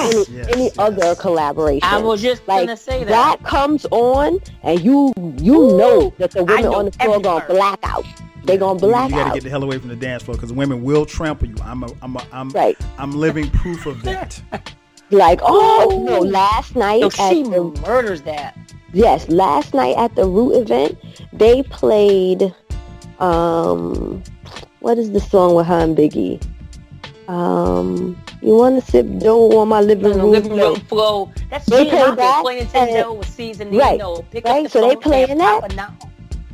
any, 0.05 0.37
yes, 0.37 0.49
any 0.49 0.65
yes. 0.65 0.79
other 0.79 1.15
collaboration. 1.15 1.89
I 1.89 1.99
was 1.99 2.23
just 2.23 2.47
like, 2.47 2.67
gonna 2.67 2.77
say 2.77 3.05
that. 3.05 3.11
That 3.11 3.49
comes 3.49 3.87
on, 3.91 4.41
and 4.63 4.81
you 4.81 5.13
you 5.39 5.61
Ooh, 5.61 5.79
know 5.79 6.15
that 6.19 6.33
the 6.33 6.45
women 6.45 6.67
on 6.67 6.85
the 6.87 6.93
floor 6.93 7.21
gonna 7.21 7.45
black 7.47 7.79
out. 7.83 8.05
They 8.45 8.59
gonna 8.59 8.79
black 8.79 9.11
you, 9.11 9.17
you 9.17 9.23
gotta 9.23 9.31
out. 9.31 9.35
get 9.35 9.43
the 9.45 9.51
hell 9.51 9.63
away 9.63 9.79
from 9.79 9.89
the 9.89 9.97
dance 9.97 10.23
floor 10.23 10.37
because 10.37 10.53
women 10.53 10.83
will 10.83 11.07
trample 11.07 11.49
you. 11.49 11.57
I'm 11.63 11.83
a, 11.83 11.89
I'm 12.03 12.17
a, 12.17 12.27
I'm 12.33 12.51
right. 12.51 12.77
I'm 12.99 13.13
living 13.13 13.51
proof 13.51 13.87
of 13.87 14.03
that. 14.05 14.41
like 15.11 15.41
oh 15.43 16.03
no, 16.05 16.21
last 16.21 16.77
night 16.77 17.01
so 17.01 17.11
she 17.11 17.43
the, 17.43 17.65
murders 17.87 18.23
that. 18.23 18.57
Yes, 18.93 19.29
last 19.29 19.75
night 19.75 19.97
at 19.97 20.15
the 20.15 20.27
Root 20.27 20.53
event, 20.53 20.99
they 21.33 21.63
played. 21.65 22.55
Um, 23.19 24.23
what 24.81 24.99
is 24.99 25.13
the 25.13 25.21
song 25.21 25.55
with 25.55 25.67
her 25.67 25.79
and 25.79 25.97
Biggie? 25.97 26.43
Um, 27.29 28.23
you 28.43 28.55
want 28.55 28.85
to 28.85 28.91
sip 28.91 29.07
dough 29.19 29.59
on 29.59 29.69
my 29.69 29.81
living 29.81 30.19
room, 30.19 30.31
living 30.31 30.57
room 30.57 30.77
flow. 30.81 31.33
That's 31.49 31.65
they 31.67 31.89
play 31.89 32.15
that 32.15 32.43
playing 32.43 32.67
Nintendo 32.67 33.17
with 33.17 33.29
season 33.29 33.71
right, 33.71 34.01
pick 34.31 34.45
right. 34.45 34.71
so 34.71 34.87
they 34.87 34.97
playing 34.97 35.39
that, 35.39 35.97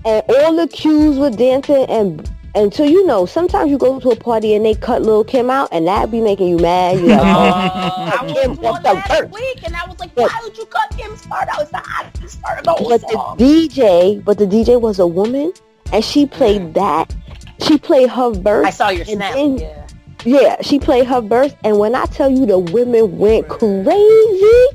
and 0.05 0.23
all 0.29 0.55
the 0.55 0.69
cues 0.69 1.19
were 1.19 1.31
dancing 1.31 1.85
and. 1.89 2.31
And 2.53 2.75
so 2.75 2.83
you 2.83 3.07
know, 3.07 3.27
sometimes 3.27 3.71
you 3.71 3.79
go 3.79 4.01
to 4.01 4.09
a 4.09 4.17
party 4.17 4.55
and 4.57 4.67
they 4.67 4.75
cut 4.75 5.03
Lil 5.03 5.23
Kim 5.23 5.51
out, 5.51 5.69
and 5.71 5.87
that 5.87 6.11
be 6.11 6.21
making 6.21 6.49
you 6.49 6.57
mad. 6.57 6.99
You 6.99 7.07
like, 7.07 7.21
oh, 7.23 8.19
I 8.21 8.23
was 8.49 8.59
one 8.59 8.83
last 8.83 9.31
week, 9.31 9.65
and 9.65 9.77
I 9.77 9.87
was 9.87 10.01
like, 10.01 10.11
why 10.17 10.37
would 10.43 10.59
you 10.59 10.67
cut 10.67 10.91
Kim's 10.99 11.25
part 11.27 11.49
out? 11.49 11.63
It's 11.63 11.71
the 11.71 11.79
hottest 11.79 12.43
part 12.43 12.59
of 12.59 12.65
the 12.65 12.73
whole 12.73 12.89
but 12.89 13.09
song. 13.09 13.37
the 13.37 13.45
DJ, 13.45 14.25
but 14.25 14.39
the 14.39 14.47
DJ 14.47 14.81
was 14.81 14.99
a 14.99 15.07
woman, 15.07 15.53
and 15.93 16.05
she 16.05 16.27
played 16.27 16.63
mm. 16.63 16.75
that. 16.75 17.15
She 17.61 17.79
played 17.79 18.11
her 18.11 18.33
verse. 18.33 18.67
I 18.67 18.71
saw 18.71 18.89
your 18.89 19.05
snap. 19.05 19.35
Then, 19.35 19.59
yeah. 19.59 19.87
Yeah, 20.25 20.61
she 20.61 20.79
played 20.79 21.07
her 21.07 21.21
verse, 21.21 21.55
and 21.65 21.79
when 21.79 21.95
I 21.95 22.05
tell 22.07 22.31
you 22.31 22.45
the 22.45 22.59
women 22.59 23.19
went 23.19 23.49
crazy, 23.49 24.67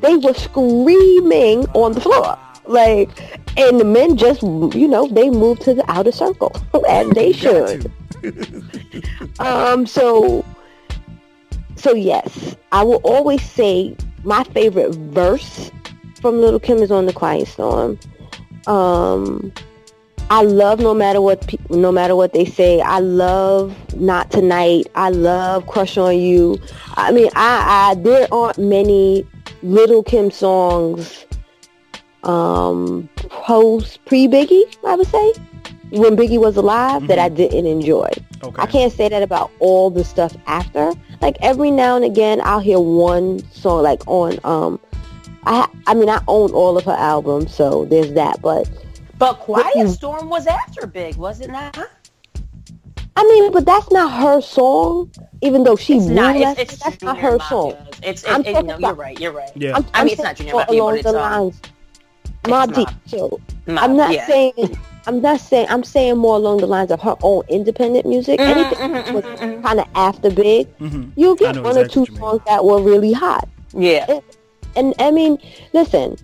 they 0.00 0.16
were 0.16 0.34
screaming 0.34 1.66
on 1.74 1.92
the 1.92 2.00
floor. 2.00 2.38
Like, 2.66 3.10
and 3.56 3.78
the 3.78 3.84
men 3.84 4.16
just, 4.16 4.42
you 4.42 4.88
know, 4.88 5.06
they 5.06 5.30
moved 5.30 5.62
to 5.62 5.74
the 5.74 5.88
outer 5.90 6.12
circle, 6.12 6.54
and 6.88 7.12
they 7.12 7.32
should. 7.42 7.90
um, 9.38 9.86
so, 9.86 10.44
so 11.76 11.94
yes, 11.94 12.56
I 12.72 12.82
will 12.82 13.00
always 13.04 13.42
say 13.42 13.96
my 14.24 14.44
favorite 14.44 14.94
verse 14.94 15.70
from 16.20 16.40
Little 16.40 16.60
Kim 16.60 16.78
is 16.78 16.90
on 16.90 17.06
the 17.06 17.12
Quiet 17.12 17.48
Storm. 17.48 17.98
Um, 18.66 19.52
I 20.32 20.40
love 20.44 20.80
no 20.80 20.94
matter 20.94 21.20
what 21.20 21.54
no 21.68 21.92
matter 21.92 22.16
what 22.16 22.32
they 22.32 22.46
say. 22.46 22.80
I 22.80 23.00
love 23.00 23.76
Not 23.94 24.30
Tonight. 24.30 24.86
I 24.94 25.10
love 25.10 25.66
Crush 25.66 25.98
on 25.98 26.16
You. 26.16 26.58
I 26.94 27.12
mean, 27.12 27.28
I, 27.36 27.90
I 27.90 27.94
there 27.96 28.26
aren't 28.32 28.56
many 28.56 29.26
Little 29.62 30.02
Kim 30.02 30.30
songs 30.30 31.26
um 32.22 33.10
post 33.28 34.02
pre 34.06 34.26
Biggie, 34.26 34.74
I 34.86 34.94
would 34.94 35.06
say, 35.06 35.34
when 35.90 36.16
Biggie 36.16 36.40
was 36.40 36.56
alive 36.56 37.00
mm-hmm. 37.00 37.08
that 37.08 37.18
I 37.18 37.28
didn't 37.28 37.66
enjoy. 37.66 38.08
Okay. 38.42 38.62
I 38.62 38.64
can't 38.64 38.90
say 38.90 39.10
that 39.10 39.22
about 39.22 39.50
all 39.58 39.90
the 39.90 40.02
stuff 40.02 40.34
after. 40.46 40.94
Like 41.20 41.36
every 41.42 41.70
now 41.70 41.94
and 41.94 42.06
again 42.06 42.40
I'll 42.42 42.60
hear 42.60 42.80
one 42.80 43.40
song 43.52 43.82
like 43.82 44.02
on 44.08 44.38
um 44.44 44.80
I 45.44 45.68
I 45.86 45.92
mean 45.92 46.08
I 46.08 46.22
own 46.26 46.52
all 46.52 46.78
of 46.78 46.84
her 46.84 46.96
albums, 46.98 47.54
so 47.54 47.84
there's 47.84 48.14
that, 48.14 48.40
but 48.40 48.66
but 49.18 49.34
Quiet 49.34 49.88
Storm 49.90 50.28
was 50.28 50.46
after 50.46 50.86
Big, 50.86 51.16
was 51.16 51.40
it 51.40 51.50
not? 51.50 51.78
I 53.14 53.24
mean, 53.24 53.52
but 53.52 53.66
that's 53.66 53.90
not 53.90 54.10
her 54.22 54.40
song. 54.40 55.10
Even 55.42 55.64
though 55.64 55.76
she's 55.76 56.06
not, 56.08 56.36
it's, 56.36 56.58
it's 56.58 56.82
that's 56.82 57.02
not 57.02 57.18
her 57.18 57.38
song. 57.40 57.76
It's, 58.02 58.24
it, 58.24 58.46
it, 58.46 58.64
no, 58.64 58.78
you're 58.78 58.94
right. 58.94 59.20
You're 59.20 59.32
right. 59.32 59.50
Yeah. 59.54 59.76
I'm, 59.76 59.76
i 59.76 59.76
mean, 59.76 59.88
I'm 59.94 60.08
it's 60.08 60.22
not 60.22 60.36
Junior 60.36 60.54
Mafia, 60.54 60.82
but 60.82 60.94
it's 60.94 61.02
the 61.02 61.08
um, 61.10 61.42
lines. 61.44 61.60
Mobb 62.44 62.74
Deep. 62.74 62.88
So 63.06 63.40
I'm 63.68 63.96
not 63.96 64.12
yeah. 64.12 64.26
saying. 64.26 64.78
I'm 65.06 65.20
not 65.20 65.40
saying. 65.40 65.66
I'm 65.68 65.84
saying 65.84 66.16
more 66.16 66.36
along 66.36 66.58
the 66.58 66.66
lines 66.66 66.90
of 66.90 67.00
her 67.02 67.16
own 67.22 67.42
independent 67.48 68.06
music. 68.06 68.40
Mm-hmm, 68.40 68.58
Anything 68.58 68.78
mm-hmm, 68.78 69.14
was 69.14 69.24
mm-hmm. 69.24 69.62
kind 69.62 69.80
of 69.80 69.88
after 69.94 70.30
Big, 70.30 70.76
mm-hmm. 70.78 71.10
you 71.16 71.36
get 71.36 71.56
one 71.56 71.76
exactly 71.76 72.02
or 72.02 72.06
two 72.06 72.16
songs 72.16 72.40
that 72.46 72.64
were 72.64 72.80
really 72.80 73.12
hot. 73.12 73.48
Yeah. 73.74 74.06
And, 74.08 74.22
and 74.76 74.94
I 74.98 75.10
mean, 75.10 75.38
listen, 75.72 76.16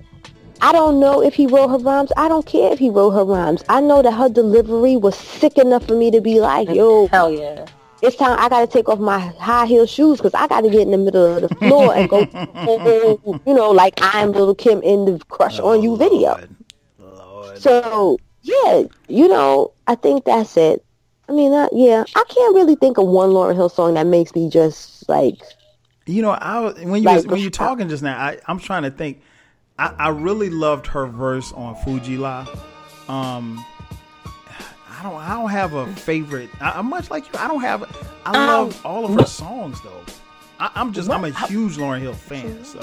I 0.60 0.72
don't 0.72 0.98
know 0.98 1.22
if 1.22 1.34
he 1.34 1.46
wrote 1.46 1.68
her 1.68 1.78
rhymes. 1.78 2.10
I 2.16 2.28
don't 2.28 2.44
care 2.44 2.72
if 2.72 2.78
he 2.78 2.90
wrote 2.90 3.12
her 3.12 3.24
rhymes. 3.24 3.62
I 3.68 3.80
know 3.80 4.02
that 4.02 4.12
her 4.12 4.28
delivery 4.28 4.96
was 4.96 5.16
sick 5.16 5.56
enough 5.56 5.86
for 5.86 5.94
me 5.94 6.10
to 6.10 6.20
be 6.20 6.40
like, 6.40 6.68
yo, 6.68 7.06
hell 7.08 7.30
yeah. 7.30 7.66
It's 8.00 8.16
time 8.16 8.38
I 8.38 8.48
got 8.48 8.60
to 8.60 8.66
take 8.66 8.88
off 8.88 9.00
my 9.00 9.18
high 9.18 9.66
heel 9.66 9.86
shoes 9.86 10.18
because 10.18 10.34
I 10.34 10.46
got 10.46 10.60
to 10.60 10.70
get 10.70 10.82
in 10.82 10.92
the 10.92 10.98
middle 10.98 11.36
of 11.36 11.48
the 11.48 11.54
floor 11.56 11.94
and 11.94 12.08
go, 12.08 12.20
you 13.46 13.54
know, 13.54 13.70
like 13.70 13.94
I'm 13.98 14.32
Little 14.32 14.54
Kim 14.54 14.82
in 14.82 15.04
the 15.04 15.24
Crush 15.26 15.58
oh, 15.58 15.72
on 15.72 15.82
You 15.82 15.96
video. 15.96 16.30
Lord. 16.30 16.56
Lord. 16.98 17.58
So, 17.58 18.18
yeah, 18.42 18.82
you 19.08 19.26
know, 19.28 19.72
I 19.86 19.96
think 19.96 20.24
that's 20.24 20.56
it. 20.56 20.84
I 21.28 21.32
mean, 21.32 21.52
uh, 21.52 21.68
yeah, 21.72 22.04
I 22.14 22.24
can't 22.28 22.54
really 22.54 22.76
think 22.76 22.98
of 22.98 23.06
one 23.06 23.30
Lauryn 23.30 23.54
Hill 23.54 23.68
song 23.68 23.94
that 23.94 24.06
makes 24.06 24.34
me 24.34 24.48
just 24.48 25.08
like. 25.08 25.40
You 26.06 26.22
know, 26.22 26.30
I 26.30 26.72
when 26.84 27.02
you 27.02 27.06
like, 27.06 27.16
was, 27.16 27.26
when 27.26 27.40
you 27.40 27.50
talking 27.50 27.88
just 27.88 28.02
now, 28.02 28.16
I, 28.16 28.38
I'm 28.46 28.58
trying 28.58 28.84
to 28.84 28.90
think 28.90 29.20
I, 29.78 29.94
I 29.98 30.08
really 30.08 30.50
loved 30.50 30.86
her 30.88 31.06
verse 31.06 31.52
on 31.52 31.76
Fu-Gee-La. 31.76 32.46
Um, 33.08 33.64
I 34.90 35.02
don't 35.02 35.14
I 35.14 35.34
don't 35.34 35.50
have 35.50 35.74
a 35.74 35.86
favorite. 35.94 36.50
I, 36.60 36.78
am 36.78 36.86
much 36.86 37.10
like 37.10 37.26
you. 37.26 37.38
I 37.38 37.46
don't 37.46 37.60
have. 37.60 37.84
I 38.26 38.30
um, 38.30 38.46
love 38.46 38.86
all 38.86 39.04
of 39.04 39.14
her 39.14 39.26
songs 39.26 39.80
though. 39.82 40.02
I, 40.58 40.70
am 40.74 40.92
just 40.92 41.08
I'm 41.08 41.24
a 41.24 41.30
huge 41.46 41.76
Lauryn 41.76 42.00
Hill 42.00 42.14
fan. 42.14 42.64
So 42.64 42.80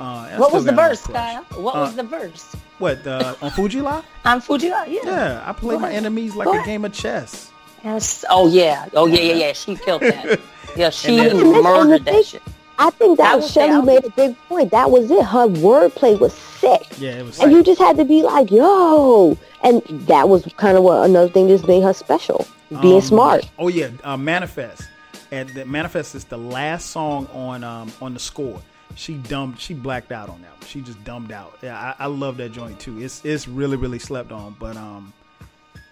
Uh, 0.00 0.36
what 0.36 0.52
was 0.52 0.64
the 0.64 0.72
verse, 0.72 1.06
Kyle? 1.06 1.42
What 1.56 1.76
uh, 1.76 1.80
was 1.80 1.96
the 1.96 2.02
verse? 2.02 2.54
What 2.78 3.06
uh, 3.06 3.34
on 3.42 3.50
Fu-Gee-La? 3.50 4.02
on 4.24 4.40
Fu-Gee-La, 4.40 4.84
yeah. 4.84 5.00
Yeah, 5.04 5.44
I 5.44 5.52
play 5.52 5.76
my 5.76 5.92
enemies 5.92 6.34
like 6.34 6.48
a 6.48 6.64
game 6.64 6.84
of 6.84 6.92
chess. 6.92 7.52
Yes. 7.84 8.24
Oh 8.30 8.48
yeah. 8.48 8.88
Oh 8.94 9.06
yeah, 9.06 9.20
yeah, 9.20 9.34
yeah. 9.34 9.52
She 9.52 9.76
killed 9.76 10.02
that. 10.02 10.40
Yeah, 10.76 10.90
she 10.90 11.16
then, 11.16 11.62
murdered 11.62 12.04
that 12.04 12.24
shit. 12.24 12.42
I 12.78 12.90
think 12.90 13.18
that, 13.18 13.24
that 13.24 13.36
was 13.36 13.50
Shelly 13.50 13.84
made 13.84 14.04
a 14.04 14.10
big 14.10 14.36
point. 14.48 14.70
That 14.70 14.90
was 14.90 15.10
it. 15.10 15.24
Her 15.24 15.48
wordplay 15.48 16.18
was 16.18 16.32
sick. 16.32 16.86
Yeah, 16.98 17.18
it 17.18 17.24
was. 17.24 17.40
And 17.40 17.50
you 17.50 17.62
just 17.62 17.80
had 17.80 17.96
to 17.96 18.04
be 18.04 18.22
like, 18.22 18.50
yo. 18.50 19.36
And 19.62 19.82
that 20.06 20.28
was 20.28 20.44
kind 20.56 20.76
of 20.76 20.84
what 20.84 21.08
another 21.08 21.28
thing 21.28 21.48
just 21.48 21.66
made 21.66 21.82
her 21.82 21.92
special. 21.92 22.46
Being 22.80 22.96
um, 22.96 23.00
smart. 23.00 23.50
Oh 23.58 23.68
yeah, 23.68 23.90
uh, 24.04 24.16
Manifest. 24.16 24.88
And 25.30 25.48
the 25.50 25.64
Manifest 25.64 26.14
is 26.14 26.24
the 26.24 26.38
last 26.38 26.90
song 26.90 27.26
on 27.32 27.64
um, 27.64 27.92
on 28.00 28.14
the 28.14 28.20
score. 28.20 28.62
She 28.94 29.14
dumbed. 29.14 29.58
She 29.58 29.74
blacked 29.74 30.12
out 30.12 30.28
on 30.28 30.40
that 30.42 30.52
one. 30.52 30.66
She 30.66 30.80
just 30.80 31.02
dumbed 31.04 31.32
out. 31.32 31.58
Yeah, 31.62 31.94
I, 31.98 32.04
I 32.04 32.06
love 32.06 32.36
that 32.36 32.52
joint 32.52 32.78
too. 32.78 33.00
It's 33.00 33.24
it's 33.24 33.48
really 33.48 33.76
really 33.76 33.98
slept 33.98 34.32
on. 34.32 34.54
But 34.58 34.76
um, 34.76 35.12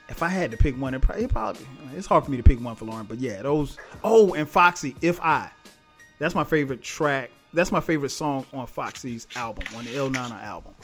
if 0.08 0.22
I 0.22 0.28
had 0.28 0.50
to 0.52 0.56
pick 0.56 0.78
one, 0.78 0.94
it 0.94 1.02
probably, 1.02 1.24
it 1.24 1.30
probably 1.32 1.66
it's 1.94 2.06
hard 2.06 2.24
for 2.24 2.30
me 2.30 2.36
to 2.36 2.42
pick 2.42 2.60
one 2.60 2.76
for 2.76 2.84
Lauryn, 2.84 3.08
But 3.08 3.18
yeah, 3.18 3.42
those. 3.42 3.76
Oh, 4.04 4.34
and 4.34 4.48
Foxy, 4.48 4.94
if 5.00 5.20
I. 5.20 5.50
That's 6.18 6.34
my 6.34 6.44
favorite 6.44 6.82
track. 6.82 7.30
That's 7.52 7.72
my 7.72 7.80
favorite 7.80 8.10
song 8.10 8.46
on 8.52 8.66
Foxy's 8.66 9.26
album, 9.36 9.64
on 9.76 9.84
the 9.84 9.96
Ill 9.96 10.10
Na 10.10 10.28
Na 10.28 10.38
album. 10.40 10.74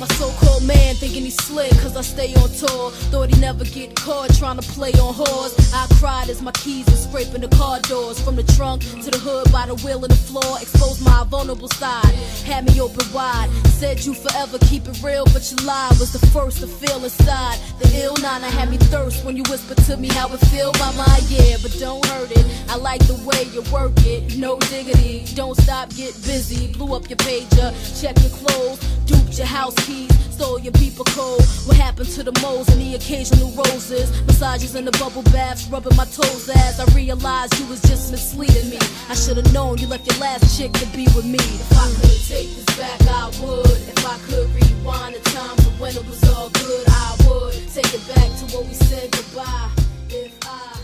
My 0.00 0.06
so-called 0.16 0.64
man 0.64 0.94
thinking 0.94 1.24
he's 1.24 1.36
slick 1.36 1.70
cause 1.82 1.94
I 1.94 2.00
stay 2.00 2.32
on 2.32 2.48
tour. 2.48 2.90
Thought 3.12 3.34
he 3.34 3.38
never 3.38 3.66
get 3.66 3.94
caught 3.94 4.32
trying 4.34 4.56
to 4.56 4.66
play 4.72 4.92
on 4.92 5.12
whores. 5.12 5.52
I 5.74 5.86
cried 6.00 6.30
as 6.30 6.40
my 6.40 6.52
keys 6.52 6.86
were 6.86 6.96
scraping 6.96 7.42
the 7.42 7.48
car 7.48 7.80
doors. 7.80 8.18
From 8.18 8.34
the 8.36 8.42
trunk 8.56 8.80
to 8.80 9.10
the 9.10 9.18
hood 9.18 9.52
by 9.52 9.66
the 9.66 9.74
wheel 9.84 10.02
and 10.02 10.10
the 10.10 10.16
floor. 10.16 10.56
Exposed 10.58 11.04
my 11.04 11.24
vulnerable 11.24 11.68
side. 11.68 12.14
Had 12.46 12.64
me 12.64 12.80
open 12.80 13.12
wide. 13.12 13.50
Said 13.76 14.02
you 14.06 14.14
forever 14.14 14.58
keep 14.70 14.88
it 14.88 15.02
real, 15.02 15.26
but 15.34 15.44
your 15.50 15.60
lie 15.66 15.92
was 16.00 16.12
the 16.12 16.26
first 16.28 16.60
to 16.60 16.66
feel 16.66 17.04
inside. 17.04 17.58
The 17.80 18.00
ill 18.02 18.16
I 18.24 18.48
had 18.48 18.70
me 18.70 18.78
thirst 18.78 19.24
when 19.24 19.36
you 19.36 19.42
whisper 19.50 19.74
to 19.74 19.96
me 19.98 20.08
how 20.08 20.32
it 20.32 20.40
feel 20.48 20.72
by 20.72 20.92
my 20.96 21.20
yeah, 21.28 21.56
but 21.60 21.76
don't 21.78 22.04
hurt 22.06 22.30
it. 22.30 22.46
I 22.70 22.76
like 22.76 23.06
the 23.06 23.20
way 23.26 23.44
you 23.52 23.60
work 23.72 23.92
it, 24.06 24.38
no 24.38 24.58
diggity. 24.58 25.24
Don't 25.34 25.56
stop, 25.56 25.90
get 25.90 26.14
busy. 26.24 26.72
Blew 26.72 26.94
up 26.94 27.08
your 27.10 27.18
pager, 27.18 27.70
check 28.00 28.16
your 28.20 28.30
clothes, 28.30 28.78
duped 29.04 29.36
your 29.36 29.46
house 29.46 29.74
keys, 29.90 30.34
stole 30.34 30.58
your 30.58 30.72
people 30.74 31.04
code. 31.06 31.42
What 31.66 31.76
happened 31.76 32.08
to 32.10 32.22
the 32.22 32.32
moles 32.40 32.68
and 32.68 32.80
the 32.80 32.94
occasional 32.94 33.50
roses? 33.50 34.08
Massages 34.26 34.74
in 34.74 34.84
the 34.84 34.92
bubble 34.92 35.22
baths, 35.34 35.68
rubbing 35.68 35.96
my 35.96 36.04
toes 36.06 36.48
as 36.48 36.80
I 36.80 36.84
realized 36.94 37.58
you 37.58 37.66
was 37.66 37.82
just 37.82 38.10
misleading 38.10 38.70
me. 38.70 38.78
I 39.08 39.14
should 39.14 39.36
have 39.36 39.52
known 39.52 39.78
you 39.78 39.86
left 39.86 40.06
your 40.10 40.18
last 40.20 40.56
chick 40.56 40.72
to 40.74 40.86
be 40.96 41.04
with 41.16 41.26
me. 41.26 41.38
If 41.38 41.72
I 41.72 41.86
could 42.00 42.20
take 42.26 42.48
this 42.56 42.78
back, 42.78 43.00
I 43.08 43.26
would. 43.42 43.66
If 43.66 44.06
I 44.06 44.18
could 44.26 44.46
rewind 44.54 45.14
the 45.16 45.20
time 45.30 45.56
to 45.56 45.70
when 45.82 45.96
it 45.96 46.06
was 46.06 46.22
all 46.34 46.50
good, 46.50 46.84
I 46.88 47.16
would. 47.26 47.54
Take 47.74 47.92
it 47.94 48.04
back 48.14 48.30
to 48.38 48.56
what 48.56 48.66
we 48.66 48.74
said 48.74 49.10
goodbye. 49.10 49.70
If 50.08 50.38
I. 50.44 50.82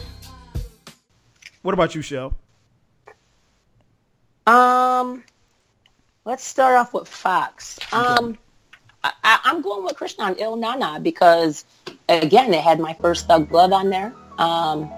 What 1.62 1.72
about 1.74 1.94
you, 1.94 2.02
Shell? 2.02 2.34
Um, 4.46 5.24
let's 6.24 6.44
start 6.44 6.76
off 6.76 6.94
with 6.94 7.08
Fox. 7.08 7.80
Um, 7.92 8.38
I, 9.04 9.38
am 9.44 9.62
going 9.62 9.84
with 9.84 9.96
Krishna 9.96 10.24
on 10.24 10.34
Ill 10.36 10.56
Na 10.56 10.74
Na 10.74 10.98
because 10.98 11.64
again, 12.08 12.52
it 12.52 12.62
had 12.62 12.80
my 12.80 12.94
first 12.94 13.26
Thug 13.28 13.50
Love 13.52 13.72
on 13.72 13.90
there. 13.90 14.14
Um, 14.38 14.90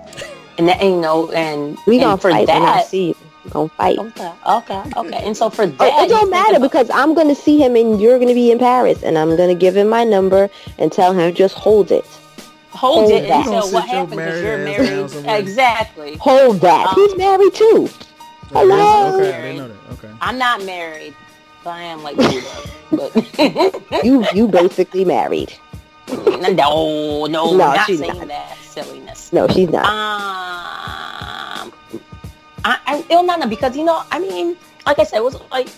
and 0.58 0.68
that, 0.68 0.82
you 0.82 1.00
know, 1.00 1.30
and 1.30 1.78
we 1.86 1.98
gonna 1.98 2.16
for 2.16 2.30
fight 2.30 2.46
that, 2.48 2.60
when 2.60 2.68
I 2.68 2.82
see 2.82 3.08
you. 3.08 3.16
We 3.44 3.50
gonna 3.50 3.68
fight. 3.70 3.98
Okay, 3.98 4.32
okay, 4.46 4.82
okay. 4.96 5.22
And 5.24 5.36
so 5.36 5.48
for 5.50 5.66
that, 5.66 5.76
oh, 5.80 6.04
it 6.04 6.08
don't 6.08 6.30
matter 6.30 6.56
about, 6.56 6.62
because 6.62 6.90
I'm 6.90 7.14
gonna 7.14 7.34
see 7.34 7.62
him 7.62 7.76
and 7.76 8.00
you're 8.00 8.18
gonna 8.18 8.34
be 8.34 8.50
in 8.50 8.58
Paris, 8.58 9.02
and 9.02 9.16
I'm 9.16 9.36
gonna 9.36 9.54
give 9.54 9.76
him 9.76 9.88
my 9.88 10.04
number 10.04 10.50
and 10.78 10.90
tell 10.90 11.12
him 11.12 11.32
just 11.34 11.54
hold 11.54 11.92
it. 11.92 12.04
Hold, 12.70 13.10
hold 13.10 13.12
it 13.12 13.28
that. 13.28 13.46
until 13.46 13.70
what 13.72 13.88
happens 13.88 14.20
is 14.20 14.42
you're 14.42 14.58
married. 14.58 15.40
Exactly. 15.40 16.16
Hold 16.16 16.60
that. 16.60 16.88
Um, 16.88 16.94
He's 16.96 17.16
married 17.16 17.54
too. 17.54 17.88
Hello. 18.50 19.16
Okay, 19.16 19.32
I 19.32 19.40
didn't 19.40 19.56
know 19.58 19.68
that. 19.68 19.92
Okay. 19.92 20.14
I'm 20.20 20.38
not 20.38 20.64
married. 20.64 21.14
I 21.68 21.82
am 21.82 22.02
like 22.02 22.16
but 22.90 23.14
you 24.04 24.26
you 24.34 24.48
basically 24.48 25.04
married. 25.04 25.52
No, 26.08 26.48
no, 26.50 27.26
no 27.26 27.56
not 27.56 27.86
she's 27.86 27.98
saying 27.98 28.18
not. 28.18 28.28
that 28.28 28.56
silliness. 28.58 29.32
No, 29.32 29.46
she's 29.48 29.68
not. 29.68 29.84
Um, 29.84 31.72
I, 32.64 32.78
I 32.86 33.04
Ill 33.10 33.22
Na 33.22 33.36
Na 33.36 33.46
because 33.46 33.76
you 33.76 33.84
know, 33.84 34.02
I 34.10 34.18
mean, 34.18 34.56
like 34.86 34.98
I 34.98 35.04
said, 35.04 35.18
it 35.18 35.24
was 35.24 35.38
like 35.50 35.68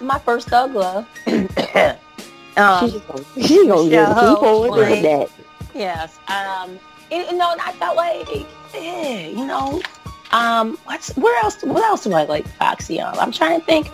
my 0.00 0.18
first 0.18 0.48
thug 0.48 0.74
love. 0.74 1.06
um, 1.26 2.90
she's 2.90 3.00
gonna, 3.00 3.24
she's 3.36 3.66
gonna 3.68 3.90
get 3.90 4.08
keep 4.08 4.42
on 4.42 5.02
that. 5.02 5.30
Yes. 5.74 6.18
Um, 6.28 6.78
and, 7.10 7.30
you 7.30 7.36
know, 7.36 7.52
and 7.52 7.60
I 7.60 7.72
felt 7.72 7.96
like, 7.96 8.28
eh, 8.74 9.28
you 9.28 9.46
know, 9.46 9.80
um, 10.32 10.78
what's 10.84 11.14
where 11.16 11.38
else? 11.44 11.62
What 11.62 11.84
else 11.84 12.04
do 12.04 12.12
I 12.12 12.24
like 12.24 12.46
Foxy 12.46 13.00
on? 13.00 13.16
I'm 13.18 13.32
trying 13.32 13.60
to 13.60 13.66
think. 13.66 13.90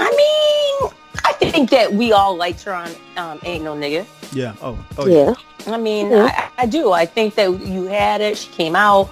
I 0.00 0.10
mean, 0.10 0.92
I 1.24 1.32
think 1.34 1.70
that 1.70 1.92
we 1.92 2.12
all 2.12 2.36
liked 2.36 2.62
her 2.64 2.74
on 2.74 2.90
um, 3.16 3.40
Ain't 3.44 3.64
No 3.64 3.74
Nigga. 3.74 4.06
Yeah. 4.32 4.54
Oh. 4.62 4.78
Oh 4.96 5.06
yeah. 5.06 5.34
yeah. 5.66 5.74
I 5.74 5.76
mean, 5.76 6.12
I, 6.12 6.48
I, 6.58 6.66
do. 6.66 6.92
I 6.92 7.04
think 7.06 7.34
that 7.34 7.60
you 7.60 7.84
had 7.84 8.20
it. 8.20 8.38
She 8.38 8.50
came 8.50 8.74
out. 8.74 9.10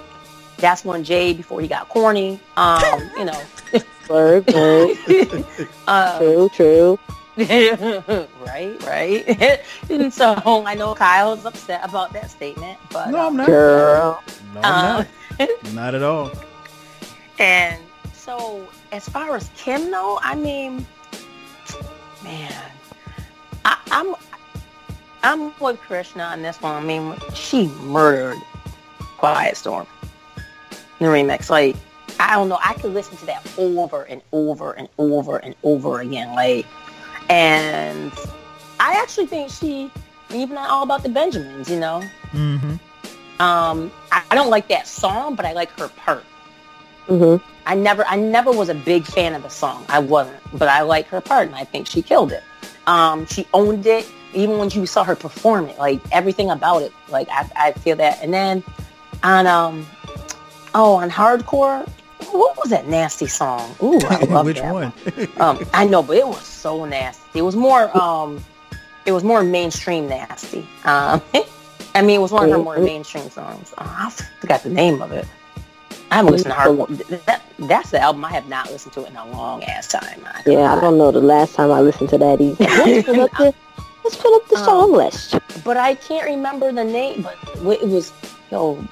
That's 0.56 0.84
when 0.84 1.04
Jay, 1.04 1.34
before 1.34 1.60
he 1.60 1.68
got 1.68 1.88
corny. 1.88 2.40
Um, 2.56 2.82
you 3.16 3.26
know. 3.26 3.42
word, 4.08 4.52
word. 4.52 4.96
uh, 5.86 6.18
true, 6.18 6.48
true. 6.54 6.98
right, 7.38 8.82
right. 8.82 9.60
and 9.88 10.12
so 10.12 10.42
I 10.66 10.74
know 10.74 10.94
Kyle's 10.94 11.44
upset 11.44 11.84
about 11.84 12.12
that 12.12 12.30
statement, 12.30 12.78
but 12.90 13.10
no, 13.10 13.28
I'm 13.28 13.36
not. 13.36 13.46
Girl, 13.46 14.22
no, 14.54 14.60
I'm 14.64 15.00
um, 15.02 15.06
not. 15.38 15.74
not 15.74 15.94
at 15.94 16.02
all. 16.02 16.32
And 17.38 17.80
so 18.12 18.66
as 18.92 19.08
far 19.08 19.36
as 19.36 19.50
Kim 19.56 19.90
though, 19.90 20.18
I 20.22 20.34
mean, 20.34 20.86
man, 22.22 22.52
I, 23.64 23.78
I'm 23.90 24.14
I'm 25.22 25.58
with 25.60 25.78
Krishna 25.80 26.22
on 26.22 26.42
this 26.42 26.60
one. 26.62 26.74
I 26.74 26.84
mean, 26.84 27.16
she 27.34 27.68
murdered 27.82 28.38
Quiet 29.18 29.56
Storm. 29.56 29.86
The 30.98 31.06
remix, 31.06 31.50
like 31.50 31.76
I 32.20 32.34
don't 32.34 32.48
know, 32.48 32.58
I 32.64 32.74
could 32.74 32.92
listen 32.92 33.16
to 33.18 33.26
that 33.26 33.46
over 33.58 34.02
and 34.04 34.22
over 34.32 34.72
and 34.72 34.88
over 34.98 35.36
and 35.38 35.54
over 35.62 36.00
again, 36.00 36.34
like, 36.34 36.66
and 37.28 38.12
I 38.80 38.94
actually 38.94 39.26
think 39.26 39.50
she, 39.50 39.90
even 40.34 40.56
all 40.56 40.82
about 40.82 41.02
the 41.02 41.08
Benjamins, 41.08 41.70
you 41.70 41.78
know. 41.78 42.02
Mm-hmm. 42.32 42.72
Um, 43.40 43.92
I, 44.10 44.24
I 44.30 44.34
don't 44.34 44.50
like 44.50 44.68
that 44.68 44.88
song, 44.88 45.36
but 45.36 45.46
I 45.46 45.52
like 45.52 45.70
her 45.78 45.88
part. 45.88 46.24
Mm-hmm. 47.06 47.44
I 47.68 47.74
never, 47.74 48.02
I 48.06 48.16
never 48.16 48.50
was 48.50 48.70
a 48.70 48.74
big 48.74 49.04
fan 49.04 49.34
of 49.34 49.42
the 49.42 49.50
song. 49.50 49.84
I 49.90 49.98
wasn't, 49.98 50.38
but 50.54 50.68
I 50.68 50.80
like 50.80 51.06
her 51.08 51.20
part, 51.20 51.48
and 51.48 51.54
I 51.54 51.64
think 51.64 51.86
she 51.86 52.00
killed 52.00 52.32
it. 52.32 52.42
Um, 52.86 53.26
she 53.26 53.46
owned 53.52 53.84
it, 53.84 54.10
even 54.32 54.56
when 54.56 54.70
you 54.70 54.86
saw 54.86 55.04
her 55.04 55.14
perform 55.14 55.66
it. 55.66 55.78
Like 55.78 56.00
everything 56.10 56.48
about 56.48 56.80
it, 56.80 56.92
like 57.10 57.28
I, 57.30 57.48
I 57.54 57.72
feel 57.72 57.94
that. 57.96 58.20
And 58.22 58.32
then 58.32 58.64
on, 59.22 59.46
um, 59.46 59.86
oh, 60.74 60.94
on 60.94 61.10
hardcore, 61.10 61.86
what 62.30 62.56
was 62.56 62.70
that 62.70 62.88
nasty 62.88 63.26
song? 63.26 63.76
Ooh, 63.82 64.00
I 64.08 64.18
love 64.24 64.30
that. 64.30 64.44
Which 64.46 64.60
that 64.60 64.72
one? 64.72 64.92
um, 65.38 65.58
I 65.74 65.84
know, 65.84 66.02
but 66.02 66.16
it 66.16 66.26
was 66.26 66.46
so 66.46 66.86
nasty. 66.86 67.40
It 67.40 67.42
was 67.42 67.54
more, 67.54 67.94
um, 67.94 68.42
it 69.04 69.12
was 69.12 69.24
more 69.24 69.42
mainstream 69.42 70.08
nasty. 70.08 70.66
Um, 70.84 71.20
I 71.94 72.00
mean, 72.00 72.16
it 72.16 72.22
was 72.22 72.32
one 72.32 72.46
of 72.46 72.50
her 72.50 72.58
more 72.58 72.78
mainstream 72.78 73.28
songs. 73.28 73.74
Oh, 73.76 73.84
I 73.84 74.10
forgot 74.40 74.62
the 74.62 74.70
name 74.70 75.02
of 75.02 75.12
it. 75.12 75.26
I 76.10 76.16
haven't 76.16 76.32
listened 76.32 76.54
to 76.54 76.60
her. 76.60 76.86
That, 77.26 77.42
that's 77.58 77.90
the 77.90 78.00
album 78.00 78.24
I 78.24 78.32
have 78.32 78.48
not 78.48 78.70
listened 78.70 78.94
to 78.94 79.04
in 79.04 79.16
a 79.16 79.26
long 79.30 79.62
ass 79.64 79.88
time. 79.88 80.22
I 80.24 80.42
yeah, 80.46 80.74
I 80.74 80.80
don't 80.80 80.98
know 80.98 81.10
the 81.10 81.20
last 81.20 81.54
time 81.54 81.70
I 81.70 81.80
listened 81.80 82.08
to 82.10 82.18
that 82.18 82.40
either. 82.40 82.64
Let's 82.64 83.06
pull 83.06 83.20
up 83.20 83.30
the, 83.32 83.54
let's 84.04 84.16
pull 84.16 84.34
up 84.34 84.48
the 84.48 84.56
um, 84.56 84.64
song 84.64 84.92
list. 84.92 85.38
But 85.64 85.76
I 85.76 85.94
can't 85.94 86.24
remember 86.24 86.72
the 86.72 86.84
name. 86.84 87.22
But 87.22 87.82
it 87.82 87.88
was, 87.88 88.12
yo, 88.50 88.82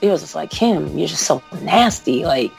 it 0.00 0.08
was 0.08 0.22
just 0.22 0.34
like 0.34 0.52
him. 0.52 0.96
You're 0.96 1.08
just 1.08 1.24
so 1.24 1.42
nasty. 1.60 2.24
Like, 2.24 2.52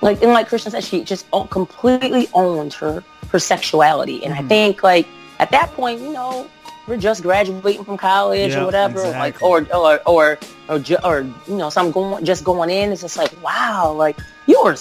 like 0.00 0.22
and 0.22 0.32
like 0.32 0.48
Krishna 0.48 0.70
said, 0.70 0.84
she 0.84 1.04
just 1.04 1.26
completely 1.50 2.28
owned 2.32 2.72
her 2.74 3.04
her 3.30 3.38
sexuality. 3.38 4.24
And 4.24 4.34
mm-hmm. 4.34 4.44
I 4.46 4.48
think 4.48 4.82
like 4.82 5.06
at 5.38 5.50
that 5.50 5.72
point, 5.72 6.00
you 6.00 6.12
know, 6.12 6.48
we're 6.90 6.96
just 6.96 7.22
graduating 7.22 7.84
from 7.84 7.96
college 7.96 8.50
yep, 8.50 8.62
or 8.62 8.64
whatever, 8.66 8.98
exactly. 8.98 9.20
like 9.20 9.42
or 9.42 9.64
or 9.74 10.00
or 10.06 10.38
or, 10.68 10.78
ju- 10.80 10.98
or 11.04 11.20
you 11.46 11.56
know, 11.56 11.70
some 11.70 11.92
going 11.92 12.24
just 12.24 12.42
going 12.44 12.68
in. 12.68 12.90
It's 12.90 13.02
just 13.02 13.16
like 13.16 13.32
wow, 13.42 13.92
like 13.92 14.18
you 14.46 14.60
were 14.62 14.76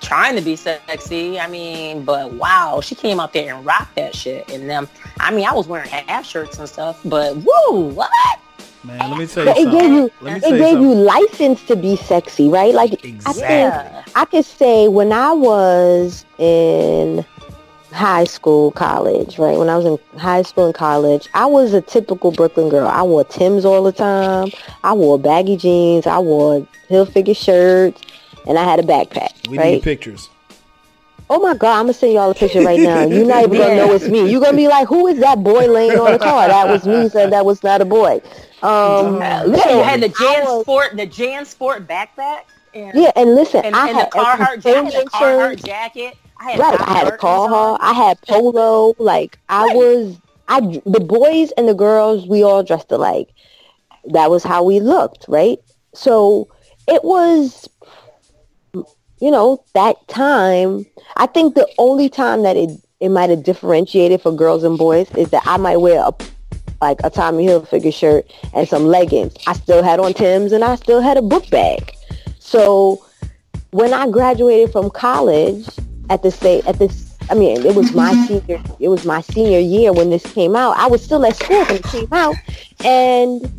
trying 0.00 0.34
to 0.34 0.42
be 0.42 0.56
sexy. 0.56 1.38
I 1.38 1.46
mean, 1.46 2.04
but 2.04 2.32
wow, 2.32 2.80
she 2.82 2.96
came 2.96 3.20
out 3.20 3.32
there 3.32 3.54
and 3.54 3.64
rocked 3.64 3.94
that 3.94 4.16
shit. 4.16 4.50
And 4.50 4.68
them, 4.68 4.88
I 5.20 5.30
mean, 5.30 5.46
I 5.46 5.52
was 5.52 5.68
wearing 5.68 5.88
half 5.88 6.26
shirts 6.26 6.58
and 6.58 6.68
stuff, 6.68 7.00
but 7.04 7.36
woo, 7.36 7.88
what? 7.94 8.40
Man, 8.82 8.98
let 9.10 9.18
me 9.18 9.26
tell 9.26 9.44
you 9.44 9.50
it 9.50 9.56
something. 9.56 9.80
gave 9.80 9.90
you 9.92 10.10
Let 10.20 10.36
it 10.38 10.40
gave 10.42 10.58
tell 10.58 10.80
you 10.80 10.94
license 10.94 11.64
to 11.66 11.76
be 11.76 11.94
sexy, 11.94 12.48
right? 12.48 12.74
Like 12.74 13.04
Exactly. 13.04 13.44
I 13.44 14.02
think 14.02 14.16
I 14.16 14.24
could 14.24 14.44
say 14.44 14.88
when 14.88 15.12
I 15.12 15.32
was 15.32 16.24
in 16.38 17.24
high 17.92 18.24
school, 18.24 18.70
college, 18.72 19.38
right? 19.38 19.56
When 19.58 19.68
I 19.68 19.76
was 19.76 19.86
in 19.86 20.18
high 20.18 20.42
school 20.42 20.66
and 20.66 20.74
college, 20.74 21.28
I 21.34 21.46
was 21.46 21.72
a 21.72 21.80
typical 21.80 22.32
Brooklyn 22.32 22.68
girl. 22.68 22.86
I 22.86 23.02
wore 23.02 23.24
Tim's 23.24 23.64
all 23.64 23.82
the 23.82 23.92
time. 23.92 24.50
I 24.84 24.92
wore 24.92 25.18
baggy 25.18 25.56
jeans. 25.56 26.06
I 26.06 26.18
wore 26.18 26.66
Hilfiger 26.90 27.36
shirts, 27.36 28.02
and 28.46 28.58
I 28.58 28.64
had 28.64 28.78
a 28.78 28.82
backpack. 28.82 29.48
We 29.48 29.58
right? 29.58 29.72
need 29.74 29.82
pictures. 29.82 30.28
Oh 31.30 31.38
my 31.40 31.54
God, 31.54 31.78
I'm 31.78 31.84
gonna 31.84 31.92
send 31.92 32.14
y'all 32.14 32.30
a 32.30 32.34
picture 32.34 32.62
right 32.62 32.80
now. 32.80 33.04
You're 33.04 33.26
not 33.26 33.44
even 33.44 33.58
gonna 33.58 33.76
know 33.76 33.92
it's 33.92 34.08
me. 34.08 34.30
You're 34.30 34.40
gonna 34.40 34.56
be 34.56 34.66
like, 34.66 34.88
who 34.88 35.06
is 35.08 35.18
that 35.20 35.42
boy 35.42 35.66
laying 35.70 35.98
on 35.98 36.12
the 36.12 36.18
car? 36.18 36.48
That 36.48 36.68
was 36.68 36.86
me, 36.86 37.08
said 37.10 37.32
that 37.32 37.44
was 37.44 37.62
not 37.62 37.82
a 37.82 37.84
boy. 37.84 38.22
Um, 38.62 39.20
Uh, 39.20 39.42
so 39.42 39.48
listen, 39.48 39.76
you 39.76 39.82
had 39.82 40.00
the 40.00 40.06
I 40.06 40.20
Jan 40.34 40.44
was- 40.46 40.62
Sport, 40.62 40.96
the 40.96 41.06
Jan 41.06 41.44
Sport 41.44 41.86
backpack. 41.86 42.40
And, 42.74 42.98
Yeah, 42.98 43.12
and 43.16 43.34
listen, 43.34 43.64
and, 43.64 43.74
I 43.76 43.88
and 43.88 43.96
had 43.98 44.06
the 44.10 44.18
Carhartt, 44.18 44.24
I 44.24 44.36
had 44.36 44.50
a 44.50 44.54
extension 44.54 45.06
Carhartt 45.08 45.64
jacket. 45.64 46.16
I 46.40 46.50
had 46.52 46.60
Right, 46.60 46.80
I 46.80 46.92
had 46.92 47.04
Martens 47.04 47.20
Carhartt. 47.20 47.52
on. 47.52 47.78
I 47.80 47.92
had 47.92 48.20
polo. 48.22 48.94
Like 48.98 49.38
I 49.48 49.66
Right. 49.66 49.76
was, 49.76 50.20
I 50.48 50.60
the 50.60 51.00
boys 51.00 51.50
and 51.52 51.68
the 51.68 51.74
girls, 51.74 52.26
we 52.26 52.42
all 52.42 52.62
dressed 52.62 52.90
alike. 52.92 53.28
That 54.06 54.30
was 54.30 54.44
how 54.44 54.62
we 54.62 54.80
looked, 54.80 55.24
right? 55.28 55.58
So 55.94 56.48
it 56.86 57.02
was, 57.04 57.68
you 59.20 59.30
know, 59.30 59.64
that 59.74 59.96
time. 60.08 60.86
I 61.16 61.26
think 61.26 61.54
the 61.54 61.68
only 61.78 62.08
time 62.08 62.42
that 62.42 62.56
it 62.56 62.70
it 63.00 63.10
might 63.10 63.30
have 63.30 63.44
differentiated 63.44 64.20
for 64.20 64.32
girls 64.32 64.64
and 64.64 64.76
boys 64.78 65.10
is 65.16 65.30
that 65.30 65.42
I 65.46 65.56
might 65.56 65.76
wear 65.78 66.00
a 66.00 66.12
like 66.80 66.98
a 67.04 67.10
Tommy 67.10 67.46
Hilfiger 67.46 67.92
shirt 67.92 68.32
and 68.54 68.68
some 68.68 68.86
leggings. 68.86 69.34
I 69.46 69.52
still 69.54 69.82
had 69.82 69.98
on 70.00 70.14
Tim's 70.14 70.52
and 70.52 70.64
I 70.64 70.76
still 70.76 71.00
had 71.00 71.16
a 71.16 71.22
book 71.22 71.48
bag. 71.50 71.92
So 72.38 73.04
when 73.70 73.92
I 73.92 74.08
graduated 74.08 74.72
from 74.72 74.90
college 74.90 75.66
at 76.10 76.22
the 76.22 76.30
state 76.30 76.66
at 76.66 76.78
this 76.78 77.16
I 77.30 77.34
mean 77.34 77.64
it 77.64 77.74
was 77.74 77.94
my 77.94 78.12
mm-hmm. 78.12 78.26
senior 78.26 78.62
it 78.80 78.88
was 78.88 79.04
my 79.04 79.20
senior 79.20 79.60
year 79.60 79.92
when 79.92 80.10
this 80.10 80.24
came 80.32 80.56
out. 80.56 80.76
I 80.76 80.86
was 80.86 81.02
still 81.02 81.24
at 81.24 81.36
school 81.36 81.64
when 81.64 81.76
it 81.76 81.84
came 81.84 82.12
out 82.12 82.36
and 82.84 83.52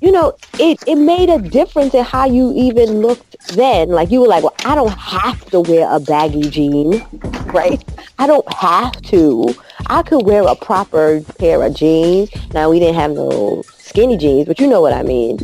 you 0.00 0.12
know, 0.12 0.36
it, 0.60 0.78
it 0.86 0.96
made 0.96 1.30
a 1.30 1.38
difference 1.38 1.94
in 1.94 2.04
how 2.04 2.26
you 2.26 2.52
even 2.54 3.00
looked 3.00 3.48
then. 3.56 3.88
Like 3.88 4.10
you 4.10 4.20
were 4.20 4.28
like, 4.28 4.42
well, 4.42 4.54
I 4.64 4.74
don't 4.74 4.96
have 4.96 5.44
to 5.50 5.60
wear 5.60 5.88
a 5.90 5.98
baggy 5.98 6.50
jean, 6.50 7.04
right? 7.46 7.82
I 8.18 8.26
don't 8.26 8.50
have 8.52 8.92
to. 9.02 9.54
I 9.86 10.02
could 10.02 10.24
wear 10.24 10.42
a 10.42 10.54
proper 10.54 11.22
pair 11.38 11.62
of 11.62 11.74
jeans. 11.74 12.30
Now 12.52 12.70
we 12.70 12.78
didn't 12.78 12.96
have 12.96 13.12
no 13.12 13.62
skinny 13.78 14.16
jeans, 14.16 14.46
but 14.46 14.60
you 14.60 14.66
know 14.66 14.80
what 14.80 14.92
I 14.92 15.02
mean. 15.02 15.38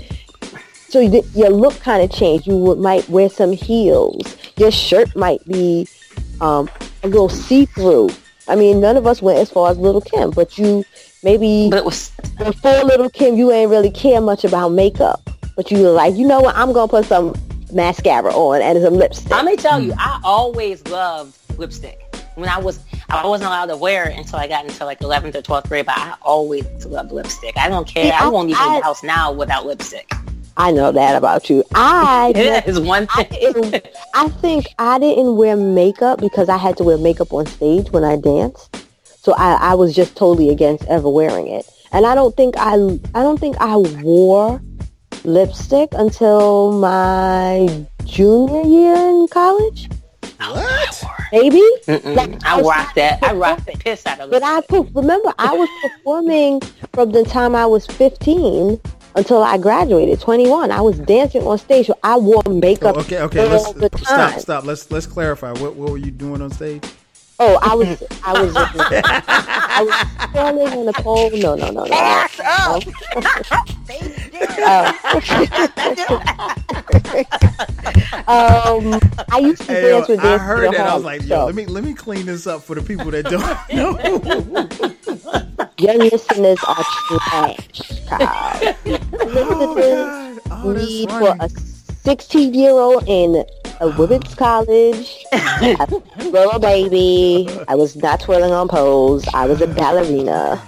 So 0.92 1.00
you, 1.00 1.22
your 1.34 1.48
look 1.48 1.80
kind 1.80 2.02
of 2.02 2.10
changed. 2.14 2.46
You 2.46 2.54
would, 2.58 2.78
might 2.78 3.08
wear 3.08 3.30
some 3.30 3.50
heels. 3.52 4.36
Your 4.58 4.70
shirt 4.70 5.16
might 5.16 5.42
be 5.46 5.88
um, 6.42 6.68
a 7.02 7.08
little 7.08 7.30
see-through. 7.30 8.10
I 8.46 8.56
mean, 8.56 8.78
none 8.78 8.98
of 8.98 9.06
us 9.06 9.22
went 9.22 9.38
as 9.38 9.48
far 9.50 9.70
as 9.70 9.78
Little 9.78 10.02
Kim, 10.02 10.32
but 10.32 10.58
you 10.58 10.84
maybe 11.22 11.68
But 11.70 11.78
it 11.78 11.84
was 11.86 12.10
before 12.36 12.84
Little 12.84 13.08
Kim, 13.08 13.36
you 13.36 13.50
ain't 13.52 13.70
really 13.70 13.90
care 13.90 14.20
much 14.20 14.44
about 14.44 14.68
makeup. 14.68 15.30
But 15.56 15.70
you 15.70 15.82
were 15.82 15.92
like, 15.92 16.14
you 16.14 16.26
know 16.26 16.40
what? 16.42 16.56
I'm 16.56 16.74
gonna 16.74 16.88
put 16.88 17.06
some 17.06 17.34
mascara 17.72 18.30
on 18.30 18.60
and 18.60 18.82
some 18.82 18.92
lipstick. 18.94 19.32
I'm 19.32 19.46
gonna 19.46 19.56
tell 19.56 19.80
you, 19.80 19.94
I 19.96 20.20
always 20.22 20.86
loved 20.88 21.38
lipstick. 21.58 22.00
When 22.34 22.50
I 22.50 22.58
was, 22.58 22.80
I 23.08 23.26
wasn't 23.26 23.48
allowed 23.48 23.66
to 23.66 23.76
wear 23.78 24.10
it 24.10 24.18
until 24.18 24.38
I 24.38 24.46
got 24.46 24.66
into 24.66 24.84
like 24.84 25.00
11th 25.00 25.36
or 25.36 25.42
12th 25.42 25.68
grade. 25.68 25.86
But 25.86 25.96
I 25.96 26.16
always 26.20 26.66
loved 26.84 27.12
lipstick. 27.12 27.56
I 27.56 27.70
don't 27.70 27.88
care. 27.88 28.04
See, 28.04 28.10
I, 28.10 28.26
I- 28.26 28.28
won't 28.28 28.50
even 28.50 28.60
I- 28.60 28.72
leave 28.74 28.80
the 28.80 28.84
house 28.84 29.02
now 29.02 29.32
without 29.32 29.64
lipstick. 29.64 30.10
I 30.56 30.70
know 30.70 30.92
that 30.92 31.16
about 31.16 31.48
you. 31.48 31.64
I 31.74 32.32
That 32.36 32.68
is 32.68 32.78
one 32.78 33.06
thing. 33.08 33.26
didn't- 33.30 33.86
I 34.14 34.28
think 34.28 34.66
I 34.78 34.98
didn't 34.98 35.36
wear 35.36 35.56
makeup 35.56 36.20
because 36.20 36.48
I 36.48 36.56
had 36.58 36.76
to 36.78 36.84
wear 36.84 36.98
makeup 36.98 37.32
on 37.32 37.46
stage 37.46 37.90
when 37.90 38.04
I 38.04 38.16
danced. 38.16 38.76
So 39.22 39.32
I, 39.34 39.54
I 39.54 39.74
was 39.74 39.94
just 39.94 40.16
totally 40.16 40.50
against 40.50 40.84
ever 40.88 41.08
wearing 41.08 41.48
it. 41.48 41.64
And 41.92 42.06
I 42.06 42.14
don't 42.14 42.36
think 42.36 42.54
I 42.58 42.74
I 43.14 43.22
don't 43.22 43.38
think 43.38 43.56
I 43.60 43.76
wore 43.76 44.60
lipstick 45.24 45.90
until 45.92 46.72
my 46.72 47.86
junior 48.04 48.62
year 48.62 48.94
in 48.94 49.28
college. 49.30 49.88
What? 50.40 51.04
Maybe. 51.32 51.62
Like, 51.86 52.44
I 52.44 52.56
was 52.56 52.66
rocked 52.66 52.96
that. 52.96 53.22
I 53.22 53.32
rocked 53.32 53.66
the 53.66 53.72
piss 53.72 54.04
out 54.06 54.18
of 54.20 54.30
But. 54.30 54.42
I 54.42 54.60
remember 54.92 55.32
I 55.38 55.54
was 55.54 55.68
performing 55.82 56.60
from 56.92 57.12
the 57.12 57.22
time 57.24 57.54
I 57.54 57.64
was 57.66 57.86
15 57.86 58.80
until 59.14 59.42
I 59.42 59.58
graduated 59.58 60.20
21. 60.20 60.70
I 60.70 60.80
was 60.80 60.98
dancing 61.00 61.42
on 61.42 61.58
stage, 61.58 61.86
so 61.86 61.98
I 62.02 62.16
wore 62.18 62.42
makeup 62.48 62.96
Oh, 62.96 63.00
okay, 63.00 63.20
okay. 63.22 63.40
all 63.44 63.48
Let's 63.48 63.72
the 63.72 63.88
time. 63.90 64.30
stop. 64.30 64.40
Stop. 64.40 64.64
Let's 64.64 64.90
let's 64.90 65.06
clarify. 65.06 65.52
What 65.52 65.76
what 65.76 65.90
were 65.90 65.98
you 65.98 66.10
doing 66.10 66.42
on 66.42 66.50
stage? 66.50 66.84
Oh, 67.40 67.58
I 67.62 67.74
was, 67.74 68.02
I 68.22 68.40
was, 68.40 68.54
I 68.56 69.82
was 69.82 70.30
standing 70.30 70.68
on 70.78 70.86
the 70.86 70.92
pole. 70.92 71.30
No, 71.32 71.54
no, 71.56 71.70
no, 71.70 71.84
no. 71.84 71.84
no. 71.86 71.94
Ass 71.94 72.40
up. 72.40 72.82
Um, 78.28 79.00
I 79.30 79.38
used 79.40 79.62
to 79.62 79.72
Hey, 79.72 79.88
yo, 79.88 79.98
dance 79.98 80.08
with 80.08 80.20
I 80.20 80.22
dance 80.22 80.42
heard 80.42 80.64
to 80.66 80.70
the 80.70 80.76
that. 80.76 80.86
I 80.86 80.94
was 80.94 81.02
Harlem 81.02 81.04
like, 81.04 81.22
yo, 81.22 81.28
Show. 81.28 81.46
let 81.46 81.54
me 81.54 81.66
let 81.66 81.84
me 81.84 81.94
clean 81.94 82.26
this 82.26 82.46
up 82.46 82.62
for 82.62 82.74
the 82.76 82.82
people 82.82 83.10
that 83.10 83.24
don't 83.24 83.42
know. 83.74 85.48
Young 85.82 85.98
listeners 85.98 86.58
are 86.68 86.84
trash. 86.84 87.82
Oh 88.12 88.74
Listeners! 88.84 90.38
Oh, 90.48 90.72
need 90.78 91.10
for 91.10 91.34
a 91.40 91.48
16 91.48 92.54
year 92.54 92.70
old 92.70 93.02
in 93.08 93.44
a 93.80 93.88
women's 93.98 94.32
college. 94.36 95.24
a 95.32 96.00
little 96.20 96.60
baby. 96.60 97.48
I 97.66 97.74
was 97.74 97.96
not 97.96 98.20
twirling 98.20 98.52
on 98.52 98.68
poles. 98.68 99.26
I 99.34 99.46
was 99.46 99.60
a 99.60 99.66
ballerina. 99.66 100.62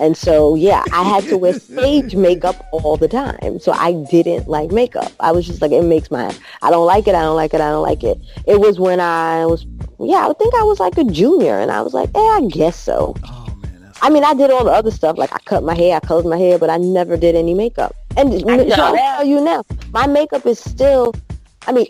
And 0.00 0.16
so, 0.16 0.56
yeah, 0.56 0.82
I 0.92 1.04
had 1.04 1.22
to 1.24 1.38
wear 1.38 1.60
stage 1.60 2.16
makeup 2.16 2.66
all 2.72 2.96
the 2.96 3.06
time. 3.06 3.60
So 3.60 3.70
I 3.70 3.92
didn't 4.10 4.48
like 4.48 4.72
makeup. 4.72 5.12
I 5.20 5.30
was 5.30 5.46
just 5.46 5.62
like, 5.62 5.70
it 5.70 5.84
makes 5.84 6.10
my, 6.10 6.34
I 6.62 6.70
don't 6.72 6.86
like 6.86 7.06
it, 7.06 7.14
I 7.14 7.22
don't 7.22 7.36
like 7.36 7.54
it, 7.54 7.60
I 7.60 7.70
don't 7.70 7.82
like 7.84 8.02
it. 8.02 8.18
It 8.48 8.58
was 8.58 8.80
when 8.80 8.98
I 8.98 9.46
was, 9.46 9.64
yeah, 10.00 10.26
I 10.26 10.32
think 10.32 10.52
I 10.54 10.64
was 10.64 10.80
like 10.80 10.98
a 10.98 11.04
junior. 11.04 11.60
And 11.60 11.70
I 11.70 11.82
was 11.82 11.94
like, 11.94 12.10
eh, 12.16 12.18
I 12.18 12.48
guess 12.50 12.76
so. 12.76 13.14
Oh 13.22 13.41
I 14.02 14.10
mean, 14.10 14.24
I 14.24 14.34
did 14.34 14.50
all 14.50 14.64
the 14.64 14.70
other 14.72 14.90
stuff. 14.90 15.16
Like 15.16 15.32
I 15.32 15.38
cut 15.44 15.62
my 15.62 15.74
hair, 15.76 15.96
I 15.96 16.00
colored 16.00 16.26
my 16.26 16.36
hair, 16.36 16.58
but 16.58 16.68
I 16.70 16.76
never 16.76 17.16
did 17.16 17.34
any 17.36 17.54
makeup. 17.54 17.94
And 18.16 18.32
so 18.32 18.46
know 18.46 18.58
I'll 18.68 18.94
tell 18.96 19.24
you 19.24 19.40
now, 19.40 19.62
my 19.92 20.06
makeup 20.06 20.44
is 20.44 20.58
still. 20.58 21.14
I 21.66 21.72
mean, 21.72 21.86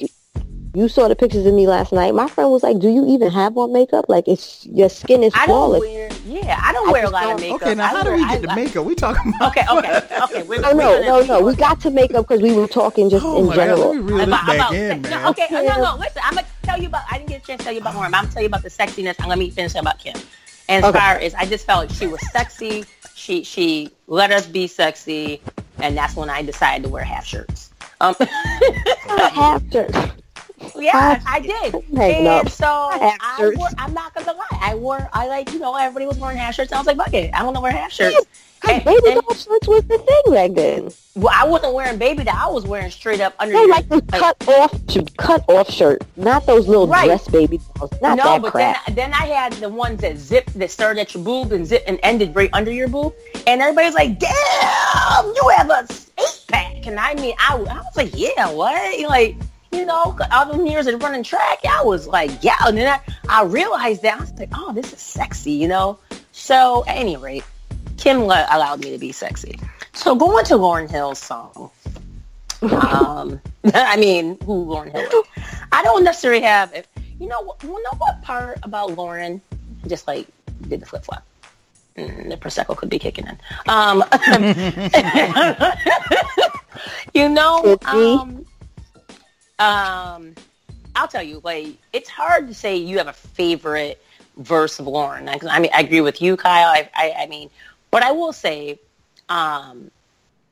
you 0.74 0.88
saw 0.88 1.08
the 1.08 1.16
pictures 1.16 1.46
of 1.46 1.54
me 1.54 1.66
last 1.66 1.92
night. 1.92 2.14
My 2.14 2.28
friend 2.28 2.50
was 2.50 2.62
like, 2.62 2.78
"Do 2.78 2.88
you 2.90 3.06
even 3.08 3.30
have 3.30 3.56
on 3.56 3.72
makeup? 3.72 4.04
Like, 4.08 4.28
it's 4.28 4.64
your 4.66 4.88
skin 4.90 5.22
is 5.22 5.32
I 5.34 5.46
don't 5.46 5.80
flawless." 5.80 6.20
Yeah, 6.26 6.60
I 6.62 6.72
don't 6.72 6.88
I 6.90 6.92
wear 6.92 7.04
a 7.06 7.10
lot 7.10 7.24
of 7.24 7.30
don't- 7.30 7.40
makeup. 7.40 7.62
okay. 7.62 7.74
Now, 7.74 7.84
I 7.84 7.88
how 7.88 8.02
do 8.02 8.10
wear- 8.10 8.18
we 8.18 8.24
I- 8.24 8.32
get 8.34 8.42
the 8.42 8.50
I- 8.52 8.54
makeup? 8.54 8.84
We 8.86 8.94
talking 8.94 9.32
about? 9.34 9.50
Okay, 9.56 9.64
okay, 9.70 10.22
okay. 10.22 10.42
We're, 10.44 10.60
No, 10.60 10.74
we're 10.74 11.00
no, 11.04 11.20
no, 11.20 11.26
no. 11.26 11.40
We 11.46 11.54
got 11.56 11.80
to 11.80 11.90
makeup 11.90 12.28
because 12.28 12.42
we 12.42 12.52
were 12.52 12.68
talking 12.68 13.08
just 13.10 13.24
Oh 13.24 13.38
in 13.38 13.46
my 13.46 13.56
God! 13.56 13.62
general. 13.62 13.88
Let 13.88 13.96
me 13.96 14.00
reel 14.02 14.16
this 14.18 14.26
About- 14.28 14.46
back 14.46 14.54
about- 14.56 14.74
in, 14.74 15.02
no, 15.02 15.08
man. 15.10 15.26
okay, 15.30 15.46
no, 15.50 15.62
no. 15.62 15.96
Listen, 15.98 16.22
I'm 16.24 16.34
gonna 16.34 16.46
tell 16.62 16.78
you 16.80 16.86
about. 16.88 17.02
I 17.10 17.16
didn't 17.18 17.30
get 17.30 17.42
a 17.42 17.46
chance 17.46 17.58
to 17.60 17.64
tell 17.64 17.72
you 17.74 17.80
about 17.80 17.94
Lauryn. 17.94 18.10
but 18.10 18.18
I'm 18.18 18.24
gonna 18.24 18.28
tell 18.34 18.42
you 18.42 18.48
about 18.48 18.62
the 18.62 18.70
sexiness. 18.70 19.14
I'm 19.20 19.28
gonna 19.30 19.50
finish 19.50 19.74
about 19.74 19.98
Kim. 19.98 20.14
And 20.72 20.84
as 20.86 20.90
Okay. 20.90 20.98
far 20.98 21.16
as 21.16 21.34
I 21.34 21.44
just 21.44 21.66
felt 21.66 21.88
like 21.88 21.96
she 21.98 22.06
was 22.06 22.20
sexy. 22.30 22.84
She 23.14 23.44
she 23.44 23.90
let 24.06 24.30
us 24.32 24.46
be 24.46 24.66
sexy, 24.66 25.42
and 25.80 25.96
that's 25.96 26.16
when 26.16 26.30
I 26.30 26.42
decided 26.42 26.84
to 26.84 26.88
wear 26.88 27.04
half 27.04 27.26
shirts. 27.26 27.70
Um, 28.00 28.14
have 29.08 29.68
to. 29.70 30.12
yeah, 30.78 31.20
I 31.26 31.40
did. 31.40 31.74
And 31.98 32.26
up. 32.26 32.48
so 32.48 32.90
Half 32.98 33.18
I 33.20 33.52
wore, 33.54 33.68
I'm 33.76 33.92
not 33.92 34.14
gonna 34.14 34.32
lie. 34.32 34.46
I 34.62 34.74
wore. 34.74 35.08
I 35.12 35.28
like 35.28 35.52
you 35.52 35.58
know 35.58 35.76
everybody 35.76 36.06
was 36.06 36.18
wearing 36.18 36.38
half 36.38 36.54
shirts. 36.54 36.72
And 36.72 36.76
I 36.78 36.80
was 36.80 36.86
like, 36.86 36.96
fuck 36.96 37.12
it. 37.12 37.34
I 37.34 37.44
want 37.44 37.56
to 37.56 37.60
wear 37.60 37.72
half 37.72 37.92
shirts. 37.92 38.26
Because 38.62 38.82
baby 38.84 39.10
and- 39.12 39.20
doll 39.20 39.34
shirts 39.34 39.68
was 39.68 39.84
the 39.84 39.98
thing 39.98 40.32
back 40.34 40.52
then. 40.52 40.92
Well, 41.14 41.34
I 41.36 41.44
wasn't 41.46 41.74
wearing 41.74 41.98
baby 41.98 42.24
doll. 42.24 42.34
I 42.34 42.48
was 42.50 42.64
wearing 42.64 42.90
straight 42.90 43.20
up 43.20 43.34
under. 43.38 43.52
They 43.52 43.66
like 43.66 43.86
the 43.88 44.00
cut 44.00 44.48
off, 44.48 44.72
cut 45.18 45.44
off 45.48 45.70
shirt, 45.70 46.02
not 46.16 46.46
those 46.46 46.66
little 46.68 46.86
Right. 46.86 47.04
dress 47.04 47.28
baby 47.28 47.60
dolls. 47.76 47.92
Not 48.00 48.16
no, 48.16 48.24
that 48.24 48.42
but 48.42 48.52
crap. 48.52 48.86
then 48.86 48.94
then 48.94 49.12
I 49.12 49.26
had 49.26 49.52
the 49.54 49.68
ones 49.68 50.00
that 50.00 50.16
zipped 50.16 50.58
that 50.58 50.70
started 50.70 51.00
at 51.00 51.12
your 51.14 51.22
boob 51.22 51.52
and 51.52 51.66
zip 51.66 51.84
and 51.86 51.98
ended 52.02 52.34
right 52.34 52.48
under 52.54 52.70
your 52.72 52.88
boob, 52.88 53.12
and 53.46 53.60
everybody's 53.60 53.94
like, 53.94 54.18
"Damn, 54.18 55.26
you 55.26 55.52
have 55.56 55.68
a 55.68 55.86
eight 56.18 56.44
pack!" 56.48 56.86
And 56.86 56.98
I 56.98 57.14
mean, 57.14 57.34
I, 57.38 57.54
I 57.56 57.58
was 57.58 57.96
like, 57.96 58.12
"Yeah, 58.14 58.50
what?" 58.50 59.00
Like, 59.08 59.36
you 59.70 59.84
know, 59.84 60.16
all 60.30 60.46
them 60.46 60.64
years 60.66 60.86
of 60.86 61.02
running 61.02 61.22
track, 61.24 61.58
I 61.68 61.82
was 61.82 62.06
like, 62.06 62.30
"Yeah," 62.42 62.56
and 62.66 62.76
then 62.78 62.88
I, 63.28 63.40
I 63.40 63.42
realized 63.44 64.00
that 64.02 64.16
I 64.16 64.20
was 64.20 64.32
like, 64.38 64.50
"Oh, 64.54 64.72
this 64.72 64.92
is 64.92 64.98
sexy," 65.00 65.52
you 65.52 65.68
know. 65.68 65.98
So 66.32 66.84
at 66.86 66.96
any 66.96 67.16
rate, 67.18 67.44
Kim 68.02 68.24
le- 68.24 68.46
allowed 68.50 68.80
me 68.82 68.90
to 68.90 68.98
be 68.98 69.12
sexy. 69.12 69.60
So 69.92 70.16
going 70.16 70.44
to 70.46 70.54
Lauryn 70.54 70.90
Hill's 70.90 71.20
song. 71.20 71.70
um, 72.62 73.40
I 73.74 73.96
mean, 73.96 74.36
who 74.44 74.66
Lauryn 74.66 74.90
Hill 74.90 75.02
is. 75.36 75.44
I 75.70 75.84
don't 75.84 76.02
necessarily 76.02 76.40
have, 76.42 76.84
you 77.20 77.28
know, 77.28 77.40
what- 77.42 77.62
you 77.62 77.68
know 77.70 77.96
what 77.98 78.20
part 78.22 78.58
about 78.64 78.90
Lauryn 78.90 79.40
just 79.86 80.08
like 80.08 80.26
did 80.68 80.80
the 80.80 80.86
flip 80.86 81.04
flop. 81.04 81.24
Mm, 81.96 82.28
the 82.30 82.36
prosecco 82.36 82.76
could 82.76 82.88
be 82.88 82.98
kicking 82.98 83.26
in. 83.28 83.38
Um, 83.68 84.02
you 87.14 87.28
know, 87.28 87.78
um, 87.86 88.44
um, 89.60 90.34
I'll 90.96 91.06
tell 91.08 91.22
you, 91.22 91.40
like, 91.44 91.68
it's 91.92 92.08
hard 92.08 92.48
to 92.48 92.54
say 92.54 92.76
you 92.76 92.98
have 92.98 93.08
a 93.08 93.12
favorite 93.12 94.02
verse 94.38 94.78
of 94.80 94.86
Lauren. 94.86 95.28
I, 95.28 95.38
I 95.48 95.58
mean, 95.60 95.70
I 95.74 95.80
agree 95.82 96.00
with 96.00 96.20
you, 96.22 96.36
Kyle. 96.36 96.68
I, 96.68 96.88
I, 96.94 97.14
I 97.20 97.26
mean, 97.26 97.50
but 97.92 98.02
I 98.02 98.10
will 98.10 98.32
say, 98.32 98.80
um, 99.28 99.92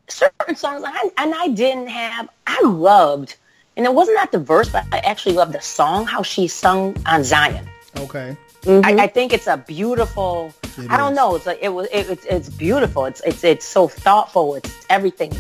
certain 0.07 0.55
songs, 0.55 0.85
I, 0.87 1.11
and 1.19 1.35
I 1.35 1.49
didn't 1.49 1.89
have, 1.89 2.29
I 2.47 2.63
loved, 2.63 3.37
and 3.77 3.85
it 3.85 3.93
wasn't 3.93 4.19
that 4.19 4.31
the 4.31 4.39
verse, 4.39 4.69
but 4.69 4.85
I 4.93 4.99
actually 4.99 5.35
loved 5.35 5.53
the 5.53 5.61
song, 5.61 6.07
how 6.07 6.23
she 6.23 6.47
sung 6.47 6.97
on 7.07 7.25
Zion. 7.25 7.67
Okay. 7.97 8.37
Mm-hmm. 8.63 8.85
I, 9.01 9.05
I, 9.05 9.07
think 9.07 9.33
it's 9.33 9.47
a 9.47 9.57
beautiful. 9.57 10.53
It 10.77 10.91
I 10.91 10.99
don't 10.99 11.15
know. 11.15 11.35
It's 11.35 11.47
like 11.47 11.61
it 11.63 11.71
was. 11.71 11.89
It, 11.91 12.11
it's 12.11 12.27
it's 12.27 12.51
beautiful. 12.51 13.07
It's 13.07 13.23
it's 13.23 13.43
it's 13.43 13.65
so 13.65 13.89
thoughtful. 13.89 14.55
It's 14.55 14.85
everything. 14.91 15.33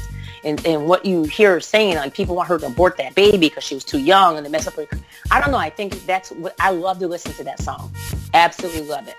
and, 0.42 0.64
and 0.66 0.86
what 0.86 1.04
you 1.04 1.24
hear 1.24 1.52
her 1.52 1.60
saying, 1.60 1.96
like 1.96 2.14
people 2.14 2.34
want 2.34 2.48
her 2.48 2.58
to 2.58 2.66
abort 2.66 2.96
that 2.96 3.14
baby 3.14 3.36
because 3.36 3.62
she 3.62 3.74
was 3.74 3.84
too 3.84 3.98
young 3.98 4.38
and 4.38 4.46
they 4.46 4.50
mess 4.50 4.66
up 4.66 4.74
her. 4.74 4.86
I 5.30 5.38
don't 5.38 5.50
know. 5.50 5.58
I 5.58 5.68
think 5.68 6.06
that's 6.06 6.30
what 6.30 6.54
I 6.58 6.70
love 6.70 6.98
to 7.00 7.08
listen 7.08 7.32
to 7.34 7.44
that 7.44 7.60
song. 7.60 7.92
Absolutely 8.32 8.82
love 8.82 9.06
it. 9.06 9.16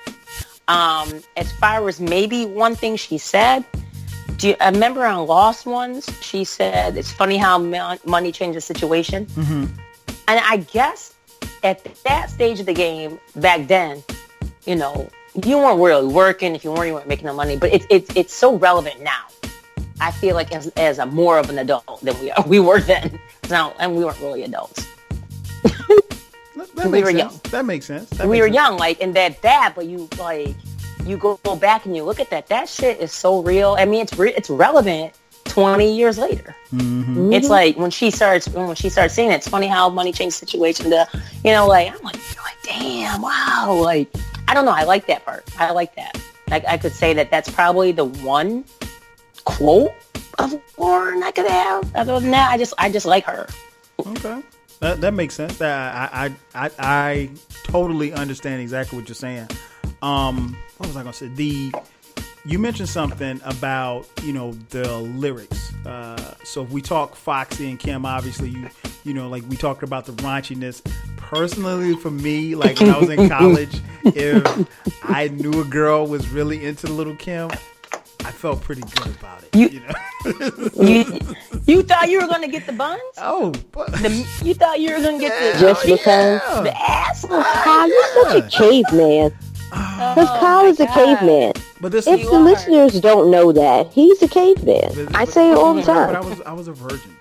Um, 0.72 1.22
as 1.36 1.51
far 1.51 1.88
as 1.88 1.99
maybe 1.99 2.45
one 2.45 2.76
thing 2.76 2.95
she 2.95 3.17
said, 3.17 3.65
do 4.38 4.49
you 4.49 4.55
I 4.59 4.69
remember 4.69 5.05
on 5.05 5.28
Lost 5.28 5.65
Ones? 5.65 6.09
She 6.22 6.43
said 6.43 6.97
it's 6.97 7.11
funny 7.11 7.38
how 7.38 7.57
money 8.05 8.32
changes 8.32 8.67
the 8.67 8.74
situation. 8.74 9.26
Mm-hmm. 9.28 9.65
And 10.28 10.39
I 10.43 10.57
guess 10.57 11.13
at 11.63 11.84
that 12.05 12.30
stage 12.30 12.59
of 12.59 12.65
the 12.65 12.74
game 12.74 13.19
back 13.36 13.67
then, 13.67 14.03
you 14.65 14.76
know, 14.76 15.09
you 15.45 15.57
weren't 15.57 15.80
really 15.80 16.11
working. 16.11 16.55
If 16.55 16.63
you 16.63 16.72
weren't, 16.72 16.88
you 16.88 16.93
weren't 16.93 17.07
making 17.07 17.26
no 17.26 17.34
money. 17.34 17.57
But 17.57 17.74
it's 17.74 17.86
it's 17.89 18.15
it's 18.15 18.34
so 18.34 18.55
relevant 18.55 19.01
now. 19.01 19.26
I 19.99 20.11
feel 20.11 20.36
like 20.36 20.51
as 20.53 20.67
as 20.69 20.99
a 20.99 21.05
more 21.05 21.38
of 21.38 21.49
an 21.49 21.59
adult 21.59 22.01
than 22.01 22.19
we 22.19 22.32
are, 22.32 22.43
we 22.47 22.59
were 22.59 22.80
then. 22.80 23.19
Now, 23.49 23.74
and 23.80 23.95
we 23.95 24.03
weren't 24.03 24.19
really 24.19 24.43
adults. 24.43 24.88
that 26.76 26.89
we 26.89 27.01
were 27.01 27.12
sense. 27.12 27.18
young. 27.18 27.39
That 27.51 27.66
makes 27.66 27.86
sense. 27.86 28.09
That 28.12 28.28
we 28.28 28.34
makes 28.34 28.41
were 28.41 28.47
sense. 28.47 28.55
young, 28.55 28.78
like, 28.78 29.01
and 29.01 29.16
that 29.16 29.41
that, 29.41 29.74
but 29.76 29.86
you 29.86 30.07
like, 30.18 30.55
you 31.05 31.18
go, 31.18 31.39
go 31.43 31.55
back 31.55 31.86
and 31.86 31.95
you 31.95 32.03
look 32.03 32.20
at 32.20 32.30
that. 32.30 32.47
That 32.47 32.70
shit 32.70 32.99
is 32.99 33.12
so 33.12 33.41
real. 33.41 33.76
I 33.78 33.86
mean, 33.86 34.01
it's 34.01 34.18
re- 34.18 34.34
it's 34.34 34.49
relevant 34.49 35.14
20 35.45 35.95
years 35.95 36.18
later. 36.18 36.55
Mm-hmm. 36.74 37.34
It's 37.34 37.49
like 37.49 37.78
when 37.78 37.91
she 37.91 38.12
starts 38.12 38.47
when 38.49 38.74
she 38.76 38.89
starts 38.89 39.14
saying 39.14 39.32
it, 39.32 39.36
it's 39.36 39.47
funny 39.47 39.68
how 39.68 39.89
money 39.89 40.12
changed 40.12 40.36
the 40.36 40.45
situation 40.45 40.89
to 40.91 41.07
you 41.43 41.51
know, 41.51 41.68
like 41.68 41.91
I'm 41.91 42.01
like, 42.03 42.16
like 42.43 42.57
damn, 42.64 43.22
wow, 43.22 43.78
like 43.82 44.14
I 44.47 44.53
don't 44.53 44.66
know, 44.66 44.72
I 44.72 44.84
like 44.84 45.07
that 45.07 45.26
part. 45.26 45.43
I 45.59 45.72
like 45.72 45.95
that. 45.95 46.22
Like 46.49 46.66
I 46.66 46.78
could 46.78 46.93
say 46.93 47.14
that 47.14 47.32
that's 47.32 47.49
probably 47.49 47.91
the 47.91 48.05
one 48.05 48.64
quote 49.43 49.91
of 50.39 50.51
Lauryn 50.78 51.24
I 51.24 51.32
could 51.32 51.47
have. 51.47 51.95
Other 51.95 52.20
than 52.20 52.32
that, 52.32 52.51
I 52.51 52.57
just 52.57 52.74
I 52.78 52.89
just 52.89 53.05
like 53.05 53.26
her. 53.26 53.47
Okay. 53.99 54.41
That, 54.82 55.00
that 55.02 55.14
makes 55.14 55.36
sense. 55.36 55.60
That 55.60 56.12
I, 56.12 56.26
I 56.26 56.66
I 56.66 56.72
I 56.80 57.30
totally 57.64 58.14
understand 58.14 58.62
exactly 58.62 58.98
what 58.98 59.08
you're 59.08 59.16
saying. 59.16 59.48
Um, 60.02 60.58
what 60.78 60.88
was 60.88 60.98
I 60.98 61.04
gonna 61.04 61.14
say? 61.14 61.28
The 61.28 61.72
you 62.46 62.58
mentioned 62.58 62.90
something 62.90 63.40
about 63.46 64.08
you 64.24 64.34
know 64.34 64.54
the 64.70 64.98
lyrics. 64.98 65.74
Uh, 65.86 66.34
so 66.44 66.64
if 66.64 66.72
we 66.72 66.82
talk 66.82 67.16
Foxy 67.16 67.70
and 67.70 67.80
Kim, 67.80 68.06
obviously 68.08 68.50
you 68.50 68.70
you 69.04 69.14
know 69.14 69.30
like 69.30 69.44
we 69.50 69.56
talked 69.56 69.84
about 69.84 70.06
the 70.06 70.14
raunchiness. 70.14 70.82
Personally, 71.18 71.96
for 71.96 72.12
me, 72.12 72.56
like 72.56 72.80
when 72.80 72.90
I 72.90 72.98
was 72.98 73.10
in 73.10 73.30
college, 73.38 73.80
if 74.04 74.44
I 75.04 75.28
knew 75.28 75.62
a 75.62 75.66
girl 75.66 76.08
was 76.08 76.28
really 76.30 76.66
into 76.66 76.88
Little 76.88 77.16
Kim, 77.16 77.52
I 78.24 78.32
felt 78.32 78.61
pretty 78.61 78.82
good 78.82 79.15
about 79.15 79.43
it. 79.43 79.55
You, 79.55 79.67
you 79.67 79.80
know, 79.82 80.72
you, 80.84 81.19
you 81.65 81.84
thought 81.84 82.09
you 82.09 82.22
were 82.22 82.28
gonna 82.28 82.47
get 82.47 82.65
the 82.65 82.74
buns? 82.74 83.01
Oh, 83.17 83.51
but, 83.72 83.91
the, 83.93 84.09
you 84.43 84.53
thought 84.53 84.80
you 84.80 84.93
were 84.93 85.01
gonna 85.01 85.19
get 85.19 85.34
yeah, 85.34 85.53
the 85.53 85.59
just 85.59 85.86
because 85.86 86.41
yeah. 86.41 86.61
the 86.61 86.82
ass? 86.82 87.26
Oh, 87.30 87.86
you're 87.86 88.41
such 88.41 88.43
a 88.43 88.57
caveman. 88.57 89.32
Because 89.72 90.28
oh, 90.30 90.39
Kyle 90.39 90.65
is 90.65 90.80
a 90.80 90.88
caveman. 90.88 91.53
But 91.80 91.93
this 91.93 92.05
if 92.05 92.22
the 92.22 92.36
are. 92.36 92.43
listeners 92.43 92.99
don't 92.99 93.32
know 93.32 93.51
that, 93.53 93.91
he's 93.91 94.22
a 94.22 94.28
caveman. 94.28 94.91
But, 94.93 95.15
I 95.15 95.26
say 95.26 95.49
it 95.49 95.57
all 95.57 95.74
the 95.74 95.82
time. 95.82 96.13
But 96.13 96.15
I 96.15 96.19
was 96.30 96.41
I 96.41 96.53
was 96.53 96.67
a 96.67 96.74
virgin 96.74 97.15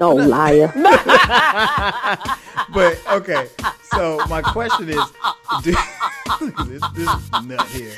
Oh, 0.00 0.14
liar. 0.14 0.70
but 2.74 3.00
okay, 3.10 3.48
so 3.94 4.18
my 4.28 4.42
question 4.42 4.88
is, 4.90 5.02
do, 5.62 5.72
this, 6.66 6.82
this 6.94 7.32
nut 7.44 7.66
here. 7.68 7.92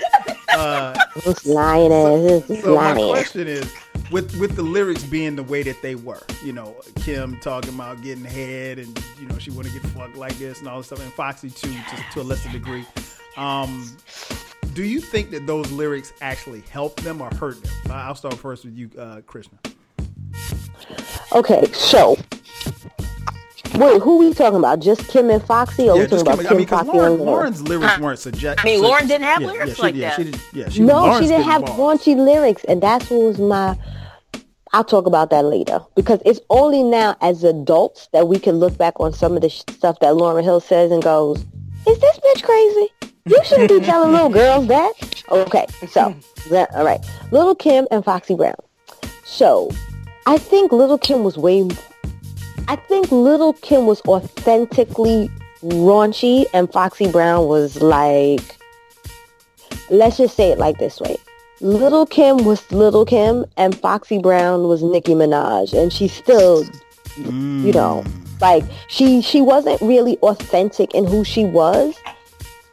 Uh, 0.54 0.96
this 1.24 1.44
lying 1.44 1.92
ass. 1.92 2.46
This 2.46 2.62
so 2.62 2.74
lying. 2.74 2.96
my 2.96 3.08
question 3.10 3.48
is, 3.48 3.72
with 4.10 4.38
with 4.38 4.56
the 4.56 4.62
lyrics 4.62 5.02
being 5.04 5.36
the 5.36 5.42
way 5.42 5.62
that 5.62 5.82
they 5.82 5.94
were, 5.94 6.22
you 6.44 6.52
know, 6.52 6.76
Kim 6.96 7.38
talking 7.40 7.74
about 7.74 8.00
getting 8.02 8.24
head 8.24 8.78
and 8.78 9.04
you 9.20 9.26
know 9.26 9.38
she 9.38 9.50
want 9.50 9.66
to 9.66 9.72
get 9.72 9.82
fucked 9.90 10.16
like 10.16 10.38
this 10.38 10.60
and 10.60 10.68
all 10.68 10.78
this 10.78 10.86
stuff, 10.86 11.00
and 11.00 11.12
Foxy 11.12 11.50
too 11.50 11.72
to, 11.72 12.04
to 12.14 12.20
a 12.20 12.22
lesser 12.22 12.50
degree. 12.50 12.86
Um, 13.36 13.96
do 14.74 14.84
you 14.84 15.00
think 15.00 15.30
that 15.30 15.46
those 15.46 15.70
lyrics 15.72 16.12
actually 16.20 16.60
help 16.70 17.00
them 17.00 17.20
or 17.20 17.30
hurt 17.34 17.62
them? 17.62 17.72
I'll 17.90 18.14
start 18.14 18.34
first 18.34 18.64
with 18.64 18.76
you, 18.76 18.90
uh, 18.98 19.20
Krishna. 19.26 19.58
Okay, 21.32 21.64
so 21.72 22.16
Wait, 23.74 24.02
who 24.02 24.16
are 24.16 24.28
we 24.28 24.34
talking 24.34 24.58
about? 24.58 24.80
Just 24.80 25.06
Kim 25.08 25.30
and 25.30 25.42
Foxy, 25.42 25.88
or 25.88 25.96
yeah, 25.96 26.02
we 26.02 26.08
talking 26.08 26.22
about 26.22 26.38
Kim, 26.40 26.54
I 26.54 26.56
mean, 26.56 26.66
Foxy 26.66 26.90
Lauryn, 26.90 27.14
and 27.14 27.20
Lauryn's 27.20 27.62
lyrics 27.62 27.98
weren't 27.98 28.18
suggest. 28.18 28.60
I 28.60 28.64
mean, 28.64 28.82
Lauryn 28.82 29.06
didn't 29.06 29.22
have 29.22 29.40
yeah, 29.40 29.46
lyrics 29.46 29.78
yeah, 29.78 29.84
like 29.84 29.94
yeah, 29.94 30.08
that. 30.08 30.16
She 30.16 30.24
did, 30.24 30.40
yeah, 30.52 30.68
she, 30.68 30.82
no, 30.82 30.94
Lauryn's 30.94 31.20
she 31.20 31.28
didn't 31.28 31.44
have 31.44 31.64
bars. 31.64 31.78
raunchy 31.78 32.16
lyrics, 32.16 32.64
and 32.64 32.82
that's 32.82 33.08
what 33.08 33.20
was 33.20 33.38
my 33.38 33.78
I'll 34.72 34.84
talk 34.84 35.06
about 35.06 35.30
that 35.30 35.44
later 35.44 35.80
because 35.94 36.20
it's 36.26 36.40
only 36.50 36.82
now 36.82 37.16
as 37.20 37.44
adults 37.44 38.08
that 38.12 38.28
we 38.28 38.38
can 38.38 38.56
look 38.56 38.76
back 38.76 38.98
on 39.00 39.12
some 39.12 39.34
of 39.34 39.42
the 39.42 39.48
sh- 39.48 39.62
stuff 39.70 39.98
that 40.00 40.14
Lauryn 40.14 40.42
Hill 40.42 40.60
says 40.60 40.90
and 40.90 41.02
goes, 41.02 41.38
"Is 41.86 41.98
this 41.98 42.18
bitch 42.18 42.42
crazy? 42.42 42.88
You 43.26 43.44
shouldn't 43.44 43.68
be 43.68 43.80
telling 43.86 44.12
little 44.12 44.28
girls 44.28 44.66
that." 44.66 44.92
Okay, 45.30 45.66
so 45.88 46.14
that, 46.50 46.74
all 46.74 46.84
right, 46.84 47.00
Little 47.30 47.54
Kim 47.54 47.86
and 47.90 48.04
Foxy 48.04 48.34
Brown. 48.34 48.56
So 49.24 49.70
I 50.28 50.36
think 50.36 50.72
Little 50.72 50.98
Kim 50.98 51.24
was 51.24 51.38
way. 51.38 51.66
I 52.68 52.76
think 52.76 53.10
Little 53.10 53.54
Kim 53.54 53.86
was 53.86 54.02
authentically 54.02 55.30
raunchy, 55.62 56.44
and 56.52 56.70
Foxy 56.70 57.10
Brown 57.10 57.46
was 57.46 57.80
like, 57.80 58.58
let's 59.88 60.18
just 60.18 60.36
say 60.36 60.50
it 60.50 60.58
like 60.58 60.76
this 60.76 61.00
way. 61.00 61.16
Little 61.62 62.04
Kim 62.04 62.44
was 62.44 62.70
Little 62.70 63.06
Kim 63.06 63.46
and 63.56 63.74
Foxy 63.74 64.18
Brown 64.18 64.64
was 64.64 64.82
Nicki 64.82 65.14
Minaj 65.14 65.72
and 65.72 65.92
she 65.92 66.06
still 66.06 66.62
mm. 67.16 67.64
you 67.64 67.72
know 67.72 68.04
like 68.40 68.62
she 68.86 69.20
she 69.20 69.40
wasn't 69.40 69.80
really 69.80 70.18
authentic 70.18 70.94
in 70.94 71.04
who 71.04 71.24
she 71.24 71.44
was 71.44 71.96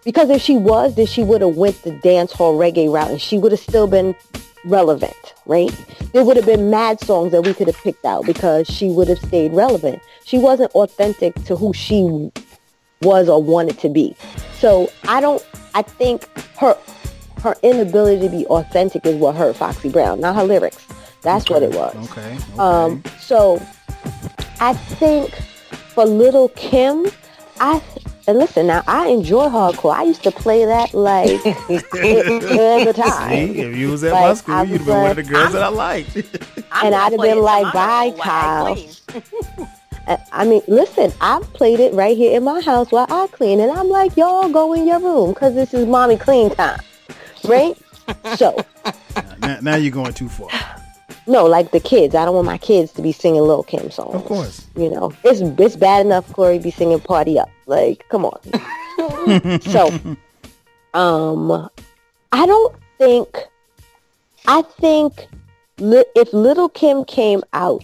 because 0.03 0.29
if 0.29 0.39
she 0.39 0.55
was 0.55 0.93
then 0.93 1.07
she 1.07 1.23
would 1.23 1.41
have 1.41 1.55
went 1.55 1.81
the 1.81 1.91
dance 2.03 2.31
hall 2.31 2.59
reggae 2.59 2.91
route 2.91 3.09
and 3.09 3.21
she 3.21 3.39
would 3.39 3.51
have 3.51 3.59
still 3.59 3.87
been 3.87 4.15
relevant 4.65 5.33
right 5.47 5.73
there 6.15 6.23
would 6.23 6.37
have 6.37 6.45
been 6.45 6.69
mad 6.69 6.99
songs 7.01 7.33
that 7.33 7.41
we 7.41 7.53
could 7.53 7.67
have 7.67 7.77
picked 7.83 8.05
out 8.05 8.25
because 8.25 8.65
she 8.67 8.87
would 8.89 9.09
have 9.09 9.19
stayed 9.19 9.51
relevant 9.51 10.01
she 10.23 10.37
wasn't 10.37 10.71
authentic 10.71 11.35
to 11.43 11.55
who 11.55 11.73
she 11.73 12.31
was 13.01 13.27
or 13.27 13.43
wanted 13.43 13.77
to 13.77 13.89
be 13.89 14.15
so 14.53 14.89
I 15.07 15.19
don't 15.19 15.45
I 15.75 15.81
think 15.81 16.25
her 16.57 16.77
her 17.45 17.55
inability 17.61 18.21
to 18.21 18.29
be 18.29 18.45
authentic 18.47 19.05
is 19.05 19.15
what 19.17 19.35
hurt 19.35 19.55
Foxy 19.55 19.89
Brown, 19.89 20.19
not 20.19 20.35
her 20.35 20.43
lyrics. 20.43 20.83
That's 21.21 21.45
okay. 21.45 21.53
what 21.53 21.63
it 21.63 21.75
was. 21.75 22.11
Okay. 22.11 22.33
okay. 22.33 22.57
Um, 22.57 23.03
so 23.19 23.61
I 24.59 24.73
think 24.73 25.35
for 25.93 26.05
Little 26.05 26.49
Kim, 26.49 27.05
I 27.59 27.79
and 28.27 28.37
listen 28.37 28.67
now, 28.67 28.83
I 28.87 29.07
enjoy 29.07 29.47
hardcore. 29.47 29.93
I 29.93 30.03
used 30.03 30.23
to 30.23 30.31
play 30.31 30.65
that 30.65 30.93
like 30.93 31.29
all 31.45 32.85
the 32.85 32.93
time. 32.95 33.53
See, 33.53 33.61
if 33.61 33.75
you 33.75 33.89
was 33.89 34.03
at 34.03 34.11
like, 34.13 34.21
my 34.21 34.33
school, 34.33 34.63
you'd 34.65 34.77
have 34.77 34.87
been 34.87 35.01
one 35.01 35.11
of 35.11 35.15
the 35.17 35.23
girls 35.23 35.45
I'm, 35.47 35.51
that 35.53 35.63
I 35.63 35.67
liked. 35.67 36.15
and 36.15 36.95
I'd 36.95 37.11
have 37.11 37.21
been 37.21 37.39
like, 37.39 37.73
"Bye, 37.73 38.13
Kyle." 38.19 38.77
Uh, 40.07 40.17
I 40.31 40.45
mean, 40.45 40.61
listen, 40.67 41.11
I've 41.19 41.51
played 41.53 41.79
it 41.79 41.91
right 41.95 42.15
here 42.15 42.37
in 42.37 42.43
my 42.43 42.61
house 42.61 42.91
while 42.91 43.07
I 43.09 43.25
clean, 43.31 43.59
and 43.59 43.71
I'm 43.71 43.89
like, 43.89 44.15
y'all 44.15 44.47
go 44.49 44.73
in 44.73 44.85
your 44.85 44.99
room 44.99 45.33
because 45.33 45.55
this 45.55 45.73
is 45.73 45.87
mommy 45.87 46.15
clean 46.15 46.51
time 46.51 46.79
right? 47.47 47.77
So 48.35 48.65
now, 49.39 49.59
now, 49.61 49.75
you're 49.75 49.91
going 49.91 50.13
too 50.13 50.29
far. 50.29 50.49
No, 51.27 51.45
like 51.45 51.71
the 51.71 51.79
kids. 51.79 52.13
I 52.13 52.23
don't 52.25 52.35
want 52.35 52.45
my 52.45 52.57
kids 52.57 52.91
to 52.93 53.01
be 53.01 53.11
singing 53.11 53.41
Lil 53.41 53.63
Kim 53.63 53.89
songs. 53.89 54.15
Of 54.15 54.25
course. 54.25 54.67
You 54.75 54.89
know, 54.89 55.11
it's 55.23 55.41
it's 55.59 55.75
bad 55.75 56.05
enough 56.05 56.31
Corey 56.33 56.59
be 56.59 56.71
singing 56.71 56.99
"Party 56.99 57.39
Up." 57.39 57.49
Like, 57.65 58.07
come 58.09 58.25
on. 58.25 59.61
so, 59.61 59.87
um, 60.93 61.69
I 62.31 62.45
don't 62.45 62.75
think. 62.97 63.37
I 64.47 64.61
think 64.61 65.27
li- 65.79 66.05
if 66.15 66.31
Little 66.31 66.69
Kim 66.69 67.03
came 67.03 67.41
out 67.53 67.83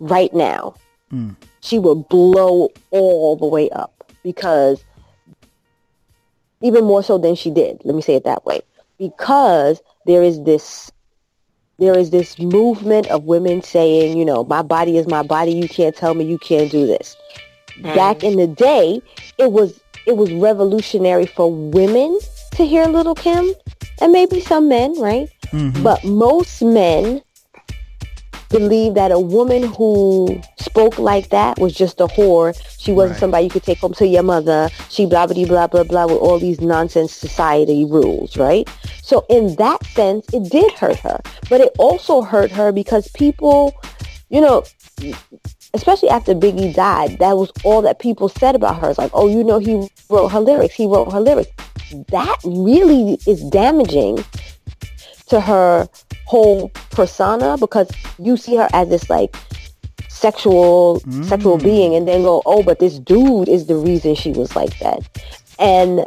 right 0.00 0.32
now, 0.32 0.74
mm. 1.12 1.36
she 1.60 1.78
would 1.78 2.08
blow 2.08 2.70
all 2.90 3.36
the 3.36 3.46
way 3.46 3.68
up 3.70 4.10
because 4.22 4.82
even 6.62 6.84
more 6.84 7.02
so 7.02 7.18
than 7.18 7.34
she 7.34 7.50
did. 7.50 7.80
Let 7.84 7.94
me 7.94 8.02
say 8.02 8.14
it 8.14 8.24
that 8.24 8.44
way 8.46 8.62
because 8.98 9.80
there 10.06 10.22
is 10.22 10.42
this 10.44 10.90
there 11.78 11.96
is 11.96 12.10
this 12.10 12.38
movement 12.38 13.06
of 13.08 13.24
women 13.24 13.62
saying, 13.62 14.18
you 14.18 14.24
know, 14.24 14.44
my 14.44 14.62
body 14.62 14.98
is 14.98 15.06
my 15.06 15.22
body. 15.22 15.52
You 15.52 15.68
can't 15.68 15.94
tell 15.94 16.14
me 16.14 16.24
you 16.24 16.38
can't 16.38 16.70
do 16.70 16.86
this. 16.86 17.16
Mm. 17.80 17.94
Back 17.94 18.24
in 18.24 18.36
the 18.36 18.48
day, 18.48 19.00
it 19.38 19.52
was 19.52 19.80
it 20.06 20.16
was 20.16 20.32
revolutionary 20.32 21.26
for 21.26 21.52
women 21.52 22.18
to 22.52 22.64
hear 22.64 22.86
Little 22.86 23.14
Kim, 23.14 23.52
and 24.00 24.12
maybe 24.12 24.40
some 24.40 24.68
men, 24.68 24.98
right? 25.00 25.28
Mm-hmm. 25.52 25.82
But 25.82 26.02
most 26.04 26.62
men 26.62 27.22
believe 28.48 28.94
that 28.94 29.10
a 29.12 29.18
woman 29.20 29.62
who 29.62 30.40
spoke 30.58 30.98
like 30.98 31.28
that 31.30 31.58
was 31.58 31.74
just 31.74 32.00
a 32.00 32.06
whore. 32.06 32.58
She 32.78 32.92
wasn't 32.92 33.12
right. 33.12 33.20
somebody 33.20 33.44
you 33.44 33.50
could 33.50 33.62
take 33.62 33.78
home 33.78 33.94
to 33.94 34.06
your 34.06 34.22
mother. 34.22 34.68
She 34.88 35.06
blah 35.06 35.26
blah 35.26 35.44
blah 35.44 35.66
blah 35.66 35.84
blah 35.84 36.06
with 36.06 36.18
all 36.18 36.38
these 36.38 36.60
nonsense 36.60 37.12
society 37.12 37.84
rules, 37.84 38.36
right? 38.36 38.68
So 39.02 39.24
in 39.28 39.56
that 39.56 39.84
sense, 39.86 40.26
it 40.32 40.50
did 40.50 40.72
hurt 40.72 40.98
her, 40.98 41.20
but 41.48 41.60
it 41.60 41.72
also 41.78 42.22
hurt 42.22 42.50
her 42.50 42.72
because 42.72 43.08
people, 43.12 43.74
you 44.28 44.40
know, 44.40 44.64
especially 45.74 46.08
after 46.08 46.34
Biggie 46.34 46.74
died, 46.74 47.18
that 47.18 47.36
was 47.36 47.52
all 47.64 47.82
that 47.82 47.98
people 47.98 48.28
said 48.28 48.54
about 48.54 48.80
her. 48.80 48.90
It's 48.90 48.98
like, 48.98 49.10
oh, 49.14 49.28
you 49.28 49.44
know, 49.44 49.58
he 49.58 49.88
wrote 50.08 50.28
her 50.28 50.40
lyrics. 50.40 50.74
He 50.74 50.86
wrote 50.86 51.12
her 51.12 51.20
lyrics. 51.20 51.50
That 52.10 52.36
really 52.44 53.18
is 53.26 53.42
damaging 53.44 54.24
to 55.28 55.40
her 55.40 55.88
whole 56.26 56.68
persona 56.90 57.56
because 57.58 57.90
you 58.18 58.36
see 58.36 58.56
her 58.56 58.68
as 58.72 58.88
this 58.88 59.08
like 59.08 59.34
sexual 60.08 61.00
mm. 61.00 61.24
sexual 61.24 61.58
being 61.58 61.94
and 61.94 62.08
then 62.08 62.22
go 62.22 62.42
oh 62.44 62.62
but 62.62 62.78
this 62.80 62.98
dude 62.98 63.48
is 63.48 63.66
the 63.66 63.76
reason 63.76 64.14
she 64.14 64.32
was 64.32 64.56
like 64.56 64.76
that 64.80 65.00
and 65.58 66.06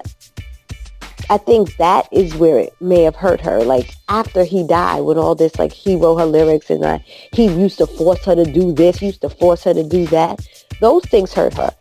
I 1.29 1.37
think 1.37 1.77
that 1.77 2.09
is 2.11 2.35
where 2.35 2.59
it 2.59 2.75
may 2.81 3.03
have 3.03 3.15
hurt 3.15 3.39
her. 3.39 3.63
Like 3.63 3.95
after 4.09 4.43
he 4.43 4.67
died, 4.67 5.01
with 5.01 5.17
all 5.17 5.33
this, 5.33 5.57
like 5.57 5.71
he 5.71 5.95
wrote 5.95 6.17
her 6.17 6.25
lyrics 6.25 6.69
and 6.69 6.83
uh, 6.83 6.99
he 7.31 7.45
used 7.45 7.77
to 7.77 7.87
force 7.87 8.25
her 8.25 8.35
to 8.35 8.43
do 8.43 8.73
this, 8.73 9.01
used 9.01 9.21
to 9.21 9.29
force 9.29 9.63
her 9.63 9.73
to 9.73 9.83
do 9.83 10.05
that. 10.07 10.45
Those 10.81 11.05
things 11.05 11.31
hurt 11.31 11.53
her. 11.53 11.71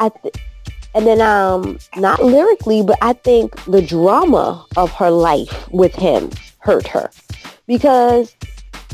I 0.00 0.10
th- 0.10 0.34
and 0.96 1.06
then 1.06 1.20
um, 1.20 1.78
not 1.96 2.24
lyrically, 2.24 2.82
but 2.82 2.96
I 3.02 3.12
think 3.12 3.62
the 3.66 3.82
drama 3.82 4.64
of 4.78 4.90
her 4.92 5.10
life 5.10 5.68
with 5.70 5.94
him 5.94 6.30
hurt 6.60 6.86
her 6.86 7.10
because 7.66 8.34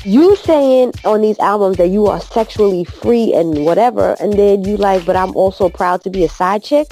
you 0.05 0.35
saying 0.35 0.95
on 1.05 1.23
these 1.23 1.39
albums 1.39 1.77
that 1.77 1.91
you 1.91 2.09
are 2.09 2.21
sexually 2.21 2.83
free 2.83 3.33
and 3.33 3.65
whatever, 3.65 4.17
and 4.19 4.33
then 4.33 4.65
you 4.65 4.77
like, 4.77 5.07
but 5.07 5.15
I'm 5.15 5.37
also 5.37 5.69
proud 5.69 6.03
to 6.03 6.11
be 6.11 6.25
a 6.25 6.29
side 6.29 6.65
chick. 6.65 6.89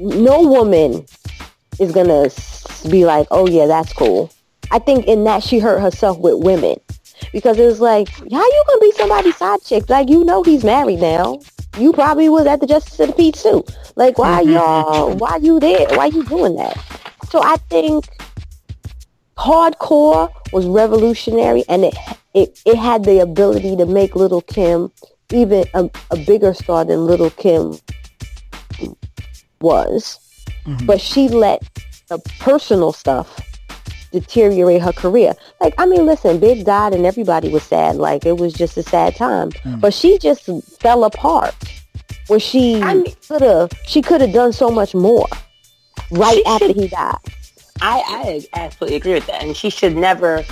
No 0.00 0.42
woman 0.42 1.06
is 1.78 1.92
gonna 1.92 2.28
be 2.90 3.04
like, 3.04 3.28
oh 3.30 3.46
yeah, 3.46 3.66
that's 3.66 3.92
cool. 3.92 4.28
I 4.72 4.80
think 4.80 5.06
in 5.06 5.22
that 5.22 5.44
she 5.44 5.60
hurt 5.60 5.80
herself 5.80 6.18
with 6.18 6.42
women 6.42 6.80
because 7.32 7.58
it 7.58 7.66
was 7.66 7.80
like, 7.80 8.08
how 8.08 8.24
you 8.24 8.64
gonna 8.66 8.80
be 8.80 8.92
somebody's 8.92 9.36
side 9.36 9.62
chick? 9.62 9.88
Like 9.88 10.08
you 10.08 10.24
know 10.24 10.42
he's 10.42 10.64
married 10.64 11.00
now. 11.00 11.40
You 11.78 11.92
probably 11.92 12.28
was 12.28 12.46
at 12.46 12.60
the 12.60 12.66
Justice 12.66 12.98
of 13.00 13.08
the 13.08 13.12
Peace 13.14 13.42
too. 13.42 13.64
Like 13.96 14.18
why 14.18 14.42
mm-hmm. 14.42 14.52
y'all? 14.52 15.14
Why 15.16 15.36
you 15.36 15.60
there? 15.60 15.86
Why 15.96 16.06
you 16.06 16.24
doing 16.24 16.56
that? 16.56 16.76
So 17.30 17.42
I 17.42 17.56
think 17.68 18.06
hardcore 19.36 20.32
was 20.52 20.66
revolutionary 20.66 21.64
and 21.68 21.84
it, 21.84 21.94
it, 22.34 22.60
it 22.66 22.76
had 22.76 23.04
the 23.04 23.20
ability 23.20 23.76
to 23.76 23.86
make 23.86 24.16
Little 24.16 24.42
Kim 24.42 24.90
even 25.30 25.64
a, 25.74 25.88
a 26.10 26.16
bigger 26.16 26.54
star 26.54 26.84
than 26.84 27.06
Little 27.06 27.30
Kim 27.30 27.78
was. 29.60 30.18
Mm-hmm. 30.64 30.86
But 30.86 31.00
she 31.00 31.28
let 31.28 31.62
the 32.08 32.18
personal 32.40 32.92
stuff 32.92 33.40
deteriorate 34.12 34.82
her 34.82 34.92
career. 34.92 35.34
Like, 35.60 35.74
I 35.78 35.86
mean, 35.86 36.06
listen, 36.06 36.38
Big 36.38 36.64
died 36.64 36.94
and 36.94 37.06
everybody 37.06 37.48
was 37.48 37.62
sad. 37.62 37.96
Like, 37.96 38.26
it 38.26 38.38
was 38.38 38.52
just 38.52 38.76
a 38.76 38.82
sad 38.82 39.16
time. 39.16 39.50
Mm-hmm. 39.50 39.80
But 39.80 39.94
she 39.94 40.18
just 40.18 40.48
fell 40.80 41.04
apart 41.04 41.54
where 42.28 42.40
she 42.40 42.80
I 42.82 42.94
mean, 42.94 43.14
could 43.26 43.42
have 43.42 43.70
she 43.86 44.02
could 44.02 44.20
have 44.20 44.32
done 44.32 44.52
so 44.52 44.70
much 44.70 44.94
more 44.94 45.26
right 46.10 46.42
after 46.46 46.66
should, 46.68 46.76
he 46.76 46.88
died. 46.88 47.16
I, 47.80 48.46
I 48.54 48.60
absolutely 48.60 48.96
agree 48.96 49.14
with 49.14 49.26
that. 49.26 49.42
And 49.42 49.56
she 49.56 49.70
should 49.70 49.96
never, 49.96 50.44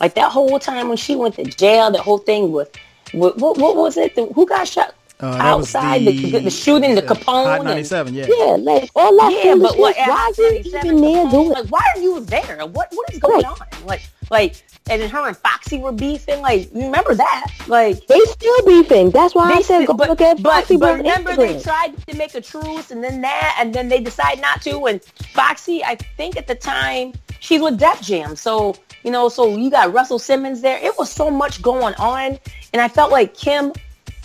like 0.00 0.14
that 0.14 0.30
whole 0.30 0.58
time 0.58 0.88
when 0.88 0.96
she 0.96 1.16
went 1.16 1.36
to 1.36 1.44
jail, 1.44 1.90
the 1.90 2.02
whole 2.02 2.18
thing 2.18 2.52
with, 2.52 2.70
with 3.12 3.36
what, 3.36 3.58
what 3.58 3.76
was 3.76 3.96
it? 3.96 4.14
The, 4.14 4.26
who 4.26 4.46
got 4.46 4.66
shot? 4.68 4.94
Uh, 5.22 5.36
outside 5.38 6.00
the, 6.02 6.30
the, 6.30 6.38
the, 6.40 6.50
shooting, 6.50 6.94
the 6.94 7.02
Capone. 7.02 7.44
Hot 7.44 7.64
97, 7.64 8.14
yeah. 8.14 8.26
Yeah, 8.28 8.56
like 8.58 8.90
all 8.96 9.16
that 9.16 9.42
yeah, 9.44 9.54
but 9.54 9.76
what, 9.78 9.96
why 9.96 10.32
are 10.38 10.42
you 10.42 10.62
even 10.64 11.00
there 11.00 11.30
doing 11.30 11.50
Like, 11.50 11.66
why 11.66 11.82
are 11.94 12.00
you 12.00 12.20
there? 12.20 12.66
What 12.66 12.88
What 12.92 13.12
is 13.12 13.18
going 13.18 13.42
right. 13.42 13.60
on? 13.60 13.86
Like, 13.86 14.02
like, 14.30 14.62
and 14.88 15.02
then 15.02 15.10
her 15.10 15.28
and 15.28 15.36
Foxy 15.36 15.78
were 15.78 15.92
beefing. 15.92 16.40
Like, 16.40 16.70
remember 16.72 17.14
that? 17.14 17.52
Like, 17.66 18.06
they 18.06 18.18
still 18.20 18.66
beefing. 18.66 19.10
That's 19.10 19.34
why 19.34 19.52
I 19.52 19.62
said 19.62 19.86
go 19.86 19.94
but, 19.94 20.08
look 20.08 20.20
at 20.20 20.40
Foxy. 20.40 20.76
But, 20.76 20.86
but 20.86 20.96
remember, 20.98 21.32
Instagram. 21.32 21.56
they 21.56 21.62
tried 21.62 22.06
to 22.06 22.16
make 22.16 22.34
a 22.34 22.40
truce, 22.40 22.90
and 22.90 23.02
then 23.02 23.20
that, 23.20 23.56
and 23.60 23.74
then 23.74 23.88
they 23.88 24.00
decide 24.00 24.40
not 24.40 24.62
to. 24.62 24.86
And 24.86 25.02
Foxy, 25.34 25.84
I 25.84 25.96
think 26.16 26.36
at 26.36 26.46
the 26.46 26.54
time, 26.54 27.12
she's 27.40 27.60
with 27.60 27.78
Def 27.78 28.00
Jam, 28.00 28.36
so 28.36 28.74
you 29.02 29.10
know, 29.10 29.28
so 29.28 29.56
you 29.56 29.70
got 29.70 29.92
Russell 29.92 30.18
Simmons 30.18 30.60
there. 30.60 30.78
It 30.78 30.96
was 30.98 31.10
so 31.10 31.30
much 31.30 31.62
going 31.62 31.94
on, 31.94 32.38
and 32.72 32.82
I 32.82 32.88
felt 32.88 33.10
like 33.10 33.34
Kim 33.34 33.72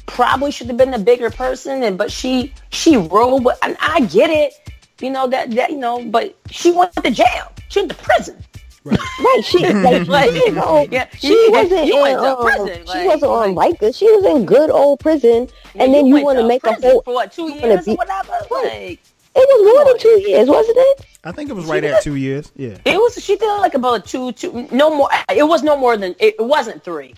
probably 0.05 0.51
should 0.51 0.67
have 0.67 0.77
been 0.77 0.91
the 0.91 0.99
bigger 0.99 1.29
person, 1.29 1.83
and 1.83 1.97
but 1.97 2.11
she 2.11 2.53
she 2.69 2.97
rolled. 2.97 3.43
But 3.43 3.57
and 3.61 3.77
I 3.79 4.01
get 4.01 4.29
it, 4.29 4.53
you 5.01 5.09
know 5.09 5.27
that 5.27 5.51
that 5.51 5.71
you 5.71 5.77
know, 5.77 6.03
but 6.05 6.35
she 6.49 6.71
went 6.71 6.93
to 6.93 7.11
jail. 7.11 7.51
She 7.69 7.79
went 7.79 7.91
to 7.91 7.97
prison. 7.97 8.43
Right. 8.83 8.99
right. 9.19 9.41
She 9.43 9.59
like, 9.59 10.07
like 10.07 10.31
you 10.31 10.51
know, 10.51 10.87
yeah, 10.91 11.07
she 11.17 11.29
you, 11.29 11.51
wasn't 11.51 11.87
you 11.87 12.05
in 12.05 12.15
um, 12.17 12.37
prison. 12.41 12.85
Like, 12.85 13.01
she 13.01 13.07
wasn't 13.07 13.31
on 13.31 13.55
like, 13.55 13.79
Rikers. 13.79 13.97
She 13.97 14.05
was 14.05 14.25
in 14.25 14.45
good 14.45 14.69
old 14.69 14.99
prison, 14.99 15.49
yeah, 15.73 15.83
and 15.83 15.93
then 15.93 16.05
you, 16.05 16.17
you 16.17 16.23
want 16.23 16.37
to 16.37 16.47
make 16.47 16.63
a 16.65 16.73
whole 16.73 17.01
for 17.01 17.13
what 17.13 17.31
two 17.31 17.51
years 17.51 17.85
be, 17.85 17.91
or 17.91 17.95
whatever. 17.95 18.37
Like, 18.51 19.01
it 19.37 19.49
was 19.49 19.73
more 19.73 19.85
than 19.85 19.99
two 19.99 20.29
years, 20.29 20.47
wasn't 20.47 20.77
it? 20.77 21.05
I 21.25 21.31
think 21.31 21.49
it 21.49 21.53
was 21.53 21.65
right 21.65 21.83
at 21.83 22.03
two 22.03 22.15
years. 22.15 22.51
Yeah. 22.55 22.77
It 22.85 22.97
was. 22.97 23.21
She 23.21 23.35
did 23.35 23.57
like 23.57 23.73
about 23.73 24.05
two, 24.05 24.31
two. 24.33 24.67
No 24.71 24.95
more. 24.95 25.09
It 25.29 25.47
was 25.47 25.63
no 25.63 25.75
more 25.75 25.97
than. 25.97 26.15
It, 26.19 26.35
it 26.39 26.45
wasn't 26.45 26.83
three. 26.83 27.15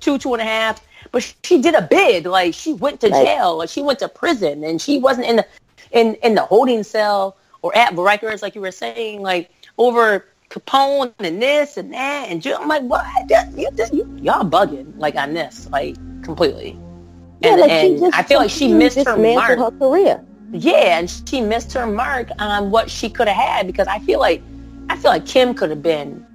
Two, 0.00 0.16
two 0.16 0.32
and 0.32 0.40
a 0.40 0.44
half. 0.44 0.80
But 1.12 1.34
she 1.44 1.60
did 1.60 1.74
a 1.74 1.82
bid. 1.82 2.26
Like 2.26 2.54
she 2.54 2.72
went 2.72 3.00
to 3.00 3.08
right. 3.08 3.24
jail. 3.24 3.58
Like 3.58 3.68
she 3.68 3.82
went 3.82 3.98
to 4.00 4.08
prison, 4.08 4.64
and 4.64 4.80
she 4.80 4.98
wasn't 4.98 5.26
in 5.26 5.36
the 5.36 5.46
in 5.92 6.14
in 6.16 6.34
the 6.34 6.42
holding 6.42 6.82
cell 6.82 7.36
or 7.62 7.76
at 7.76 7.94
Rikers, 7.94 8.42
like 8.42 8.54
you 8.54 8.60
were 8.60 8.70
saying, 8.70 9.22
like 9.22 9.50
over 9.78 10.26
Capone 10.48 11.12
and 11.18 11.40
this 11.40 11.76
and 11.76 11.92
that, 11.92 12.28
and 12.28 12.44
I'm 12.46 12.68
like, 12.68 12.82
what? 12.82 13.06
You, 13.56 13.68
you, 13.92 14.18
y'all 14.20 14.44
bugging 14.44 14.92
like 14.98 15.14
on 15.16 15.34
this, 15.34 15.68
like 15.70 15.96
completely. 16.22 16.78
Yeah, 17.40 17.52
and, 17.52 17.60
like 17.60 17.70
and 17.70 18.14
I 18.14 18.22
feel 18.22 18.38
like 18.38 18.50
she 18.50 18.72
missed 18.72 18.98
her 19.04 19.16
mark. 19.16 19.58
Her 19.58 19.70
career. 19.70 20.24
Yeah, 20.52 20.98
and 20.98 21.10
she 21.28 21.40
missed 21.40 21.72
her 21.74 21.86
mark 21.86 22.28
on 22.38 22.70
what 22.70 22.90
she 22.90 23.08
could 23.08 23.28
have 23.28 23.36
had 23.36 23.66
because 23.66 23.86
I 23.86 24.00
feel 24.00 24.18
like 24.18 24.42
I 24.88 24.96
feel 24.96 25.10
like 25.10 25.26
Kim 25.26 25.54
could 25.54 25.70
have 25.70 25.82
been 25.82 26.26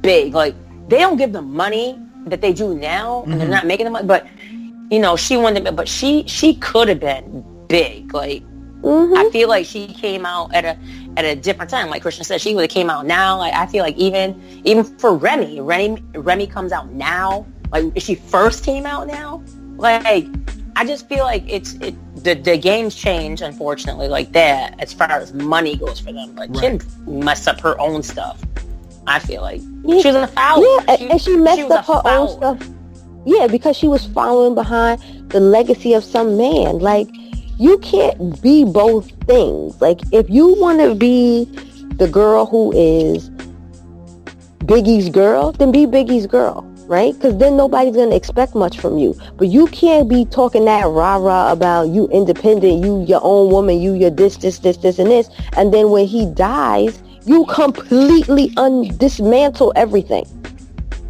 big. 0.00 0.34
Like 0.34 0.54
they 0.88 0.98
don't 0.98 1.16
give 1.16 1.32
them 1.32 1.52
money 1.52 1.98
that 2.26 2.40
they 2.40 2.52
do 2.52 2.74
now, 2.74 3.22
and 3.22 3.32
mm-hmm. 3.32 3.38
they're 3.38 3.48
not 3.48 3.66
making 3.66 3.84
the 3.84 3.90
money. 3.90 4.06
But 4.06 4.26
you 4.90 4.98
know, 4.98 5.16
she 5.16 5.36
wanted, 5.36 5.74
but 5.76 5.88
she 5.88 6.26
she 6.26 6.54
could 6.56 6.88
have 6.88 7.00
been 7.00 7.44
big. 7.68 8.12
Like 8.14 8.42
mm-hmm. 8.82 9.14
I 9.14 9.28
feel 9.30 9.48
like 9.48 9.66
she 9.66 9.88
came 9.88 10.26
out 10.26 10.54
at 10.54 10.64
a 10.64 10.78
at 11.16 11.24
a 11.24 11.36
different 11.36 11.70
time. 11.70 11.90
Like 11.90 12.02
Krishna 12.02 12.24
said, 12.24 12.40
she 12.40 12.54
would 12.54 12.62
have 12.62 12.70
came 12.70 12.90
out 12.90 13.06
now. 13.06 13.38
Like 13.38 13.54
I 13.54 13.66
feel 13.66 13.82
like 13.82 13.96
even 13.96 14.40
even 14.64 14.84
for 14.84 15.14
Remy, 15.14 15.60
Remy 15.60 16.02
Remy 16.14 16.46
comes 16.46 16.72
out 16.72 16.90
now. 16.92 17.46
Like 17.72 17.84
if 17.94 18.02
she 18.02 18.14
first 18.14 18.64
came 18.64 18.86
out 18.86 19.06
now, 19.06 19.42
like 19.76 20.26
I 20.76 20.84
just 20.84 21.08
feel 21.08 21.24
like 21.24 21.44
it's 21.48 21.74
it 21.74 21.94
the, 22.24 22.34
the 22.34 22.56
games 22.56 22.94
change 22.94 23.42
unfortunately 23.42 24.08
like 24.08 24.32
that 24.32 24.80
as 24.80 24.92
far 24.92 25.10
as 25.10 25.32
money 25.32 25.76
goes 25.76 26.00
for 26.00 26.12
them. 26.12 26.34
But 26.34 26.50
right. 26.50 26.80
Kim 26.80 27.20
messed 27.20 27.48
up 27.48 27.60
her 27.60 27.78
own 27.80 28.02
stuff. 28.02 28.42
I 29.06 29.18
feel 29.18 29.42
like 29.42 29.60
yeah. 29.84 30.00
she 30.00 30.08
was 30.08 30.16
a 30.16 30.26
foul. 30.28 30.62
Yeah, 30.62 30.96
she, 30.96 31.10
and 31.10 31.20
she 31.20 31.36
messed 31.36 31.58
she 31.58 31.64
up 31.64 31.84
her 31.86 32.02
own 32.04 32.28
stuff. 32.28 32.68
Yeah, 33.26 33.46
because 33.46 33.76
she 33.76 33.88
was 33.88 34.06
following 34.06 34.54
behind 34.54 35.00
the 35.30 35.40
legacy 35.40 35.94
of 35.94 36.04
some 36.04 36.36
man. 36.36 36.78
Like 36.78 37.08
you 37.58 37.78
can't 37.78 38.40
be 38.42 38.64
both 38.64 39.10
things. 39.26 39.80
Like 39.80 40.00
if 40.12 40.28
you 40.30 40.54
want 40.60 40.80
to 40.80 40.94
be 40.94 41.44
the 41.96 42.08
girl 42.08 42.46
who 42.46 42.72
is 42.72 43.30
Biggie's 44.60 45.10
girl, 45.10 45.52
then 45.52 45.70
be 45.70 45.86
Biggie's 45.86 46.26
girl, 46.26 46.62
right? 46.86 47.14
Because 47.14 47.36
then 47.38 47.56
nobody's 47.56 47.94
gonna 47.94 48.16
expect 48.16 48.54
much 48.54 48.78
from 48.78 48.98
you. 48.98 49.14
But 49.36 49.48
you 49.48 49.66
can't 49.68 50.08
be 50.08 50.24
talking 50.24 50.64
that 50.64 50.86
rah 50.86 51.16
rah 51.16 51.52
about 51.52 51.88
you 51.88 52.08
independent, 52.08 52.84
you 52.84 53.04
your 53.04 53.20
own 53.22 53.50
woman, 53.50 53.80
you 53.80 53.94
your 53.94 54.10
this 54.10 54.38
this 54.38 54.58
this 54.60 54.78
this 54.78 54.98
and 54.98 55.10
this, 55.10 55.28
and 55.56 55.72
then 55.72 55.90
when 55.90 56.06
he 56.06 56.26
dies, 56.26 57.02
you 57.26 57.46
completely 57.46 58.50
undismantle 58.50 59.72
everything. 59.76 60.24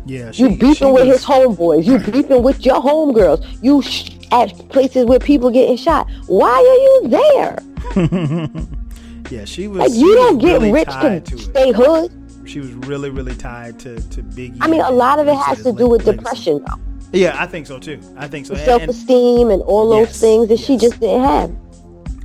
Yeah, 0.07 0.31
she, 0.31 0.43
you 0.43 0.57
beefing 0.57 0.93
with 0.93 1.07
his 1.07 1.25
homeboys. 1.25 1.85
You 1.85 1.99
beefing 1.99 2.43
with 2.43 2.65
your 2.65 2.81
homegirls. 2.81 3.45
You 3.63 3.81
sh- 3.83 4.11
at 4.31 4.69
places 4.69 5.07
where 5.07 5.19
people 5.19 5.51
getting 5.51 5.77
shot. 5.77 6.11
Why 6.27 6.51
are 6.51 6.81
you 6.85 7.09
there? 7.09 7.59
yeah, 9.31 9.45
she 9.45 9.69
was. 9.69 9.79
Like 9.79 9.93
you 9.93 10.15
don't 10.15 10.39
get 10.39 10.55
really 10.55 10.73
rich 10.73 10.89
to, 10.89 11.21
to 11.21 11.39
stay 11.39 11.73
hood. 11.73 12.13
she 12.45 12.61
was 12.61 12.73
really 12.73 13.11
really 13.11 13.35
tied 13.35 13.79
to 13.81 13.97
to 13.97 14.23
Biggie. 14.23 14.59
I 14.61 14.69
mean, 14.69 14.81
a 14.81 14.91
lot 14.91 15.19
of 15.19 15.29
it 15.29 15.37
has 15.37 15.63
to 15.63 15.73
do 15.73 15.89
with 15.89 16.07
legacy. 16.07 16.17
depression, 16.17 16.65
though. 16.67 16.81
Yeah, 17.13 17.41
I 17.41 17.47
think 17.47 17.67
so 17.67 17.79
too. 17.79 18.01
I 18.17 18.27
think 18.27 18.47
so. 18.47 18.55
Self 18.57 18.83
esteem 18.83 19.51
and, 19.51 19.53
and, 19.53 19.63
all 19.63 19.89
those 19.89 20.09
yes, 20.09 20.21
things 20.21 20.49
that 20.49 20.59
yes. 20.59 20.67
she 20.67 20.77
just 20.77 21.01
didn't 21.01 21.23
have. 21.23 21.57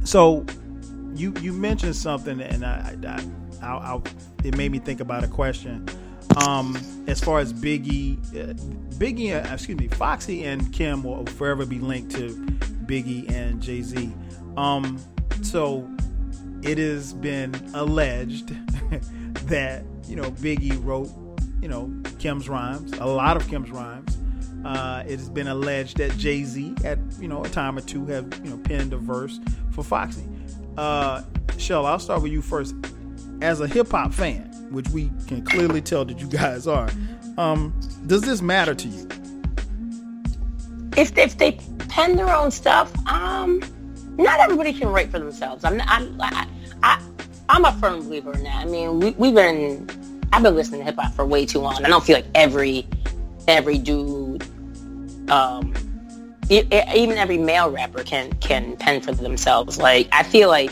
So, 0.04 0.46
you 1.14 1.34
you 1.42 1.54
mentioned 1.54 1.96
something, 1.96 2.42
and 2.42 2.66
I, 2.66 2.96
I, 3.04 3.08
I, 3.08 3.24
I 3.62 4.02
it 4.44 4.56
made 4.58 4.72
me 4.72 4.80
think 4.80 5.00
about 5.00 5.24
a 5.24 5.28
question. 5.28 5.88
Um, 6.46 6.78
as 7.08 7.20
far 7.20 7.40
as 7.40 7.52
Biggie, 7.54 8.18
uh, 8.36 8.54
Biggie, 8.96 9.34
uh, 9.34 9.54
excuse 9.54 9.78
me, 9.78 9.88
Foxy 9.88 10.46
and 10.46 10.72
Kim 10.72 11.04
will 11.04 11.26
forever 11.26 11.66
be 11.66 11.80
linked 11.80 12.12
to 12.16 12.36
Biggie 12.86 13.30
and 13.32 13.62
Jay 13.62 13.82
Z. 13.82 14.14
Um, 14.56 15.00
so 15.42 15.90
it 16.62 16.78
has 16.78 17.14
been 17.14 17.56
alleged 17.74 18.50
that 19.48 19.84
you 20.06 20.16
know 20.16 20.32
Biggie 20.32 20.84
wrote 20.84 21.10
you 21.62 21.68
know 21.68 21.92
Kim's 22.20 22.48
rhymes, 22.48 22.94
a 22.94 23.06
lot 23.06 23.38
of 23.38 23.48
Kim's 23.48 23.72
rhymes. 23.72 24.18
Uh, 24.66 25.04
it 25.08 25.18
has 25.18 25.30
been 25.30 25.48
alleged 25.48 25.98
that 25.98 26.16
Jay 26.18 26.44
Z, 26.44 26.76
at 26.84 27.00
you 27.20 27.28
know 27.28 27.44
a 27.44 27.50
time 27.50 27.78
or 27.78 27.82
two, 27.82 28.06
have 28.08 28.26
you 28.44 28.52
know 28.52 28.58
penned 28.58 28.94
a 28.94 28.98
verse 28.98 29.40
for 29.72 29.84
Foxy. 29.84 30.24
Uh, 30.78 31.24
Shell, 31.58 31.86
I'll 31.86 32.00
start 32.00 32.22
with 32.22 32.32
you 32.32 32.42
first. 32.42 32.76
As 33.42 33.62
a 33.62 33.68
hip 33.68 33.92
hop 33.92 34.14
fan, 34.14 34.44
which 34.70 34.90
we 34.90 35.10
can 35.28 35.44
clearly 35.46 35.82
tell 35.82 36.06
that 36.06 36.20
you 36.20 36.28
guys 36.28 36.68
are, 36.68 36.90
um, 37.38 37.74
does 38.08 38.22
this 38.22 38.42
matter 38.42 38.76
to 38.76 38.88
you? 38.88 39.08
If 40.98 41.18
if 41.18 41.38
they 41.38 41.54
pen 41.88 42.16
their 42.16 42.30
own 42.30 42.52
stuff, 42.52 42.92
um, 43.08 43.62
not 44.18 44.40
everybody 44.40 44.74
can 44.74 44.90
write 44.90 45.10
for 45.10 45.20
themselves. 45.20 45.64
I'm, 45.64 45.80
I'm, 45.86 46.20
I, 46.20 46.48
I, 46.84 47.02
I'm 47.48 47.64
a 47.64 47.72
firm 47.74 48.02
believer 48.02 48.34
in 48.34 48.44
that. 48.44 48.56
I 48.56 48.66
mean, 48.66 49.00
we, 49.00 49.12
we've 49.12 49.34
been, 49.34 49.88
I've 50.34 50.44
been 50.44 50.56
listening 50.56 50.82
to 50.82 50.86
hip 50.86 50.98
hop 50.98 51.14
for 51.14 51.26
way 51.26 51.46
too 51.46 51.60
long. 51.60 51.84
I 51.86 51.88
don't 51.88 52.04
feel 52.04 52.18
like 52.18 52.28
every, 52.36 52.86
every 53.48 53.78
dude, 53.78 54.44
um, 55.32 55.74
even 56.50 57.18
every 57.18 57.38
male 57.38 57.70
rapper 57.70 58.04
can 58.04 58.32
can 58.38 58.76
pen 58.78 59.02
for 59.02 59.14
themselves. 59.14 59.78
Like 59.78 60.10
I 60.12 60.24
feel 60.24 60.50
like 60.50 60.72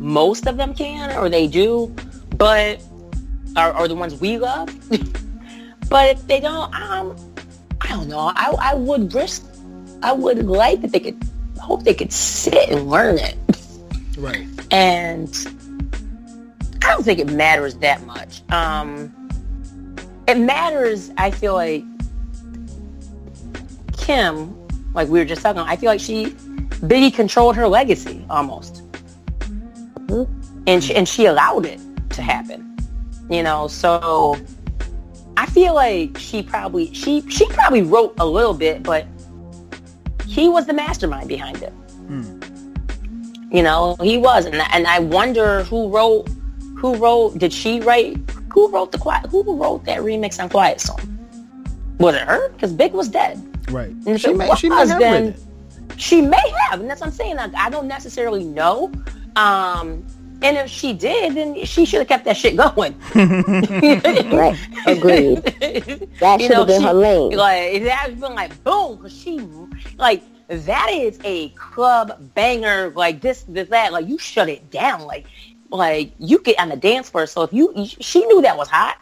most 0.00 0.46
of 0.46 0.56
them 0.56 0.74
can, 0.74 1.16
or 1.16 1.28
they 1.28 1.46
do, 1.46 1.94
but 2.36 2.82
are, 3.54 3.72
are 3.72 3.86
the 3.86 3.94
ones 3.94 4.20
we 4.20 4.38
love. 4.38 4.68
but 5.88 6.08
if 6.08 6.26
they 6.26 6.40
don't, 6.40 6.74
um, 6.74 7.16
I 7.80 7.88
don't 7.88 8.08
know. 8.08 8.32
I 8.34 8.54
I 8.60 8.74
would 8.74 9.14
risk. 9.14 9.46
I 10.02 10.12
would 10.12 10.46
like 10.46 10.80
that 10.80 10.90
they 10.90 11.00
could 11.00 11.22
hope 11.60 11.84
they 11.84 11.94
could 11.94 12.12
sit 12.12 12.70
and 12.70 12.88
learn 12.88 13.18
it. 13.18 13.36
Right. 14.16 14.46
And 14.70 15.28
I 16.82 16.88
don't 16.88 17.04
think 17.04 17.18
it 17.18 17.30
matters 17.30 17.74
that 17.76 18.04
much. 18.06 18.42
Um, 18.50 19.14
it 20.26 20.38
matters, 20.38 21.10
I 21.16 21.30
feel 21.30 21.54
like, 21.54 21.84
Kim, 23.96 24.56
like 24.94 25.08
we 25.08 25.18
were 25.18 25.24
just 25.24 25.42
talking, 25.42 25.62
I 25.62 25.76
feel 25.76 25.90
like 25.90 26.00
she, 26.00 26.26
Biggie 26.86 27.12
controlled 27.12 27.56
her 27.56 27.68
legacy 27.68 28.24
almost. 28.30 28.82
Mm-hmm. 30.10 30.62
And, 30.66 30.84
she, 30.84 30.94
and 30.94 31.08
she 31.08 31.26
allowed 31.26 31.66
it 31.66 31.80
to 32.10 32.22
happen. 32.22 32.76
You 33.28 33.42
know, 33.42 33.68
so 33.68 34.36
I 35.36 35.46
feel 35.46 35.74
like 35.74 36.18
she 36.18 36.42
probably, 36.42 36.92
she, 36.92 37.22
she 37.30 37.46
probably 37.48 37.82
wrote 37.82 38.14
a 38.18 38.26
little 38.26 38.54
bit, 38.54 38.82
but 38.82 39.06
he 40.26 40.48
was 40.48 40.66
the 40.66 40.72
mastermind 40.72 41.28
behind 41.28 41.62
it. 41.62 41.70
Hmm. 41.70 42.40
You 43.52 43.62
know, 43.62 43.96
he 44.00 44.16
was, 44.16 44.46
and 44.46 44.56
and 44.56 44.86
I 44.86 45.00
wonder 45.00 45.64
who 45.64 45.88
wrote, 45.88 46.28
who 46.78 46.94
wrote, 46.94 47.38
did 47.38 47.52
she 47.52 47.80
write? 47.80 48.16
Who 48.52 48.68
wrote 48.68 48.92
the 48.92 48.98
quiet? 48.98 49.26
Who 49.26 49.42
wrote 49.56 49.84
that 49.84 49.98
remix 50.00 50.40
on 50.40 50.48
Quiet 50.48 50.80
Storm? 50.80 51.18
Was 51.98 52.14
it 52.14 52.22
her? 52.22 52.48
Because 52.50 52.72
Big 52.72 52.92
was 52.92 53.08
dead. 53.08 53.42
Right. 53.70 53.90
And 54.06 54.20
she, 54.20 54.32
may, 54.32 54.48
was, 54.48 54.58
she 54.58 54.68
may 54.68 54.86
have 54.86 54.98
then 54.98 55.34
she 55.96 56.22
may 56.22 56.52
have, 56.62 56.80
and 56.80 56.88
that's 56.88 57.00
what 57.00 57.08
I'm 57.08 57.12
saying. 57.12 57.38
I, 57.38 57.50
I 57.56 57.70
don't 57.70 57.86
necessarily 57.86 58.44
know. 58.44 58.90
Um, 59.36 60.04
and 60.42 60.56
if 60.56 60.70
she 60.70 60.92
did, 60.92 61.34
then 61.34 61.64
she 61.64 61.84
should 61.84 61.98
have 61.98 62.08
kept 62.08 62.24
that 62.24 62.36
shit 62.36 62.56
going. 62.56 62.98
right. 63.14 64.58
Agreed. 64.86 65.44
That 66.20 66.40
should 66.40 66.52
have 66.52 66.66
been 66.66 66.80
she, 66.80 66.86
her 66.86 66.92
lane. 66.94 67.32
Like 67.32 67.82
that 67.84 68.10
has 68.10 68.14
been 68.14 68.34
like 68.34 68.62
boom, 68.64 68.96
because 68.96 69.16
she 69.16 69.40
like 69.98 70.22
that 70.48 70.90
is 70.90 71.18
a 71.24 71.50
club 71.50 72.34
banger. 72.34 72.90
Like 72.90 73.20
this, 73.20 73.44
this, 73.48 73.68
that. 73.68 73.92
Like 73.92 74.06
you 74.08 74.18
shut 74.18 74.48
it 74.48 74.70
down. 74.70 75.02
Like 75.02 75.26
like 75.70 76.12
you 76.18 76.40
get 76.40 76.58
on 76.58 76.68
the 76.68 76.76
dance 76.76 77.10
floor. 77.10 77.26
So 77.26 77.42
if 77.42 77.52
you, 77.52 77.72
she 77.86 78.24
knew 78.26 78.42
that 78.42 78.56
was 78.56 78.68
hot. 78.68 78.98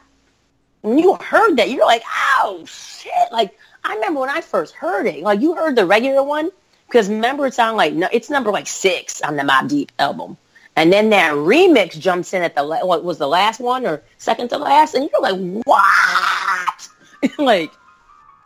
And 0.83 1.01
you 1.01 1.15
heard 1.17 1.57
that, 1.57 1.71
you're 1.71 1.85
like, 1.85 2.03
oh 2.41 2.65
shit! 2.67 3.13
Like 3.33 3.59
I 3.85 3.95
remember 3.95 4.21
when 4.21 4.31
I 4.31 4.41
first 4.41 4.75
heard 4.75 5.07
it. 5.07 5.23
Like 5.23 5.41
you 5.41 5.55
heard 5.55 5.75
the 5.77 5.85
regular 5.87 6.23
one 6.23 6.51
because 6.89 7.09
remember 7.09 7.47
it's 7.47 7.59
on 7.59 7.77
like 7.77 7.93
no, 7.93 8.09
it's 8.13 8.31
number 8.31 8.51
like 8.51 8.67
six 8.67 9.21
on 9.23 9.37
the 9.37 9.43
Mobb 9.43 9.69
Deep 9.69 9.93
album. 9.99 10.37
And 10.75 10.93
then 10.93 11.11
that 11.11 11.33
remix 11.33 11.99
jumps 11.99 12.33
in 12.33 12.43
at 12.43 12.55
the 12.55 12.65
what 12.65 13.05
was 13.05 13.19
the 13.19 13.27
last 13.27 13.61
one 13.61 13.85
or 13.85 14.03
second 14.17 14.49
to 14.51 14.59
last, 14.59 14.95
and 14.95 15.11
you're 15.11 15.21
like, 15.21 15.63
what? 15.65 16.89
like, 17.39 17.73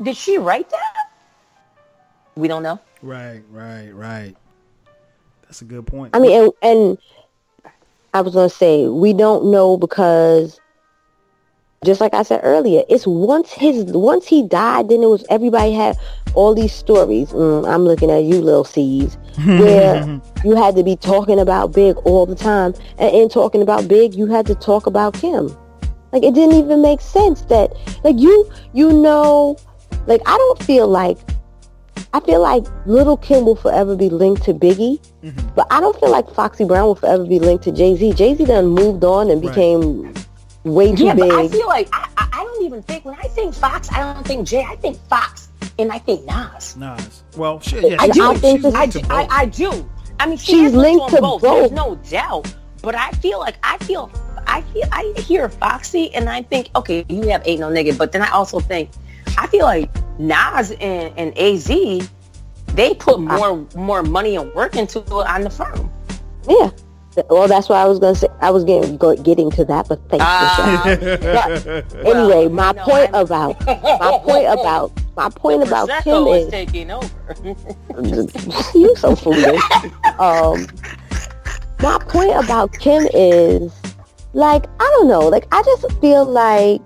did 0.03 0.17
she 0.17 0.39
write 0.39 0.71
that? 0.71 1.11
We 2.35 2.49
don't 2.49 2.63
know. 2.63 2.81
Right, 3.03 3.43
right, 3.51 3.91
right. 3.91 4.35
That's 5.43 5.61
a 5.61 5.67
good 5.67 5.87
point. 5.87 6.17
I 6.17 6.21
mean, 6.21 6.45
and, 6.45 6.53
and 6.63 6.99
I 8.15 8.23
was 8.23 8.33
gonna 8.33 8.49
say 8.49 8.87
we 8.87 9.13
don't 9.13 9.51
know 9.51 9.77
because 9.77 10.59
just 11.85 12.01
like 12.01 12.15
I 12.15 12.23
said 12.23 12.41
earlier, 12.43 12.83
it's 12.89 13.07
once 13.07 13.53
his 13.53 13.85
once 13.85 14.27
he 14.27 14.43
died, 14.47 14.89
then 14.89 15.03
it 15.03 15.07
was 15.07 15.25
everybody 15.29 15.73
had 15.73 15.99
all 16.35 16.55
these 16.55 16.73
stories. 16.73 17.31
Mm, 17.31 17.69
I'm 17.69 17.85
looking 17.85 18.11
at 18.11 18.25
you, 18.25 18.41
little 18.41 18.65
seeds, 18.65 19.17
where 19.45 20.21
you 20.45 20.57
had 20.57 20.77
to 20.77 20.83
be 20.83 20.97
talking 20.97 21.39
about 21.39 21.73
Big 21.73 21.97
all 21.99 22.27
the 22.27 22.35
time, 22.35 22.75
and 22.99 23.15
in 23.15 23.29
talking 23.29 23.63
about 23.63 23.89
Big, 23.89 24.15
you 24.15 24.27
had 24.27 24.47
to 24.47 24.55
talk 24.55 24.87
about 24.87 25.15
Kim. 25.15 25.57
Like 26.13 26.23
it 26.23 26.35
didn't 26.35 26.57
even 26.57 26.83
make 26.83 27.01
sense 27.01 27.43
that 27.43 27.73
like 28.05 28.19
you 28.19 28.51
you 28.75 28.93
know, 28.93 29.57
like 30.07 30.21
I 30.27 30.37
don't 30.37 30.63
feel 30.63 30.87
like 30.87 31.19
I 32.13 32.21
feel 32.21 32.43
like 32.43 32.65
Little 32.85 33.17
Kim 33.17 33.47
will 33.47 33.57
forever 33.57 33.97
be 33.97 34.11
linked 34.11 34.43
to 34.45 34.53
Biggie, 34.53 35.01
mm-hmm. 35.23 35.49
but 35.55 35.67
I 35.71 35.81
don't 35.81 35.99
feel 35.99 36.11
like 36.11 36.29
Foxy 36.31 36.65
Brown 36.65 36.85
will 36.85 36.95
forever 36.95 37.25
be 37.25 37.39
linked 37.39 37.65
to 37.65 37.73
Jay 37.73 37.97
Z. 37.97 38.13
Jay 38.13 38.35
Z 38.35 38.45
done 38.45 38.67
moved 38.67 39.05
on 39.05 39.31
and 39.31 39.41
became 39.41 40.03
right 40.03 40.23
way 40.65 40.95
too 40.95 41.07
yeah, 41.07 41.15
big. 41.15 41.29
But 41.29 41.39
I 41.39 41.49
feel 41.49 41.67
like 41.67 41.89
I, 41.93 42.09
I 42.17 42.45
don't 42.45 42.65
even 42.65 42.83
think 42.83 43.05
when 43.05 43.15
I 43.17 43.29
think 43.29 43.55
Fox, 43.55 43.91
I 43.93 44.13
don't 44.13 44.27
think 44.27 44.47
Jay. 44.47 44.63
I 44.63 44.77
think 44.77 44.99
Fox 45.09 45.49
and 45.79 45.93
I 45.93 45.99
think 45.99 46.25
Nas. 46.25 46.77
Nas. 46.77 47.25
Well, 47.37 47.61
shit. 47.61 47.83
Yeah, 47.83 47.97
I 48.01 48.09
do. 48.09 48.31
I, 48.31 48.35
think 48.35 48.65
I, 48.65 48.87
do 48.87 49.01
I, 49.11 49.27
I, 49.31 49.47
do. 49.47 49.89
I 50.21 50.27
mean, 50.27 50.39
she 50.39 50.53
she's 50.53 50.73
linked 50.73 51.09
to 51.11 51.21
both. 51.21 51.43
both. 51.43 51.61
There's 51.61 51.73
no 51.73 51.97
doubt. 52.09 52.55
But 52.83 52.95
I 52.95 53.11
feel 53.13 53.39
like 53.39 53.57
I 53.63 53.79
feel 53.79 54.11
I 54.47 54.63
feel 54.63 54.85
I 54.91 55.13
hear 55.17 55.49
Foxy 55.49 56.13
and 56.15 56.29
I 56.29 56.43
think 56.43 56.71
okay, 56.77 57.05
you 57.09 57.29
have 57.29 57.43
ain't 57.47 57.61
no 57.61 57.71
nigga. 57.71 57.97
But 57.97 58.13
then 58.13 58.23
I 58.23 58.31
also 58.31 58.61
think 58.61 58.91
I 59.39 59.47
feel 59.47 59.65
like 59.65 59.91
Nas 60.19 60.73
and, 60.73 61.17
and 61.17 61.39
Az 61.39 61.69
they 62.75 62.95
put 62.95 63.21
more 63.21 63.67
more 63.75 64.03
money 64.03 64.37
and 64.37 64.53
work 64.55 64.77
into 64.77 64.99
it 65.01 65.11
on 65.11 65.43
the 65.43 65.51
firm. 65.51 65.91
Yeah. 66.49 66.71
Well, 67.29 67.47
that's 67.47 67.69
what 67.69 67.77
I 67.77 67.85
was 67.85 67.99
going 67.99 68.15
to 68.15 68.21
say. 68.21 68.29
I 68.41 68.51
was 68.51 68.65
getting 68.65 68.97
go, 68.97 69.15
getting 69.15 69.51
to 69.51 69.67
that, 69.67 69.87
but 69.87 70.01
thanks, 70.09 70.25
uh, 70.25 71.83
but 72.03 72.17
anyway, 72.17 72.49
my 72.49 72.73
no, 72.73 72.85
point 72.85 73.11
I'm... 73.13 73.27
about 73.27 73.67
my 73.67 74.19
point 74.25 74.47
about 74.47 74.93
my 75.17 75.29
point 75.29 75.63
about 75.63 75.89
Kim 76.03 76.27
is, 76.27 76.45
is 76.47 76.51
taking 76.51 76.91
over. 76.91 77.07
you 78.79 78.97
so 78.97 79.15
foolish. 79.15 79.61
Um, 80.19 80.67
my 81.81 81.99
point 82.09 82.33
about 82.43 82.73
Kim 82.79 83.07
is 83.13 83.73
like 84.33 84.67
I 84.81 84.85
don't 84.97 85.09
know. 85.09 85.29
Like 85.29 85.47
I 85.53 85.63
just 85.63 85.91
feel 86.01 86.25
like 86.25 86.81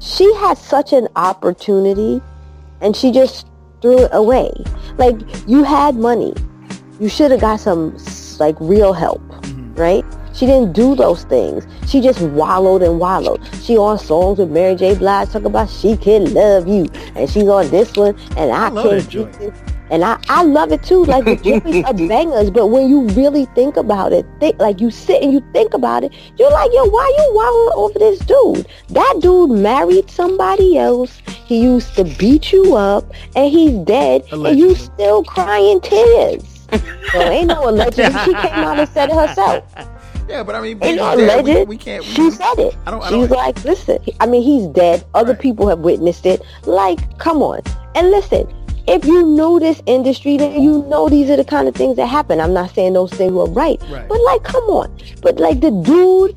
she 0.00 0.32
had 0.36 0.58
such 0.58 0.92
an 0.92 1.08
opportunity, 1.16 2.20
and 2.80 2.96
she 2.96 3.12
just 3.12 3.46
threw 3.82 4.04
it 4.04 4.10
away. 4.12 4.50
Like 4.96 5.16
you 5.46 5.62
had 5.62 5.94
money, 5.96 6.34
you 6.98 7.08
should 7.08 7.30
have 7.30 7.40
got 7.40 7.60
some 7.60 7.96
like 8.40 8.56
real 8.60 8.92
help, 8.92 9.20
mm-hmm. 9.20 9.74
right? 9.74 10.04
She 10.36 10.44
didn't 10.44 10.72
do 10.74 10.94
those 10.94 11.24
things. 11.24 11.66
She 11.88 12.00
just 12.00 12.20
wallowed 12.20 12.82
and 12.82 13.00
wallowed. 13.00 13.40
She 13.62 13.76
on 13.78 13.98
songs 13.98 14.38
with 14.38 14.50
Mary 14.50 14.74
J. 14.76 14.94
Blige 14.94 15.30
talking 15.30 15.46
about 15.46 15.70
she 15.70 15.96
can 15.96 16.32
love 16.34 16.68
you, 16.68 16.88
and 17.14 17.28
she's 17.30 17.48
on 17.48 17.68
this 17.70 17.96
one, 17.96 18.18
and 18.36 18.52
I, 18.52 18.66
I 18.66 18.82
can't 18.82 19.10
do 19.10 19.24
this. 19.24 19.58
And 19.88 20.04
I, 20.04 20.20
I 20.28 20.42
love 20.42 20.72
it 20.72 20.82
too. 20.82 21.04
Like 21.04 21.24
the 21.24 21.36
joints 21.36 21.88
are 21.88 21.94
bangers, 21.94 22.50
but 22.50 22.66
when 22.66 22.88
you 22.88 23.02
really 23.10 23.44
think 23.54 23.76
about 23.76 24.12
it, 24.12 24.26
think 24.40 24.58
like 24.58 24.80
you 24.80 24.90
sit 24.90 25.22
and 25.22 25.32
you 25.32 25.42
think 25.52 25.74
about 25.74 26.02
it, 26.04 26.12
you're 26.36 26.50
like, 26.50 26.70
yo, 26.74 26.84
why 26.86 27.14
you 27.16 27.34
wallowing 27.34 27.72
over 27.76 27.98
this 27.98 28.18
dude? 28.18 28.66
That 28.88 29.18
dude 29.22 29.50
married 29.50 30.10
somebody 30.10 30.76
else. 30.76 31.22
He 31.46 31.62
used 31.62 31.94
to 31.94 32.04
beat 32.18 32.52
you 32.52 32.74
up, 32.76 33.10
and 33.36 33.50
he's 33.50 33.72
dead, 33.86 34.22
Allegedly. 34.32 34.50
and 34.50 34.58
you 34.58 34.74
still 34.74 35.22
crying 35.22 35.80
tears. 35.80 36.66
So 37.12 37.20
ain't 37.20 37.46
no 37.46 37.68
allegedly. 37.70 38.18
She 38.24 38.34
came 38.34 38.52
out 38.52 38.78
and 38.80 38.88
said 38.90 39.08
it 39.10 39.14
herself. 39.14 39.64
Yeah, 40.28 40.42
but 40.42 40.54
I 40.54 40.60
mean, 40.60 40.78
It's 40.82 41.00
alleged. 41.00 41.44
We, 41.46 41.64
we, 41.64 41.76
can't. 41.76 42.04
We, 42.04 42.10
she 42.10 42.30
said 42.30 42.58
it. 42.58 42.76
I 42.86 42.90
don't, 42.90 43.02
I 43.02 43.10
don't, 43.10 43.22
She's 43.22 43.30
like, 43.30 43.64
listen. 43.64 43.98
I 44.20 44.26
mean, 44.26 44.42
he's 44.42 44.66
dead. 44.68 45.04
Other 45.14 45.32
right. 45.32 45.40
people 45.40 45.68
have 45.68 45.80
witnessed 45.80 46.26
it. 46.26 46.42
Like, 46.64 47.18
come 47.18 47.42
on. 47.42 47.60
And 47.94 48.10
listen, 48.10 48.52
if 48.88 49.04
you 49.04 49.24
know 49.26 49.58
this 49.58 49.82
industry, 49.86 50.36
then 50.36 50.62
you 50.62 50.82
know 50.88 51.08
these 51.08 51.30
are 51.30 51.36
the 51.36 51.44
kind 51.44 51.68
of 51.68 51.74
things 51.74 51.96
that 51.96 52.06
happen. 52.06 52.40
I'm 52.40 52.52
not 52.52 52.70
saying 52.74 52.92
those 52.92 53.12
things 53.12 53.32
were 53.32 53.46
right, 53.46 53.80
right. 53.88 54.08
but 54.08 54.20
like, 54.22 54.42
come 54.44 54.64
on. 54.64 54.96
But 55.22 55.38
like 55.38 55.60
the 55.60 55.70
dude, 55.70 56.36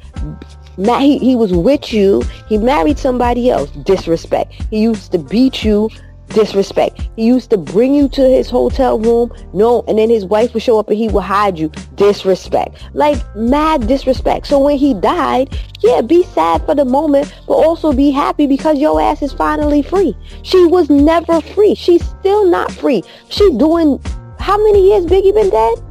he, 1.00 1.18
he 1.18 1.36
was 1.36 1.54
with 1.54 1.94
you. 1.94 2.22
He 2.48 2.58
married 2.58 2.98
somebody 2.98 3.50
else. 3.50 3.70
Disrespect. 3.72 4.54
He 4.70 4.82
used 4.82 5.12
to 5.12 5.18
beat 5.18 5.64
you 5.64 5.90
disrespect. 6.30 7.10
He 7.16 7.26
used 7.26 7.50
to 7.52 7.58
bring 7.58 7.94
you 7.94 8.08
to 8.10 8.22
his 8.22 8.50
hotel 8.50 9.00
room, 9.00 9.32
no, 9.54 9.84
and 9.88 9.98
then 9.98 10.10
his 10.10 10.26
wife 10.26 10.54
would 10.54 10.64
show 10.64 10.80
up 10.80 10.90
and 10.90 10.98
he 10.98 11.08
would 11.08 11.22
hide 11.24 11.58
you. 11.58 11.72
Disrespect. 11.96 12.82
Like 12.94 13.18
mad 13.36 13.88
disrespect. 13.88 14.48
So 14.48 14.60
when 14.60 14.78
he 14.78 14.94
died, 14.94 15.58
yeah, 15.82 16.02
be 16.02 16.24
sad 16.24 16.66
for 16.66 16.76
the 16.76 16.86
moment, 16.86 17.34
but 17.48 17.54
also 17.54 17.94
be 17.94 18.12
happy 18.12 18.48
because 18.48 18.80
your 18.80 19.02
ass 19.02 19.22
is 19.22 19.34
finally 19.34 19.82
free. 19.82 20.16
She 20.44 20.66
was 20.66 20.90
never 20.90 21.42
free. 21.42 21.76
She's 21.76 22.06
still 22.06 22.46
not 22.46 22.72
free. 22.72 23.04
She 23.30 23.52
doing 23.54 24.02
how 24.40 24.58
many 24.58 24.90
years 24.90 25.06
Biggie 25.06 25.34
been 25.34 25.50
dead? 25.50 25.89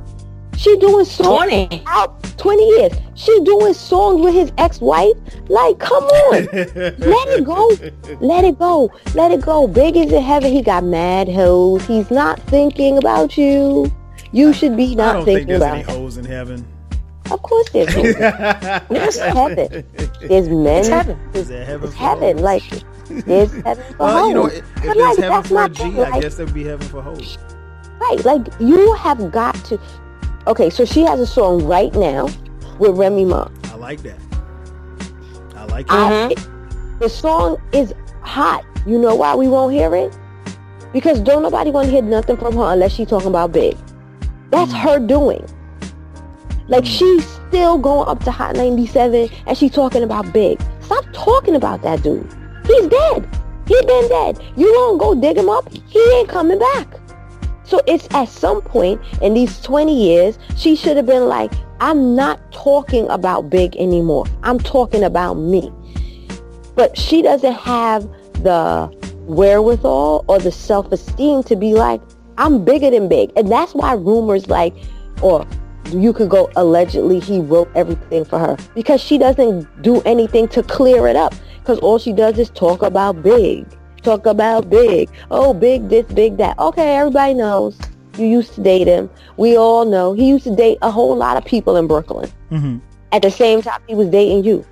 She 0.59 0.77
doing 0.79 1.05
songs 1.05 1.51
20. 1.51 1.85
out 1.87 2.21
20 2.37 2.65
years. 2.65 2.93
She 3.15 3.39
doing 3.45 3.73
songs 3.73 4.21
with 4.21 4.35
his 4.35 4.53
ex-wife. 4.59 5.17
Like, 5.49 5.79
come 5.79 6.03
on. 6.03 6.33
Let 6.53 7.29
it 7.29 7.45
go. 7.45 7.69
Let 8.21 8.45
it 8.45 8.59
go. 8.59 8.91
Let 9.15 9.31
it 9.31 9.41
go. 9.41 9.69
Big 9.69 9.97
is 9.97 10.11
in 10.11 10.21
heaven. 10.21 10.51
He 10.51 10.61
got 10.61 10.83
mad 10.83 11.29
hoes. 11.29 11.87
He's 11.87 12.11
not 12.11 12.41
thinking 12.43 12.99
about 12.99 13.39
you. 13.39 13.93
You 14.33 14.53
should 14.53 14.77
be 14.77 14.97
not 14.97 15.09
I 15.09 15.13
don't 15.13 15.25
thinking 15.27 15.47
think 15.47 15.49
there's 15.49 15.63
about 15.63 15.75
any 15.75 16.01
hoes 16.01 16.17
in 16.17 16.25
heaven. 16.25 16.67
Of 17.31 17.41
course 17.43 17.71
there's 17.71 17.95
hoes. 17.95 18.15
there's 18.89 19.17
heaven. 19.17 19.85
There's 20.23 20.49
men. 20.49 20.79
It's 20.79 20.89
heaven. 20.89 21.21
It's, 21.35 21.51
heaven. 21.51 21.89
It's 21.89 21.95
heaven. 21.95 22.39
Like, 22.39 22.65
there's 23.07 23.53
heaven 23.63 23.85
for 23.93 23.99
well, 24.01 24.19
hoes. 24.19 24.29
You 24.29 24.35
know, 24.35 24.47
if, 24.47 24.57
if 24.59 24.83
there's 24.83 24.97
like, 24.97 25.19
heaven 25.19 25.43
for 25.45 25.63
a 25.63 25.69
G, 25.69 25.83
I 25.85 26.11
like, 26.11 26.23
guess 26.23 26.35
there'd 26.35 26.53
be 26.53 26.65
heaven 26.65 26.89
for 26.89 27.01
hoes. 27.01 27.39
Right. 28.01 28.25
Like, 28.25 28.47
you 28.59 28.93
have 28.95 29.31
got 29.31 29.55
to 29.67 29.81
Okay, 30.49 30.71
so 30.71 30.87
she 30.87 31.03
has 31.03 31.21
a 31.21 31.27
song 31.27 31.63
right 31.67 31.93
now 31.93 32.27
with 32.79 32.97
Remy 32.97 33.27
Ma. 33.27 33.51
I 33.65 33.75
like 33.77 34.01
that. 34.01 34.19
I 35.55 35.67
like 35.67 35.87
that. 35.89 36.33
Mm-hmm. 36.33 36.99
the 37.01 37.09
song 37.11 37.61
is 37.75 37.93
hot. 38.23 38.65
You 38.87 38.99
know 38.99 39.15
why 39.15 39.35
we 39.35 39.47
won't 39.47 39.75
hear 39.75 39.95
it? 39.95 40.17
Because 40.95 41.21
don't 41.21 41.43
nobody 41.43 41.71
want 41.71 41.89
to 41.89 41.93
hear 41.93 42.01
nothing 42.01 42.39
from 42.39 42.57
her 42.57 42.73
unless 42.73 42.95
she's 42.95 43.09
talking 43.09 43.29
about 43.29 43.53
Big. 43.53 43.77
That's 44.51 44.73
mm. 44.73 44.81
her 44.81 44.99
doing. 44.99 45.47
Like 46.69 46.85
mm. 46.85 46.99
she's 46.99 47.27
still 47.27 47.77
going 47.77 48.09
up 48.09 48.25
to 48.25 48.31
Hot 48.31 48.57
97 48.57 49.29
and 49.47 49.59
she's 49.59 49.73
talking 49.73 50.03
about 50.03 50.33
Big. 50.33 50.59
Stop 50.81 51.05
talking 51.13 51.57
about 51.57 51.83
that 51.83 52.03
dude. 52.03 52.27
He's 52.67 52.87
dead. 52.87 53.29
He 53.67 53.79
been 53.83 54.09
dead. 54.09 54.43
You 54.57 54.73
won't 54.73 54.99
go 54.99 55.15
dig 55.15 55.37
him 55.37 55.51
up. 55.51 55.71
He 55.71 56.01
ain't 56.15 56.31
coming 56.31 56.59
back. 56.59 56.98
So 57.69 57.83
it's 57.87 58.09
at 58.13 58.31
some 58.31 58.63
point 58.63 58.99
in 59.21 59.35
these 59.35 59.61
20 59.61 59.95
years, 59.95 60.39
she 60.57 60.75
should 60.75 60.97
have 60.97 61.05
been 61.05 61.27
like, 61.27 61.53
I'm 61.81 62.17
not 62.17 62.41
talking 62.51 63.07
about 63.11 63.51
big 63.51 63.77
anymore. 63.77 64.25
I'm 64.43 64.59
talking 64.59 65.05
about 65.05 65.35
me. 65.35 65.71
But 66.75 66.97
she 66.97 67.21
doesn't 67.21 67.53
have 67.53 68.05
the 68.43 68.87
wherewithal 69.27 70.25
or 70.29 70.39
the 70.39 70.51
self-esteem 70.51 71.43
to 71.43 71.57
be 71.57 71.75
like, 71.75 72.01
I'm 72.39 72.65
bigger 72.65 72.91
than 72.91 73.07
big. 73.07 73.33
And 73.37 73.53
that's 73.53 73.75
why 73.75 73.93
rumors 73.93 74.49
like, 74.49 74.75
or 75.21 75.47
you 75.91 76.15
could 76.15 76.31
go 76.31 76.51
allegedly 76.57 77.21
he 77.21 77.39
wrote 77.39 77.71
everything 77.75 78.25
for 78.25 78.39
her 78.39 78.57
because 78.75 79.01
she 79.01 79.19
doesn't 79.19 79.83
do 79.83 80.01
anything 80.03 80.49
to 80.49 80.63
clear 80.63 81.07
it 81.07 81.17
up 81.17 81.35
because 81.61 81.79
all 81.81 81.99
she 81.99 82.13
does 82.13 82.39
is 82.39 82.51
talk 82.51 82.83
about 82.83 83.23
big 83.23 83.67
talk 84.09 84.25
about 84.25 84.71
big. 84.71 85.11
Oh, 85.31 85.53
big 85.53 85.89
this, 85.89 86.07
big 86.07 86.39
that. 86.39 86.59
Okay, 86.59 86.97
everybody 86.97 87.35
knows. 87.35 87.79
You 88.17 88.27
used 88.27 88.55
to 88.55 88.63
date 88.63 88.87
him. 88.87 89.11
We 89.37 89.57
all 89.57 89.85
know. 89.85 90.15
He 90.15 90.29
used 90.29 90.45
to 90.45 90.57
date 90.57 90.79
a 90.81 90.91
whole 90.91 91.15
lot 91.15 91.37
of 91.37 91.45
people 91.45 91.77
in 91.77 91.87
Brooklyn. 91.87 92.31
Mm-hmm. 92.51 92.79
At 93.13 93.23
the 93.23 93.31
same 93.31 93.61
time, 93.61 93.81
he 93.87 93.95
was 93.95 94.09
dating 94.09 94.45
you. 94.45 94.65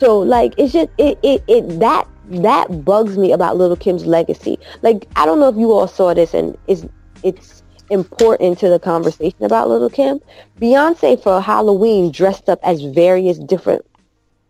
So, 0.00 0.18
like, 0.18 0.54
it's 0.56 0.72
just, 0.72 0.90
it, 0.96 1.18
it, 1.22 1.44
it, 1.48 1.80
that, 1.80 2.08
that 2.30 2.84
bugs 2.84 3.18
me 3.18 3.32
about 3.32 3.56
Little 3.56 3.76
Kim's 3.76 4.06
legacy. 4.06 4.58
Like, 4.82 5.06
I 5.16 5.26
don't 5.26 5.38
know 5.38 5.48
if 5.48 5.56
you 5.56 5.72
all 5.72 5.88
saw 5.88 6.14
this 6.14 6.32
and 6.34 6.56
it's, 6.66 6.86
it's 7.22 7.62
important 7.90 8.58
to 8.60 8.68
the 8.68 8.78
conversation 8.78 9.42
about 9.44 9.68
Little 9.68 9.90
Kim. 9.90 10.20
Beyonce 10.60 11.22
for 11.22 11.40
Halloween 11.40 12.10
dressed 12.10 12.48
up 12.48 12.60
as 12.62 12.82
various 12.82 13.38
different 13.38 13.84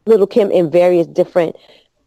Little 0.07 0.27
Kim 0.27 0.51
in 0.51 0.71
various 0.71 1.07
different 1.07 1.57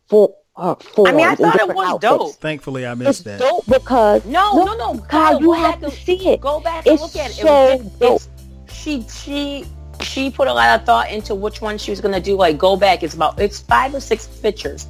for, 0.07 0.33
uh, 0.57 0.75
I 0.97 1.11
mean, 1.13 1.25
I 1.25 1.35
thought 1.35 1.59
it 1.59 1.73
was 1.73 1.87
outfits. 1.87 2.01
dope. 2.01 2.35
Thankfully, 2.35 2.85
I 2.85 2.93
missed 2.93 3.21
it's 3.21 3.21
that. 3.21 3.39
Dope 3.39 3.65
because 3.67 4.25
no, 4.25 4.63
no, 4.65 4.75
no, 4.75 4.93
God, 4.95 5.09
Kyle, 5.09 5.41
you 5.41 5.53
have 5.53 5.79
to 5.79 5.89
see 5.91 6.27
it. 6.27 6.41
Go 6.41 6.59
back 6.59 6.85
and 6.85 6.93
it's 6.93 7.01
look 7.01 7.15
at 7.15 7.31
it. 7.31 7.35
So 7.35 7.67
it 7.67 7.81
was, 7.81 8.27
dope. 8.27 8.69
she 8.69 9.03
she 9.03 9.65
she 10.01 10.29
put 10.29 10.47
a 10.47 10.53
lot 10.53 10.77
of 10.77 10.85
thought 10.85 11.09
into 11.09 11.35
which 11.35 11.61
one 11.61 11.77
she 11.77 11.91
was 11.91 12.01
gonna 12.01 12.19
do. 12.19 12.35
Like, 12.35 12.57
go 12.57 12.75
back. 12.75 13.01
It's 13.01 13.13
about 13.13 13.39
it's 13.39 13.61
five 13.61 13.95
or 13.95 14.01
six 14.01 14.27
pictures, 14.27 14.87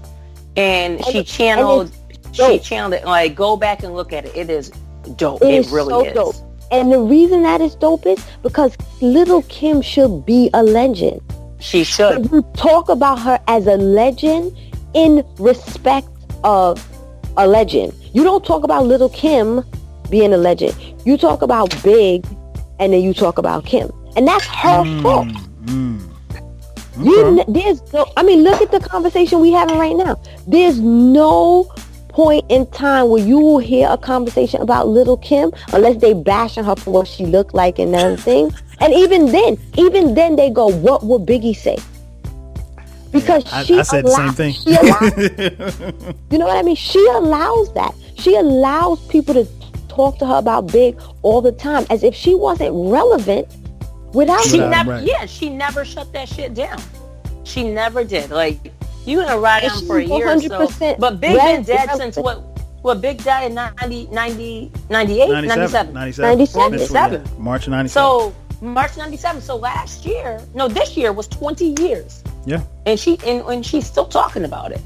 and, 0.57 0.95
and 0.95 1.05
she 1.05 1.23
channeled 1.23 1.91
she 2.31 2.59
channeled 2.59 2.93
it. 2.93 3.05
Like, 3.05 3.35
go 3.35 3.55
back 3.55 3.83
and 3.83 3.93
look 3.93 4.13
at 4.13 4.25
it. 4.25 4.35
It 4.35 4.49
is 4.49 4.71
dope. 5.15 5.43
It, 5.43 5.49
it 5.49 5.53
is 5.53 5.69
really 5.69 5.89
so 5.89 6.05
is. 6.05 6.13
Dope. 6.13 6.35
And 6.71 6.91
the 6.91 6.99
reason 6.99 7.43
that 7.43 7.61
is 7.61 7.75
dope 7.75 8.05
is 8.05 8.25
because 8.41 8.75
Little 9.01 9.43
Kim 9.43 9.81
should 9.81 10.25
be 10.25 10.49
a 10.53 10.63
legend. 10.63 11.21
She 11.59 11.83
should. 11.83 12.25
If 12.25 12.31
you 12.31 12.41
talk 12.55 12.89
about 12.89 13.19
her 13.19 13.39
as 13.47 13.67
a 13.67 13.75
legend, 13.75 14.57
in 14.93 15.25
respect 15.39 16.07
of 16.43 16.85
a 17.37 17.47
legend. 17.47 17.93
You 18.13 18.23
don't 18.23 18.45
talk 18.45 18.63
about 18.63 18.85
Little 18.85 19.09
Kim 19.09 19.63
being 20.09 20.33
a 20.33 20.37
legend. 20.37 20.75
You 21.05 21.17
talk 21.17 21.41
about 21.41 21.75
Big, 21.83 22.25
and 22.79 22.93
then 22.93 23.01
you 23.01 23.13
talk 23.13 23.37
about 23.37 23.65
Kim, 23.65 23.91
and 24.15 24.27
that's 24.27 24.45
her 24.45 24.83
mm, 24.83 25.01
fault. 25.01 25.27
Mm. 25.65 26.01
Okay. 26.31 27.09
You, 27.09 27.43
there's 27.47 27.93
no. 27.93 28.05
I 28.17 28.23
mean, 28.23 28.43
look 28.43 28.61
at 28.61 28.71
the 28.71 28.79
conversation 28.79 29.39
we 29.39 29.51
having 29.51 29.77
right 29.77 29.95
now. 29.95 30.21
There's 30.47 30.79
no 30.79 31.71
point 32.09 32.43
in 32.49 32.69
time 32.71 33.07
where 33.07 33.23
you 33.23 33.39
will 33.39 33.59
hear 33.59 33.87
a 33.89 33.97
conversation 33.97 34.61
about 34.61 34.87
Little 34.87 35.17
Kim 35.17 35.51
unless 35.71 36.01
they 36.01 36.13
bashing 36.13 36.65
her 36.65 36.75
for 36.75 36.91
what 36.91 37.07
she 37.07 37.25
looked 37.25 37.53
like 37.53 37.79
and 37.79 37.95
everything. 37.95 38.51
and 38.81 38.93
even 38.93 39.27
then, 39.27 39.57
even 39.77 40.13
then, 40.15 40.35
they 40.35 40.49
go, 40.49 40.67
"What 40.67 41.03
would 41.03 41.21
Biggie 41.25 41.55
say?" 41.55 41.77
Because 43.11 43.51
I, 43.51 43.63
she 43.63 43.79
I 43.79 43.81
said 43.83 44.05
allows, 44.05 44.35
the 44.35 44.53
same 44.53 44.53
thing. 44.53 44.77
Allows, 44.77 46.15
you 46.31 46.37
know 46.37 46.47
what 46.47 46.57
I 46.57 46.63
mean? 46.63 46.75
She 46.75 47.05
allows 47.07 47.73
that. 47.73 47.93
She 48.17 48.35
allows 48.35 49.05
people 49.07 49.33
to 49.33 49.47
talk 49.91 50.17
to 50.19 50.25
her 50.25 50.35
about 50.35 50.71
big 50.71 50.99
all 51.21 51.41
the 51.41 51.51
time 51.51 51.85
as 51.89 52.03
if 52.03 52.15
she 52.15 52.33
wasn't 52.33 52.73
relevant 52.73 53.47
without 54.13 54.41
she 54.43 54.57
her. 54.57 54.69
never 54.69 54.91
right. 54.91 55.03
yeah 55.03 55.25
she 55.25 55.49
never 55.49 55.83
shut 55.83 56.11
that 56.13 56.27
shit 56.27 56.53
down 56.53 56.81
she 57.43 57.63
never 57.63 58.03
did 58.03 58.29
like 58.29 58.71
you 59.05 59.17
gonna 59.17 59.37
ride 59.37 59.65
on 59.65 59.85
for 59.85 59.97
a 59.97 60.03
year 60.03 60.29
or 60.29 60.39
so 60.39 60.95
but 60.97 61.19
big 61.19 61.37
been 61.37 61.63
dead 61.63 61.87
relevant. 61.87 62.13
since 62.13 62.17
what 62.17 62.39
what 62.81 62.99
big 62.99 63.23
died 63.23 63.51
in 63.51 63.53
90, 63.53 64.07
90 64.07 64.71
98 64.89 65.29
97 65.29 65.93
97 65.93 66.37
97, 66.39 66.71
97. 66.71 67.43
march 67.43 67.67
97 67.67 67.89
so 67.89 68.35
march 68.61 68.95
97 68.95 69.41
so 69.41 69.55
last 69.55 70.05
year 70.05 70.39
no 70.53 70.67
this 70.67 70.95
year 70.95 71.11
was 71.11 71.27
20 71.27 71.75
years 71.81 72.23
yeah. 72.45 72.63
And 72.85 72.99
she 72.99 73.19
and, 73.25 73.41
and 73.41 73.65
she's 73.65 73.85
still 73.85 74.05
talking 74.05 74.43
about 74.43 74.71
it. 74.71 74.81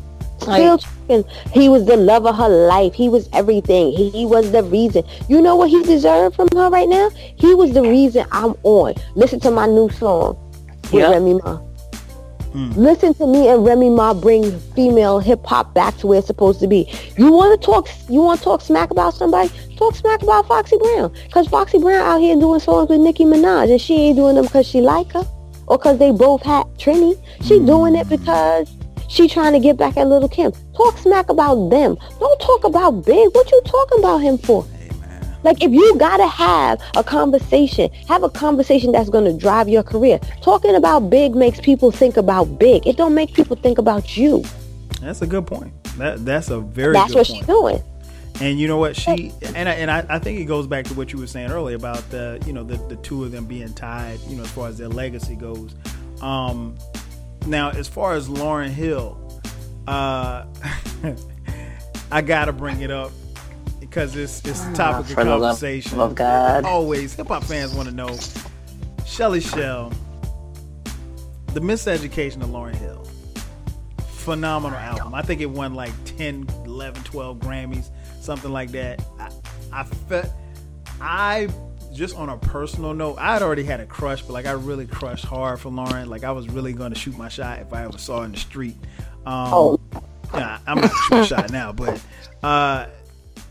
Like, 0.46 0.62
still 0.62 0.78
talking. 0.78 1.26
He 1.52 1.70
was 1.70 1.86
the 1.86 1.96
love 1.96 2.26
of 2.26 2.36
her 2.36 2.50
life. 2.50 2.94
He 2.94 3.10
was 3.10 3.30
everything. 3.34 3.92
He, 3.94 4.10
he 4.10 4.26
was 4.26 4.52
the 4.52 4.64
reason. 4.64 5.04
You 5.30 5.42
know 5.42 5.56
what 5.56 5.70
he 5.70 5.82
deserved 5.84 6.36
from 6.36 6.50
her 6.54 6.70
right 6.70 6.90
now? 6.90 7.10
He 7.36 7.54
was 7.54 7.74
the 7.74 7.82
reason 7.82 8.26
I'm 8.32 8.56
on. 8.64 8.96
Listen 9.16 9.40
to 9.42 9.52
my 9.52 9.66
new 9.66 9.90
song 9.90 10.38
with 10.84 10.94
yep. 10.94 11.12
Remy 11.12 11.36
Ma. 11.36 11.62
Mm. 12.56 12.78
Listen 12.78 13.14
to 13.16 13.28
me 13.28 13.50
and 13.50 13.66
Remy 13.66 13.90
Ma 13.90 14.14
bring 14.14 14.58
female 14.76 15.20
hip 15.20 15.46
hop 15.46 15.74
back 15.74 15.98
to 15.98 16.08
where 16.08 16.20
it's 16.20 16.28
supposed 16.28 16.62
to 16.62 16.68
be. 16.68 16.90
You 17.18 17.30
want 17.30 17.60
to 17.60 17.66
talk? 17.66 17.90
You 18.10 18.22
want 18.22 18.40
to 18.40 18.46
talk 18.46 18.62
smack 18.62 18.92
about 18.92 19.14
somebody? 19.14 19.50
Talk 19.76 19.94
smack 19.94 20.24
about 20.24 20.48
Foxy 20.48 20.78
Brown, 20.78 21.14
cause 21.32 21.50
Foxy 21.50 21.80
Brown 21.80 22.00
out 22.00 22.22
here 22.22 22.36
doing 22.38 22.62
songs 22.62 22.90
with 22.90 23.02
Nicki 23.02 23.26
Minaj, 23.26 23.70
and 23.70 23.82
she 23.82 23.96
ain't 23.96 24.16
doing 24.16 24.36
them 24.36 24.48
cause 24.48 24.66
she 24.66 24.80
like 24.80 25.12
her 25.12 25.28
or 25.68 25.78
because 25.78 25.98
they 25.98 26.12
both 26.12 26.44
had 26.44 26.64
Trini. 26.78 27.20
She 27.42 27.60
mm. 27.60 27.66
doing 27.66 27.96
it 27.96 28.08
because 28.08 28.74
she 29.10 29.28
trying 29.28 29.52
to 29.52 29.60
get 29.60 29.76
back 29.76 29.98
at 29.98 30.08
Little 30.08 30.30
Kim. 30.30 30.54
Talk 30.78 30.98
smack 30.98 31.30
about 31.30 31.70
them. 31.70 31.98
Don't 32.20 32.40
talk 32.40 32.64
about 32.64 33.06
Big. 33.06 33.30
What 33.34 33.52
you 33.52 33.62
talking 33.66 34.00
about 34.00 34.20
him 34.20 34.38
for? 34.38 34.66
Like 35.46 35.62
if 35.62 35.72
you 35.72 35.96
gotta 36.00 36.26
have 36.26 36.82
a 36.98 37.04
conversation, 37.04 37.92
have 38.08 38.24
a 38.24 38.30
conversation 38.30 38.92
that's 38.92 39.10
gonna 39.10 39.32
drive 39.32 39.70
your 39.70 39.84
career. 39.84 40.20
Talking 40.42 40.74
about 40.74 41.12
big 41.12 41.36
makes 41.36 41.62
people 41.62 41.92
think 41.92 42.18
about 42.18 42.58
big. 42.58 42.88
It 42.88 42.98
don't 42.98 43.14
make 43.14 43.32
people 43.32 43.56
think 43.56 43.78
about 43.78 44.18
you. 44.18 44.44
That's 45.02 45.22
a 45.22 45.28
good 45.28 45.46
point. 45.46 45.72
That 46.00 46.26
that's 46.26 46.50
a 46.50 46.60
very 46.60 46.94
that's 46.94 47.14
what 47.14 47.28
point. 47.28 47.38
she's 47.38 47.46
doing. 47.46 47.80
And 48.42 48.60
you 48.60 48.68
know 48.68 48.78
what 48.78 48.96
she 48.96 49.32
and 49.54 49.70
I, 49.70 49.74
and 49.74 49.92
I, 49.92 50.04
I, 50.10 50.18
think 50.18 50.40
it 50.40 50.46
goes 50.46 50.66
back 50.66 50.86
to 50.86 50.96
what 50.96 51.14
you 51.14 51.20
were 51.20 51.28
saying 51.28 51.52
earlier 51.52 51.76
about 51.76 52.10
the 52.10 52.42
you 52.48 52.52
know 52.52 52.64
the, 52.64 52.78
the 52.88 52.96
two 52.98 53.24
of 53.24 53.32
them 53.32 53.46
being 53.46 53.72
tied 53.76 54.20
you 54.22 54.36
know 54.36 54.44
as 54.44 54.50
far 54.50 54.68
as 54.68 54.80
their 54.80 54.90
legacy 54.90 55.36
goes. 55.36 55.76
Um, 56.22 56.76
now 57.46 57.70
as 57.70 57.88
far 57.88 58.16
as 58.16 58.28
Lauryn 58.28 58.70
Hill, 58.70 59.42
uh, 59.88 60.48
I 62.12 62.22
gotta 62.24 62.52
bring 62.52 62.82
it 62.82 62.90
up 62.90 63.12
because 63.96 64.14
it's 64.18 64.42
it's 64.44 64.66
a 64.66 64.74
topic 64.74 65.10
of 65.12 65.16
conversation. 65.16 65.98
Love, 65.98 66.10
love 66.10 66.16
God. 66.16 66.66
Always 66.66 67.14
hip 67.14 67.30
hop 67.30 67.46
fans 67.46 67.74
want 67.74 67.88
to 67.88 67.96
know. 67.96 68.18
Shelly 69.06 69.40
Shell, 69.40 69.94
the 71.54 71.62
miseducation 71.62 72.42
of 72.42 72.50
Lauryn 72.50 72.76
Hill, 72.76 73.08
phenomenal 74.18 74.78
album. 74.78 75.16
I 75.16 75.22
think 75.22 75.40
it 75.40 75.46
won 75.46 75.76
like 75.76 75.94
10, 76.18 76.46
11, 76.66 77.04
12 77.04 77.38
Grammys, 77.38 77.90
something 78.20 78.52
like 78.52 78.72
that. 78.72 79.02
I, 79.18 79.30
I 79.72 79.84
felt 79.86 80.28
I 81.00 81.48
just 81.94 82.18
on 82.18 82.28
a 82.28 82.38
personal 82.38 82.94
note, 82.94 83.16
I'd 83.18 83.42
already 83.42 83.64
had 83.64 83.80
a 83.80 83.86
crush, 83.86 84.24
but 84.24 84.34
like 84.34 84.46
I 84.46 84.52
really 84.52 84.88
crushed 84.88 85.24
hard 85.24 85.62
for 85.62 85.72
Lauryn. 85.72 86.08
Like 86.08 86.26
I 86.26 86.32
was 86.32 86.50
really 86.50 86.74
going 86.74 86.94
to 86.94 87.00
shoot 87.00 87.18
my 87.18 87.30
shot 87.30 87.60
if 87.60 87.72
I 87.72 87.86
ever 87.86 87.98
saw 87.98 88.20
her 88.20 88.26
in 88.26 88.34
the 88.34 88.40
street. 88.40 88.76
Um, 89.26 89.54
oh. 89.54 89.80
Yeah, 90.34 90.60
I'm 90.68 90.82
not 90.82 90.92
shooting 90.92 91.20
a 91.20 91.26
shot 91.26 91.52
now, 91.52 91.72
but 91.72 92.02
uh, 92.44 92.88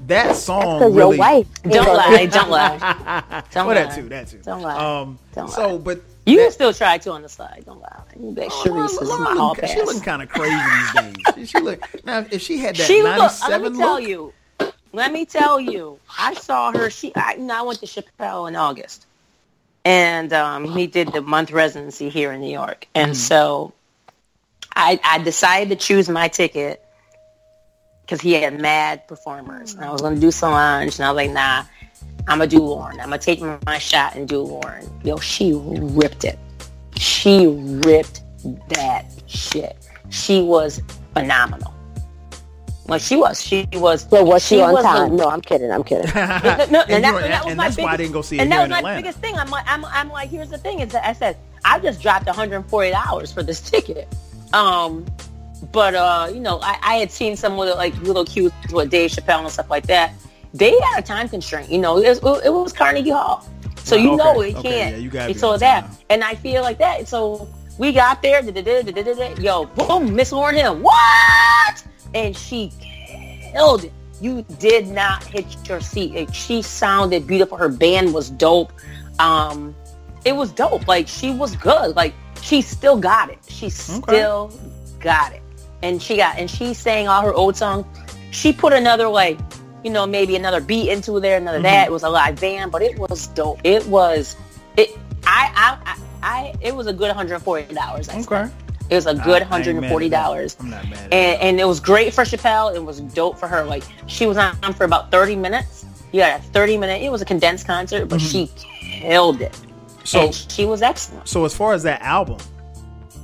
that 0.09 0.37
song 0.37 0.81
That's 0.81 0.95
really. 0.95 1.17
Your 1.17 1.19
wife. 1.19 1.63
Don't 1.63 1.87
lie. 1.87 2.27
Don't 2.27 2.51
lie. 2.51 2.79
Don't 3.53 3.67
well, 3.67 3.75
lie. 3.75 3.75
that 3.75 3.95
too. 3.95 4.09
That 4.09 4.29
too. 4.29 4.39
Don't 4.39 4.63
lie. 4.63 5.01
Um, 5.01 5.19
don't 5.35 5.51
so, 5.51 5.73
lie. 5.73 5.79
but 5.79 6.03
you 6.27 6.37
that, 6.37 6.43
can 6.45 6.53
still 6.53 6.73
try 6.73 6.99
to 6.99 7.13
on 7.13 7.23
the 7.23 7.29
side. 7.29 7.65
Don't 7.67 7.81
lie. 7.81 8.03
You 8.19 8.33
bet 8.33 8.49
oh, 8.51 8.63
Sharice 8.65 9.03
is 9.03 9.09
my 9.09 9.35
hall 9.35 9.55
pass. 9.55 9.71
She 9.71 9.81
looking 9.83 10.03
kind 10.03 10.23
of 10.23 10.29
crazy 10.29 10.57
these 10.57 11.37
days. 11.37 11.49
she 11.51 11.61
look 11.61 12.05
now. 12.05 12.27
If 12.31 12.43
she 12.43 12.59
had 12.59 12.77
that 12.77 12.87
she 12.87 13.03
97 13.03 13.63
look, 13.63 13.63
let 13.63 13.73
me 13.73 13.79
tell 13.79 14.01
you. 14.01 14.33
Let 14.93 15.13
me 15.13 15.27
tell 15.27 15.61
you. 15.61 15.99
I 16.19 16.35
saw 16.35 16.73
her. 16.73 16.91
She. 16.91 17.15
I, 17.15 17.35
you 17.35 17.45
know, 17.45 17.59
I 17.59 17.63
went 17.63 17.81
to 17.81 17.87
Chappelle 17.87 18.49
in 18.49 18.57
August, 18.57 19.07
and 19.85 20.33
um, 20.33 20.65
he 20.65 20.87
did 20.87 21.13
the 21.13 21.21
month 21.21 21.51
residency 21.51 22.09
here 22.09 22.33
in 22.33 22.41
New 22.41 22.53
York, 22.53 22.87
and 22.95 23.13
mm. 23.13 23.17
so 23.17 23.73
I, 24.75 25.01
I 25.05 25.19
decided 25.19 25.69
to 25.71 25.77
choose 25.77 26.09
my 26.09 26.29
ticket 26.29 26.84
because 28.05 28.21
he 28.21 28.35
had 28.35 28.61
mad 28.61 29.07
performers. 29.09 29.75
And 29.75 29.85
I 29.85 29.91
was 29.91 30.03
going 30.03 30.15
to 30.15 30.21
do 30.21 30.31
Solange, 30.31 30.99
and 30.99 31.07
I 31.07 31.11
was 31.11 31.17
like, 31.17 31.31
nah, 31.31 31.65
I'm 32.29 32.39
going 32.39 32.51
to 32.51 32.57
do 32.57 32.63
Lauryn. 32.63 33.01
I'm 33.01 33.09
going 33.09 33.19
to 33.19 33.19
take 33.19 33.41
my 33.65 33.79
shot 33.79 34.15
and 34.15 34.29
do 34.29 34.45
Lauryn. 34.45 34.89
Yo, 35.05 35.17
she 35.19 35.53
ripped 35.55 36.25
it. 36.25 36.39
She 36.97 37.47
ripped 37.47 38.23
that 38.69 39.07
shit. 39.27 39.77
She 40.11 40.43
was 40.43 40.83
phenomenal. 41.13 41.75
Well, 42.87 42.99
she 42.99 43.17
was. 43.17 43.43
She 43.43 43.67
was. 43.73 44.03
So 44.09 44.23
was 44.23 44.47
she, 44.47 44.57
she 44.57 44.61
on 44.61 44.75
was 44.75 44.85
time? 44.85 45.17
no, 45.17 45.25
I'm 45.25 45.41
kidding. 45.41 45.73
I'm 45.73 45.83
kidding. 45.83 46.05
no, 46.15 46.21
and, 46.21 46.71
that, 46.71 46.91
and, 46.91 47.05
that 47.05 47.47
and 47.47 47.59
that's 47.59 47.77
biggest, 47.77 47.79
why 47.79 47.93
I 47.93 47.97
didn't 47.97 48.13
go 48.13 48.21
see 48.21 48.37
it 48.37 48.43
And 48.43 48.53
that 48.53 48.61
was 48.61 48.71
my 48.71 48.79
Atlanta. 48.79 49.01
biggest 49.01 49.19
thing. 49.21 49.35
I'm 49.37 49.49
like, 49.49 49.65
I'm, 49.67 49.85
I'm 49.87 50.11
like, 50.11 50.29
here's 50.29 50.51
the 50.51 50.59
thing. 50.59 50.81
Is 50.81 50.93
that 50.93 51.07
I 51.07 51.15
said 51.15 51.39
I 51.65 51.79
just 51.79 52.03
dropped 52.03 52.27
140 52.27 52.91
dollars 52.91 53.33
for 53.33 53.43
this 53.43 53.61
ticket. 53.71 54.15
Um, 54.53 55.07
but 55.73 55.95
uh, 55.95 56.31
you 56.33 56.41
know, 56.41 56.61
I, 56.61 56.79
I 56.83 56.95
had 56.97 57.11
seen 57.11 57.37
some 57.37 57.59
of 57.59 57.67
the 57.67 57.75
like 57.75 57.97
little 58.03 58.25
cues 58.25 58.53
with 58.73 58.91
Dave 58.91 59.11
Chappelle 59.11 59.41
and 59.41 59.51
stuff 59.51 59.71
like 59.71 59.87
that. 59.87 60.13
They 60.53 60.79
had 60.81 60.99
a 60.99 61.03
time 61.03 61.29
constraint. 61.29 61.71
You 61.71 61.79
know, 61.79 61.99
it 61.99 62.23
was, 62.23 62.45
it 62.45 62.51
was 62.53 62.73
Carnegie 62.73 63.11
Hall, 63.11 63.47
so 63.79 63.97
you 63.97 64.13
okay. 64.13 64.17
know 64.17 64.41
it 64.41 64.57
okay. 64.57 64.69
can't. 64.69 64.97
Yeah, 64.97 65.03
you 65.03 65.11
got 65.11 65.37
so 65.37 65.57
that, 65.57 65.89
and 66.11 66.23
I 66.23 66.35
feel 66.35 66.63
like 66.63 66.79
that. 66.79 67.09
So 67.09 67.49
we 67.79 67.93
got 67.93 68.23
there. 68.23 68.43
Yo, 68.43 69.65
boom, 69.67 70.15
Miss 70.15 70.33
Lauryn 70.33 70.55
Hill. 70.55 70.77
What? 70.77 71.85
And 72.15 72.37
she 72.37 72.73
killed 73.53 73.85
it. 73.85 73.93
You 74.21 74.43
did 74.59 74.87
not 74.87 75.25
hit 75.25 75.69
your 75.69 75.81
seat. 75.81 76.33
She 76.35 76.63
sounded 76.63 77.27
beautiful. 77.27 77.59
Her 77.59 77.69
band 77.69 78.15
was 78.15 78.31
dope. 78.31 78.73
Um, 79.19 79.75
it 80.25 80.35
was 80.35 80.53
dope. 80.53 80.87
Like 80.87 81.09
she 81.09 81.31
was 81.31 81.57
good. 81.57 81.97
Like 81.97 82.15
she 82.41 82.63
still 82.63 82.97
got 82.97 83.31
it. 83.31 83.39
She 83.49 83.69
still 83.71 84.53
okay. 84.53 85.01
got 85.01 85.33
it 85.33 85.43
and 85.85 86.03
she 86.03 86.17
got 86.17 86.39
and 86.39 86.51
she 86.51 86.75
sang 86.75 87.07
all 87.09 87.23
her 87.23 87.35
old 87.35 87.57
songs. 87.57 87.87
She 88.31 88.53
put 88.53 88.73
another 88.73 89.07
like, 89.07 89.39
you 89.85 89.91
know, 89.91 90.07
maybe 90.07 90.35
another 90.35 90.61
beat 90.61 90.91
into 90.91 91.21
there, 91.21 91.37
another 91.37 91.59
mm-hmm. 91.59 91.65
that. 91.65 91.89
It 91.89 91.93
was 91.93 92.03
a 92.03 92.09
live 92.09 92.41
band, 92.41 92.73
but 92.73 92.83
it 92.83 92.99
was 92.99 93.29
dope. 93.29 93.61
It 93.65 93.87
was 93.87 94.37
it. 94.77 94.99
I 95.27 95.79
I 95.85 95.99
I, 96.23 96.55
it 96.61 96.75
was 96.75 96.87
a 96.87 96.93
good 96.93 97.09
140 97.09 97.75
dollars. 97.75 98.09
Okay. 98.09 98.51
It 98.91 98.97
was 98.97 99.07
a 99.07 99.15
good 99.15 99.43
hundred 99.43 99.77
and 99.77 99.87
forty 99.87 100.09
dollars. 100.09 100.57
I'm 100.61 100.71
not 100.71 100.89
mad. 100.89 101.13
and 101.13 101.41
and 101.41 101.61
it 101.61 101.65
was 101.65 101.81
great 101.81 102.13
for 102.13 102.25
Chappelle. 102.25 102.75
It 102.75 102.85
was 102.85 103.01
dope 103.01 103.39
for 103.39 103.49
her. 103.49 103.65
Like 103.65 103.83
she 104.07 104.27
was 104.27 104.37
on 104.37 104.55
for 104.75 104.85
about 104.85 105.11
thirty 105.11 105.37
minutes. 105.37 105.87
You 106.13 106.21
got 106.21 106.41
a 106.41 106.43
thirty 106.43 106.77
minute. 106.77 107.03
It 107.03 107.11
was 107.11 107.23
a 107.23 107.25
condensed 107.25 107.67
concert, 107.67 108.07
but 108.07 108.21
mm-hmm. 108.21 108.49
she 108.49 109.01
killed 109.01 109.41
it. 109.41 109.59
So 110.05 110.27
and 110.27 110.35
she 110.35 110.67
was 110.67 110.83
excellent. 110.83 111.29
So 111.29 111.45
as 111.47 111.57
far 111.57 111.73
as 111.73 111.83
that 111.85 112.03
album, 112.03 112.39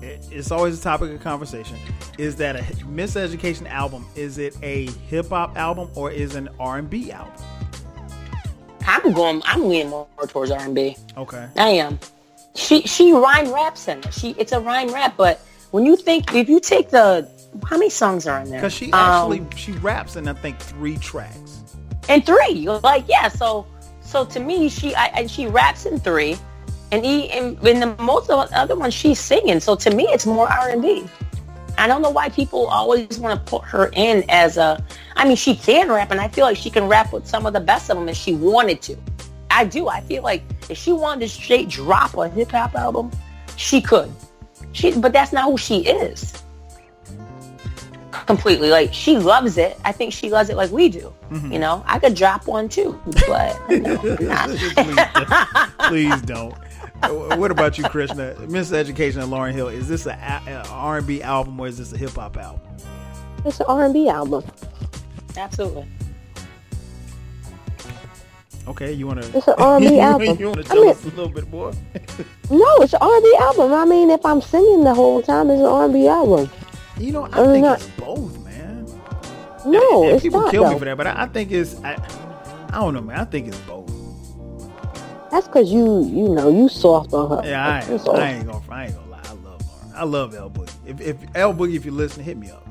it's 0.00 0.50
always 0.50 0.78
a 0.78 0.82
topic 0.82 1.10
of 1.12 1.20
conversation. 1.20 1.76
Is 2.20 2.36
that 2.36 2.54
a 2.54 2.62
miseducation 2.84 3.66
album? 3.70 4.04
Is 4.14 4.36
it 4.36 4.54
a 4.62 4.90
hip 5.08 5.30
hop 5.30 5.56
album 5.56 5.88
or 5.94 6.10
is 6.10 6.34
an 6.34 6.50
R 6.60 6.76
and 6.76 6.90
B 6.90 7.10
album? 7.10 7.32
I'm 8.86 9.12
going. 9.14 9.40
I'm 9.46 9.66
leaning 9.70 9.88
more 9.88 10.06
towards 10.28 10.50
R 10.50 10.60
and 10.60 10.74
B. 10.74 10.98
Okay. 11.16 11.48
I 11.56 11.70
am. 11.70 11.98
She 12.54 12.82
she 12.82 13.14
rhyme 13.14 13.50
raps 13.54 13.88
in 13.88 14.00
it. 14.00 14.12
She 14.12 14.34
it's 14.36 14.52
a 14.52 14.60
rhyme 14.60 14.92
rap, 14.92 15.14
but 15.16 15.40
when 15.70 15.86
you 15.86 15.96
think 15.96 16.34
if 16.34 16.46
you 16.46 16.60
take 16.60 16.90
the 16.90 17.26
how 17.64 17.78
many 17.78 17.88
songs 17.88 18.26
are 18.26 18.42
in 18.42 18.50
there? 18.50 18.60
Because 18.60 18.74
she 18.74 18.92
actually 18.92 19.40
um, 19.40 19.50
she 19.56 19.72
raps 19.72 20.16
in 20.16 20.28
I 20.28 20.34
think 20.34 20.58
three 20.58 20.98
tracks. 20.98 21.62
And 22.10 22.26
three, 22.26 22.68
like 22.68 23.06
yeah. 23.08 23.28
So 23.28 23.66
so 24.02 24.26
to 24.26 24.40
me, 24.40 24.68
she 24.68 24.94
I, 24.94 25.26
she 25.26 25.46
raps 25.46 25.86
in 25.86 25.98
three 25.98 26.36
and 26.92 27.02
he 27.02 27.32
in, 27.32 27.56
in 27.66 27.80
the 27.80 27.96
most 27.98 28.28
of 28.28 28.50
the 28.50 28.58
other 28.58 28.76
ones 28.76 28.92
she's 28.92 29.18
singing. 29.18 29.58
So 29.58 29.74
to 29.76 29.90
me, 29.90 30.04
it's 30.08 30.26
more 30.26 30.52
R 30.52 30.68
and 30.68 30.82
B. 30.82 31.06
I 31.80 31.86
don't 31.86 32.02
know 32.02 32.10
why 32.10 32.28
people 32.28 32.66
always 32.66 33.18
want 33.18 33.40
to 33.40 33.50
put 33.50 33.64
her 33.64 33.90
in 33.94 34.22
as 34.28 34.58
a. 34.58 34.84
I 35.16 35.26
mean, 35.26 35.36
she 35.36 35.56
can 35.56 35.88
rap, 35.88 36.10
and 36.10 36.20
I 36.20 36.28
feel 36.28 36.44
like 36.44 36.58
she 36.58 36.68
can 36.68 36.86
rap 36.86 37.10
with 37.10 37.26
some 37.26 37.46
of 37.46 37.54
the 37.54 37.60
best 37.60 37.88
of 37.88 37.96
them 37.96 38.06
if 38.06 38.18
she 38.18 38.34
wanted 38.34 38.82
to. 38.82 38.96
I 39.50 39.64
do. 39.64 39.88
I 39.88 40.02
feel 40.02 40.22
like 40.22 40.42
if 40.68 40.76
she 40.76 40.92
wanted 40.92 41.20
to 41.20 41.28
straight 41.30 41.70
drop 41.70 42.14
a 42.18 42.28
hip 42.28 42.50
hop 42.50 42.74
album, 42.74 43.10
she 43.56 43.80
could. 43.80 44.12
She, 44.72 44.92
but 44.92 45.14
that's 45.14 45.32
not 45.32 45.46
who 45.46 45.56
she 45.56 45.78
is. 45.78 46.42
Completely, 48.26 48.68
like 48.68 48.92
she 48.92 49.16
loves 49.16 49.56
it. 49.56 49.80
I 49.82 49.92
think 49.92 50.12
she 50.12 50.28
loves 50.28 50.50
it 50.50 50.56
like 50.56 50.70
we 50.70 50.90
do. 50.90 51.14
Mm-hmm. 51.30 51.50
You 51.50 51.60
know, 51.60 51.82
I 51.86 51.98
could 51.98 52.14
drop 52.14 52.46
one 52.46 52.68
too, 52.68 53.00
but 53.26 53.58
no, 53.70 53.96
please, 54.76 55.78
please 55.88 56.22
don't 56.22 56.54
what 57.08 57.50
about 57.50 57.78
you, 57.78 57.84
Krishna? 57.84 58.34
Miseducation 58.40 59.22
of 59.22 59.30
Lauryn 59.30 59.52
Hill. 59.52 59.68
Is 59.68 59.88
this 59.88 60.06
an 60.06 60.18
R 60.68 60.98
and 60.98 61.06
B 61.06 61.22
album 61.22 61.58
or 61.58 61.66
is 61.66 61.78
this 61.78 61.92
a 61.92 61.96
hip 61.96 62.10
hop 62.10 62.36
album? 62.36 62.60
It's 63.44 63.60
an 63.60 63.66
R 63.68 63.84
and 63.84 63.94
B 63.94 64.08
album. 64.08 64.44
Absolutely. 65.36 65.86
Okay, 68.68 68.92
you 68.92 69.06
want 69.06 69.22
to? 69.22 69.36
It's 69.36 69.48
an 69.48 69.54
R 69.56 69.76
and 69.78 69.88
B 69.88 69.98
album. 70.00 70.38
you 70.38 70.46
want 70.46 70.58
to 70.58 70.64
tell 70.64 70.78
I 70.78 70.82
mean, 70.82 70.90
us 70.90 71.04
a 71.04 71.08
little 71.08 71.28
bit 71.28 71.48
more? 71.48 71.72
no, 72.50 72.76
it's 72.80 72.92
an 72.92 72.98
R 73.00 73.14
and 73.14 73.24
B 73.24 73.36
album. 73.40 73.72
I 73.72 73.84
mean, 73.86 74.10
if 74.10 74.24
I'm 74.26 74.42
singing 74.42 74.84
the 74.84 74.94
whole 74.94 75.22
time, 75.22 75.48
it's 75.50 75.60
an 75.60 75.66
R 75.66 75.84
and 75.84 75.94
B 75.94 76.06
album. 76.06 76.50
You 76.98 77.12
know, 77.12 77.24
I, 77.24 77.42
I 77.42 77.46
think 77.46 77.64
not, 77.64 77.80
it's 77.80 77.88
both, 77.98 78.44
man. 78.44 78.84
No, 79.64 80.02
and, 80.02 80.12
and 80.12 80.22
people 80.22 80.42
not, 80.42 80.50
kill 80.50 80.64
though. 80.64 80.72
me 80.74 80.78
for 80.78 80.84
that, 80.84 80.96
but 80.98 81.06
I, 81.06 81.22
I 81.22 81.26
think 81.26 81.50
it's. 81.50 81.76
I, 81.82 81.94
I 82.68 82.80
don't 82.80 82.94
know, 82.94 83.00
man. 83.00 83.18
I 83.18 83.24
think 83.24 83.48
it's 83.48 83.58
both. 83.60 83.89
That's 85.30 85.46
because 85.46 85.72
you, 85.72 86.04
you 86.04 86.28
know, 86.28 86.50
you 86.50 86.68
soft 86.68 87.12
on 87.12 87.30
her. 87.30 87.48
Yeah, 87.48 87.66
I 87.66 87.80
ain't, 87.80 88.08
I 88.08 88.30
ain't 88.32 88.46
gonna, 88.46 88.62
I 88.68 88.86
ain't 88.86 88.94
gonna 88.94 89.10
lie. 89.10 89.20
I 89.24 89.32
love 89.32 89.62
her. 89.62 89.96
I 89.96 90.04
love 90.04 90.34
L 90.34 90.50
Boogie. 90.50 90.74
If, 90.86 91.00
if 91.00 91.16
L 91.36 91.54
Boogie, 91.54 91.76
if 91.76 91.84
you 91.84 91.92
listen, 91.92 92.24
hit 92.24 92.36
me 92.36 92.50
up. 92.50 92.66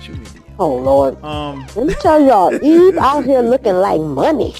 Shoot 0.00 0.18
me 0.18 0.26
DM. 0.26 0.42
Oh 0.58 0.74
Lord. 0.74 1.22
Um, 1.22 1.64
let 1.76 1.86
me 1.86 1.94
tell 1.94 2.20
y'all, 2.20 2.52
Eve 2.64 2.98
out 2.98 3.24
here 3.24 3.40
looking 3.40 3.74
like 3.74 4.00
money. 4.00 4.54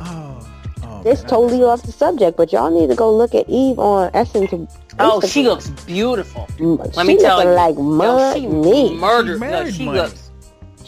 Oh, 0.00 0.48
oh 0.82 1.02
it's 1.06 1.22
totally 1.22 1.62
off 1.62 1.82
the 1.82 1.92
subject, 1.92 2.36
but 2.36 2.52
y'all 2.52 2.76
need 2.76 2.88
to 2.88 2.96
go 2.96 3.14
look 3.16 3.34
at 3.34 3.48
Eve 3.48 3.78
on 3.78 4.10
Essence. 4.12 4.76
Oh, 4.98 5.20
she 5.20 5.44
looks 5.44 5.70
beautiful. 5.70 6.48
Let 6.58 7.06
me 7.06 7.18
tell 7.18 7.42
you, 7.44 7.50
like 7.50 7.76
money. 7.76 8.42
Yo, 8.42 8.88
she 8.88 8.96
murdered. 8.96 9.66
She, 9.72 9.78
she 9.78 9.84
looks 9.86 10.19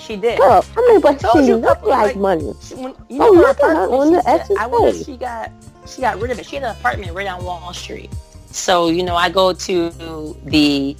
she 0.02 0.16
did. 0.16 0.38
Girl, 0.38 0.64
I 0.76 0.80
mean, 0.88 1.00
but 1.00 1.20
she 1.32 1.54
looked 1.54 1.84
like, 1.84 2.08
like, 2.08 2.16
money. 2.16 2.52
She, 2.60 2.74
when, 2.74 2.94
you 3.08 3.16
oh, 3.16 3.16
know, 3.18 3.28
oh, 3.28 3.32
look 3.32 3.60
at 3.60 3.76
her 3.76 3.88
on 3.88 4.12
the 4.12 4.22
said, 4.22 4.56
I 4.58 4.66
wonder 4.66 4.88
if 4.88 5.06
she 5.06 5.16
got 5.16 5.50
she 5.86 6.00
got 6.00 6.20
rid 6.20 6.30
of 6.30 6.38
it. 6.38 6.46
She 6.46 6.56
had 6.56 6.64
an 6.64 6.76
apartment 6.76 7.12
right 7.12 7.26
on 7.26 7.44
Wall 7.44 7.72
Street. 7.72 8.10
So 8.46 8.88
you 8.88 9.02
know, 9.02 9.16
I 9.16 9.30
go 9.30 9.52
to 9.52 9.90
the 10.44 10.96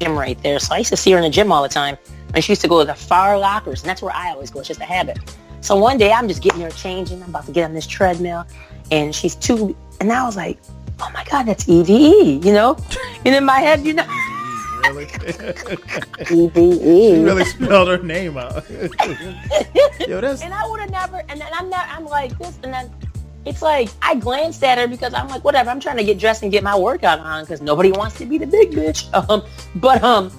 gym 0.00 0.18
right 0.18 0.40
there. 0.42 0.58
So 0.58 0.74
I 0.74 0.78
used 0.78 0.90
to 0.90 0.96
see 0.96 1.12
her 1.12 1.18
in 1.18 1.24
the 1.24 1.30
gym 1.30 1.52
all 1.52 1.62
the 1.62 1.68
time. 1.68 1.96
And 2.34 2.42
she 2.42 2.52
used 2.52 2.62
to 2.62 2.68
go 2.68 2.80
to 2.80 2.86
the 2.86 2.94
far 2.94 3.38
lockers, 3.38 3.82
and 3.82 3.90
that's 3.90 4.00
where 4.00 4.14
I 4.14 4.30
always 4.30 4.50
go. 4.50 4.60
It's 4.60 4.68
just 4.68 4.80
a 4.80 4.84
habit. 4.84 5.18
So 5.60 5.76
one 5.76 5.98
day 5.98 6.12
I'm 6.12 6.28
just 6.28 6.42
getting 6.42 6.62
her 6.62 6.70
changing. 6.70 7.22
I'm 7.22 7.28
about 7.28 7.44
to 7.46 7.52
get 7.52 7.64
on 7.64 7.74
this 7.74 7.86
treadmill, 7.86 8.46
and 8.90 9.14
she's 9.14 9.34
too. 9.34 9.76
And 10.00 10.10
I 10.10 10.24
was 10.24 10.36
like, 10.36 10.58
oh 11.00 11.10
my 11.12 11.24
god, 11.24 11.44
that's 11.44 11.68
EVE. 11.68 12.44
You 12.44 12.52
know, 12.52 12.76
and 13.24 13.34
in 13.34 13.44
my 13.44 13.60
head, 13.60 13.84
you 13.84 13.92
know. 13.92 14.06
really? 14.82 15.04
EVE. 16.30 17.16
She 17.16 17.22
really 17.22 17.44
spelled 17.44 17.88
her 17.88 17.98
name 17.98 18.36
out. 18.36 18.68
Yo, 20.08 20.20
that's. 20.20 20.42
And 20.42 20.52
I 20.52 20.68
would 20.68 20.80
have 20.80 20.90
never. 20.90 21.22
And 21.28 21.40
then 21.40 21.48
I'm 21.52 21.68
not. 21.68 21.86
I'm 21.88 22.04
like 22.04 22.36
this, 22.38 22.58
and 22.62 22.72
then 22.72 22.90
it's 23.44 23.62
like 23.62 23.88
I 24.02 24.14
glanced 24.14 24.62
at 24.62 24.78
her 24.78 24.86
because 24.86 25.14
I'm 25.14 25.28
like, 25.28 25.44
whatever. 25.44 25.70
I'm 25.70 25.80
trying 25.80 25.96
to 25.96 26.04
get 26.04 26.18
dressed 26.18 26.42
and 26.42 26.52
get 26.52 26.62
my 26.62 26.78
workout 26.78 27.18
on 27.20 27.44
because 27.44 27.60
nobody 27.60 27.92
wants 27.92 28.16
to 28.18 28.26
be 28.26 28.38
the 28.38 28.46
big 28.46 28.70
bitch. 28.72 29.12
Um, 29.12 29.42
but 29.76 30.02
um, 30.02 30.30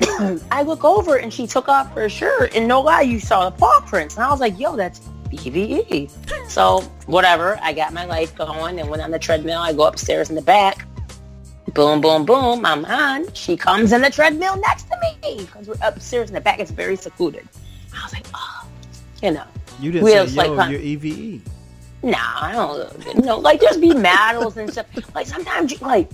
I 0.50 0.62
look 0.62 0.84
over 0.84 1.16
and 1.16 1.32
she 1.32 1.46
took 1.46 1.68
off 1.68 1.92
her 1.92 2.08
shirt, 2.08 2.54
and 2.54 2.66
no 2.66 2.80
lie, 2.80 3.02
you 3.02 3.20
saw 3.20 3.50
the 3.50 3.56
paw 3.56 3.80
prints, 3.86 4.16
and 4.16 4.24
I 4.24 4.30
was 4.30 4.40
like, 4.40 4.58
yo, 4.58 4.76
that's 4.76 5.00
EVE. 5.32 6.10
So 6.48 6.80
whatever, 7.06 7.58
I 7.62 7.72
got 7.72 7.92
my 7.92 8.04
life 8.04 8.36
going 8.36 8.80
and 8.80 8.88
went 8.88 9.02
on 9.02 9.10
the 9.10 9.18
treadmill. 9.18 9.60
I 9.60 9.72
go 9.72 9.84
upstairs 9.84 10.30
in 10.30 10.36
the 10.36 10.42
back. 10.42 10.86
Boom, 11.76 12.00
boom, 12.00 12.24
boom. 12.24 12.64
I'm 12.64 12.86
on. 12.86 13.30
She 13.34 13.54
comes 13.54 13.92
in 13.92 14.00
the 14.00 14.08
treadmill 14.08 14.56
next 14.56 14.84
to 14.84 14.96
me 15.02 15.36
because 15.44 15.68
we're 15.68 15.76
upstairs 15.82 16.30
in 16.30 16.34
the 16.34 16.40
back. 16.40 16.58
It's 16.58 16.70
very 16.70 16.96
secluded. 16.96 17.46
I 17.94 18.02
was 18.02 18.14
like, 18.14 18.26
oh, 18.32 18.66
you 19.22 19.32
know. 19.32 19.44
You 19.78 19.92
didn't 19.92 20.08
say, 20.08 20.46
yo, 20.46 20.54
like, 20.54 20.70
you're 20.70 20.80
EVE. 20.80 21.42
Nah, 22.02 22.16
I 22.18 22.52
don't 22.52 23.14
you 23.14 23.20
know. 23.20 23.38
Like, 23.38 23.60
there's 23.60 23.76
be 23.76 23.92
medals 23.92 24.56
and 24.56 24.72
stuff. 24.72 24.86
Like, 25.14 25.26
sometimes, 25.26 25.70
you, 25.70 25.76
like, 25.78 26.10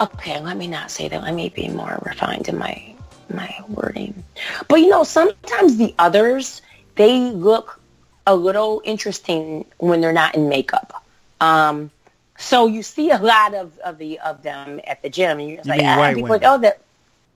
okay, 0.00 0.40
let 0.40 0.56
me 0.56 0.68
not 0.68 0.90
say 0.90 1.08
that. 1.08 1.22
Let 1.22 1.34
me 1.34 1.50
be 1.50 1.68
more 1.68 2.00
refined 2.02 2.48
in 2.48 2.56
my 2.56 2.94
my 3.28 3.54
wording. 3.68 4.24
But 4.68 4.76
you 4.76 4.88
know, 4.88 5.04
sometimes 5.04 5.76
the 5.76 5.94
others 5.98 6.62
they 6.94 7.18
look 7.18 7.78
a 8.26 8.34
little 8.34 8.80
interesting 8.86 9.66
when 9.76 10.00
they're 10.00 10.14
not 10.14 10.34
in 10.34 10.48
makeup. 10.48 11.04
Um, 11.42 11.90
so 12.38 12.66
you 12.66 12.82
see 12.82 13.10
a 13.10 13.18
lot 13.18 13.54
of, 13.54 13.78
of 13.78 13.98
the 13.98 14.18
of 14.20 14.42
them 14.42 14.80
at 14.86 15.02
the 15.02 15.10
gym, 15.10 15.38
and 15.38 15.48
you're 15.48 15.56
just 15.58 15.68
you 15.68 15.74
like, 15.76 15.82
ah, 15.84 16.12
people 16.14 16.28
like, 16.28 16.42
oh, 16.44 16.58
that, 16.58 16.80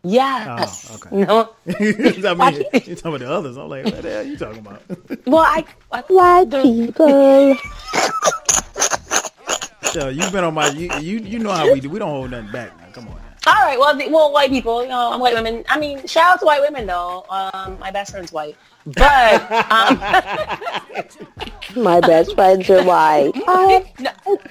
yes, 0.02 0.88
oh, 0.90 0.94
okay. 0.96 1.16
know. 1.24 1.50
I 1.66 1.72
mean, 2.34 2.64
you're 2.72 2.96
talking 2.96 3.14
about 3.14 3.20
the 3.20 3.30
others. 3.30 3.56
I'm 3.56 3.68
like, 3.68 3.84
what 3.84 4.02
the 4.02 4.10
hell 4.10 4.20
are 4.20 4.22
you 4.22 4.36
talking 4.36 4.58
about? 4.58 4.82
well, 5.26 5.42
I, 5.42 5.64
I 5.92 6.00
white 6.02 6.50
people. 6.50 7.56
so 9.92 10.08
you've 10.08 10.32
been 10.32 10.44
on 10.44 10.54
my, 10.54 10.70
you, 10.70 10.90
you 11.00 11.18
you 11.18 11.38
know 11.38 11.52
how 11.52 11.72
we 11.72 11.80
do. 11.80 11.90
We 11.90 11.98
don't 11.98 12.10
hold 12.10 12.30
nothing 12.30 12.52
back. 12.52 12.76
Man. 12.78 12.92
Come 12.92 13.08
on. 13.08 13.20
All 13.46 13.54
right. 13.54 13.78
Well, 13.78 13.96
the, 13.96 14.08
well, 14.08 14.32
white 14.32 14.50
people, 14.50 14.82
you 14.82 14.88
know, 14.88 15.12
I'm 15.12 15.20
white 15.20 15.34
women. 15.34 15.64
I 15.68 15.78
mean, 15.78 16.06
shout 16.06 16.34
out 16.34 16.40
to 16.40 16.46
white 16.46 16.60
women 16.60 16.86
though. 16.86 17.24
Um, 17.30 17.78
my 17.78 17.90
best 17.90 18.10
friend's 18.12 18.32
white, 18.32 18.54
but 18.84 19.50
um, 19.72 19.98
my 21.82 22.00
best 22.00 22.34
friends 22.34 22.68
are 22.68 22.84
white. 22.84 23.32
Oh, 23.46 23.86
no, 23.98 24.10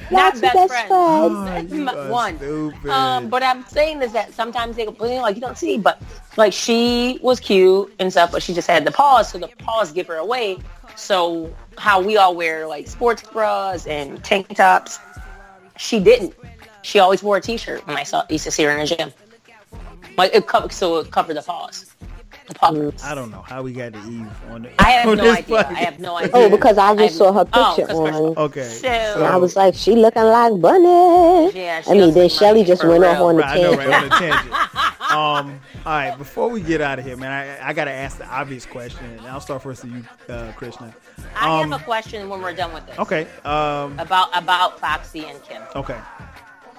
not 0.09 0.41
best, 0.41 0.41
best 0.41 0.73
friends. 0.73 1.69
friends. 1.69 1.73
Oh, 1.73 2.09
One. 2.09 2.89
Um, 2.89 3.29
but 3.29 3.43
I'm 3.43 3.63
saying 3.65 4.01
is 4.01 4.11
that 4.13 4.33
sometimes 4.33 4.75
they 4.75 4.85
go, 4.85 4.91
like 5.21 5.35
you 5.35 5.41
don't 5.41 5.57
see, 5.57 5.77
but 5.77 6.01
like 6.35 6.53
she 6.53 7.19
was 7.21 7.39
cute 7.39 7.93
and 7.99 8.11
stuff, 8.11 8.31
but 8.31 8.41
she 8.41 8.55
just 8.55 8.67
had 8.67 8.85
the 8.85 8.91
paws, 8.91 9.29
so 9.31 9.37
the 9.37 9.49
paws 9.59 9.91
give 9.91 10.07
her 10.07 10.15
away. 10.15 10.57
So 10.95 11.55
how 11.77 12.01
we 12.01 12.17
all 12.17 12.35
wear 12.35 12.65
like 12.67 12.87
sports 12.87 13.21
bras 13.21 13.85
and 13.85 14.23
tank 14.23 14.55
tops, 14.55 14.99
she 15.77 15.99
didn't. 15.99 16.33
She 16.81 16.99
always 16.99 17.21
wore 17.21 17.37
a 17.37 17.41
t-shirt 17.41 17.85
when 17.87 17.97
I 17.97 18.03
saw 18.03 18.23
used 18.29 18.45
to 18.45 18.51
see 18.51 18.63
her 18.63 18.71
in 18.71 18.79
the 18.79 18.85
gym. 18.85 19.11
Like 20.17 20.33
it 20.33 20.47
covered, 20.47 20.71
so 20.71 20.97
it 20.97 21.11
covered 21.11 21.35
the 21.35 21.41
paws. 21.41 21.85
The 22.47 22.55
paws. 22.55 23.03
I 23.03 23.15
don't 23.15 23.31
know 23.31 23.41
how 23.41 23.61
we 23.61 23.73
got 23.73 23.93
to 23.93 23.99
Eve 23.99 24.27
on 24.49 24.65
it. 24.65 24.73
I 24.79 24.91
have 24.91 25.17
no 25.17 25.31
idea. 25.33 25.67
I 25.67 25.73
have 25.73 25.99
no 25.99 26.17
idea. 26.17 26.31
Oh, 26.33 26.49
because 26.49 26.77
I 26.77 26.95
just 26.95 27.17
saw 27.17 27.31
her 27.31 27.47
oh, 27.53 27.73
picture 27.75 27.91
oh, 27.93 28.27
on. 28.31 28.37
Okay. 28.37 28.63
So, 28.63 28.87
and 28.87 29.23
I 29.23 29.37
was 29.37 29.55
like, 29.55 29.75
she 29.75 29.95
looking 29.95 30.23
like 30.23 30.59
Bunny. 30.59 31.51
Yeah. 31.51 31.83
I 31.87 31.93
mean, 31.93 32.13
then 32.13 32.23
like 32.23 32.31
Shelly 32.31 32.63
just 32.63 32.83
went 32.83 33.01
real. 33.01 33.11
off 33.11 33.21
on 33.21 33.35
the 33.35 33.41
right, 33.43 33.61
tangent. 33.61 33.79
I 33.79 33.83
know, 33.83 33.89
right, 33.91 34.03
on 34.03 34.09
the 34.09 34.15
tangent. 34.15 35.11
um. 35.11 35.59
All 35.85 35.93
right. 35.93 36.17
Before 36.17 36.49
we 36.49 36.61
get 36.61 36.81
out 36.81 36.99
of 36.99 37.05
here, 37.05 37.15
man, 37.15 37.31
I, 37.31 37.69
I 37.69 37.73
got 37.73 37.85
to 37.85 37.91
ask 37.91 38.17
the 38.17 38.27
obvious 38.27 38.65
question, 38.65 39.05
and 39.05 39.21
I'll 39.27 39.39
start 39.39 39.63
first 39.63 39.83
to 39.83 39.87
you, 39.87 40.03
uh, 40.27 40.51
Krishna. 40.53 40.93
I 41.35 41.61
um, 41.61 41.71
have 41.71 41.81
a 41.81 41.83
question 41.83 42.27
when 42.27 42.41
we're 42.41 42.53
done 42.53 42.73
with 42.73 42.85
this. 42.87 42.99
Okay. 42.99 43.27
Um. 43.45 43.97
About 43.99 44.35
about 44.37 44.79
Foxy 44.79 45.25
and 45.25 45.41
Kim. 45.43 45.61
Okay. 45.75 45.97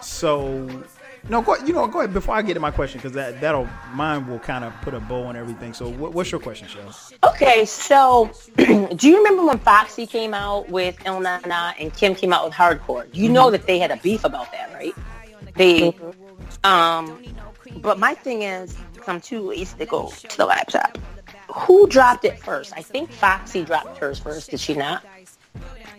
So, 0.02 0.85
no, 1.28 1.43
go, 1.43 1.56
you 1.56 1.72
know, 1.72 1.86
go 1.86 2.01
ahead 2.01 2.12
before 2.12 2.35
I 2.35 2.43
get 2.43 2.55
to 2.55 2.60
my 2.60 2.70
question 2.70 2.98
because 2.98 3.12
that 3.12 3.40
that'll 3.40 3.68
mine 3.93 4.27
will 4.27 4.39
kind 4.39 4.64
of 4.64 4.72
put 4.82 4.94
a 4.94 5.01
bow 5.01 5.24
on 5.24 5.36
everything. 5.36 5.74
So, 5.74 5.89
what, 5.89 6.12
what's 6.12 6.31
your 6.32 6.40
question, 6.40 6.68
Shell? 6.68 6.94
Okay, 7.24 7.64
so 7.64 8.31
do 8.56 9.09
you 9.09 9.18
remember 9.18 9.44
when 9.44 9.59
Foxy 9.59 10.06
came 10.06 10.35
out 10.35 10.70
with 10.70 10.97
Ill 11.05 11.20
Na 11.20 11.40
Na 11.47 11.72
and 11.78 11.93
Kim 11.94 12.14
came 12.14 12.32
out 12.32 12.44
with 12.44 12.55
Hardcore? 12.55 13.06
You 13.12 13.24
mm-hmm. 13.24 13.32
know 13.35 13.51
that 13.51 13.66
they 13.66 13.78
had 13.78 13.90
a 13.90 13.97
beef 13.97 14.24
about 14.24 14.51
that, 14.52 14.72
right? 14.72 14.94
They, 15.55 15.93
mm-hmm. 15.93 16.66
um, 16.66 17.22
but 17.77 17.98
my 17.98 18.14
thing 18.14 18.43
is, 18.43 18.77
I'm 19.06 19.20
too 19.20 19.40
lazy 19.40 19.77
to 19.78 19.86
go 19.86 20.10
to 20.10 20.36
the 20.36 20.47
laptop. 20.47 20.98
Who 21.55 21.89
dropped 21.89 22.24
it 22.24 22.39
first? 22.39 22.72
I 22.77 22.82
think 22.82 23.10
Foxy 23.10 23.64
dropped 23.64 23.98
hers 23.98 24.18
first. 24.18 24.51
Did 24.51 24.60
she 24.60 24.74
not? 24.74 25.05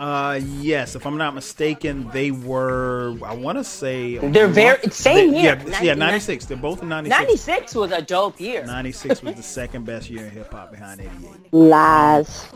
Uh, 0.01 0.39
yes, 0.59 0.95
if 0.95 1.05
I'm 1.05 1.19
not 1.19 1.35
mistaken, 1.35 2.09
they 2.09 2.31
were. 2.31 3.15
I 3.23 3.35
want 3.35 3.59
to 3.59 3.63
say 3.63 4.17
they're 4.17 4.47
very 4.47 4.81
same 4.89 5.29
they, 5.31 5.43
year. 5.43 5.61
Yeah, 5.67 5.81
yeah, 5.83 5.93
96. 5.93 6.45
They're 6.45 6.57
both 6.57 6.81
in 6.81 6.89
96. 6.89 7.21
96 7.21 7.75
was 7.75 7.91
a 7.91 8.01
dope 8.01 8.41
year. 8.41 8.65
96 8.65 9.21
was 9.21 9.35
the 9.35 9.43
second 9.43 9.85
best 9.85 10.09
year 10.09 10.25
in 10.25 10.31
hip 10.31 10.51
hop 10.51 10.71
behind 10.71 11.01
88. 11.01 11.53
Lies. 11.53 12.47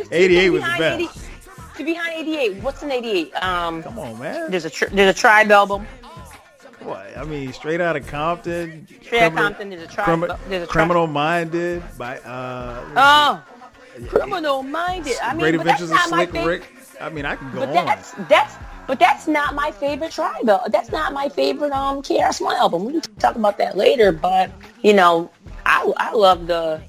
88 0.10 0.50
was 0.50 0.62
the 0.64 0.74
best. 0.76 1.00
80, 1.00 1.08
to 1.76 1.84
behind 1.84 2.28
88, 2.28 2.54
what's 2.56 2.82
in 2.82 2.90
88? 2.90 3.32
Um, 3.44 3.80
come 3.80 3.96
on, 4.00 4.18
man. 4.18 4.50
There's 4.50 4.64
a 4.64 4.70
tri- 4.70 4.88
there's 4.88 5.16
a 5.16 5.16
tribe 5.16 5.52
album. 5.52 5.86
What? 6.80 7.16
I 7.16 7.22
mean, 7.22 7.52
straight 7.52 7.80
out 7.80 7.94
of 7.94 8.08
Compton. 8.08 8.88
Straight 9.04 9.22
out 9.22 9.32
of 9.34 9.38
Compton. 9.38 9.70
There's 9.70 9.84
a 9.84 9.86
tribe. 9.86 10.36
there's 10.48 10.64
a 10.64 10.66
criminal 10.66 11.06
minded 11.06 11.80
by. 11.96 12.18
Uh, 12.18 12.84
oh 12.96 13.53
criminal 14.08 14.62
minded. 14.62 15.16
I 15.22 15.32
mean, 15.32 15.40
Great 15.40 15.54
Adventures 15.54 15.90
of 15.90 15.98
Slick 16.00 16.32
Rick. 16.32 16.64
I 17.00 17.08
mean, 17.08 17.24
I 17.24 17.36
can 17.36 17.50
go 17.52 17.60
but 17.60 17.68
on. 17.70 17.86
That's 17.86 18.12
that's 18.28 18.56
but 18.86 18.98
that's 18.98 19.26
not 19.26 19.54
my 19.54 19.70
favorite 19.70 20.12
tribe. 20.12 20.48
That's 20.68 20.90
not 20.90 21.12
my 21.12 21.28
favorite 21.28 21.72
um 21.72 22.02
KRS 22.02 22.40
One 22.40 22.56
album. 22.56 22.84
We 22.84 22.92
can 23.00 23.02
talk 23.16 23.36
about 23.36 23.58
that 23.58 23.76
later. 23.76 24.12
But 24.12 24.50
you 24.82 24.92
know, 24.92 25.30
I 25.66 25.92
I 25.96 26.12
love 26.12 26.46
the 26.46 26.80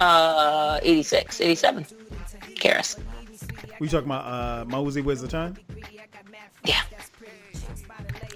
uh 0.00 0.80
86, 0.82 1.40
87 1.40 1.86
KRS. 2.56 2.98
We 3.78 3.88
talking 3.88 4.06
about 4.06 4.24
uh 4.24 4.64
Uzi 4.76 5.02
Where's 5.02 5.20
the 5.20 5.28
Time? 5.28 5.56
Yeah. 6.64 6.82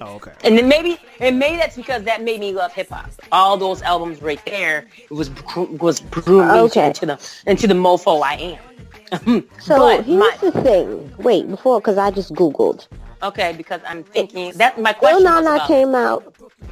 Oh, 0.00 0.16
okay. 0.16 0.32
And 0.44 0.58
then 0.58 0.68
maybe, 0.68 0.98
and 1.20 1.38
maybe 1.38 1.56
that's 1.56 1.76
because 1.76 2.02
that 2.04 2.22
made 2.22 2.40
me 2.40 2.52
love 2.52 2.72
hip 2.72 2.90
hop. 2.90 3.10
All 3.32 3.56
those 3.56 3.82
albums 3.82 4.20
right 4.20 4.44
there 4.44 4.86
was 5.10 5.30
was 5.56 6.00
grooming 6.00 6.50
okay. 6.64 6.88
into 6.88 7.06
the 7.06 7.34
into 7.46 7.66
the 7.66 7.74
mofo 7.74 8.22
I 8.22 8.34
am. 8.34 9.46
so 9.60 9.78
but 9.78 10.04
here's 10.04 10.18
my, 10.18 10.36
the 10.40 10.52
thing. 10.62 11.14
Wait, 11.18 11.48
before 11.48 11.80
because 11.80 11.98
I 11.98 12.10
just 12.10 12.32
googled. 12.34 12.86
Okay, 13.22 13.54
because 13.56 13.80
I'm 13.86 14.04
thinking 14.04 14.52
that 14.56 14.80
my 14.80 14.92
question. 14.92 15.24
Ill 15.24 15.24
Na 15.24 15.40
Na 15.40 15.66
came 15.66 15.94
out 15.94 16.22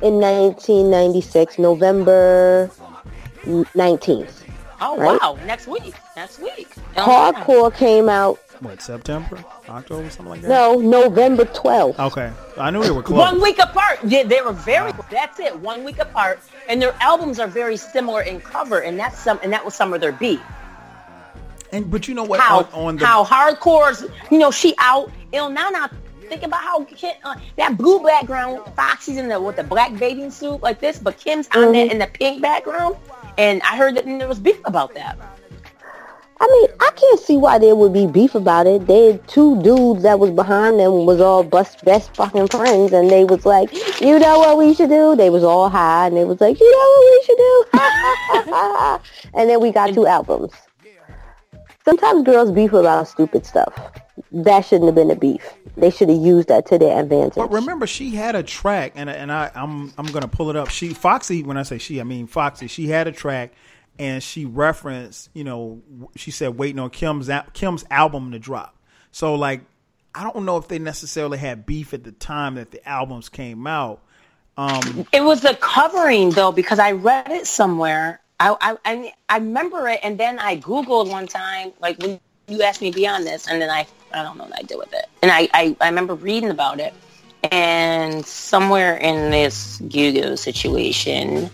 in 0.03 0.21
1996, 0.21 1.59
November 1.59 2.71
19th. 3.45 4.43
Oh 4.81 4.99
right? 4.99 5.19
wow! 5.21 5.39
Next 5.47 5.67
week. 5.67 5.95
Next 6.17 6.41
week. 6.41 6.69
Hardcore 6.95 7.75
came 7.75 8.09
out 8.09 8.39
what 8.61 8.81
September, 8.81 9.45
October, 9.69 10.09
something 10.11 10.31
like 10.31 10.41
that. 10.43 10.49
No, 10.49 10.79
November 10.79 11.45
twelfth. 11.45 11.99
Okay, 11.99 12.33
I 12.59 12.71
knew 12.71 12.83
they 12.83 12.91
were 12.91 13.03
close. 13.03 13.19
One 13.19 13.41
week 13.41 13.59
apart. 13.59 13.99
Yeah, 14.05 14.23
they 14.23 14.41
were 14.41 14.53
very. 14.53 14.93
Wow. 14.93 15.07
That's 15.11 15.41
it. 15.41 15.59
One 15.59 15.85
week 15.85 15.99
apart, 15.99 16.41
and 16.69 16.81
their 16.81 16.95
albums 17.01 17.39
are 17.39 17.49
very 17.49 17.77
similar 17.77 18.23
in 18.23 18.41
cover, 18.41 18.81
and 18.81 18.99
that's 18.99 19.19
some, 19.19 19.39
and 19.43 19.53
that 19.53 19.65
was 19.65 19.75
some 19.75 19.93
of 19.93 20.01
their 20.01 20.13
beat. 20.13 20.41
And 21.73 21.91
but 21.91 22.07
you 22.07 22.15
know 22.15 22.25
what? 22.25 22.41
How 22.41 22.61
on, 22.61 22.73
on 22.73 22.97
the 22.97 23.07
how 23.07 23.25
hardcore's, 23.25 24.05
you 24.31 24.39
know, 24.39 24.51
she 24.51 24.75
out. 24.79 25.11
Ill 25.33 25.51
Na 25.51 25.71
Na. 25.71 25.89
Think 26.29 26.43
about 26.43 26.63
how 26.63 26.87
uh, 27.25 27.37
that 27.57 27.77
blue 27.77 28.03
background, 28.03 28.63
Foxy's 28.75 29.19
in 29.19 29.29
the 29.29 29.39
with 29.41 29.57
the 29.57 29.65
black 29.65 29.97
bathing 29.99 30.31
suit 30.31 30.63
like 30.63 30.81
this, 30.81 30.99
but 30.99 31.19
Kim's 31.19 31.49
on 31.49 31.65
mm-hmm. 31.65 31.73
that 31.73 31.93
in 31.93 31.99
the 31.99 32.07
pink 32.07 32.41
background. 32.41 32.97
And 33.37 33.61
I 33.63 33.77
heard 33.77 33.97
that 33.97 34.07
there 34.07 34.29
was 34.29 34.39
beef 34.39 34.61
about 34.65 34.95
that. 34.95 35.19
I 36.45 36.47
mean, 36.47 36.77
I 36.79 36.91
can't 36.95 37.21
see 37.21 37.39
why 37.39 37.59
there 37.59 37.75
would 37.75 37.95
be 37.95 38.07
beef 38.07 38.35
about 38.35 38.67
it. 38.67 38.87
They 38.87 39.19
two 39.29 39.63
dudes 39.63 40.03
that 40.03 40.19
was 40.19 40.31
behind 40.31 40.79
them 40.79 41.07
was 41.07 41.19
all 41.19 41.43
best 41.43 41.83
best 41.87 42.15
fucking 42.15 42.49
friends, 42.49 42.93
and 42.93 43.09
they 43.09 43.25
was 43.25 43.47
like, 43.47 43.73
you 43.99 44.19
know 44.19 44.41
what 44.41 44.59
we 44.59 44.75
should 44.75 44.91
do? 44.91 45.17
They 45.17 45.31
was 45.31 45.43
all 45.43 45.71
high, 45.71 46.09
and 46.09 46.15
they 46.15 46.27
was 46.27 46.43
like, 46.43 46.61
you 46.61 46.71
know 46.71 46.87
what 46.93 47.11
we 47.13 47.23
should 47.25 47.39
do? 47.39 47.65
and 49.41 49.49
then 49.49 49.59
we 49.59 49.73
got 49.73 49.95
two 49.95 50.07
albums. 50.07 50.53
Sometimes 51.83 52.25
girls 52.25 52.51
beef 52.51 52.75
about 52.75 53.09
stupid 53.09 53.47
stuff. 53.47 53.73
That 54.31 54.67
shouldn't 54.67 54.89
have 54.89 54.95
been 54.95 55.11
a 55.11 55.17
beef. 55.17 55.51
They 55.79 55.91
should 55.91 56.11
have 56.11 56.21
used 56.21 56.49
that 56.49 56.67
to 56.67 56.79
their 56.79 57.01
advantage. 57.01 57.37
But 57.37 57.53
remember, 57.53 57.87
she 57.87 58.11
had 58.11 58.35
a 58.35 58.43
track, 58.43 58.93
and 58.97 59.09
and 59.09 59.33
I, 59.33 59.51
I'm 59.55 59.95
I'm 59.97 60.07
gonna 60.07 60.29
pull 60.29 60.51
it 60.51 60.57
up. 60.57 60.69
She 60.69 60.93
Foxy, 60.93 61.43
when 61.43 61.57
I 61.57 61.63
say 61.63 61.79
she, 61.79 62.03
I 62.03 62.05
mean 62.05 62.27
Foxy. 62.27 62.67
She 62.67 62.89
had 62.89 63.07
a 63.07 63.13
track 63.13 63.53
and 63.99 64.23
she 64.23 64.45
referenced, 64.45 65.31
you 65.35 65.45
know, 65.45 65.83
she 66.17 66.31
said 66.31 66.59
waiting 66.59 66.79
on 66.79 66.91
Kim's 66.91 67.31
Kim's 67.53 67.85
album 67.91 68.33
to 68.33 68.39
drop. 68.39 68.77
So 69.11 69.35
like 69.35 69.63
I 70.15 70.23
don't 70.23 70.45
know 70.45 70.57
if 70.57 70.69
they 70.69 70.79
necessarily 70.79 71.39
had 71.39 71.67
beef 71.67 71.93
at 71.93 72.05
the 72.05 72.13
time 72.13 72.55
that 72.55 72.71
the 72.71 72.87
albums 72.89 73.29
came 73.29 73.67
out. 73.67 74.01
Um, 74.57 75.07
it 75.13 75.23
was 75.23 75.41
the 75.41 75.57
covering 75.61 76.31
though, 76.31 76.53
because 76.53 76.79
I 76.79 76.93
read 76.93 77.31
it 77.31 77.47
somewhere. 77.47 78.21
I, 78.39 78.77
I 78.85 79.13
I 79.29 79.39
remember 79.39 79.89
it, 79.89 80.01
and 80.03 80.19
then 80.19 80.39
I 80.39 80.57
googled 80.57 81.11
one 81.11 81.27
time, 81.27 81.73
like 81.81 81.99
when 81.99 82.21
you 82.47 82.63
asked 82.63 82.81
me 82.81 82.91
beyond 82.91 83.27
this, 83.27 83.49
and 83.49 83.61
then 83.61 83.71
I 83.71 83.87
I 84.13 84.23
don't 84.23 84.37
know 84.37 84.45
what 84.45 84.59
I 84.59 84.63
did 84.63 84.77
with 84.77 84.93
it, 84.93 85.07
and 85.23 85.31
I 85.31 85.49
I, 85.55 85.77
I 85.81 85.89
remember 85.89 86.15
reading 86.15 86.51
about 86.51 86.79
it, 86.79 86.95
and 87.51 88.25
somewhere 88.25 88.97
in 88.97 89.31
this 89.31 89.81
Gugu 89.81 90.39
situation, 90.39 91.51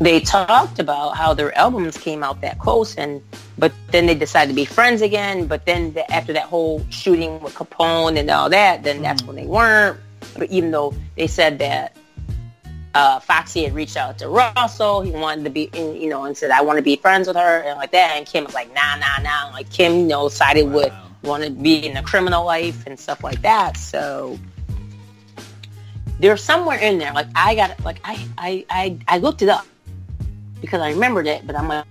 they 0.00 0.20
talked 0.20 0.78
about 0.78 1.16
how 1.16 1.34
their 1.34 1.56
albums 1.58 1.96
came 1.96 2.22
out 2.22 2.40
that 2.40 2.58
close, 2.58 2.94
and 2.96 3.22
but 3.58 3.72
then 3.90 4.06
they 4.06 4.14
decided 4.14 4.50
to 4.50 4.54
be 4.54 4.64
friends 4.64 5.02
again. 5.02 5.46
But 5.46 5.66
then 5.66 5.92
the, 5.92 6.10
after 6.12 6.32
that 6.32 6.44
whole 6.44 6.84
shooting 6.90 7.40
with 7.40 7.54
Capone 7.54 8.18
and 8.18 8.30
all 8.30 8.48
that, 8.50 8.82
then 8.82 9.02
that's 9.02 9.22
when 9.24 9.36
they 9.36 9.46
weren't. 9.46 9.98
But 10.36 10.50
even 10.50 10.70
though 10.70 10.94
they 11.16 11.26
said 11.26 11.58
that 11.58 11.96
uh, 12.94 13.20
Foxy 13.20 13.64
had 13.64 13.74
reached 13.74 13.96
out 13.96 14.18
to 14.18 14.28
Russell. 14.28 15.02
He 15.02 15.10
wanted 15.10 15.44
to 15.44 15.50
be, 15.50 15.70
you 15.74 16.08
know, 16.08 16.24
and 16.24 16.36
said, 16.36 16.50
I 16.50 16.62
want 16.62 16.78
to 16.78 16.82
be 16.82 16.96
friends 16.96 17.28
with 17.28 17.36
her 17.36 17.60
and 17.60 17.78
like 17.78 17.92
that. 17.92 18.16
And 18.16 18.26
Kim 18.26 18.44
was 18.44 18.54
like, 18.54 18.72
nah, 18.74 18.96
nah, 18.96 19.22
nah. 19.22 19.50
Like 19.52 19.70
Kim, 19.70 19.92
you 19.92 20.06
know, 20.06 20.28
sided 20.28 20.66
wow. 20.66 20.74
with 20.74 20.92
want 21.22 21.44
to 21.44 21.50
be 21.50 21.86
in 21.86 21.94
the 21.94 22.02
criminal 22.02 22.44
life 22.44 22.86
and 22.86 22.98
stuff 22.98 23.22
like 23.22 23.42
that. 23.42 23.76
So 23.76 24.38
there's 26.18 26.42
somewhere 26.42 26.78
in 26.78 26.98
there. 26.98 27.12
Like 27.12 27.28
I 27.34 27.54
got, 27.54 27.84
like 27.84 28.00
I, 28.04 28.26
I, 28.36 28.66
I, 28.70 28.98
I 29.06 29.18
looked 29.18 29.42
it 29.42 29.48
up 29.48 29.66
because 30.60 30.80
I 30.80 30.90
remembered 30.90 31.26
it, 31.26 31.46
but 31.46 31.56
I'm 31.56 31.68
like, 31.68 31.84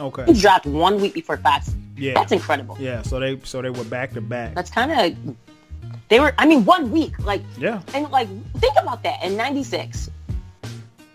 okay. 0.00 0.24
He 0.26 0.40
dropped 0.40 0.66
one 0.66 1.00
week 1.00 1.14
before 1.14 1.36
Fox. 1.36 1.74
Yeah, 1.96 2.14
that's 2.14 2.32
incredible. 2.32 2.76
Yeah, 2.80 3.02
so 3.02 3.20
they, 3.20 3.38
so 3.44 3.62
they 3.62 3.70
were 3.70 3.84
back 3.84 4.12
to 4.14 4.20
back. 4.20 4.54
That's 4.54 4.70
kind 4.70 4.90
of 4.90 5.36
they 6.08 6.20
were, 6.20 6.34
I 6.38 6.46
mean, 6.46 6.64
one 6.64 6.90
week. 6.90 7.18
Like, 7.24 7.42
yeah. 7.58 7.80
And 7.94 8.10
like, 8.10 8.28
think 8.58 8.74
about 8.78 9.02
that. 9.02 9.22
In 9.22 9.36
96, 9.36 10.10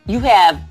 you 0.07 0.19
have 0.19 0.61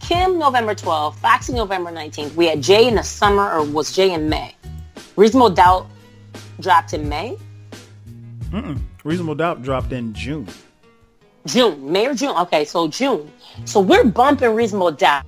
Kim 0.00 0.38
November 0.38 0.74
12th, 0.74 1.16
Foxy 1.16 1.54
November 1.54 1.90
19th. 1.90 2.34
We 2.34 2.46
had 2.46 2.62
Jay 2.62 2.86
in 2.86 2.94
the 2.96 3.02
summer, 3.02 3.50
or 3.50 3.64
was 3.64 3.92
Jay 3.92 4.12
in 4.12 4.28
May? 4.28 4.54
Reasonable 5.16 5.50
Doubt 5.50 5.86
dropped 6.60 6.92
in 6.92 7.08
May? 7.08 7.36
Mm-mm. 8.50 8.78
Reasonable 9.04 9.34
Doubt 9.34 9.62
dropped 9.62 9.92
in 9.92 10.12
June. 10.12 10.46
June, 11.46 11.90
May 11.90 12.06
or 12.06 12.14
June? 12.14 12.36
Okay, 12.36 12.64
so 12.64 12.88
June. 12.88 13.30
So 13.64 13.80
we're 13.80 14.04
bumping 14.04 14.54
Reasonable 14.54 14.92
Doubt. 14.92 15.24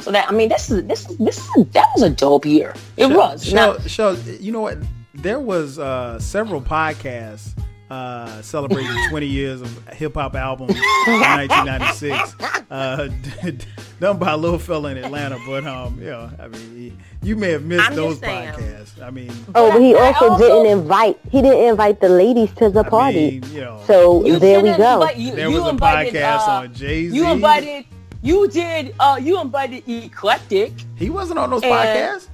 So 0.00 0.12
that 0.12 0.28
I 0.28 0.32
mean, 0.32 0.48
this 0.48 0.70
is 0.70 0.84
this 0.86 1.04
this 1.16 1.38
is, 1.38 1.66
that 1.72 1.86
was 1.94 2.02
a 2.02 2.10
dope 2.10 2.46
year. 2.46 2.74
It 2.96 3.06
was. 3.06 3.44
Shell, 3.44 3.80
Shell, 3.80 4.16
you 4.18 4.52
know 4.52 4.60
what? 4.60 4.78
there 5.22 5.40
was 5.40 5.78
uh, 5.78 6.18
several 6.18 6.60
podcasts 6.60 7.54
uh, 7.90 8.42
celebrating 8.42 8.90
20 9.10 9.26
years 9.26 9.60
of 9.60 9.88
hip 9.88 10.14
hop 10.14 10.34
albums 10.34 10.74
in 10.74 10.76
1996. 11.20 12.34
Uh, 12.70 13.08
done 14.00 14.18
by 14.18 14.32
a 14.32 14.36
little 14.36 14.58
fella 14.58 14.90
in 14.90 14.98
Atlanta, 14.98 15.38
but 15.46 15.66
um, 15.66 15.98
yeah, 16.00 16.30
I 16.38 16.48
mean, 16.48 16.98
you 17.22 17.36
may 17.36 17.50
have 17.50 17.64
missed 17.64 17.90
I'm 17.90 17.96
those 17.96 18.18
podcasts. 18.18 19.00
I 19.02 19.10
mean, 19.10 19.32
oh, 19.54 19.72
but 19.72 19.80
he 19.80 19.94
also, 19.94 20.30
also, 20.30 20.38
didn't 20.38 20.66
invite. 20.78 21.18
He 21.30 21.42
didn't 21.42 21.64
invite 21.64 22.00
the 22.00 22.08
ladies 22.08 22.52
to 22.56 22.68
the 22.68 22.84
party. 22.84 23.40
Mean, 23.40 23.52
you 23.52 23.60
know, 23.62 23.82
so 23.86 24.22
there 24.22 24.62
we 24.62 24.76
go. 24.76 25.00
Invite, 25.00 25.16
you, 25.16 25.34
there 25.34 25.50
was 25.50 25.64
a 25.64 25.68
invited, 25.70 26.14
podcast 26.14 26.48
uh, 26.48 26.50
on 26.50 26.74
Jay 26.74 27.08
Z. 27.08 27.16
You 27.16 27.26
invited. 27.30 27.86
You 28.20 28.48
did. 28.48 28.94
Uh, 28.98 29.18
you 29.20 29.40
invited 29.40 29.88
Eclectic. 29.88 30.72
He 30.96 31.08
wasn't 31.08 31.38
on 31.38 31.50
those 31.50 31.62
and, 31.62 31.72
podcasts. 31.72 32.28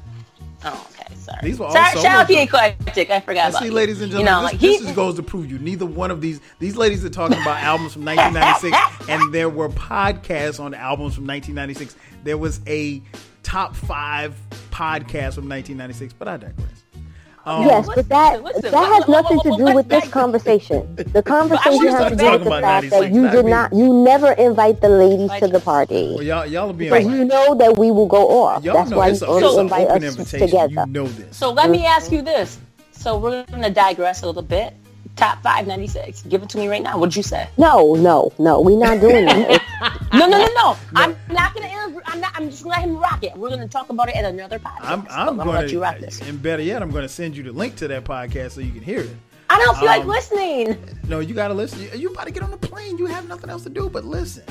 Oh, 0.64 0.89
okay. 0.90 0.93
Sorry. 1.24 1.38
These 1.42 1.59
were 1.59 1.66
all 1.66 1.74
Shout, 1.74 1.92
shout 1.94 2.05
out 2.06 2.26
to 2.28 2.34
Eclectic. 2.34 3.10
I 3.10 3.20
forgot 3.20 3.51
about 3.51 3.62
See, 3.62 3.70
ladies 3.70 4.01
and 4.01 4.12
gentlemen, 4.12 4.34
you 4.34 4.42
know, 4.42 4.42
this, 4.42 4.52
like 4.52 4.60
this 4.60 4.88
he, 4.88 4.94
goes 4.94 5.16
to 5.16 5.22
prove 5.22 5.51
you. 5.51 5.59
Neither 5.59 5.86
one 5.86 6.10
of 6.10 6.20
these 6.20 6.40
these 6.59 6.76
ladies 6.76 7.05
are 7.05 7.10
talking 7.10 7.40
about 7.40 7.62
albums 7.62 7.94
from 7.94 8.05
1996, 8.06 9.09
and 9.09 9.32
there 9.32 9.48
were 9.48 9.68
podcasts 9.70 10.60
on 10.60 10.74
albums 10.74 11.14
from 11.14 11.26
1996. 11.26 11.96
There 12.24 12.38
was 12.38 12.60
a 12.66 13.02
top 13.42 13.74
five 13.74 14.34
podcast 14.70 15.34
from 15.34 15.48
1996, 15.48 16.12
but 16.14 16.28
I 16.28 16.36
digress. 16.36 16.84
Um, 17.46 17.66
yes, 17.66 17.86
but 17.94 18.08
that 18.08 18.42
that 18.62 18.72
has 18.72 19.06
nothing 19.06 19.38
to 19.40 19.56
do 19.56 19.74
with 19.74 19.88
this 19.88 20.08
conversation. 20.08 20.96
The 21.14 21.22
conversation 21.22 21.88
has 21.88 22.10
to 22.10 22.16
do 22.16 22.30
with 22.30 22.44
the 22.44 22.50
fact 22.50 22.90
that 22.90 23.12
you 23.12 23.30
did 23.30 23.46
not, 23.46 23.72
you 23.72 23.92
never 23.92 24.32
invite 24.32 24.80
the 24.80 24.88
ladies 24.88 25.30
to 25.38 25.48
the 25.48 25.60
party. 25.60 26.14
Well, 26.14 26.22
y'all, 26.22 26.46
y'all 26.46 26.70
are 26.70 26.72
being. 26.72 26.90
Because 26.90 27.06
you 27.06 27.24
know 27.24 27.54
that 27.54 27.78
we 27.78 27.90
will 27.90 28.06
go 28.06 28.42
off. 28.42 28.62
That's 28.62 28.90
why 28.90 29.08
you 29.08 29.20
only 29.26 29.60
invite 29.60 29.88
us 29.88 30.30
together. 30.30 30.84
You 30.86 30.86
know 30.86 31.06
this. 31.06 31.36
So 31.36 31.52
let 31.52 31.70
me 31.70 31.84
ask 31.84 32.10
you 32.10 32.22
this. 32.22 32.58
So 32.92 33.18
we're 33.18 33.44
going 33.46 33.62
to 33.62 33.70
digress 33.70 34.22
a 34.22 34.26
little 34.26 34.42
bit 34.42 34.74
top 35.16 35.42
five 35.42 35.66
ninety 35.66 35.86
six. 35.86 36.22
Give 36.22 36.42
it 36.42 36.48
to 36.50 36.58
me 36.58 36.68
right 36.68 36.82
now. 36.82 36.98
What'd 36.98 37.16
you 37.16 37.22
say? 37.22 37.48
No, 37.56 37.94
no, 37.94 38.32
no. 38.38 38.60
We're 38.60 38.78
not 38.78 39.00
doing 39.00 39.26
that. 39.26 39.60
no, 40.12 40.26
no, 40.26 40.38
no, 40.38 40.48
no. 40.54 40.76
I'm 40.94 41.16
not 41.28 41.54
gonna. 41.54 41.68
I'm 42.06 42.20
not. 42.20 42.32
I'm 42.34 42.50
just 42.50 42.62
gonna 42.62 42.76
let 42.76 42.84
him 42.84 42.96
rock 42.96 43.22
it. 43.22 43.36
We're 43.36 43.50
gonna 43.50 43.68
talk 43.68 43.90
about 43.90 44.08
it 44.08 44.16
at 44.16 44.24
another 44.24 44.58
podcast. 44.58 44.84
I'm, 44.84 45.06
I'm 45.10 45.36
gonna, 45.36 45.50
let 45.50 45.70
you 45.70 45.82
rock 45.82 45.98
this. 45.98 46.20
And 46.22 46.42
better 46.42 46.62
yet, 46.62 46.82
I'm 46.82 46.90
gonna 46.90 47.08
send 47.08 47.36
you 47.36 47.42
the 47.42 47.52
link 47.52 47.76
to 47.76 47.88
that 47.88 48.04
podcast 48.04 48.52
so 48.52 48.60
you 48.60 48.72
can 48.72 48.82
hear 48.82 49.00
it. 49.00 49.16
I 49.50 49.58
don't 49.58 49.76
feel 49.78 49.88
um, 49.88 49.98
like 49.98 50.06
listening. 50.06 50.78
No, 51.06 51.20
you 51.20 51.34
gotta 51.34 51.54
listen. 51.54 51.80
You, 51.80 51.90
you 51.94 52.10
about 52.10 52.26
to 52.26 52.32
get 52.32 52.42
on 52.42 52.50
the 52.50 52.56
plane. 52.56 52.98
You 52.98 53.06
have 53.06 53.28
nothing 53.28 53.50
else 53.50 53.62
to 53.64 53.70
do 53.70 53.88
but 53.88 54.04
listen. 54.04 54.44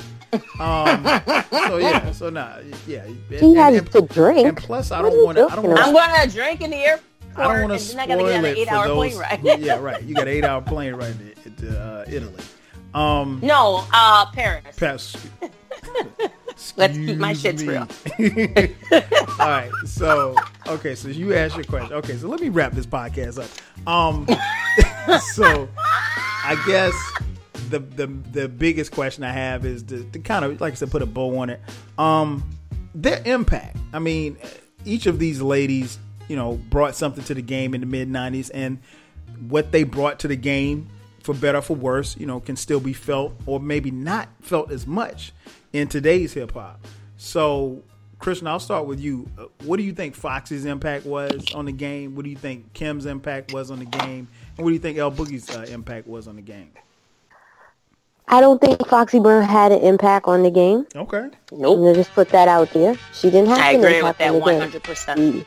Um, 0.60 1.04
so 1.52 1.78
yeah, 1.78 2.12
so 2.12 2.30
nah, 2.30 2.58
yeah. 2.88 3.06
He 3.30 3.38
and, 3.38 3.58
has 3.58 3.78
and, 3.78 3.92
to 3.92 4.02
drink. 4.02 4.48
And 4.48 4.58
plus, 4.58 4.92
I 4.92 5.02
don't 5.02 5.24
want 5.24 5.38
to. 5.38 5.48
I 5.50 5.56
don't 5.56 5.68
want. 5.68 5.80
I'm 5.80 5.94
gonna 5.94 6.28
drink 6.30 6.62
in 6.62 6.72
the 6.72 6.78
airport. 6.78 7.13
I 7.36 7.48
don't 7.48 7.70
want 7.70 7.74
to 7.74 7.86
spoil 7.86 8.46
it 8.46 8.68
for 8.68 8.88
those. 8.88 9.62
yeah, 9.62 9.80
right. 9.80 10.04
You 10.04 10.16
got 10.16 10.24
an 10.24 10.34
eight-hour 10.34 10.62
plane 10.62 10.96
ride 10.96 11.16
to, 11.58 11.82
uh, 11.82 12.06
Italy. 12.08 12.44
Um, 12.94 13.40
no, 13.42 13.86
uh, 13.92 14.26
Paris. 14.32 14.76
Paris. 14.78 15.16
Let's 16.78 16.98
keep 16.98 17.18
my 17.18 17.34
shits 17.34 17.68
real. 17.68 17.88
All 19.40 19.48
right. 19.48 19.72
So, 19.86 20.36
okay. 20.68 20.96
So 20.96 21.08
you 21.08 21.34
asked 21.34 21.56
your 21.56 21.66
question. 21.66 21.94
Okay. 21.94 22.16
So 22.16 22.28
let 22.28 22.40
me 22.40 22.50
wrap 22.50 22.74
this 22.74 22.86
podcast 22.86 23.44
up. 23.44 23.88
Um, 23.88 24.28
so 25.34 25.68
I 26.46 26.62
guess 26.68 26.94
the 27.70 27.80
the 27.80 28.08
the 28.32 28.48
biggest 28.48 28.92
question 28.92 29.24
I 29.24 29.32
have 29.32 29.66
is 29.66 29.84
to, 29.84 30.04
to 30.04 30.20
kind 30.20 30.46
of 30.46 30.62
like 30.62 30.74
I 30.74 30.76
said, 30.76 30.92
put 30.92 31.02
a 31.02 31.08
bow 31.08 31.38
on 31.40 31.50
it. 31.50 31.60
Um, 31.98 32.48
their 32.94 33.22
impact. 33.26 33.78
I 33.92 34.00
mean, 34.00 34.38
each 34.86 35.08
of 35.08 35.18
these 35.20 35.42
ladies 35.42 35.98
you 36.28 36.36
know, 36.36 36.56
brought 36.70 36.96
something 36.96 37.24
to 37.26 37.34
the 37.34 37.42
game 37.42 37.74
in 37.74 37.82
the 37.82 37.88
mid 37.88 38.10
90s 38.10 38.50
and 38.54 38.80
what 39.50 39.72
they 39.72 39.84
brought 39.84 40.20
to 40.20 40.28
the 40.28 40.36
game 40.36 40.90
for 41.22 41.34
better 41.34 41.62
for 41.62 41.76
worse, 41.76 42.18
you 42.18 42.26
know, 42.26 42.40
can 42.40 42.56
still 42.56 42.80
be 42.80 42.94
felt 42.94 43.34
or 43.46 43.60
maybe 43.60 43.92
not 43.92 44.30
felt 44.42 44.72
as 44.72 44.86
much 44.86 45.32
in 45.72 45.88
today's 45.88 46.34
hip 46.34 46.52
hop. 46.54 46.86
So, 47.18 47.82
Krishna, 48.20 48.52
I'll 48.52 48.60
start 48.60 48.86
with 48.86 49.00
you. 49.00 49.30
Uh, 49.38 49.46
what 49.64 49.78
do 49.78 49.84
you 49.84 49.94
think 49.94 50.16
Foxy's 50.16 50.66
impact 50.66 51.06
was 51.06 51.54
on 51.54 51.66
the 51.66 51.72
game? 51.72 52.16
What 52.16 52.24
do 52.24 52.30
you 52.30 52.36
think 52.36 52.74
Kim's 52.74 53.06
impact 53.06 53.54
was 53.54 53.72
on 53.72 53.80
the 53.80 53.86
game? 53.86 54.28
And 54.58 54.66
what 54.66 54.70
do 54.70 54.74
you 54.74 54.80
think 54.80 54.98
L 54.98 55.12
Boogie's 55.12 55.50
uh, 55.56 55.66
impact 55.70 56.08
was 56.08 56.28
on 56.28 56.36
the 56.36 56.42
game? 56.42 56.72
I 58.28 58.42
don't 58.42 58.60
think 58.60 58.86
Foxy 58.88 59.20
Brown 59.20 59.44
had 59.44 59.72
an 59.72 59.80
impact 59.82 60.28
on 60.28 60.44
the 60.44 60.52
game. 60.52 60.86
Okay. 60.96 61.30
Nope. 61.52 61.78
I'm 61.78 61.84
gonna 61.84 61.94
just 61.94 62.12
put 62.14 62.30
that 62.30 62.48
out 62.48 62.70
there. 62.72 62.96
She 63.14 63.30
didn't 63.30 63.50
have 63.50 63.60
I 63.60 63.72
agree 63.72 64.02
with 64.02 64.18
that 64.18 64.32
100% 64.32 65.46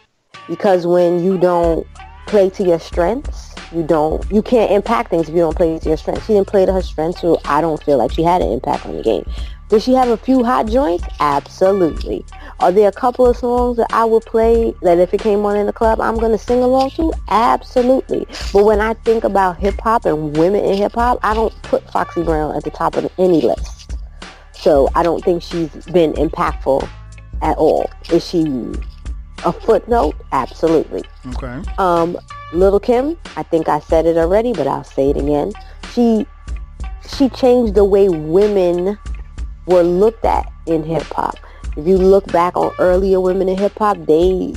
because 0.49 0.87
when 0.87 1.23
you 1.23 1.39
don't 1.39 1.87
play 2.27 2.51
to 2.51 2.65
your 2.65 2.79
strengths, 2.79 3.55
you 3.73 3.83
don't 3.83 4.25
you 4.31 4.43
can't 4.43 4.71
impact 4.71 5.11
things 5.11 5.29
if 5.29 5.35
you 5.35 5.41
don't 5.41 5.57
play 5.57 5.79
to 5.79 5.89
your 5.89 5.97
strengths. 5.97 6.27
She 6.27 6.35
didn't 6.35 6.49
play 6.49 6.67
to 6.67 6.73
her 6.73 6.83
strengths, 6.83 7.21
so 7.21 7.41
I 7.45 7.61
don't 7.61 7.83
feel 7.83 7.99
like 7.99 8.13
she 8.13 8.23
had 8.23 8.43
an 8.43 8.53
impact 8.53 8.87
on 8.87 8.97
the 8.97 9.03
game. 9.03 9.25
Did 9.69 9.83
she 9.83 9.95
have 9.95 10.09
a 10.09 10.17
few 10.17 10.45
hot 10.45 10.69
joints? 10.69 11.05
Absolutely. 11.19 12.25
Are 12.61 12.71
there 12.71 12.89
a 12.89 12.93
couple 12.93 13.27
of 13.27 13.37
songs 13.37 13.77
that 13.79 13.89
I 13.91 14.05
would 14.05 14.25
play 14.25 14.73
that 14.83 14.99
if 14.99 15.13
it 15.13 15.21
came 15.21 15.45
on 15.45 15.57
in 15.57 15.67
the 15.67 15.73
club, 15.73 16.01
I'm 16.01 16.17
going 16.19 16.31
to 16.31 16.39
sing 16.39 16.63
along 16.63 16.91
to? 16.91 17.13
Absolutely. 17.29 18.29
But 18.53 18.65
when 18.65 18.81
I 18.81 18.95
think 18.95 19.25
about 19.25 19.59
hip 19.59 19.81
hop 19.81 20.05
and 20.05 20.37
women 20.37 20.65
in 20.65 20.77
hip 20.77 20.93
hop, 20.93 21.19
I 21.25 21.35
don't 21.35 21.53
put 21.63 21.83
Foxy 21.91 22.23
Brown 22.23 22.55
at 22.55 22.63
the 22.63 22.71
top 22.71 22.97
of 22.97 23.11
any 23.19 23.41
list. 23.41 23.99
So 24.53 24.89
I 24.95 25.03
don't 25.03 25.25
think 25.25 25.43
she's 25.43 25.69
been 25.87 26.13
impactful 26.13 26.89
at 27.43 27.59
all. 27.59 27.91
Is 28.13 28.25
she 28.25 28.45
a 29.45 29.53
footnote? 29.53 30.15
Absolutely. 30.33 31.03
Okay. 31.35 31.63
Um, 31.79 32.19
Little 32.53 32.81
Kim, 32.81 33.19
I 33.37 33.43
think 33.43 33.69
I 33.69 33.81
said 33.81 34.07
it 34.07 34.17
already, 34.17 34.53
but 34.53 34.67
I'll 34.67 34.85
say 34.85 35.11
it 35.11 35.17
again. 35.17 35.53
She 35.93 36.27
she 37.09 37.29
changed 37.29 37.75
the 37.75 37.85
way 37.85 38.09
women 38.09 38.99
were 39.67 39.83
looked 39.83 40.25
at 40.25 40.51
in 40.67 40.83
hip 40.83 41.05
hop. 41.05 41.37
If 41.77 41.87
you 41.87 41.99
look 41.99 42.27
back 42.33 42.57
on 42.57 42.73
earlier 42.79 43.21
women 43.21 43.49
in 43.49 43.59
hip 43.59 43.79
hop, 43.79 43.99
they 44.07 44.55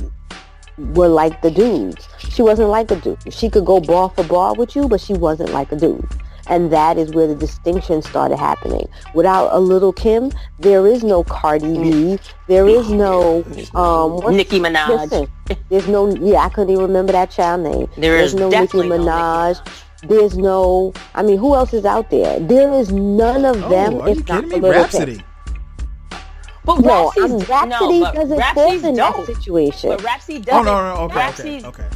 were 0.78 1.08
like 1.08 1.42
the 1.42 1.50
dudes. 1.50 2.08
She 2.18 2.42
wasn't 2.42 2.70
like 2.70 2.90
a 2.90 2.96
dude. 2.96 3.32
She 3.32 3.50
could 3.50 3.64
go 3.64 3.80
bar 3.80 4.10
for 4.10 4.24
bar 4.24 4.54
with 4.54 4.74
you, 4.74 4.88
but 4.88 5.00
she 5.00 5.12
wasn't 5.12 5.50
like 5.50 5.70
a 5.72 5.76
dude. 5.76 6.08
And 6.50 6.72
that 6.72 6.98
is 6.98 7.12
where 7.12 7.26
the 7.26 7.34
distinction 7.34 8.02
started 8.02 8.36
happening. 8.36 8.88
Without 9.14 9.48
a 9.52 9.60
little 9.60 9.92
Kim, 9.92 10.32
there 10.58 10.86
is 10.86 11.02
no 11.02 11.24
Cardi 11.24 11.74
B. 11.74 12.18
There 12.48 12.68
is 12.68 12.90
no 12.90 13.44
um, 13.74 14.36
Nicki 14.36 14.58
Minaj. 14.58 14.88
Listen, 14.88 15.28
there's 15.70 15.88
no 15.88 16.08
yeah, 16.16 16.40
I 16.40 16.48
couldn't 16.48 16.70
even 16.70 16.82
remember 16.82 17.12
that 17.12 17.30
child 17.30 17.62
name. 17.62 17.88
There 17.96 18.18
there's 18.18 18.34
is 18.34 18.40
no 18.40 18.50
Nicki 18.50 18.78
Minaj. 18.78 18.80
No 18.80 18.96
Nicki 18.96 19.04
Minaj. 19.04 19.84
There's 20.08 20.36
no 20.36 20.92
I 21.14 21.22
mean 21.22 21.38
who 21.38 21.54
else 21.54 21.72
is 21.72 21.84
out 21.84 22.10
there? 22.10 22.40
There 22.40 22.72
is 22.74 22.90
none 22.90 23.44
of 23.44 23.62
oh, 23.64 23.68
them 23.68 23.94
oh, 23.94 24.06
if 24.06 24.28
not 24.28 24.46
me? 24.46 24.58
Rapsody. 24.60 25.16
Kim. 25.16 25.24
But 26.64 26.80
no, 26.80 27.10
Rapsy's, 27.16 27.48
Rapsody 27.48 28.00
no, 28.00 28.12
doesn't 28.12 28.38
Rapsy's 28.38 28.84
in 28.84 28.94
dope. 28.96 29.16
that 29.16 29.36
situation. 29.36 29.90
But 29.90 30.02
Rapsody 30.02 30.40
doesn't. 30.40 30.68
Oh 30.68 30.82
no, 30.82 30.94
no, 30.94 31.00
okay, 31.02 31.28
okay, 31.28 31.64
okay. 31.66 31.88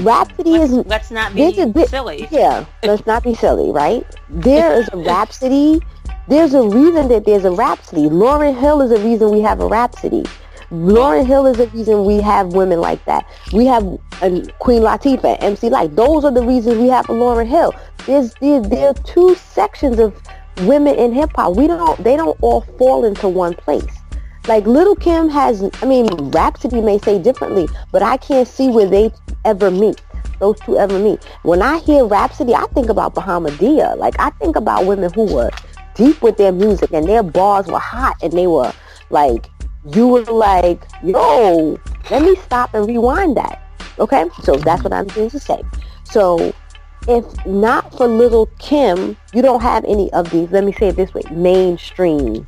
Rapsody 0.00 0.54
is 0.54 0.72
let's 0.86 1.10
not 1.10 1.34
be 1.34 1.60
a 1.60 1.66
bit, 1.66 1.88
silly. 1.88 2.28
Yeah, 2.30 2.64
let's 2.82 3.06
not 3.06 3.22
be 3.22 3.34
silly, 3.34 3.70
right? 3.70 4.04
There 4.30 4.72
is 4.80 4.88
a 4.92 4.96
Rapsody. 4.96 5.80
There's 6.28 6.54
a 6.54 6.62
reason 6.62 7.08
that 7.08 7.24
there's 7.24 7.44
a 7.44 7.50
Rapsody. 7.50 8.08
Lauryn 8.08 8.58
Hill 8.58 8.80
is 8.80 8.90
a 8.90 8.98
reason 9.04 9.30
we 9.30 9.40
have 9.40 9.60
a 9.60 9.66
Rapsody. 9.66 10.24
Lauryn 10.72 11.26
Hill 11.26 11.46
is 11.46 11.58
the 11.58 11.68
reason 11.68 12.04
we 12.04 12.20
have 12.20 12.54
women 12.54 12.80
like 12.80 13.04
that. 13.04 13.26
We 13.52 13.66
have 13.66 13.84
a 14.22 14.42
Queen 14.58 14.82
Latifah, 14.82 15.36
MC 15.40 15.70
Lyte. 15.70 15.94
Those 15.94 16.24
are 16.24 16.32
the 16.32 16.42
reasons 16.42 16.78
we 16.78 16.88
have 16.88 17.08
a 17.08 17.12
Lauryn 17.12 17.46
Hill. 17.46 17.72
There's 18.06 18.34
there, 18.40 18.60
there 18.60 18.88
are 18.88 18.94
two 18.94 19.34
sections 19.36 19.98
of 19.98 20.20
women 20.62 20.96
in 20.96 21.12
hip 21.12 21.30
hop. 21.36 21.54
We 21.54 21.66
don't 21.66 22.02
they 22.02 22.16
don't 22.16 22.36
all 22.40 22.62
fall 22.78 23.04
into 23.04 23.28
one 23.28 23.54
place. 23.54 23.84
Like 24.48 24.64
Little 24.66 24.94
Kim 24.94 25.28
has, 25.28 25.68
I 25.82 25.86
mean, 25.86 26.06
Rapsody 26.30 26.80
may 26.80 26.98
say 26.98 27.18
differently, 27.18 27.68
but 27.90 28.02
I 28.02 28.16
can't 28.16 28.46
see 28.46 28.68
where 28.68 28.86
they 28.86 29.12
ever 29.44 29.70
meet. 29.70 30.00
Those 30.38 30.60
two 30.60 30.78
ever 30.78 30.98
meet. 30.98 31.24
When 31.42 31.62
I 31.62 31.78
hear 31.78 32.04
Rapsody, 32.04 32.54
I 32.54 32.66
think 32.74 32.88
about 32.88 33.14
Bahamadia. 33.14 33.96
Like 33.96 34.14
I 34.18 34.30
think 34.30 34.54
about 34.54 34.86
women 34.86 35.12
who 35.12 35.24
were 35.32 35.50
deep 35.94 36.22
with 36.22 36.36
their 36.36 36.52
music 36.52 36.92
and 36.92 37.08
their 37.08 37.22
bars 37.22 37.66
were 37.66 37.78
hot 37.78 38.16
and 38.22 38.32
they 38.34 38.46
were 38.46 38.72
like, 39.10 39.50
you 39.94 40.06
were 40.06 40.24
like, 40.24 40.82
yo, 41.02 41.78
let 42.10 42.22
me 42.22 42.36
stop 42.36 42.74
and 42.74 42.86
rewind 42.86 43.36
that. 43.36 43.62
Okay, 43.98 44.26
so 44.42 44.56
that's 44.56 44.82
what 44.84 44.92
I'm 44.92 45.06
going 45.06 45.30
to 45.30 45.40
say. 45.40 45.62
So 46.04 46.54
if 47.08 47.46
not 47.46 47.96
for 47.96 48.06
Little 48.06 48.46
Kim, 48.58 49.16
you 49.32 49.42
don't 49.42 49.62
have 49.62 49.84
any 49.86 50.12
of 50.12 50.30
these. 50.30 50.50
Let 50.50 50.64
me 50.64 50.72
say 50.72 50.88
it 50.88 50.96
this 50.96 51.14
way: 51.14 51.22
mainstream 51.30 52.46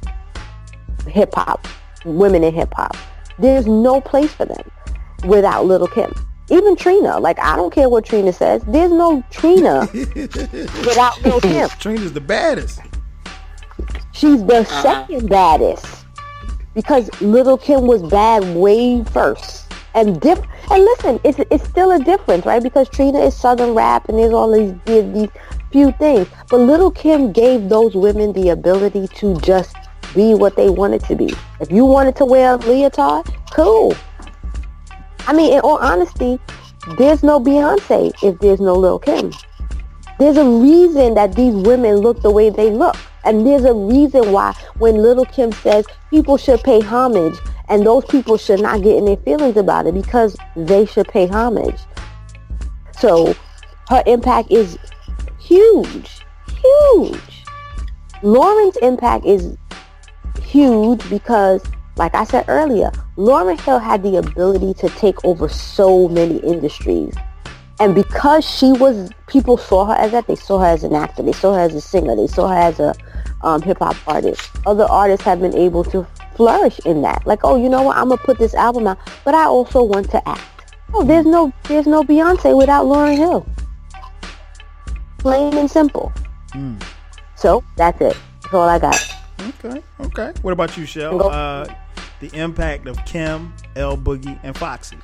hip 1.06 1.34
hop 1.34 1.66
women 2.08 2.44
in 2.44 2.54
hip 2.54 2.72
hop. 2.74 2.96
There's 3.38 3.66
no 3.66 4.00
place 4.00 4.32
for 4.32 4.44
them 4.44 4.70
without 5.24 5.66
Little 5.66 5.86
Kim. 5.86 6.12
Even 6.50 6.76
Trina, 6.76 7.18
like 7.20 7.38
I 7.38 7.56
don't 7.56 7.72
care 7.72 7.88
what 7.88 8.04
Trina 8.04 8.32
says. 8.32 8.62
There's 8.66 8.90
no 8.90 9.22
Trina 9.30 9.88
without 9.92 11.22
Little 11.22 11.40
Kim. 11.40 11.68
Trina's 11.78 12.12
the 12.12 12.20
baddest. 12.20 12.80
She's 14.12 14.44
the 14.44 14.60
uh-huh. 14.60 14.82
second 14.82 15.28
baddest 15.28 16.06
because 16.74 17.08
Little 17.20 17.58
Kim 17.58 17.86
was 17.86 18.02
bad 18.02 18.56
way 18.56 19.04
first 19.04 19.72
and 19.94 20.20
diff. 20.20 20.40
And 20.70 20.84
listen, 20.84 21.20
it's 21.24 21.38
it's 21.50 21.68
still 21.68 21.92
a 21.92 21.98
difference, 21.98 22.46
right? 22.46 22.62
Because 22.62 22.88
Trina 22.88 23.20
is 23.20 23.36
Southern 23.36 23.74
rap 23.74 24.08
and 24.08 24.18
there's 24.18 24.32
all 24.32 24.50
these 24.50 24.74
these 24.86 25.28
few 25.70 25.92
things, 25.92 26.26
but 26.48 26.58
Little 26.58 26.90
Kim 26.90 27.32
gave 27.32 27.68
those 27.68 27.94
women 27.94 28.32
the 28.32 28.50
ability 28.50 29.08
to 29.08 29.38
just 29.40 29.76
be 30.18 30.34
what 30.34 30.56
they 30.56 30.68
wanted 30.68 31.04
to 31.04 31.14
be. 31.14 31.32
If 31.60 31.70
you 31.70 31.84
wanted 31.84 32.16
to 32.16 32.24
wear 32.24 32.54
a 32.54 32.58
leotard, 32.58 33.32
cool. 33.52 33.94
I 35.28 35.32
mean, 35.32 35.52
in 35.52 35.60
all 35.60 35.78
honesty, 35.78 36.40
there's 36.98 37.22
no 37.22 37.38
Beyonce 37.38 38.12
if 38.20 38.36
there's 38.40 38.60
no 38.60 38.74
Lil 38.74 38.98
Kim. 38.98 39.30
There's 40.18 40.36
a 40.36 40.44
reason 40.44 41.14
that 41.14 41.36
these 41.36 41.54
women 41.54 41.98
look 41.98 42.20
the 42.22 42.32
way 42.32 42.50
they 42.50 42.70
look. 42.70 42.96
And 43.24 43.46
there's 43.46 43.64
a 43.64 43.74
reason 43.74 44.32
why 44.32 44.54
when 44.78 44.96
Little 44.96 45.24
Kim 45.24 45.52
says 45.52 45.86
people 46.10 46.36
should 46.36 46.64
pay 46.64 46.80
homage 46.80 47.38
and 47.68 47.86
those 47.86 48.04
people 48.06 48.36
should 48.36 48.60
not 48.60 48.82
get 48.82 48.96
in 48.96 49.04
their 49.04 49.18
feelings 49.18 49.56
about 49.56 49.86
it 49.86 49.94
because 49.94 50.36
they 50.56 50.84
should 50.84 51.06
pay 51.06 51.28
homage. 51.28 51.78
So 52.98 53.36
her 53.88 54.02
impact 54.06 54.50
is 54.50 54.78
huge, 55.38 56.22
huge. 56.48 57.44
Lauryn's 58.22 58.78
impact 58.78 59.24
is 59.24 59.56
huge 60.40 61.08
because, 61.10 61.62
like 61.96 62.14
I 62.14 62.24
said 62.24 62.44
earlier, 62.48 62.90
Lauryn 63.16 63.60
Hill 63.60 63.78
had 63.78 64.02
the 64.02 64.16
ability 64.16 64.74
to 64.74 64.88
take 64.90 65.24
over 65.24 65.48
so 65.48 66.08
many 66.08 66.38
industries. 66.38 67.14
And 67.80 67.94
because 67.94 68.44
she 68.44 68.72
was, 68.72 69.10
people 69.28 69.56
saw 69.56 69.84
her 69.84 69.94
as 69.94 70.10
that. 70.10 70.26
They 70.26 70.34
saw 70.34 70.58
her 70.58 70.66
as 70.66 70.82
an 70.82 70.94
actor. 70.94 71.22
They 71.22 71.32
saw 71.32 71.54
her 71.54 71.60
as 71.60 71.74
a 71.74 71.80
singer. 71.80 72.16
They 72.16 72.26
saw 72.26 72.48
her 72.48 72.54
as 72.54 72.80
a 72.80 72.94
um, 73.42 73.62
hip 73.62 73.78
hop 73.78 73.96
artist. 74.06 74.50
Other 74.66 74.84
artists 74.84 75.24
have 75.24 75.40
been 75.40 75.54
able 75.54 75.84
to 75.84 76.06
flourish 76.34 76.80
in 76.80 77.02
that. 77.02 77.26
Like, 77.26 77.40
oh, 77.44 77.56
you 77.56 77.68
know 77.68 77.82
what? 77.82 77.96
I'm 77.96 78.08
gonna 78.08 78.20
put 78.20 78.38
this 78.38 78.54
album 78.54 78.86
out, 78.86 78.98
but 79.24 79.34
I 79.34 79.44
also 79.44 79.82
want 79.82 80.10
to 80.10 80.28
act. 80.28 80.74
Oh, 80.92 81.04
there's 81.04 81.26
no, 81.26 81.52
there's 81.64 81.86
no 81.86 82.02
Beyonce 82.02 82.56
without 82.56 82.86
Lauryn 82.86 83.16
Hill. 83.16 83.46
Plain 85.18 85.56
and 85.56 85.70
simple. 85.70 86.12
Mm. 86.52 86.82
So 87.36 87.62
that's 87.76 88.00
it. 88.00 88.16
That's 88.42 88.54
all 88.54 88.68
I 88.68 88.78
got. 88.78 89.17
Okay, 89.48 89.82
okay. 90.00 90.32
What 90.42 90.52
about 90.52 90.76
you, 90.76 90.84
Shell? 90.84 91.30
Uh, 91.30 91.66
the 92.20 92.30
impact 92.36 92.86
of 92.86 93.02
Kim, 93.04 93.54
L 93.76 93.96
Boogie, 93.96 94.38
and 94.42 94.56
Foxy. 94.56 94.98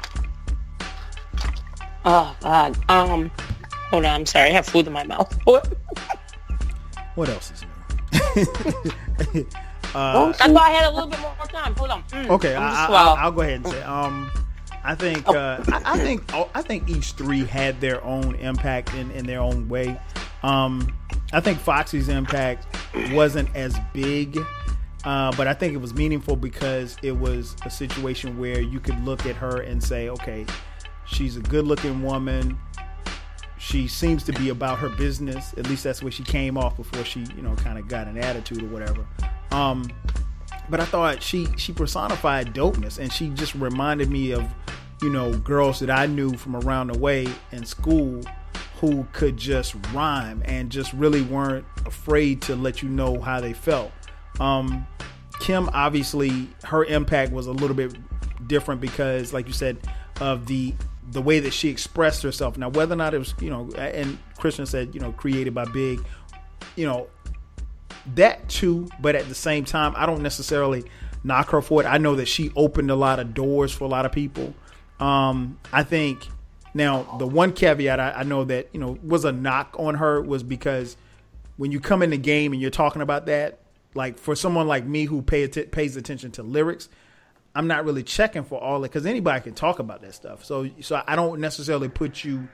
Oh 2.05 2.37
God. 2.41 2.77
Um, 2.91 3.31
hold 3.91 4.05
on. 4.05 4.11
I'm 4.11 4.27
sorry. 4.27 4.51
I 4.51 4.53
have 4.53 4.67
food 4.67 4.87
in 4.87 4.93
my 4.93 5.05
mouth. 5.05 5.39
what 7.15 7.29
else 7.29 7.53
is 7.53 7.63
new? 7.63 7.69
uh, 9.95 10.33
I 10.39 10.49
thought 10.49 10.57
I 10.57 10.71
had 10.71 10.87
a 10.87 10.91
little 10.91 11.09
bit 11.09 11.21
more 11.21 11.35
time. 11.49 11.75
Hold 11.77 11.91
on. 11.91 12.03
Mm, 12.05 12.29
okay, 12.31 12.55
I, 12.55 13.25
will 13.25 13.33
go 13.33 13.41
ahead 13.41 13.55
and 13.55 13.67
say. 13.67 13.83
Um, 13.83 14.31
I 14.85 14.95
think 14.95 15.27
uh, 15.27 15.65
I, 15.69 15.95
I, 15.95 15.99
think 15.99 16.23
oh, 16.35 16.51
I 16.55 16.61
think 16.61 16.89
each 16.91 17.13
three 17.13 17.45
had 17.45 17.81
their 17.81 18.05
own 18.05 18.35
impact 18.35 18.95
in, 18.95 19.11
in 19.13 19.27
their 19.27 19.41
own 19.41 19.69
way. 19.69 19.99
Um, 20.43 20.95
I 21.33 21.41
think 21.41 21.59
Foxy's 21.59 22.09
impact 22.09 22.67
wasn't 23.11 23.49
as 23.57 23.77
big, 23.95 24.39
uh, 25.05 25.33
but 25.37 25.47
I 25.47 25.55
think 25.55 25.73
it 25.73 25.79
was 25.79 25.95
meaningful 25.95 26.37
because 26.37 26.99
it 27.03 27.13
was 27.13 27.57
a 27.65 27.71
situation 27.71 28.39
where 28.39 28.61
you 28.61 28.79
could 28.79 29.03
look 29.05 29.25
at 29.25 29.37
her 29.37 29.63
and 29.63 29.83
say, 29.83 30.11
okay, 30.11 30.45
she's 31.07 31.37
a 31.39 31.41
good-looking 31.41 32.03
woman. 32.03 32.59
She 33.59 33.89
seems 33.89 34.23
to 34.25 34.33
be 34.35 34.51
about 34.51 34.79
her 34.79 34.91
business. 34.91 35.55
At 35.57 35.67
least 35.69 35.83
that's 35.85 36.03
where 36.03 36.13
she 36.13 36.23
came 36.23 36.59
off 36.59 36.77
before 36.77 37.05
she, 37.05 37.21
you 37.35 37.43
know, 37.43 37.55
kind 37.57 37.79
of 37.79 37.89
got 37.89 38.07
an 38.07 38.19
attitude 38.19 38.63
or 38.63 38.67
whatever. 38.67 39.07
Um, 39.51 39.91
but 40.69 40.81
I 40.81 40.85
thought 40.85 41.23
she 41.23 41.49
she 41.57 41.73
personified 41.73 42.55
dopeness, 42.55 42.99
and 42.99 43.13
she 43.13 43.29
just 43.31 43.55
reminded 43.55 44.11
me 44.11 44.33
of, 44.33 44.45
you 45.03 45.11
know, 45.11 45.33
girls 45.39 45.81
that 45.81 45.91
I 45.91 46.07
knew 46.07 46.37
from 46.37 46.57
around 46.57 46.89
the 46.89 46.99
way 46.99 47.27
in 47.53 47.65
school 47.65 48.23
who 48.81 49.07
could 49.13 49.37
just 49.37 49.75
rhyme 49.93 50.43
and 50.45 50.71
just 50.71 50.93
really 50.93 51.23
weren't 51.23 51.65
afraid 51.87 52.43
to 52.43 52.57
let 52.57 52.83
you 52.83 52.89
know 52.89 53.21
how 53.21 53.41
they 53.41 53.53
felt. 53.53 53.93
Um, 54.41 54.87
Kim, 55.41 55.69
obviously, 55.73 56.49
her 56.65 56.85
impact 56.85 57.33
was 57.33 57.47
a 57.47 57.53
little 57.53 57.77
bit 57.77 57.97
different 58.47 58.81
because, 58.81 59.33
like 59.33 59.47
you 59.47 59.53
said, 59.53 59.79
of 60.21 60.47
the 60.47 60.75
the 61.11 61.21
way 61.21 61.39
that 61.39 61.53
she 61.53 61.69
expressed 61.69 62.23
herself. 62.23 62.57
Now, 62.57 62.71
whether 62.71 62.95
or 62.95 62.97
not 62.97 63.15
it 63.15 63.19
was, 63.19 63.35
you 63.41 63.51
know, 63.51 63.69
and 63.77 64.19
Christian 64.39 64.65
said, 64.65 64.95
you 64.95 65.01
know, 65.01 65.13
created 65.13 65.55
by 65.55 65.67
Big, 65.67 66.01
you 66.77 66.87
know, 66.87 67.09
that 68.15 68.49
too. 68.49 68.89
But 69.01 69.15
at 69.15 69.29
the 69.29 69.35
same 69.35 69.65
time, 69.65 69.93
I 69.97 70.07
don't 70.07 70.23
necessarily 70.23 70.85
knock 71.23 71.51
her 71.51 71.61
for 71.61 71.83
it. 71.83 71.87
I 71.87 71.99
know 71.99 72.15
that 72.17 72.27
she 72.27 72.53
opened 72.57 72.91
a 72.91 72.97
lot 72.97 73.19
of 73.19 73.35
doors 73.35 73.73
for 73.73 73.85
a 73.85 73.89
lot 73.89 74.07
of 74.07 74.13
people. 74.13 74.55
Um, 75.01 75.59
I 75.73 75.83
think 75.83 76.29
now, 76.75 77.17
the 77.19 77.27
one 77.27 77.53
caveat 77.53 78.01
I, 78.01 78.11
I, 78.11 78.23
know 78.25 78.45
that 78.45 78.69
you 78.73 78.81
know 78.81 78.99
was 79.03 79.25
a 79.25 79.31
knock 79.31 79.77
on 79.79 79.95
her 79.95 80.21
was 80.21 80.43
because 80.43 80.97
when 81.57 81.71
you 81.71 81.79
come 81.79 82.03
in 82.03 82.11
the 82.11 82.19
game 82.19 82.53
and 82.53 82.61
you're 82.61 82.73
talking 82.73 83.01
about 83.01 83.27
that, 83.27 83.61
like 83.95 84.19
for 84.19 84.35
someone 84.35 84.67
like 84.67 84.85
me 84.85 85.05
who 85.05 85.23
pay 85.23 85.47
pays 85.47 85.97
attention 85.97 86.33
to 86.33 86.43
lyrics, 86.43 86.89
I'm 87.55 87.69
not 87.69 87.85
really 87.85 88.03
checking 88.03 88.43
for 88.43 88.61
all 88.61 88.83
it 88.83 88.89
because 88.89 89.07
anybody 89.07 89.41
can 89.41 89.55
talk 89.55 89.79
about 89.79 90.03
that 90.03 90.15
stuff. 90.15 90.45
So, 90.45 90.69
so 90.81 91.01
I 91.07 91.15
don't 91.15 91.41
necessarily 91.41 91.89
put 91.89 92.25
you 92.25 92.49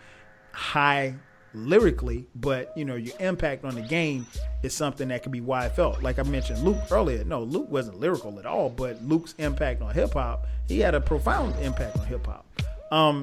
high 0.53 1.15
lyrically, 1.55 2.27
but 2.35 2.73
you 2.77 2.85
know 2.85 2.97
your 2.97 3.15
impact 3.21 3.65
on 3.65 3.75
the 3.75 3.83
game 3.83 4.27
is 4.63 4.75
something 4.75 5.09
that 5.09 5.23
could 5.23 5.33
be 5.33 5.41
why 5.41 5.61
wide 5.61 5.73
felt. 5.73 6.03
Like 6.03 6.19
I 6.19 6.23
mentioned 6.23 6.63
Luke 6.63 6.79
earlier. 6.91 7.25
No, 7.25 7.43
Luke 7.43 7.71
wasn't 7.71 7.99
lyrical 7.99 8.39
at 8.39 8.47
all, 8.47 8.71
but 8.71 9.03
Luke's 9.03 9.35
impact 9.39 9.83
on 9.83 9.95
hip 9.95 10.13
hop, 10.13 10.47
he 10.69 10.81
had 10.81 10.95
a 10.95 11.01
profound 11.01 11.55
impact 11.61 11.99
on 11.99 12.07
hip 12.07 12.27
hop. 12.27 12.47
Um, 12.93 13.23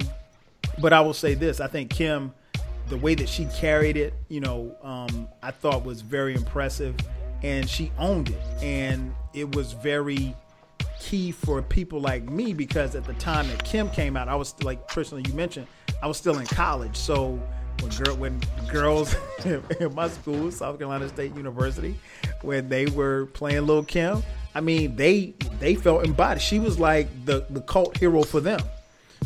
but 0.80 0.92
I 0.92 1.00
will 1.00 1.14
say 1.14 1.34
this: 1.34 1.60
I 1.60 1.66
think 1.66 1.90
Kim, 1.90 2.32
the 2.88 2.96
way 2.96 3.14
that 3.14 3.28
she 3.28 3.46
carried 3.46 3.96
it, 3.96 4.14
you 4.28 4.40
know, 4.40 4.74
um, 4.82 5.28
I 5.42 5.50
thought 5.50 5.84
was 5.84 6.00
very 6.02 6.34
impressive, 6.34 6.94
and 7.42 7.68
she 7.68 7.92
owned 7.98 8.28
it, 8.28 8.62
and 8.62 9.14
it 9.34 9.54
was 9.54 9.72
very 9.72 10.34
key 11.00 11.30
for 11.30 11.62
people 11.62 12.00
like 12.00 12.28
me 12.28 12.52
because 12.52 12.94
at 12.94 13.04
the 13.04 13.14
time 13.14 13.46
that 13.48 13.62
Kim 13.64 13.88
came 13.90 14.16
out, 14.16 14.28
I 14.28 14.34
was 14.34 14.60
like 14.62 14.86
personally 14.88 15.24
you 15.26 15.34
mentioned, 15.34 15.66
I 16.02 16.06
was 16.06 16.16
still 16.16 16.38
in 16.38 16.46
college, 16.46 16.96
so 16.96 17.40
when 17.80 17.90
girl 17.90 18.16
when 18.16 18.40
girls 18.70 19.14
in 19.44 19.94
my 19.94 20.08
school, 20.08 20.50
South 20.50 20.78
Carolina 20.78 21.08
State 21.08 21.34
University, 21.34 21.94
when 22.42 22.68
they 22.68 22.86
were 22.86 23.26
playing 23.26 23.66
Lil 23.66 23.84
Kim, 23.84 24.22
I 24.54 24.60
mean 24.60 24.96
they 24.96 25.34
they 25.60 25.74
felt 25.74 26.04
embodied. 26.04 26.42
She 26.42 26.58
was 26.58 26.78
like 26.78 27.08
the 27.24 27.46
the 27.50 27.60
cult 27.62 27.96
hero 27.96 28.22
for 28.22 28.40
them. 28.40 28.60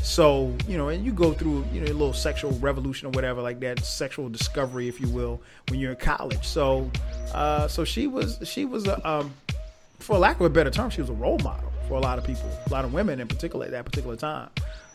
So 0.02 0.54
you 0.66 0.76
know, 0.76 0.88
and 0.88 1.04
you 1.04 1.12
go 1.12 1.32
through 1.32 1.64
you 1.72 1.80
know 1.80 1.86
a 1.86 1.94
little 1.94 2.12
sexual 2.12 2.52
revolution 2.52 3.06
or 3.08 3.10
whatever 3.10 3.42
like 3.42 3.60
that, 3.60 3.84
sexual 3.84 4.28
discovery, 4.28 4.88
if 4.88 5.00
you 5.00 5.08
will, 5.08 5.40
when 5.68 5.78
you're 5.78 5.92
in 5.92 5.98
college. 5.98 6.44
So, 6.44 6.90
uh, 7.34 7.68
so 7.68 7.84
she 7.84 8.06
was 8.06 8.38
she 8.44 8.64
was 8.64 8.86
a, 8.86 9.08
um, 9.08 9.32
for 9.98 10.18
lack 10.18 10.40
of 10.40 10.46
a 10.46 10.50
better 10.50 10.70
term, 10.70 10.90
she 10.90 11.00
was 11.00 11.10
a 11.10 11.14
role 11.14 11.38
model 11.38 11.70
for 11.88 11.94
a 11.94 12.00
lot 12.00 12.18
of 12.18 12.24
people, 12.24 12.50
a 12.66 12.70
lot 12.70 12.84
of 12.84 12.92
women 12.92 13.20
in 13.20 13.28
particular 13.28 13.66
at 13.66 13.72
that 13.72 13.84
particular 13.84 14.16
time. 14.16 14.50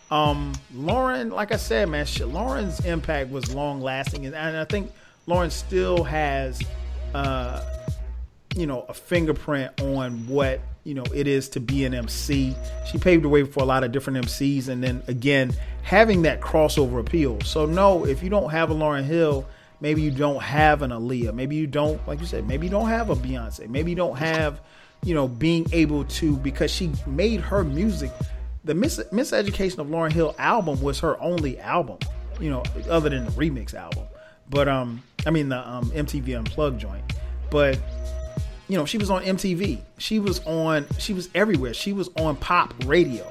Um, 0.10 0.54
Lauryn, 0.74 1.32
like 1.32 1.52
I 1.52 1.58
said, 1.58 1.90
man, 1.90 2.06
she, 2.06 2.24
Lauryn's 2.24 2.86
impact 2.86 3.30
was 3.30 3.54
long 3.54 3.82
lasting, 3.82 4.26
and, 4.26 4.36
and, 4.36 4.56
I 4.56 4.64
think 4.64 4.92
Lauryn 5.28 5.52
still 5.52 6.04
has, 6.06 6.62
uh, 7.14 7.62
you 8.56 8.66
know, 8.66 8.86
a 8.88 8.94
fingerprint 8.94 9.82
on 9.82 10.26
what 10.28 10.62
you 10.86 10.94
know 10.94 11.04
it 11.14 11.28
is 11.28 11.50
to 11.50 11.60
be 11.60 11.84
an 11.84 11.94
MC. 11.94 12.56
She 12.90 12.98
paved 12.98 13.26
the 13.26 13.30
way 13.30 13.44
for 13.44 13.62
a 13.62 13.66
lot 13.66 13.84
of 13.84 13.92
different 13.92 14.26
MCs, 14.26 14.70
and 14.70 14.82
then 14.82 15.04
again 15.08 15.54
having 15.84 16.22
that 16.22 16.40
crossover 16.40 17.02
appeal. 17.02 17.42
So 17.42 17.66
no, 17.66 18.06
if 18.06 18.24
you 18.24 18.30
don't 18.30 18.50
have 18.50 18.72
a 18.72 18.74
Lauryn 18.74 19.04
Hill, 19.04 19.46
maybe 19.82 20.02
you 20.02 20.12
don't 20.12 20.42
have 20.42 20.82
an 20.82 20.92
Aaliyah, 20.92 21.34
maybe 21.34 21.58
you 21.58 21.68
don't, 21.68 22.06
like 22.08 22.22
you 22.22 22.26
said, 22.26 22.48
maybe 22.48 22.66
you 22.66 22.72
don't 22.72 22.88
have 22.88 23.10
a 23.10 23.16
Beyonce, 23.16 23.68
maybe 23.70 23.92
you 23.92 23.98
don't 23.98 24.18
have, 24.18 24.62
you 25.04 25.14
know, 25.14 25.28
being 25.28 25.68
able 25.74 26.06
to 26.06 26.38
because 26.38 26.72
she 26.72 26.92
made 27.06 27.42
her 27.42 27.64
music 27.64 28.12
the 28.68 28.76
Miss 28.76 29.00
Miseducation 29.12 29.80
of 29.80 29.88
Lauryn 29.88 30.12
Hill 30.12 30.36
album 30.38 30.82
was 30.82 31.00
her 31.00 31.20
only 31.22 31.58
album, 31.60 31.98
you 32.40 32.52
know, 32.52 32.64
other 32.90 33.10
than 33.10 33.26
the 33.26 33.32
remix 33.32 33.74
album. 33.74 34.04
But 34.50 34.68
um, 34.68 35.02
I 35.26 35.32
mean 35.32 35.50
the 35.50 35.68
um, 35.68 35.90
MTV 35.92 36.38
Unplugged 36.38 36.80
joint. 36.80 37.04
But 37.50 37.80
you 38.68 38.78
know, 38.78 38.86
she 38.86 38.98
was 38.98 39.10
on 39.10 39.24
MTV. 39.24 39.80
She 39.98 40.20
was 40.20 40.46
on. 40.46 40.86
She 41.00 41.14
was 41.14 41.30
everywhere. 41.34 41.74
She 41.74 41.94
was 41.94 42.10
on 42.18 42.36
pop 42.36 42.74
radio. 42.86 43.26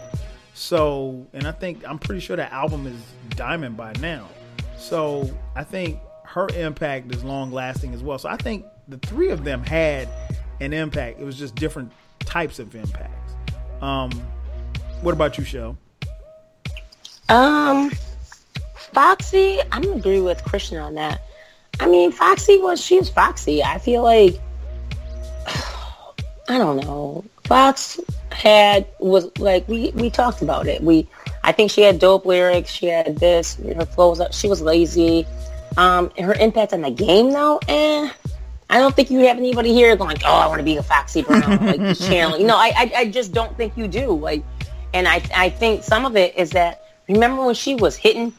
So, 0.55 1.27
and 1.35 1.47
I 1.47 1.53
think 1.53 1.87
I'm 1.87 1.99
pretty 1.99 2.23
sure 2.23 2.37
that 2.37 2.51
album 2.51 2.87
is 2.87 2.99
diamond 3.37 3.77
by 3.77 3.93
now. 4.01 4.27
So 4.79 5.31
I 5.55 5.65
think 5.65 6.01
her 6.25 6.49
impact 6.57 7.15
is 7.15 7.23
long 7.23 7.53
lasting 7.53 7.93
as 7.93 8.03
well. 8.03 8.19
So 8.19 8.31
I 8.31 8.39
think 8.39 8.65
the 8.89 8.97
three 8.99 9.29
of 9.29 9.45
them 9.45 9.63
had 9.63 10.09
an 10.61 10.73
impact. 10.73 11.21
It 11.21 11.25
was 11.25 11.39
just 11.39 11.55
different 11.57 11.93
types 12.21 12.59
of 12.59 12.75
impacts. 12.75 13.35
Um, 13.83 14.11
what 15.03 15.13
about 15.13 15.39
you, 15.39 15.45
Shell? 15.45 15.77
Um, 17.29 17.91
Foxy, 18.75 19.61
I'm 19.73 19.93
agree 19.93 20.21
with 20.21 20.43
Christian 20.45 20.79
on 20.79 20.95
that. 20.95 21.23
I 21.81 21.87
mean, 21.87 22.13
Foxy 22.13 22.59
was 22.59 22.81
she 22.81 22.99
was 22.99 23.11
Foxy. 23.11 23.63
I 23.63 23.79
feel 23.79 24.03
like 24.03 24.41
I 26.49 26.59
don't 26.59 26.79
know. 26.79 27.25
Fox 27.45 28.01
had 28.33 28.87
was 28.99 29.31
like 29.39 29.67
we 29.69 29.91
we 29.91 30.11
talked 30.11 30.43
about 30.43 30.67
it. 30.67 30.83
We 30.83 31.09
I 31.45 31.53
think 31.53 31.71
she 31.71 31.83
had 31.83 31.99
dope 31.99 32.27
lyrics. 32.27 32.71
She 32.71 32.87
had 32.87 33.17
this. 33.19 33.57
Her 33.57 33.87
flows. 33.87 34.21
She 34.33 34.49
was 34.49 34.61
lazy. 34.61 35.27
Um, 35.77 36.11
her 36.19 36.33
impact 36.35 36.73
on 36.73 36.81
the 36.81 36.91
game 36.91 37.31
though, 37.31 37.61
eh. 37.69 38.11
I 38.69 38.79
don't 38.79 38.97
think 38.97 39.11
you 39.11 39.21
have 39.21 39.37
anybody 39.37 39.73
here 39.73 39.95
going, 39.95 40.17
oh, 40.25 40.35
I 40.35 40.47
want 40.49 40.59
to 40.59 40.65
be 40.65 40.77
a 40.77 40.83
Foxy 40.83 41.23
Brown, 41.23 41.65
like 41.65 41.99
channel. 41.99 42.39
You 42.39 42.47
know, 42.47 42.57
I, 42.57 42.73
I 42.77 42.93
I 42.97 43.11
just 43.11 43.33
don't 43.33 43.57
think 43.57 43.77
you 43.77 43.87
do. 43.87 44.13
Like 44.13 44.43
and 44.97 45.07
I, 45.07 45.23
I 45.35 45.51
think 45.51 45.85
some 45.85 46.07
of 46.07 46.17
it 46.17 46.35
is 46.39 46.51
that 46.51 46.87
remember 47.07 47.45
when 47.45 47.55
she 47.55 47.75
was 47.75 47.97
hitting 47.97 48.33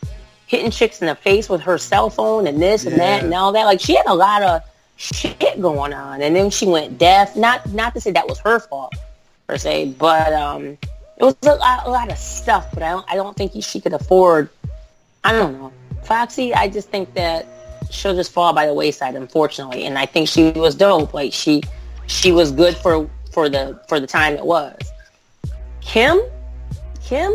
hitting 0.48 0.72
chicks 0.72 1.02
in 1.02 1.08
the 1.08 1.14
face 1.14 1.50
with 1.50 1.62
her 1.62 1.78
cell 1.78 2.10
phone 2.10 2.48
and 2.48 2.60
this 2.60 2.84
yeah. 2.84 2.92
and 2.92 3.00
that 3.00 3.24
and 3.24 3.34
all 3.34 3.52
that. 3.52 3.66
Like 3.66 3.80
she 3.80 3.96
had 3.96 4.08
a 4.08 4.16
lot 4.16 4.42
of 4.42 4.62
shit 4.96 5.62
going 5.62 5.94
on, 5.94 6.22
and 6.24 6.36
then 6.36 6.50
she 6.50 6.66
went 6.66 6.98
deaf. 6.98 7.36
Not 7.36 7.72
not 7.74 7.94
to 7.94 8.02
say 8.02 8.12
that 8.12 8.28
was 8.28 8.40
her 8.40 8.60
fault 8.60 8.96
per 9.46 9.58
se, 9.58 9.96
but 10.00 10.34
um, 10.34 10.78
it 11.18 11.24
was 11.24 11.36
a 11.44 11.56
lot, 11.56 11.86
a 11.86 11.92
lot 11.92 12.12
of 12.12 12.18
stuff. 12.18 12.68
But 12.74 12.82
I 12.82 12.90
don't 12.90 13.06
I 13.08 13.16
don't 13.16 13.38
think 13.38 13.52
she 13.64 13.80
could 13.80 13.94
afford. 13.94 14.50
I 15.24 15.34
don't 15.34 15.60
know, 15.60 15.72
Foxy. 16.04 16.56
I 16.56 16.70
just 16.70 16.90
think 16.90 17.14
that 17.14 17.46
she'll 17.92 18.16
just 18.16 18.32
fall 18.32 18.52
by 18.52 18.66
the 18.66 18.74
wayside, 18.74 19.14
unfortunately. 19.14 19.86
And 19.86 20.00
I 20.00 20.08
think 20.08 20.28
she 20.28 20.52
was 20.52 20.74
dope. 20.74 21.14
Like 21.14 21.34
she 21.34 21.62
she 22.08 22.32
was 22.32 22.52
good 22.52 22.76
for 22.76 23.08
for 23.32 23.48
the 23.48 23.80
for 23.88 24.00
the 24.00 24.08
time 24.08 24.34
it 24.34 24.46
was. 24.46 24.76
Kim, 25.82 26.20
Kim, 27.08 27.34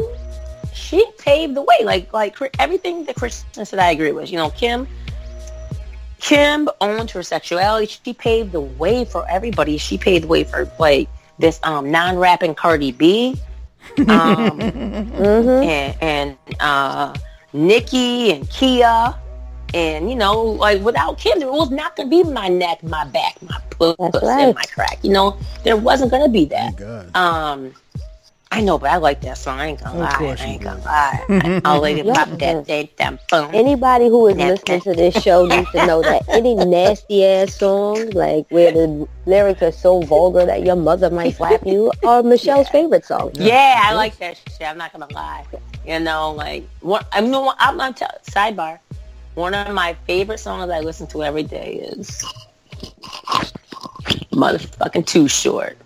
she 0.75 1.05
paved 1.19 1.55
the 1.55 1.63
way. 1.63 1.79
Like 1.83 2.13
like 2.13 2.37
everything 2.59 3.05
that 3.07 3.17
Christian 3.17 3.65
said, 3.65 3.79
I 3.79 3.91
agree 3.91 4.13
with. 4.13 4.31
You 4.31 4.37
know, 4.37 4.51
Kim. 4.51 4.87
Kim 6.21 6.69
owned 6.81 7.11
her 7.11 7.23
sexuality. 7.23 7.87
She 7.87 8.13
paved 8.13 8.53
the 8.53 8.61
way 8.61 9.05
for 9.05 9.29
everybody. 9.29 9.77
She 9.79 9.99
paved 9.99 10.25
the 10.25 10.29
way 10.29 10.45
for 10.45 10.71
like 10.79 11.09
this 11.39 11.59
um, 11.65 11.91
non-rapping 11.91 12.55
Cardi 12.55 12.93
B, 12.93 13.37
um, 13.99 14.07
mm-hmm. 14.61 15.49
and, 15.49 15.97
and 16.01 16.37
uh, 16.61 17.15
Nicki 17.53 18.31
and 18.31 18.45
Khia, 18.45 19.19
and 19.75 20.09
you 20.09 20.17
know, 20.17 20.41
like 20.43 20.83
without 20.83 21.19
Kim, 21.19 21.41
there 21.41 21.51
was 21.51 21.71
not 21.71 21.97
gonna 21.97 22.11
be 22.11 22.23
my 22.23 22.47
neck, 22.47 22.83
my 22.85 23.05
back, 23.07 23.41
my 23.43 23.59
puss, 23.71 23.97
right. 23.99 24.45
and 24.45 24.55
my 24.55 24.65
crack. 24.75 24.99
You 25.03 25.13
know, 25.13 25.37
there 25.65 25.77
wasn't 25.77 26.11
gonna 26.11 26.29
be 26.29 26.45
that. 26.45 27.17
Um, 27.17 27.73
I 28.53 28.61
know, 28.61 28.77
but 28.77 28.91
I 28.91 28.99
like 28.99 29.23
that 29.23 29.39
song. 29.39 29.59
I 29.59 29.69
ain't 29.69 29.83
gonna 29.83 29.99
lie. 29.99 30.37
I 30.39 30.45
ain't 30.45 30.63
gonna 30.63 30.85
lie. 30.85 31.61
I'll 31.65 31.81
let 31.81 31.97
it 31.97 32.07
pop 32.07 32.29
that 32.29 32.67
day, 32.67 32.91
damn 32.99 33.19
boom. 33.31 33.51
Anybody 33.55 34.09
who 34.09 34.27
is 34.27 34.37
listening 34.37 34.83
to 34.83 34.93
this 34.93 35.15
show 35.23 35.47
needs 35.47 35.71
to 35.71 35.87
know 35.87 36.03
that 36.03 36.23
any 36.29 36.55
nasty 36.67 37.25
ass 37.25 37.55
song, 37.55 38.11
like 38.11 38.47
where 38.51 38.71
the 38.71 39.09
lyrics 39.25 39.63
are 39.63 39.73
so 39.73 40.03
vulgar 40.03 40.45
that 40.45 40.67
your 40.67 40.77
mother 40.77 41.09
might 41.09 41.35
slap 41.37 41.67
you, 41.67 41.91
are 42.05 42.23
Michelle's 42.23 42.67
yeah. 42.67 42.73
favorite 42.73 43.07
song. 43.07 43.31
Yeah, 43.37 43.81
I 43.85 43.95
like 43.95 44.19
that 44.19 44.37
shit. 44.37 44.69
I'm 44.69 44.77
not 44.77 44.93
gonna 44.93 45.11
lie. 45.15 45.47
You 45.87 46.01
know, 46.01 46.33
like 46.33 46.69
one. 46.81 47.07
I'm 47.13 47.31
no. 47.31 47.55
I'm 47.59 47.79
not 47.79 47.97
t- 47.97 48.05
sidebar. 48.31 48.81
One 49.35 49.55
of 49.55 49.73
my 49.73 49.95
favorite 50.07 50.41
songs 50.41 50.71
I 50.71 50.81
listen 50.81 51.07
to 51.07 51.25
every 51.25 51.43
day 51.43 51.77
is 51.97 52.23
motherfucking 54.33 55.07
Too 55.07 55.27
Short. 55.27 55.79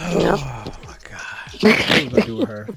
oh 0.00 0.64
my 0.86 0.96
god. 1.08 1.20
What 1.60 2.10
gonna 2.10 2.26
do 2.26 2.40
her? 2.40 2.68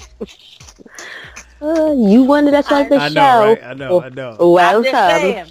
Uh, 1.61 1.94
you 1.98 2.23
wanted 2.23 2.52
to 2.52 2.64
start 2.64 2.90
the 2.90 2.99
I 2.99 3.10
show. 3.10 3.14
Know, 3.14 3.40
right? 3.40 3.64
I 3.64 3.73
know, 3.73 3.99
I 4.02 4.10
know. 4.10 4.38
Welcome. 4.40 4.77
I'm 4.77 4.84
just 4.84 5.07
saying. 5.07 5.48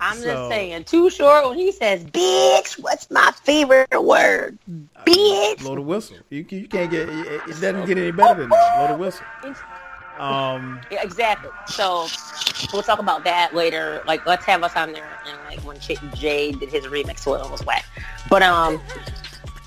I'm 0.00 0.16
so, 0.16 0.22
just 0.22 0.48
saying. 0.48 0.84
Too 0.84 1.10
short 1.10 1.48
when 1.48 1.58
he 1.58 1.72
says, 1.72 2.04
"Bitch, 2.04 2.78
what's 2.80 3.10
my 3.10 3.32
favorite 3.42 3.88
word?" 3.92 4.58
Bitch. 5.04 5.58
Blow 5.58 5.74
the 5.74 5.80
whistle. 5.80 6.18
You, 6.30 6.46
you 6.48 6.68
can't 6.68 6.90
get. 6.90 7.08
It, 7.08 7.42
it 7.48 7.60
doesn't 7.60 7.86
get 7.86 7.98
any 7.98 8.10
better 8.12 8.40
than 8.40 8.50
that. 8.50 8.76
Blow 8.76 8.86
the 8.88 8.96
whistle. 8.96 9.26
Um, 10.18 10.80
yeah, 10.90 11.02
exactly. 11.02 11.50
So 11.66 12.08
we'll 12.72 12.82
talk 12.82 12.98
about 12.98 13.24
that 13.24 13.54
later. 13.54 14.02
Like, 14.06 14.26
let's 14.26 14.44
have 14.46 14.62
us 14.62 14.74
on 14.76 14.92
there 14.92 15.18
and 15.26 15.38
like 15.48 15.64
when 15.64 15.78
Ch- 15.78 16.00
Jay 16.14 16.52
did 16.52 16.68
his 16.68 16.86
remix, 16.86 17.20
it 17.20 17.50
was 17.50 17.64
whack. 17.64 17.84
But 18.28 18.42
um, 18.42 18.80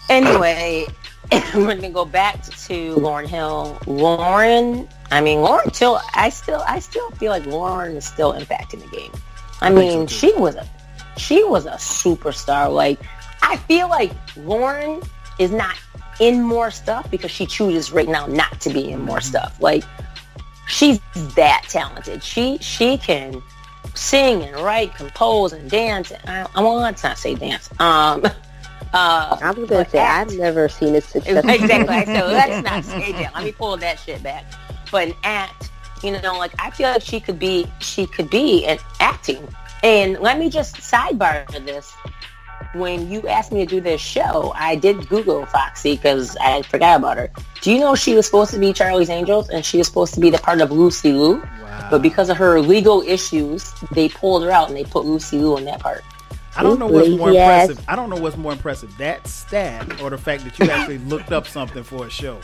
anyway, 0.10 0.86
we're 1.56 1.76
gonna 1.76 1.90
go 1.90 2.06
back 2.06 2.44
to 2.44 2.96
Lauryn 2.96 3.28
Hill. 3.28 3.78
Lauryn, 3.86 4.90
I 5.12 5.22
mean, 5.22 5.40
Lauryn 5.40 5.74
still, 5.74 6.00
I 6.14 6.30
still, 6.30 6.64
I 6.68 6.80
still 6.80 7.10
feel 7.12 7.32
like 7.32 7.44
Lauryn 7.44 7.96
is 7.96 8.06
still 8.06 8.34
impacting 8.34 8.82
the 8.82 8.96
game. 8.96 9.12
I 9.62 9.70
mean, 9.70 10.08
she 10.08 10.34
was 10.34 10.56
a, 10.56 10.68
she 11.18 11.44
was 11.44 11.66
a 11.66 11.74
superstar. 11.74 12.74
Like, 12.74 13.00
I 13.42 13.58
feel 13.58 13.90
like 13.90 14.12
Lauryn 14.36 15.08
is 15.40 15.52
not 15.52 15.76
in 16.20 16.42
more 16.42 16.70
stuff 16.72 17.10
because 17.10 17.32
she 17.32 17.46
chooses 17.46 17.92
right 17.92 18.08
now 18.08 18.28
not 18.28 18.62
to 18.62 18.70
be 18.70 18.92
in 18.92 19.02
more 19.02 19.22
stuff. 19.22 19.60
Like 19.60 19.84
she's 20.72 21.00
that 21.36 21.66
talented. 21.68 22.24
She 22.24 22.58
she 22.60 22.98
can 22.98 23.42
sing 23.94 24.44
and 24.44 24.56
write, 24.58 24.96
compose 24.96 25.54
and 25.54 25.70
dance. 25.70 26.12
I, 26.26 26.48
I 26.56 26.62
want 26.62 27.04
not 27.04 27.18
say 27.18 27.36
dance. 27.36 27.70
Um, 27.80 28.26
uh, 28.94 29.38
I 29.42 29.54
was 29.56 29.70
gonna 29.70 29.90
say 29.90 30.00
act. 30.00 30.32
I've 30.32 30.38
never 30.38 30.70
seen 30.70 30.96
a 30.96 31.02
successful. 31.02 31.50
exactly. 31.50 32.14
Said, 32.14 32.28
let's 32.28 32.64
not 32.70 32.84
say 32.86 33.12
that. 33.12 33.36
Let 33.36 33.44
me 33.44 33.52
pull 33.52 33.78
that 33.78 34.00
shit 34.00 34.24
back. 34.24 34.46
But 34.92 35.10
an 35.10 35.14
act, 35.24 35.70
you 36.04 36.20
know, 36.22 36.38
like 36.38 36.54
I 36.60 36.72
feel 36.72 36.90
like 36.90 37.02
she 37.02 37.20
could 37.20 37.40
be, 37.40 37.68
she 37.80 38.06
could 38.06 38.30
be 38.30 38.66
an 38.66 38.80
acting. 39.00 39.48
And 39.84 40.20
let 40.20 40.38
me 40.38 40.50
just 40.50 40.76
sidebar 40.76 41.48
this 41.66 41.94
when 42.74 43.12
you 43.12 43.28
asked 43.28 43.52
me 43.52 43.66
to 43.66 43.66
do 43.66 43.82
this 43.82 44.02
show, 44.02 44.54
I 44.56 44.76
did 44.76 45.08
Google 45.10 45.46
Foxy 45.46 45.96
because 45.96 46.38
I 46.38 46.62
forgot 46.64 47.00
about 47.00 47.18
her. 47.18 47.30
Do 47.62 47.72
you 47.72 47.80
know 47.80 47.96
she 47.96 48.16
was 48.16 48.26
supposed 48.26 48.52
to 48.52 48.60
be 48.60 48.74
Charlie's 48.74 49.10
Angels 49.10 49.50
and 49.50 49.66
she 49.66 49.78
was 49.78 49.88
supposed 49.88 50.14
to 50.14 50.20
be 50.20 50.30
the 50.30 50.38
part 50.38 50.62
of 50.62 50.72
Lucy 50.72 51.12
Liu? 51.12 51.36
Wow. 51.36 51.88
But 51.92 52.02
because 52.02 52.30
of 52.30 52.38
her 52.38 52.62
legal 52.62 53.02
issues, 53.02 53.74
they 53.92 54.10
pulled 54.10 54.44
her 54.44 54.52
out 54.52 54.70
and 54.70 54.78
they 54.78 54.84
put 54.84 55.06
Lucy 55.06 55.38
Liu 55.38 55.58
in 55.58 55.66
that 55.66 55.80
part. 55.80 56.04
I 56.56 56.64
don't 56.64 56.80
know 56.80 56.88
what's 56.88 57.10
more 57.10 57.32
yes. 57.32 57.70
impressive. 57.70 57.90
I 57.90 57.96
don't 57.96 58.10
know 58.10 58.18
what's 58.18 58.38
more 58.38 58.52
impressive, 58.52 58.96
that 58.98 59.26
stat 59.26 60.02
or 60.02 60.10
the 60.10 60.18
fact 60.18 60.44
that 60.44 60.60
you 60.60 60.66
actually 60.72 60.98
looked 61.00 61.32
up 61.32 61.48
something 61.48 61.84
for 61.84 62.06
a 62.06 62.10
show. 62.10 62.40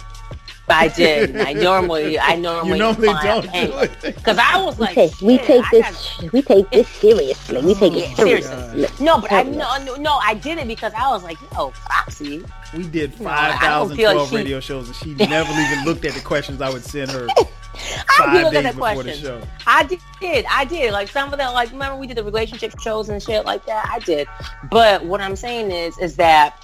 I 0.69 0.87
did. 0.89 1.37
I 1.37 1.53
normally, 1.53 2.19
I 2.19 2.35
normally, 2.35 2.71
you 2.71 2.77
normally 2.77 3.13
don't 3.23 3.43
do 3.43 3.77
it 3.79 3.91
because 4.01 4.37
I 4.37 4.61
was 4.61 4.79
like, 4.79 4.95
we 4.95 5.07
take, 5.07 5.21
we 5.21 5.37
take 5.37 5.65
this, 5.71 6.15
got... 6.19 6.33
we 6.33 6.41
take 6.41 6.71
this 6.71 6.87
seriously. 6.89 7.61
We 7.61 7.73
take 7.73 7.93
it 7.93 8.15
seriously. 8.15 8.87
No, 8.99 9.19
but 9.21 9.31
I 9.31 9.43
no, 9.43 9.95
no, 9.95 10.15
I 10.15 10.33
did 10.33 10.57
it 10.57 10.67
because 10.67 10.93
I 10.93 11.09
was 11.09 11.23
like, 11.23 11.37
yo, 11.53 11.71
Foxy. 11.71 12.43
We 12.75 12.83
did 12.87 13.13
five 13.13 13.59
thousand 13.59 13.97
twelve 13.97 14.17
like 14.17 14.29
she... 14.29 14.35
radio 14.35 14.59
shows, 14.59 14.87
and 14.87 14.95
she 14.95 15.13
never 15.13 15.51
even 15.51 15.85
looked 15.85 16.03
at 16.05 16.13
the 16.13 16.21
questions 16.21 16.61
I 16.61 16.69
would 16.69 16.83
send 16.83 17.11
her. 17.11 17.27
I 18.19 18.33
did 18.33 18.43
look 18.43 18.55
at 18.55 18.73
the 18.73 18.79
questions. 18.79 19.21
The 19.21 19.47
I 19.65 19.83
did, 19.83 20.45
I 20.49 20.65
did. 20.65 20.91
Like 20.91 21.07
some 21.07 21.31
of 21.31 21.39
them, 21.39 21.53
like 21.53 21.71
remember 21.71 21.97
we 21.97 22.07
did 22.07 22.17
the 22.17 22.23
relationship 22.23 22.77
shows 22.79 23.09
and 23.09 23.21
shit 23.21 23.45
like 23.45 23.65
that. 23.65 23.87
I 23.89 23.99
did, 23.99 24.27
but 24.69 25.05
what 25.05 25.21
I'm 25.21 25.35
saying 25.35 25.71
is, 25.71 25.97
is 25.99 26.15
that 26.17 26.61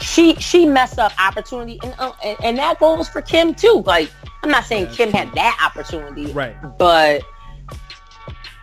she 0.00 0.34
she 0.36 0.66
messed 0.66 0.98
up 0.98 1.12
opportunity, 1.20 1.78
and 1.82 1.94
uh, 1.98 2.12
and, 2.24 2.36
and, 2.42 2.58
that 2.58 2.78
goes 2.80 3.08
for 3.08 3.22
Kim 3.22 3.54
too. 3.54 3.82
Like 3.86 4.10
I'm 4.42 4.50
not 4.50 4.64
saying 4.64 4.88
Kim 4.88 5.10
had 5.10 5.32
that 5.34 5.58
opportunity, 5.64 6.32
right? 6.32 6.56
But 6.78 7.22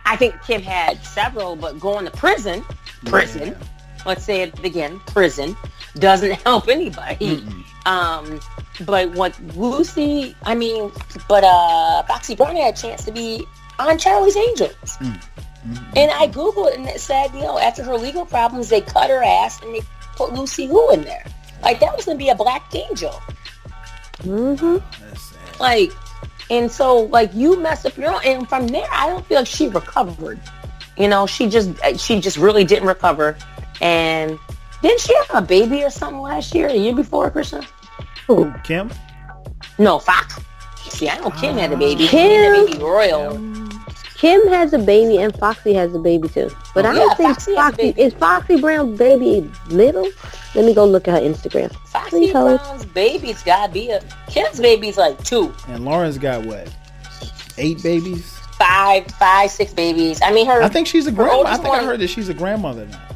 I 0.04 0.16
think 0.16 0.40
Kim 0.42 0.62
had 0.62 1.04
several. 1.04 1.56
But 1.56 1.80
going 1.80 2.04
to 2.04 2.10
prison, 2.10 2.64
prison. 3.06 3.48
Yeah. 3.48 3.66
Let's 4.04 4.24
say 4.24 4.42
it 4.42 4.64
again, 4.64 5.00
prison 5.06 5.56
doesn't 5.94 6.32
help 6.44 6.68
anybody. 6.68 7.36
Mm-mm. 7.36 7.86
Um, 7.86 8.40
but 8.84 9.10
what 9.12 9.38
Lucy, 9.56 10.34
I 10.42 10.54
mean, 10.54 10.90
but 11.28 11.44
uh, 11.44 12.02
Foxy 12.04 12.34
Brown 12.34 12.56
had 12.56 12.74
a 12.74 12.76
chance 12.76 13.04
to 13.04 13.12
be 13.12 13.44
on 13.78 13.98
Charlie's 13.98 14.36
Angels. 14.36 14.96
Mm. 14.98 15.22
Mm-hmm. 15.66 15.84
And 15.96 16.10
I 16.10 16.26
Googled 16.26 16.74
and 16.74 16.88
it 16.88 17.00
said, 17.00 17.28
you 17.34 17.40
know, 17.40 17.58
after 17.58 17.84
her 17.84 17.96
legal 17.96 18.26
problems, 18.26 18.68
they 18.68 18.80
cut 18.80 19.10
her 19.10 19.22
ass 19.22 19.62
and 19.62 19.74
they 19.74 19.82
put 20.26 20.38
Lucy 20.38 20.66
Who 20.66 20.92
in 20.92 21.02
there. 21.02 21.24
Like 21.62 21.80
that 21.80 21.96
was 21.96 22.04
gonna 22.04 22.18
be 22.18 22.28
a 22.28 22.34
black 22.34 22.74
angel. 22.74 23.20
Mm-hmm. 24.22 24.78
Like, 25.60 25.92
and 26.50 26.70
so 26.70 27.02
like 27.02 27.32
you 27.34 27.58
messed 27.60 27.86
up 27.86 27.96
your 27.96 28.14
own, 28.14 28.20
and 28.24 28.48
from 28.48 28.68
there 28.68 28.86
I 28.90 29.08
don't 29.08 29.24
feel 29.26 29.38
like 29.38 29.46
she 29.46 29.68
recovered. 29.68 30.40
You 30.96 31.08
know, 31.08 31.26
she 31.26 31.48
just 31.48 31.70
she 31.98 32.20
just 32.20 32.36
really 32.36 32.64
didn't 32.64 32.88
recover. 32.88 33.36
And 33.80 34.38
didn't 34.82 35.00
she 35.00 35.14
have 35.14 35.30
a 35.30 35.46
baby 35.46 35.82
or 35.84 35.90
something 35.90 36.20
last 36.20 36.54
year, 36.54 36.68
a 36.68 36.74
year 36.74 36.94
before, 36.94 37.30
Krishna? 37.30 37.62
Who? 38.26 38.52
Kim? 38.64 38.90
No, 39.78 39.98
Fox. 39.98 40.38
See, 40.88 41.08
I 41.08 41.18
know 41.18 41.30
Kim 41.30 41.56
uh, 41.56 41.60
had 41.60 41.72
a 41.72 41.76
baby. 41.76 42.06
Kim, 42.06 42.30
had 42.30 42.62
a 42.62 42.66
baby 42.66 42.78
royal. 42.78 43.32
Kim 43.32 43.61
has 44.22 44.72
a 44.72 44.78
baby 44.78 45.18
and 45.18 45.36
Foxy 45.36 45.74
has 45.74 45.94
a 45.94 45.98
baby 45.98 46.28
too. 46.28 46.50
But 46.74 46.86
I 46.86 46.90
oh, 46.90 46.94
don't 46.94 47.08
yeah, 47.08 47.14
think 47.14 47.28
Foxy, 47.34 47.54
Foxy 47.54 47.94
is 47.96 48.14
Foxy 48.14 48.60
Brown's 48.60 48.98
baby 48.98 49.50
little. 49.68 50.08
Let 50.54 50.64
me 50.64 50.74
go 50.74 50.86
look 50.86 51.08
at 51.08 51.14
her 51.14 51.28
Instagram. 51.28 51.74
Foxy 51.86 52.30
Brown's 52.30 52.84
baby's 52.86 53.42
gotta 53.42 53.72
be 53.72 53.90
a 53.90 54.00
Kim's 54.28 54.60
baby's 54.60 54.96
like 54.96 55.22
two. 55.24 55.52
And 55.68 55.84
Lauryn's 55.84 56.18
got 56.18 56.46
what? 56.46 56.72
Eight 57.58 57.82
babies? 57.82 58.38
Five, 58.58 59.06
five, 59.12 59.50
six 59.50 59.72
babies. 59.74 60.20
I 60.22 60.32
mean 60.32 60.46
her 60.46 60.62
I 60.62 60.68
think 60.68 60.86
she's 60.86 61.06
a 61.06 61.12
grandma. 61.12 61.42
I 61.42 61.56
think 61.56 61.68
one, 61.68 61.80
I 61.80 61.84
heard 61.84 62.00
that 62.00 62.08
she's 62.08 62.28
a 62.28 62.34
grandmother 62.34 62.86
now. 62.86 63.08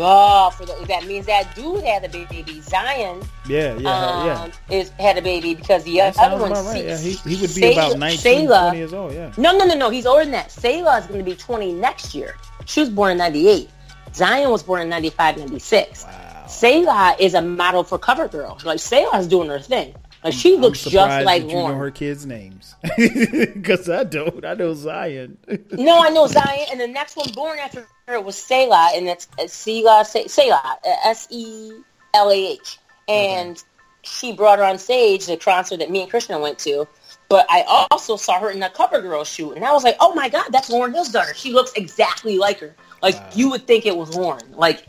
Oh, 0.00 0.50
for 0.50 0.64
the, 0.64 0.84
that 0.86 1.06
means 1.06 1.26
that 1.26 1.54
dude 1.54 1.82
had 1.84 2.04
a 2.04 2.08
baby. 2.08 2.60
Zion, 2.60 3.20
yeah, 3.48 3.76
yeah, 3.76 3.90
um, 3.90 4.26
yeah, 4.26 4.76
is 4.76 4.90
had 4.90 5.18
a 5.18 5.22
baby 5.22 5.54
because 5.54 5.84
the 5.84 5.96
that 5.96 6.16
other 6.18 6.40
one, 6.40 6.52
right. 6.52 6.84
yeah, 6.84 6.96
he, 6.96 7.12
he 7.12 7.40
would 7.40 7.54
be 7.54 7.60
Selah, 7.60 7.88
about 7.88 7.98
19, 7.98 8.18
Selah, 8.18 8.60
20 8.60 8.78
years 8.78 8.92
old. 8.92 9.12
Yeah. 9.12 9.32
No, 9.36 9.56
no, 9.56 9.64
no, 9.64 9.74
no. 9.74 9.90
He's 9.90 10.06
older 10.06 10.24
than 10.24 10.32
that. 10.32 10.52
Selah 10.52 10.98
is 10.98 11.06
going 11.06 11.18
to 11.18 11.24
be 11.24 11.34
20 11.34 11.72
next 11.72 12.14
year. 12.14 12.36
She 12.66 12.80
was 12.80 12.90
born 12.90 13.12
in 13.12 13.18
98. 13.18 13.68
Zion 14.14 14.50
was 14.50 14.62
born 14.62 14.82
in 14.82 14.88
95, 14.88 15.38
96. 15.38 16.04
Wow. 16.04 16.46
Selah 16.46 17.16
is 17.18 17.34
a 17.34 17.42
model 17.42 17.84
for 17.84 17.98
CoverGirl. 17.98 18.64
Like 18.64 18.78
Selah's 18.78 19.26
doing 19.26 19.48
her 19.48 19.58
thing. 19.58 19.94
She 20.30 20.54
I'm, 20.54 20.60
looks 20.60 20.82
just 20.82 21.24
like 21.24 21.42
that 21.42 21.48
you 21.48 21.54
know 21.54 21.74
her 21.74 21.92
kids' 21.92 22.26
names 22.26 22.74
because 22.96 23.88
I 23.88 24.02
don't. 24.02 24.44
I 24.44 24.54
know 24.54 24.74
Zion. 24.74 25.38
no, 25.72 26.00
I 26.02 26.10
know 26.10 26.26
Zion, 26.26 26.66
and 26.72 26.80
the 26.80 26.88
next 26.88 27.16
one 27.16 27.30
born 27.32 27.58
after 27.58 27.86
her 28.08 28.20
was 28.20 28.36
Selah, 28.36 28.90
and 28.94 29.06
it's 29.08 29.28
uh, 29.38 29.46
Selah, 29.46 30.04
Selah, 30.04 30.78
uh, 30.84 30.96
S 31.04 31.28
E 31.30 31.72
L 32.14 32.30
A 32.32 32.34
H, 32.34 32.78
and 33.06 33.50
okay. 33.52 33.62
she 34.02 34.32
brought 34.32 34.58
her 34.58 34.64
on 34.64 34.78
stage 34.78 35.26
the 35.26 35.36
concert 35.36 35.78
that 35.78 35.90
me 35.90 36.02
and 36.02 36.10
Krishna 36.10 36.38
went 36.38 36.58
to. 36.60 36.88
But 37.28 37.46
I 37.48 37.86
also 37.90 38.16
saw 38.16 38.40
her 38.40 38.50
in 38.50 38.58
the 38.58 38.70
CoverGirl 38.70 39.24
shoot, 39.24 39.52
and 39.52 39.64
I 39.64 39.72
was 39.72 39.84
like, 39.84 39.96
"Oh 40.00 40.14
my 40.14 40.28
God, 40.28 40.48
that's 40.50 40.68
Lauryn 40.68 40.94
Hill's 40.94 41.10
daughter. 41.10 41.34
She 41.34 41.52
looks 41.52 41.72
exactly 41.74 42.38
like 42.38 42.58
her. 42.58 42.74
Like 43.02 43.14
wow. 43.14 43.30
you 43.34 43.50
would 43.50 43.68
think 43.68 43.86
it 43.86 43.96
was 43.96 44.16
Lauryn. 44.16 44.56
Like 44.56 44.88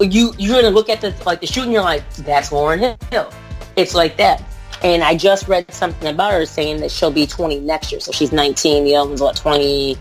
you 0.00 0.32
you're 0.38 0.62
gonna 0.62 0.74
look 0.74 0.88
at 0.88 1.02
the 1.02 1.14
like 1.26 1.42
the 1.42 1.46
shoot, 1.46 1.64
and 1.64 1.72
you're 1.72 1.82
like, 1.82 2.08
that's 2.14 2.48
Lauryn 2.48 3.02
Hill. 3.12 3.30
It's 3.76 3.94
like 3.94 4.16
that." 4.16 4.42
And 4.84 5.04
I 5.04 5.16
just 5.16 5.46
read 5.46 5.72
something 5.72 6.08
about 6.08 6.32
her 6.32 6.44
saying 6.44 6.80
that 6.80 6.90
she'll 6.90 7.12
be 7.12 7.26
20 7.26 7.60
next 7.60 7.92
year. 7.92 8.00
So 8.00 8.10
she's 8.10 8.32
19. 8.32 8.84
The 8.84 8.96
other 8.96 9.08
one's 9.08 9.20
what 9.20 9.36
20, 9.36 9.96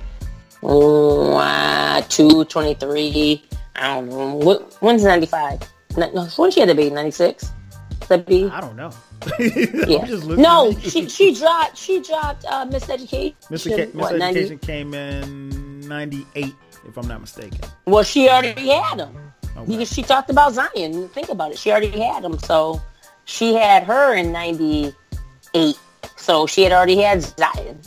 uh, 0.64 2.02
2, 2.02 2.46
23. 2.46 3.44
I 3.76 3.96
don't 3.96 4.10
know. 4.10 4.36
What, 4.36 4.74
when's 4.80 5.04
95? 5.04 5.62
No, 5.98 6.26
when 6.36 6.52
she 6.52 6.60
had 6.62 6.70
to 6.70 6.76
be 6.76 6.90
96. 6.90 7.52
That 8.08 8.26
be? 8.26 8.46
I 8.46 8.60
don't 8.60 8.76
know. 8.76 8.92
yeah. 9.88 10.04
no, 10.36 10.74
she 10.82 11.08
she 11.08 11.34
dropped 11.36 11.78
she 11.78 12.02
dropped 12.02 12.44
uh, 12.46 12.66
Miseducation. 12.66 13.36
Miss, 13.52 13.68
Education 13.68 14.00
what, 14.00 14.18
90? 14.18 14.58
came 14.58 14.96
in 14.96 15.80
98, 15.82 16.56
if 16.88 16.98
I'm 16.98 17.08
not 17.08 17.22
mistaken. 17.22 17.60
Well, 17.86 18.04
she 18.04 18.28
already 18.28 18.68
had 18.70 18.98
them. 18.98 19.16
Okay. 19.56 19.72
Because 19.72 19.94
she 19.94 20.02
talked 20.02 20.30
about 20.30 20.54
Zion. 20.54 21.08
Think 21.10 21.30
about 21.30 21.52
it. 21.52 21.60
She 21.60 21.72
already 21.72 21.92
had 21.92 22.24
them. 22.24 22.40
So 22.40 22.82
she 23.32 23.54
had 23.54 23.84
her 23.84 24.16
in 24.16 24.32
98 24.32 25.76
so 26.18 26.46
she 26.46 26.64
had 26.64 26.72
already 26.72 26.98
had 26.98 27.22
zion 27.22 27.80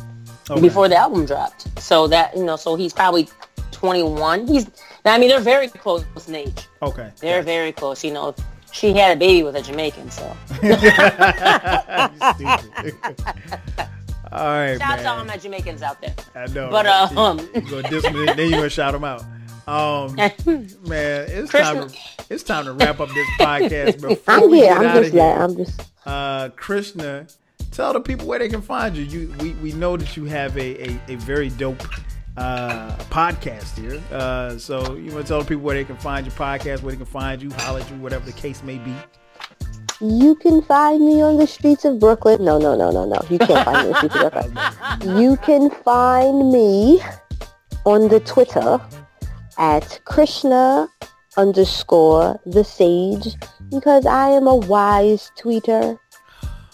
okay. 0.50 0.60
before 0.60 0.88
the 0.88 0.96
album 0.96 1.26
dropped. 1.26 1.80
So 1.80 2.06
that 2.08 2.36
you 2.36 2.44
know 2.44 2.56
so 2.56 2.76
he's 2.76 2.92
probably 2.92 3.28
21 3.70 4.46
he's 4.46 4.70
i 5.04 5.18
mean 5.18 5.28
they're 5.28 5.40
very 5.40 5.68
close 5.68 6.04
in 6.26 6.34
age. 6.34 6.68
Okay. 6.82 7.10
They're 7.20 7.42
very 7.42 7.72
close 7.72 8.02
you 8.02 8.12
know. 8.12 8.34
She 8.72 8.92
had 8.92 9.16
a 9.16 9.20
baby 9.20 9.44
with 9.44 9.54
a 9.54 9.62
jamaican 9.62 10.10
so. 10.10 10.22
All 14.32 14.48
right 14.48 14.78
shout 14.78 14.80
man. 14.80 14.80
out 14.80 14.98
to 14.98 15.10
all 15.10 15.24
my 15.24 15.36
jamaicans 15.36 15.82
out 15.82 16.00
there. 16.00 16.14
I 16.34 16.46
know 16.46 16.70
but 16.70 16.86
uh, 16.86 17.08
um 17.16 17.38
you, 17.38 17.60
you 17.60 17.70
go 17.70 17.82
then 17.82 18.38
you 18.38 18.56
gonna 18.56 18.70
shout 18.70 18.92
them 18.92 19.04
out 19.04 19.22
um, 19.66 20.14
man, 20.16 20.36
it's 21.28 21.52
time 21.52 21.88
to 21.88 21.96
it's 22.30 22.42
time 22.42 22.64
to 22.66 22.72
wrap 22.72 23.00
up 23.00 23.08
this 23.10 23.28
podcast. 23.38 24.00
Before 24.08 24.34
I'm 24.34 24.50
we 24.50 24.58
here. 24.58 24.78
Get 24.78 24.86
I'm 24.86 25.02
just 25.02 25.12
here, 25.12 25.22
I'm 25.22 25.56
just. 25.56 25.90
Uh, 26.06 26.48
Krishna, 26.50 27.26
tell 27.70 27.92
the 27.92 28.00
people 28.00 28.26
where 28.26 28.38
they 28.38 28.48
can 28.48 28.62
find 28.62 28.96
you. 28.96 29.04
You 29.04 29.34
we, 29.40 29.52
we 29.54 29.72
know 29.72 29.96
that 29.96 30.16
you 30.16 30.24
have 30.26 30.56
a 30.56 30.90
a, 30.90 31.00
a 31.08 31.14
very 31.16 31.48
dope 31.50 31.82
uh, 32.36 32.94
podcast 33.10 33.78
here. 33.78 34.00
Uh, 34.12 34.58
so 34.58 34.94
you 34.96 35.12
want 35.12 35.26
to 35.26 35.28
tell 35.28 35.40
the 35.40 35.46
people 35.46 35.62
where 35.62 35.76
they 35.76 35.84
can 35.84 35.96
find 35.96 36.26
your 36.26 36.34
podcast, 36.34 36.82
where 36.82 36.92
they 36.92 36.96
can 36.98 37.06
find 37.06 37.42
you, 37.42 37.50
holler 37.52 37.80
at 37.80 37.90
you, 37.90 37.96
whatever 37.96 38.26
the 38.26 38.32
case 38.32 38.62
may 38.62 38.78
be. 38.78 38.94
You 40.00 40.34
can 40.34 40.60
find 40.62 41.00
me 41.00 41.22
on 41.22 41.36
the 41.38 41.46
streets 41.46 41.84
of 41.84 42.00
Brooklyn. 42.00 42.44
No, 42.44 42.58
no, 42.58 42.74
no, 42.76 42.90
no, 42.90 43.06
no. 43.06 43.20
You 43.30 43.38
can't 43.38 43.64
find 43.64 43.88
me 43.88 43.94
on 43.94 44.02
the 44.02 44.10
streets 44.10 44.16
of 44.16 44.32
Brooklyn. 45.00 45.22
You 45.22 45.36
can 45.38 45.70
find 45.70 46.52
me 46.52 47.00
on 47.84 48.08
the 48.08 48.20
Twitter 48.20 48.80
at 49.58 50.00
Krishna 50.04 50.88
underscore 51.36 52.40
the 52.46 52.64
sage 52.64 53.34
because 53.70 54.06
I 54.06 54.30
am 54.30 54.46
a 54.46 54.56
wise 54.56 55.30
tweeter 55.38 55.98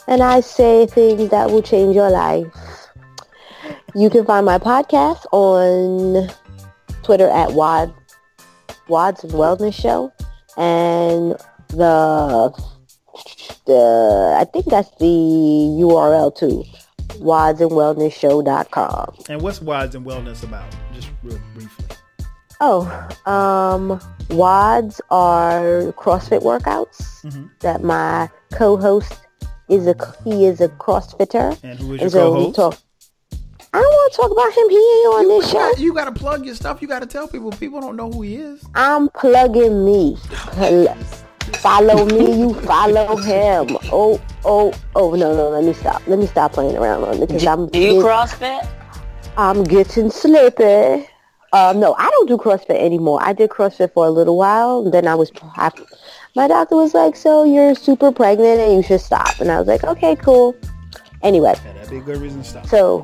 and 0.07 0.23
I 0.23 0.40
say 0.40 0.86
things 0.86 1.31
that 1.31 1.51
will 1.51 1.62
change 1.62 1.94
your 1.94 2.11
life. 2.11 2.47
You 3.94 4.11
can 4.11 4.24
find 4.24 4.47
my 4.47 4.59
podcast 4.59 5.24
on 5.32 6.28
Twitter 7.02 7.28
at 7.28 7.52
WOD 7.52 7.94
WODs 8.89 9.24
and 9.24 9.32
Wellness 9.32 9.74
Show 9.74 10.12
and 10.57 11.36
the 11.69 12.51
the 13.66 14.36
I 14.39 14.44
think 14.44 14.66
that's 14.66 14.90
the 14.98 15.05
URL 15.05 16.35
too. 16.35 16.65
WadsandWellnessShow.com. 17.20 19.16
And 19.28 19.43
what's 19.43 19.61
WODs 19.61 19.94
and 19.94 20.07
Wellness 20.07 20.43
about? 20.43 20.74
Just 22.61 22.73
real 22.73 22.82
briefly. 22.82 23.16
Oh, 23.27 23.32
um, 23.32 24.01
WODs 24.28 25.01
are 25.11 25.93
CrossFit 25.93 26.43
workouts 26.43 27.24
mm-hmm. 27.24 27.47
that 27.61 27.82
my 27.82 28.28
co-host 28.53 29.20
is 29.69 29.87
a 29.87 29.95
he 30.24 30.47
is 30.47 30.61
a 30.61 30.69
CrossFitter. 30.69 31.59
And 31.62 31.78
who 31.78 31.95
is 31.95 32.01
your 32.01 32.11
so 32.11 32.32
co-host? 32.32 32.57
Talk, 32.57 32.78
I 33.73 33.78
don't 33.78 33.85
want 33.85 34.12
to 34.12 34.16
talk 34.16 34.31
about 34.32 34.53
him. 34.53 34.70
He 34.70 34.77
ain't 34.77 35.15
on 35.15 35.23
you 35.23 35.41
this 35.41 35.53
got, 35.53 35.77
show. 35.77 35.82
You 35.82 35.95
got 35.95 36.05
to 36.07 36.12
plug 36.12 36.45
your 36.45 36.55
stuff. 36.55 36.82
You 36.82 36.89
got 36.89 37.01
to 37.01 37.07
tell 37.07 37.28
people. 37.28 37.53
People 37.53 37.81
don't 37.81 37.97
know 37.97 38.11
who 38.11 38.23
he 38.23 38.37
is. 38.37 38.65
I'm 38.74 39.09
plugging 39.11 39.85
me. 39.85 40.16
follow 41.55 42.05
me, 42.07 42.41
you 42.41 42.55
follow 42.55 43.16
him. 43.16 43.77
Oh, 43.93 44.20
oh, 44.45 44.73
oh, 44.95 45.15
no, 45.15 45.35
no, 45.35 45.51
let 45.51 45.65
me 45.65 45.73
stop. 45.73 46.03
Let 46.07 46.19
me 46.19 46.27
stop 46.27 46.53
playing 46.53 46.77
around 46.77 47.05
on 47.05 47.23
it 47.23 47.27
because 47.27 47.47
I'm. 47.47 47.69
Do 47.69 47.78
you 47.78 48.03
CrossFit? 48.03 48.69
I'm 49.37 49.65
getting 49.65 50.11
slippy. 50.11 51.09
Um, 51.52 51.81
no, 51.81 51.94
I 51.94 52.09
don't 52.10 52.28
do 52.28 52.36
CrossFit 52.36 52.78
anymore. 52.78 53.18
I 53.22 53.32
did 53.32 53.51
CrossFit 53.51 53.93
for 53.93 54.06
a 54.06 54.10
little 54.10 54.36
while. 54.36 54.89
Then 54.89 55.09
I 55.09 55.16
was, 55.16 55.32
I, 55.56 55.70
my 56.36 56.47
doctor 56.47 56.77
was 56.77 56.94
like, 56.94 57.16
so 57.16 57.44
you're 57.44 57.74
super 57.74 58.12
pregnant 58.12 58.60
and 58.60 58.74
you 58.74 58.82
should 58.82 59.01
stop. 59.01 59.40
And 59.40 59.51
I 59.51 59.59
was 59.59 59.66
like, 59.66 59.82
okay, 59.82 60.14
cool. 60.14 60.55
Anyway. 61.22 61.55
Yeah, 61.64 61.72
that'd 61.72 61.90
be 61.90 61.97
a 61.97 62.01
good 62.01 62.18
reason 62.18 62.43
to 62.43 62.48
stop. 62.48 62.66
So 62.66 63.02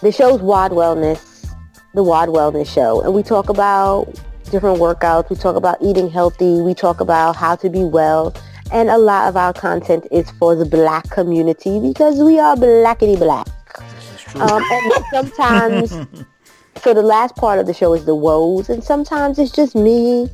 the 0.00 0.12
show's 0.12 0.40
WOD 0.40 0.70
Wellness, 0.70 1.52
the 1.94 2.04
WOD 2.04 2.28
Wellness 2.28 2.72
Show. 2.72 3.00
And 3.02 3.14
we 3.14 3.22
talk 3.24 3.48
about 3.48 4.06
different 4.50 4.78
workouts. 4.78 5.28
We 5.28 5.36
talk 5.36 5.56
about 5.56 5.78
eating 5.82 6.08
healthy. 6.08 6.60
We 6.60 6.74
talk 6.74 7.00
about 7.00 7.34
how 7.34 7.56
to 7.56 7.68
be 7.68 7.82
well. 7.84 8.34
And 8.72 8.88
a 8.88 8.98
lot 8.98 9.28
of 9.28 9.36
our 9.36 9.52
content 9.52 10.06
is 10.12 10.30
for 10.32 10.54
the 10.54 10.64
black 10.64 11.10
community 11.10 11.80
because 11.80 12.20
we 12.20 12.38
are 12.38 12.54
blackity 12.54 13.18
black. 13.18 13.48
Um, 14.36 14.62
and 14.70 14.92
sometimes, 15.10 16.06
so 16.82 16.94
the 16.94 17.02
last 17.02 17.36
part 17.36 17.58
of 17.58 17.66
the 17.66 17.74
show 17.74 17.94
is 17.94 18.04
the 18.04 18.14
woes. 18.14 18.68
And 18.68 18.82
sometimes 18.82 19.38
it's 19.38 19.52
just 19.52 19.74
me 19.74 20.28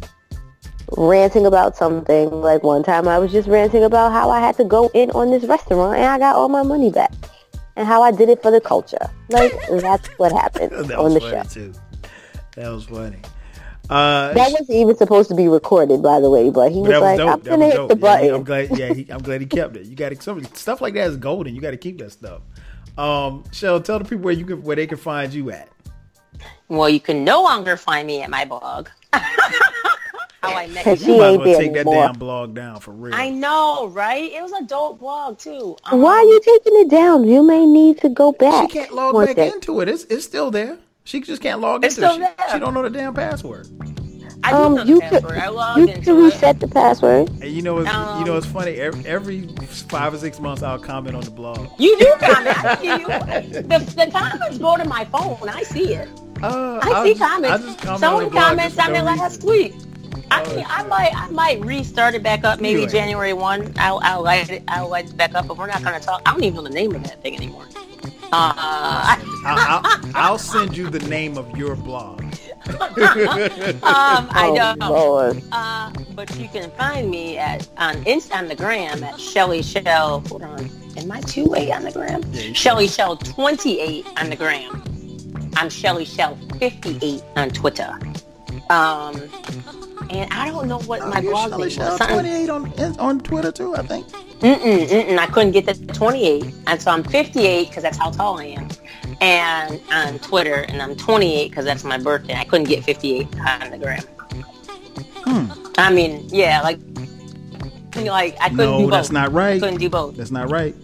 ranting 0.97 1.47
about 1.47 1.77
something. 1.77 2.31
Like 2.31 2.63
one 2.63 2.83
time 2.83 3.09
I 3.09 3.19
was 3.19 3.33
just 3.33 3.49
ranting 3.49 3.85
about 3.85 4.13
how 4.13 4.31
I 4.31 4.41
had 4.41 4.57
to 4.57 4.65
go 4.65 4.91
in 4.95 5.11
on 5.13 5.31
this 5.31 5.45
restaurant 5.45 5.97
and 5.97 6.07
I 6.07 6.19
got 6.19 6.37
all 6.37 6.49
my 6.49 6.63
money 6.63 6.91
back. 6.91 7.13
And 7.75 7.87
how 7.87 8.03
I 8.03 8.11
did 8.11 8.31
it 8.31 8.41
for 8.41 8.51
the 8.51 8.61
culture. 8.61 9.11
Like 9.29 9.53
that's 9.69 10.09
what 10.19 10.33
happened 10.33 10.73
on 10.93 11.13
the 11.13 11.21
show. 11.21 11.43
Too. 11.43 11.75
That 12.55 12.71
was 12.71 12.87
funny. 12.87 13.19
Uh, 13.91 14.33
that 14.33 14.51
wasn't 14.51 14.71
even 14.71 14.97
supposed 14.97 15.29
to 15.29 15.35
be 15.35 15.47
recorded, 15.47 16.03
by 16.03 16.19
the 16.19 16.31
way. 16.31 16.51
But 16.51 16.73
he 16.73 16.81
was, 16.81 16.89
was 16.89 17.01
like, 17.01 17.19
dope. 17.19 17.35
"I'm 17.35 17.41
gonna 17.41 17.67
hit 17.67 17.75
dope. 17.75 17.89
the 17.91 17.97
button." 17.97 18.27
Yeah, 18.27 18.35
I'm 18.35 18.45
glad. 18.45 18.79
Yeah, 18.79 18.95
he, 18.95 19.09
I'm 19.11 19.23
glad 19.23 19.43
he 19.43 19.47
kept 19.47 19.77
it. 19.77 19.87
You 19.87 19.95
got 19.95 20.09
to 20.13 20.45
stuff 20.55 20.81
like 20.81 20.95
that 20.95 21.09
is 21.09 21.19
golden. 21.19 21.55
You 21.55 21.61
got 21.61 21.71
to 21.71 21.77
keep 21.77 21.99
that 21.99 22.11
stuff. 22.11 22.41
Um, 22.99 23.45
Shell, 23.53 23.83
tell 23.83 23.99
the 23.99 24.05
people 24.05 24.25
where 24.25 24.35
you 24.35 24.45
can, 24.45 24.63
where 24.63 24.75
they 24.75 24.87
can 24.87 24.99
find 24.99 25.33
you 25.33 25.51
at. 25.51 25.69
Well, 26.69 26.89
you 26.89 27.01
can 27.01 27.25
no 27.25 27.43
longer 27.43 27.77
find 27.77 28.07
me 28.07 28.23
at 28.23 28.31
my 28.31 28.45
blog. 28.45 28.89
How 29.13 30.55
I 30.55 30.67
met 30.73 30.87
you. 30.87 30.97
She 30.97 31.13
you 31.13 31.19
might 31.19 31.37
well 31.39 31.59
take 31.59 31.73
that 31.75 31.87
damn 31.87 32.19
blog 32.19 32.55
down 32.55 32.81
for 32.81 32.93
real. 32.93 33.15
I 33.15 33.31
know, 33.31 33.89
right? 33.89 34.33
It 34.33 34.43
was 34.43 34.53
a 34.53 34.65
dope 34.65 35.01
blog 35.01 35.39
too. 35.39 35.77
Um, 35.85 36.01
Why 36.01 36.13
are 36.13 36.23
you 36.23 36.41
taking 36.41 36.81
it 36.81 36.91
down? 36.91 37.25
You 37.25 37.43
may 37.43 37.67
need 37.67 37.99
to 37.99 38.09
go 38.09 38.33
back. 38.33 38.71
She 38.71 38.79
can't 38.79 38.93
log 38.93 39.15
back 39.27 39.37
day. 39.37 39.49
into 39.49 39.81
it. 39.81 39.89
It's 39.89 40.05
it's 40.05 40.25
still 40.25 40.51
there. 40.51 40.79
She 41.05 41.21
just 41.21 41.41
can't 41.41 41.61
log 41.61 41.85
it's 41.85 41.97
into 41.97 42.11
still 42.11 42.23
it. 42.23 42.35
She, 42.47 42.53
she, 42.53 42.59
don't 42.59 42.75
know 42.75 42.83
the 42.83 42.91
damn 42.91 43.15
password. 43.15 43.69
I 44.43 44.53
um, 44.53 44.87
you 44.87 45.01
password. 45.01 45.23
Could, 45.23 45.39
I 45.39 45.79
you 45.79 45.87
can 45.87 46.17
reset 46.17 46.61
the 46.61 46.69
password. 46.69 47.29
And 47.29 47.45
you 47.45 47.63
know, 47.63 47.79
it's, 47.79 47.91
um, 47.91 48.21
you 48.21 48.27
know, 48.27 48.37
it's 48.37 48.47
funny. 48.47 48.75
Every, 48.75 49.07
every, 49.07 49.49
five 49.67 50.15
or 50.15 50.19
six 50.19 50.39
months, 50.41 50.63
I'll 50.63 50.79
comment 50.79 51.17
on 51.17 51.25
the 51.25 51.31
blog. 51.31 51.69
You 51.79 51.97
do 51.99 52.15
comment. 52.19 52.65
I 52.65 52.77
see 52.77 52.89
you. 52.89 53.63
The, 53.63 54.05
the 54.05 54.11
comments 54.13 54.59
go 54.59 54.77
to 54.77 54.85
my 54.85 55.05
phone. 55.07 55.49
I 55.49 55.63
see 55.63 55.95
it. 55.95 56.09
Uh, 56.43 56.81
I 56.83 57.05
see 57.05 57.15
just, 57.15 57.21
comments. 57.21 57.83
Comment 57.83 58.01
Someone 58.01 58.31
comments 58.31 58.79
on 58.79 58.95
it 58.95 59.03
last 59.03 59.43
week. 59.43 59.75
I 60.31 60.43
mean, 60.49 60.67
I 60.69 60.83
might, 60.85 61.15
I 61.15 61.29
might 61.31 61.61
restart 61.61 62.15
it 62.15 62.23
back 62.23 62.45
up. 62.45 62.61
Maybe 62.61 62.87
January 62.87 63.33
one. 63.33 63.73
I'll, 63.77 64.01
I'll 64.03 64.23
light 64.23 64.51
it. 64.51 64.63
I'll 64.69 64.89
light 64.89 65.07
it 65.07 65.17
back 65.17 65.35
up. 65.35 65.47
But 65.47 65.57
we're 65.57 65.67
not 65.67 65.83
going 65.83 65.99
to 65.99 66.05
talk. 66.05 66.23
I 66.27 66.33
don't 66.33 66.43
even 66.43 66.57
know 66.57 66.63
the 66.63 66.71
name 66.71 66.95
of 66.95 67.03
that 67.05 67.23
thing 67.23 67.37
anymore. 67.37 67.67
Uh, 68.33 69.19
I'll, 69.45 69.83
I'll, 69.85 70.11
I'll, 70.15 70.39
send 70.39 70.77
you 70.77 70.91
the 70.91 70.99
name 71.09 71.39
of 71.39 71.57
your 71.57 71.77
blog. 71.77 72.23
um, 72.67 72.77
I 73.83 74.49
oh, 74.49 74.75
know. 74.75 74.91
Lord. 74.91 75.43
Uh, 75.53 75.93
but 76.15 76.37
you 76.37 76.49
can 76.49 76.71
find 76.73 77.09
me 77.09 77.39
at 77.39 77.69
on 77.79 78.03
Inst 78.05 78.33
on 78.33 78.49
the 78.49 78.57
gram 78.57 79.05
at 79.05 79.21
Shelly 79.21 79.63
Shell. 79.63 80.21
Hold 80.29 80.43
on. 80.43 80.71
Am 80.97 81.13
I 81.13 81.21
two 81.21 81.55
eight 81.55 81.71
on 81.71 81.85
the 81.85 81.93
gram? 81.93 82.23
Yeah, 82.33 82.53
Shelly 82.53 82.89
Shell 82.89 83.19
twenty 83.19 83.81
eight 83.81 84.07
on 84.17 84.31
the 84.31 84.37
gram. 84.37 84.83
I'm 85.57 85.71
Shelly 85.71 86.05
Shell 86.05 86.39
fifty 86.59 86.99
eight 87.03 87.23
on 87.37 87.51
Twitter. 87.51 87.99
Um, 88.71 89.21
and 90.11 90.33
I 90.33 90.51
don't 90.51 90.69
know 90.69 90.81
what 90.81 91.01
oh, 91.03 91.11
my 91.11 91.21
blog 91.21 91.51
name 91.53 91.61
was. 91.61 91.99
Twenty 91.99 92.31
eight 92.31 92.49
on 92.49 92.73
on 92.99 93.21
Twitter 93.21 93.53
too, 93.53 93.75
I 93.75 93.83
think. 93.83 94.07
Mm-mm, 94.41 94.87
mm-mm, 94.87 95.19
I 95.19 95.27
couldn't 95.27 95.53
get 95.53 95.65
the 95.65 95.75
28. 95.95 96.55
And 96.67 96.81
so 96.83 96.91
I'm 96.91 97.03
58 97.03 97.69
because 97.69 97.83
that's 97.83 97.97
how 97.97 98.11
tall 98.11 98.39
I 98.39 98.45
am. 98.45 98.69
And 99.23 99.81
on 99.91 100.19
Twitter, 100.19 100.67
and 100.69 100.83
I'm 100.83 100.95
28 100.95 101.49
because 101.49 101.65
that's 101.65 101.85
my 101.85 101.97
birthday. 101.97 102.35
I 102.35 102.45
couldn't 102.45 102.69
get 102.69 102.85
58 102.85 103.27
on 103.41 103.71
the 103.71 103.79
gram. 103.79 104.03
Hmm. 105.25 105.73
I 105.79 105.91
mean, 105.91 106.29
yeah, 106.29 106.61
like, 106.61 106.79
like 107.97 108.37
I 108.41 108.51
couldn't 108.51 108.59
no, 108.59 108.79
do 108.79 108.85
both. 108.85 108.91
that's 108.91 109.11
not 109.11 109.33
right. 109.33 109.57
I 109.57 109.59
couldn't 109.61 109.81
do 109.81 109.89
both. 109.89 110.17
That's 110.17 110.31
not 110.31 110.51
right. 110.51 110.75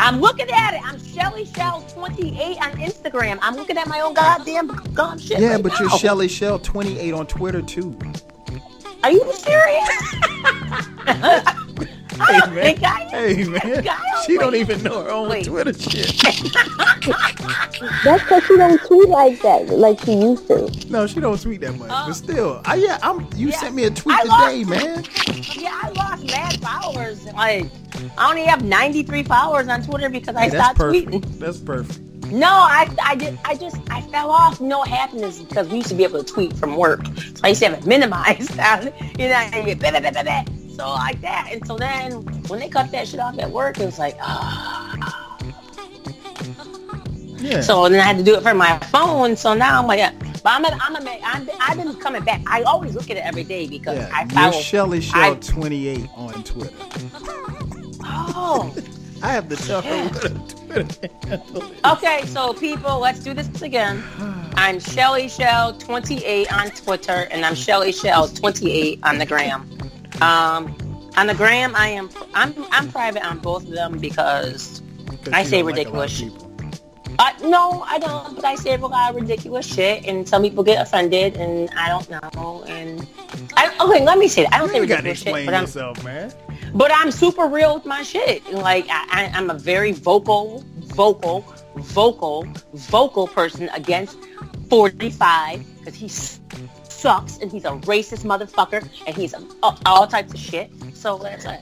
I'm 0.00 0.18
looking 0.18 0.50
at 0.50 0.72
it. 0.72 0.80
I'm 0.82 0.98
Shelly 0.98 1.44
Shell 1.44 1.82
28 1.92 2.58
on 2.62 2.72
Instagram. 2.78 3.38
I'm 3.42 3.54
looking 3.54 3.76
at 3.76 3.86
my 3.86 4.00
own 4.00 4.14
goddamn 4.14 4.68
gum 4.94 5.18
shit. 5.18 5.38
Yeah, 5.38 5.52
right 5.52 5.62
but 5.62 5.72
now. 5.72 5.80
you're 5.80 5.90
Shelly 5.90 6.26
Shell 6.26 6.60
28 6.60 7.12
on 7.12 7.26
Twitter 7.26 7.60
too. 7.60 7.96
Are 9.04 9.12
you 9.12 9.30
serious? 9.34 10.14
hey 12.28 12.74
man, 12.74 13.08
hey 13.08 13.44
man, 13.44 13.84
she 14.26 14.36
don't 14.36 14.54
even 14.54 14.82
know 14.82 15.02
her 15.02 15.10
own 15.10 15.28
Wait. 15.28 15.46
Twitter 15.46 15.72
shit. 15.72 16.20
That's 18.04 18.22
because 18.22 18.44
she 18.44 18.56
don't 18.56 18.80
tweet 18.86 19.08
like 19.08 19.40
that, 19.42 19.68
like 19.70 20.00
she 20.00 20.12
used 20.12 20.46
to. 20.48 20.70
No, 20.90 21.06
she 21.06 21.20
don't 21.20 21.40
tweet 21.40 21.62
that 21.62 21.76
much, 21.76 21.88
but 21.88 22.08
oh. 22.08 22.12
still, 22.12 22.60
I, 22.64 22.74
yeah, 22.76 22.98
I'm. 23.02 23.26
You 23.36 23.48
yeah, 23.48 23.58
sent 23.58 23.74
me 23.74 23.84
a 23.84 23.90
tweet 23.90 24.16
I 24.18 24.22
today, 24.22 24.64
lost, 24.64 24.84
man. 24.84 25.04
Yeah, 25.58 25.80
I 25.82 25.88
lost 25.90 26.26
mad 26.26 26.60
followers. 26.60 27.24
Like, 27.32 27.66
I 28.18 28.28
only 28.28 28.44
have 28.44 28.64
93 28.64 29.22
followers 29.22 29.68
on 29.68 29.82
Twitter 29.82 30.08
because 30.08 30.36
hey, 30.36 30.44
I 30.44 30.48
stopped 30.50 30.78
perfect. 30.78 31.10
tweeting. 31.10 31.38
That's 31.38 31.58
perfect. 31.58 32.00
No, 32.30 32.48
I, 32.48 32.88
I 33.02 33.16
did, 33.16 33.38
I 33.44 33.56
just, 33.56 33.76
I 33.90 34.02
fell 34.02 34.30
off. 34.30 34.60
No 34.60 34.82
happiness 34.82 35.42
because 35.42 35.68
we 35.68 35.78
used 35.78 35.88
to 35.88 35.94
be 35.94 36.04
able 36.04 36.22
to 36.22 36.32
tweet 36.32 36.52
from 36.52 36.76
work. 36.76 37.04
So 37.06 37.40
I 37.42 37.48
used 37.48 37.60
to 37.62 37.70
have 37.70 37.78
it 37.78 37.86
minimized. 37.86 38.50
you 39.18 39.28
know, 39.28 39.50
so 40.80 40.88
like 40.88 41.20
that. 41.20 41.50
And 41.52 41.66
so 41.66 41.76
then 41.76 42.12
when 42.48 42.58
they 42.58 42.68
cut 42.68 42.90
that 42.92 43.06
shit 43.06 43.20
off 43.20 43.38
at 43.38 43.50
work, 43.50 43.78
it 43.78 43.84
was 43.84 43.98
like, 43.98 44.16
ah. 44.20 45.36
Yeah. 47.36 47.60
So 47.60 47.88
then 47.88 48.00
I 48.00 48.04
had 48.04 48.16
to 48.16 48.24
do 48.24 48.34
it 48.34 48.42
from 48.42 48.56
my 48.56 48.78
phone. 48.90 49.36
So 49.36 49.52
now 49.52 49.80
I'm 49.80 49.86
like, 49.86 49.98
yeah. 49.98 50.12
But 50.42 50.52
I'm, 50.54 50.64
a, 50.64 50.78
I'm, 50.80 51.06
a, 51.06 51.20
I'm, 51.22 51.50
I've 51.60 51.76
been 51.76 51.94
coming 51.96 52.24
back. 52.24 52.40
I 52.46 52.62
always 52.62 52.94
look 52.94 53.10
at 53.10 53.18
it 53.18 53.24
every 53.26 53.44
day 53.44 53.66
because 53.66 53.98
yeah, 53.98 54.10
I 54.12 54.26
follow. 54.26 54.52
You're 54.52 54.62
Shelly 54.62 55.00
Shell 55.02 55.36
28 55.36 56.08
on 56.16 56.44
Twitter. 56.44 56.74
Oh. 58.02 58.74
I 59.22 59.32
have 59.32 59.50
to 59.50 59.56
tell 59.56 59.82
her 59.82 60.10
Okay, 61.84 62.24
so 62.24 62.54
people, 62.54 63.00
let's 63.00 63.20
do 63.20 63.34
this 63.34 63.60
again. 63.60 64.02
I'm 64.54 64.80
Shelly 64.80 65.28
Shell 65.28 65.74
28 65.74 66.50
on 66.50 66.70
Twitter, 66.70 67.28
and 67.30 67.44
I'm 67.44 67.54
Shelly 67.54 67.92
Shell 67.92 68.28
28 68.28 69.00
on 69.02 69.18
the 69.18 69.26
gram. 69.26 69.68
Um, 70.20 70.76
on 71.16 71.26
the 71.26 71.34
gram, 71.34 71.74
I 71.74 71.88
am 71.88 72.10
I'm 72.34 72.54
I'm 72.70 72.90
private 72.90 73.24
on 73.24 73.38
both 73.38 73.64
of 73.64 73.70
them 73.70 73.98
because 73.98 74.82
I 75.32 75.44
say 75.44 75.62
ridiculous. 75.62 76.20
Like 76.20 76.50
uh, 77.18 77.32
no, 77.42 77.82
I 77.82 77.98
don't. 77.98 78.36
But 78.36 78.44
I 78.44 78.54
say 78.54 78.74
a 78.74 78.78
lot 78.78 79.10
of 79.10 79.16
ridiculous 79.16 79.66
shit, 79.66 80.06
and 80.06 80.26
some 80.26 80.42
people 80.42 80.64
get 80.64 80.80
offended, 80.80 81.36
and 81.36 81.68
I 81.76 81.88
don't 81.88 82.08
know. 82.10 82.64
And 82.66 83.06
I, 83.56 83.76
okay, 83.80 84.04
let 84.04 84.18
me 84.18 84.28
say 84.28 84.44
that 84.44 84.54
I 84.54 84.58
don't 84.58 84.68
you 84.68 84.74
say 84.74 84.80
ridiculous 84.80 85.18
shit, 85.18 85.32
but 85.32 85.44
yourself, 85.44 85.98
I'm, 85.98 86.04
man. 86.04 86.32
But 86.74 86.90
I'm 86.94 87.10
super 87.10 87.46
real 87.46 87.74
with 87.74 87.84
my 87.84 88.02
shit. 88.02 88.50
Like 88.52 88.86
I, 88.88 89.06
I, 89.10 89.30
I'm 89.34 89.50
a 89.50 89.54
very 89.54 89.92
vocal, 89.92 90.64
vocal, 90.78 91.40
vocal, 91.76 92.46
vocal 92.74 93.26
person 93.26 93.68
against 93.74 94.16
45 94.70 95.78
because 95.78 95.94
he's 95.94 96.40
sucks 97.00 97.38
and 97.38 97.50
he's 97.50 97.64
a 97.64 97.70
racist 97.70 98.24
motherfucker 98.24 98.86
and 99.06 99.16
he's 99.16 99.34
a, 99.34 99.42
all 99.86 100.06
types 100.06 100.34
of 100.34 100.40
shit. 100.40 100.70
So 100.94 101.18
that's 101.18 101.44
it. 101.44 101.60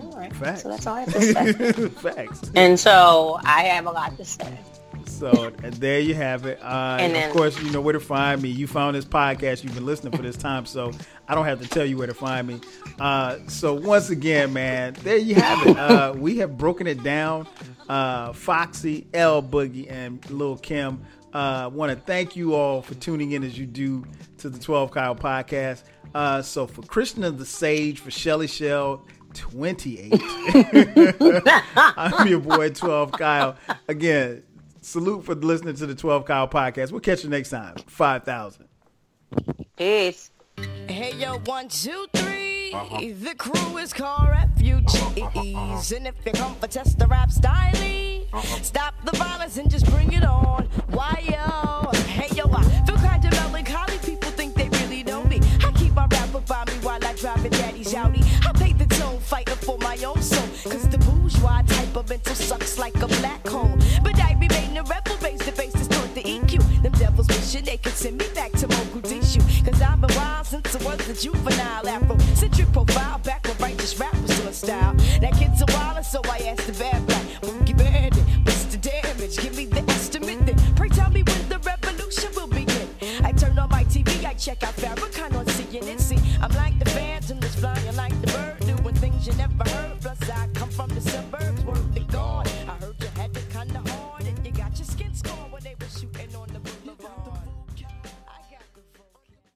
All 0.00 0.12
right. 0.16 0.34
Facts. 0.34 0.62
So 0.62 0.68
that's 0.68 0.86
all 0.86 0.96
I 0.96 1.00
have 1.00 1.12
to 1.14 1.22
say. 1.22 1.88
Facts. 1.88 2.50
And 2.54 2.78
so 2.78 3.38
I 3.44 3.62
have 3.64 3.86
a 3.86 3.90
lot 3.90 4.16
to 4.16 4.24
say. 4.24 4.58
So 5.06 5.50
there 5.60 6.00
you 6.00 6.14
have 6.14 6.44
it. 6.46 6.58
Uh, 6.62 6.96
and 6.98 7.14
then, 7.14 7.28
of 7.28 7.36
course, 7.36 7.60
you 7.62 7.70
know 7.70 7.80
where 7.80 7.92
to 7.92 8.00
find 8.00 8.42
me. 8.42 8.48
You 8.48 8.66
found 8.66 8.96
this 8.96 9.04
podcast. 9.04 9.62
You've 9.62 9.74
been 9.74 9.86
listening 9.86 10.16
for 10.16 10.22
this 10.22 10.36
time, 10.36 10.66
so 10.66 10.92
I 11.28 11.34
don't 11.34 11.44
have 11.44 11.60
to 11.60 11.68
tell 11.68 11.84
you 11.84 11.96
where 11.96 12.06
to 12.06 12.14
find 12.14 12.46
me. 12.48 12.60
Uh, 12.98 13.38
so 13.46 13.74
once 13.74 14.10
again, 14.10 14.52
man, 14.52 14.94
there 15.02 15.16
you 15.16 15.36
have 15.36 15.66
it. 15.66 15.76
Uh, 15.78 16.14
we 16.16 16.38
have 16.38 16.56
broken 16.58 16.86
it 16.86 17.02
down. 17.02 17.46
Uh, 17.88 18.32
Foxy, 18.32 19.06
L 19.14 19.42
Boogie, 19.42 19.90
and 19.90 20.28
Lil 20.30 20.56
Kim 20.56 21.04
uh, 21.34 21.68
want 21.72 21.90
to 21.90 21.96
thank 21.96 22.36
you 22.36 22.54
all 22.54 22.80
for 22.80 22.94
tuning 22.94 23.32
in 23.32 23.42
as 23.42 23.58
you 23.58 23.66
do 23.66 24.04
to 24.38 24.48
the 24.48 24.58
12 24.58 24.92
Kyle 24.92 25.16
podcast. 25.16 25.82
Uh, 26.14 26.40
so 26.40 26.66
for 26.66 26.82
Krishna 26.82 27.30
the 27.30 27.44
Sage, 27.44 27.98
for 27.98 28.10
Shelly 28.10 28.46
Shell 28.46 29.04
28, 29.34 30.12
I'm 31.76 32.28
your 32.28 32.38
boy 32.38 32.70
12 32.70 33.12
Kyle. 33.12 33.56
Again, 33.88 34.44
salute 34.80 35.24
for 35.24 35.34
listening 35.34 35.74
to 35.74 35.86
the 35.86 35.94
12 35.94 36.24
Kyle 36.24 36.48
podcast. 36.48 36.92
We'll 36.92 37.00
catch 37.00 37.24
you 37.24 37.30
next 37.30 37.50
time. 37.50 37.74
5,000. 37.86 38.68
Peace. 39.76 40.30
Hey, 40.86 41.14
yo, 41.16 41.38
one, 41.38 41.66
two, 41.66 42.06
three. 42.14 42.53
Uh-huh. 42.74 42.98
The 43.00 43.34
crew 43.36 43.78
is 43.78 43.92
called 43.92 44.30
refugees. 44.30 45.92
And 45.92 46.08
if 46.08 46.14
you 46.26 46.32
come 46.32 46.56
for 46.56 46.66
test 46.66 46.98
the 46.98 47.06
rap 47.06 47.30
style, 47.30 47.70
uh-huh. 47.72 48.62
stop 48.62 48.94
the 49.04 49.16
violence 49.16 49.58
and 49.58 49.70
just 49.70 49.88
bring 49.92 50.12
it 50.12 50.24
on. 50.24 50.64
Why, 50.88 51.22
yo? 51.22 51.92
Hey, 52.08 52.34
yo, 52.34 52.50
I 52.52 52.64
feel 52.84 52.96
kind 52.96 53.24
of 53.24 53.30
melancholy. 53.30 53.98
People 53.98 54.30
think 54.32 54.54
they 54.54 54.68
really 54.80 55.04
know 55.04 55.22
me. 55.24 55.40
I 55.64 55.70
keep 55.76 55.94
my 55.94 56.08
rapper 56.10 56.40
by 56.40 56.64
me 56.64 56.72
while 56.82 56.98
I 57.04 57.12
drive 57.14 57.44
a 57.44 57.48
daddy's 57.48 57.94
Audi. 57.94 58.22
I 58.44 58.50
pay 58.52 58.72
the 58.72 58.86
tone 58.86 59.20
fighting 59.20 59.54
for 59.54 59.78
my 59.78 59.96
own 60.04 60.20
soul. 60.20 60.48
Cause 60.64 60.88
the 60.88 60.98
bourgeois 60.98 61.62
type 61.62 61.94
of 61.94 62.08
mental 62.08 62.34
sucks 62.34 62.76
like 62.76 63.00
a 63.00 63.06
black 63.06 63.46
hole. 63.46 63.78
But 64.02 64.18
I 64.18 64.32
remain 64.32 64.76
a 64.78 64.82
rebel, 64.82 65.16
base 65.18 65.38
to 65.44 65.52
face 65.52 65.74
distort 65.74 66.12
the 66.14 66.24
EQ. 66.24 66.82
Them 66.82 66.92
devils 66.92 67.28
wishing 67.28 67.64
they 67.64 67.76
could 67.76 67.92
send 67.94 68.18
me 68.18 68.26
back 68.34 68.50
to. 68.52 68.63
Cause 69.64 69.80
I've 69.80 69.98
been 69.98 70.14
wild 70.14 70.46
since 70.46 70.76
I 70.76 70.84
was 70.84 71.08
a 71.08 71.14
juvenile 71.14 71.88
afro. 71.88 72.18
Centric 72.34 72.70
profile, 72.70 73.18
back 73.20 73.46
when 73.46 73.56
righteous 73.56 73.98
rap 73.98 74.14
was 74.20 74.38
doing 74.38 74.52
style. 74.52 74.92
That 75.22 75.32
kid's 75.32 75.62
a 75.62 75.66
wild, 75.68 76.04
so 76.04 76.20
I 76.24 76.36
asked 76.50 76.66
the 76.66 76.74
bad 76.74 77.06
black, 77.06 77.22
Boogie 77.40 77.76
Bandit, 77.76 78.22
what's 78.44 78.64
the 78.64 78.76
damage? 78.76 79.38
Give 79.38 79.56
me 79.56 79.64
the 79.64 79.80
estimate 79.90 80.44
then. 80.44 80.58
Pray 80.76 80.90
tell 80.90 81.10
me 81.10 81.22
when 81.22 81.48
the 81.48 81.58
revolution 81.60 82.30
will 82.36 82.48
begin. 82.48 82.88
I 83.24 83.32
turn 83.32 83.58
on 83.58 83.70
my 83.70 83.84
TV, 83.84 84.24
I 84.26 84.34
check 84.34 84.62
out 84.62 84.76
Farrakhan 84.76 85.34
on 85.34 85.46
CNN. 85.46 85.98
See, 85.98 86.18
I'm 86.42 86.52
like 86.52 86.78
the 86.78 86.90
phantom 86.90 87.40
that's 87.40 87.54
flying 87.54 87.96
like 87.96 88.20
the 88.20 88.26
bird, 88.32 88.60
doing 88.60 88.94
things 88.96 89.26
you 89.26 89.32
never 89.32 89.64
heard 89.64 89.94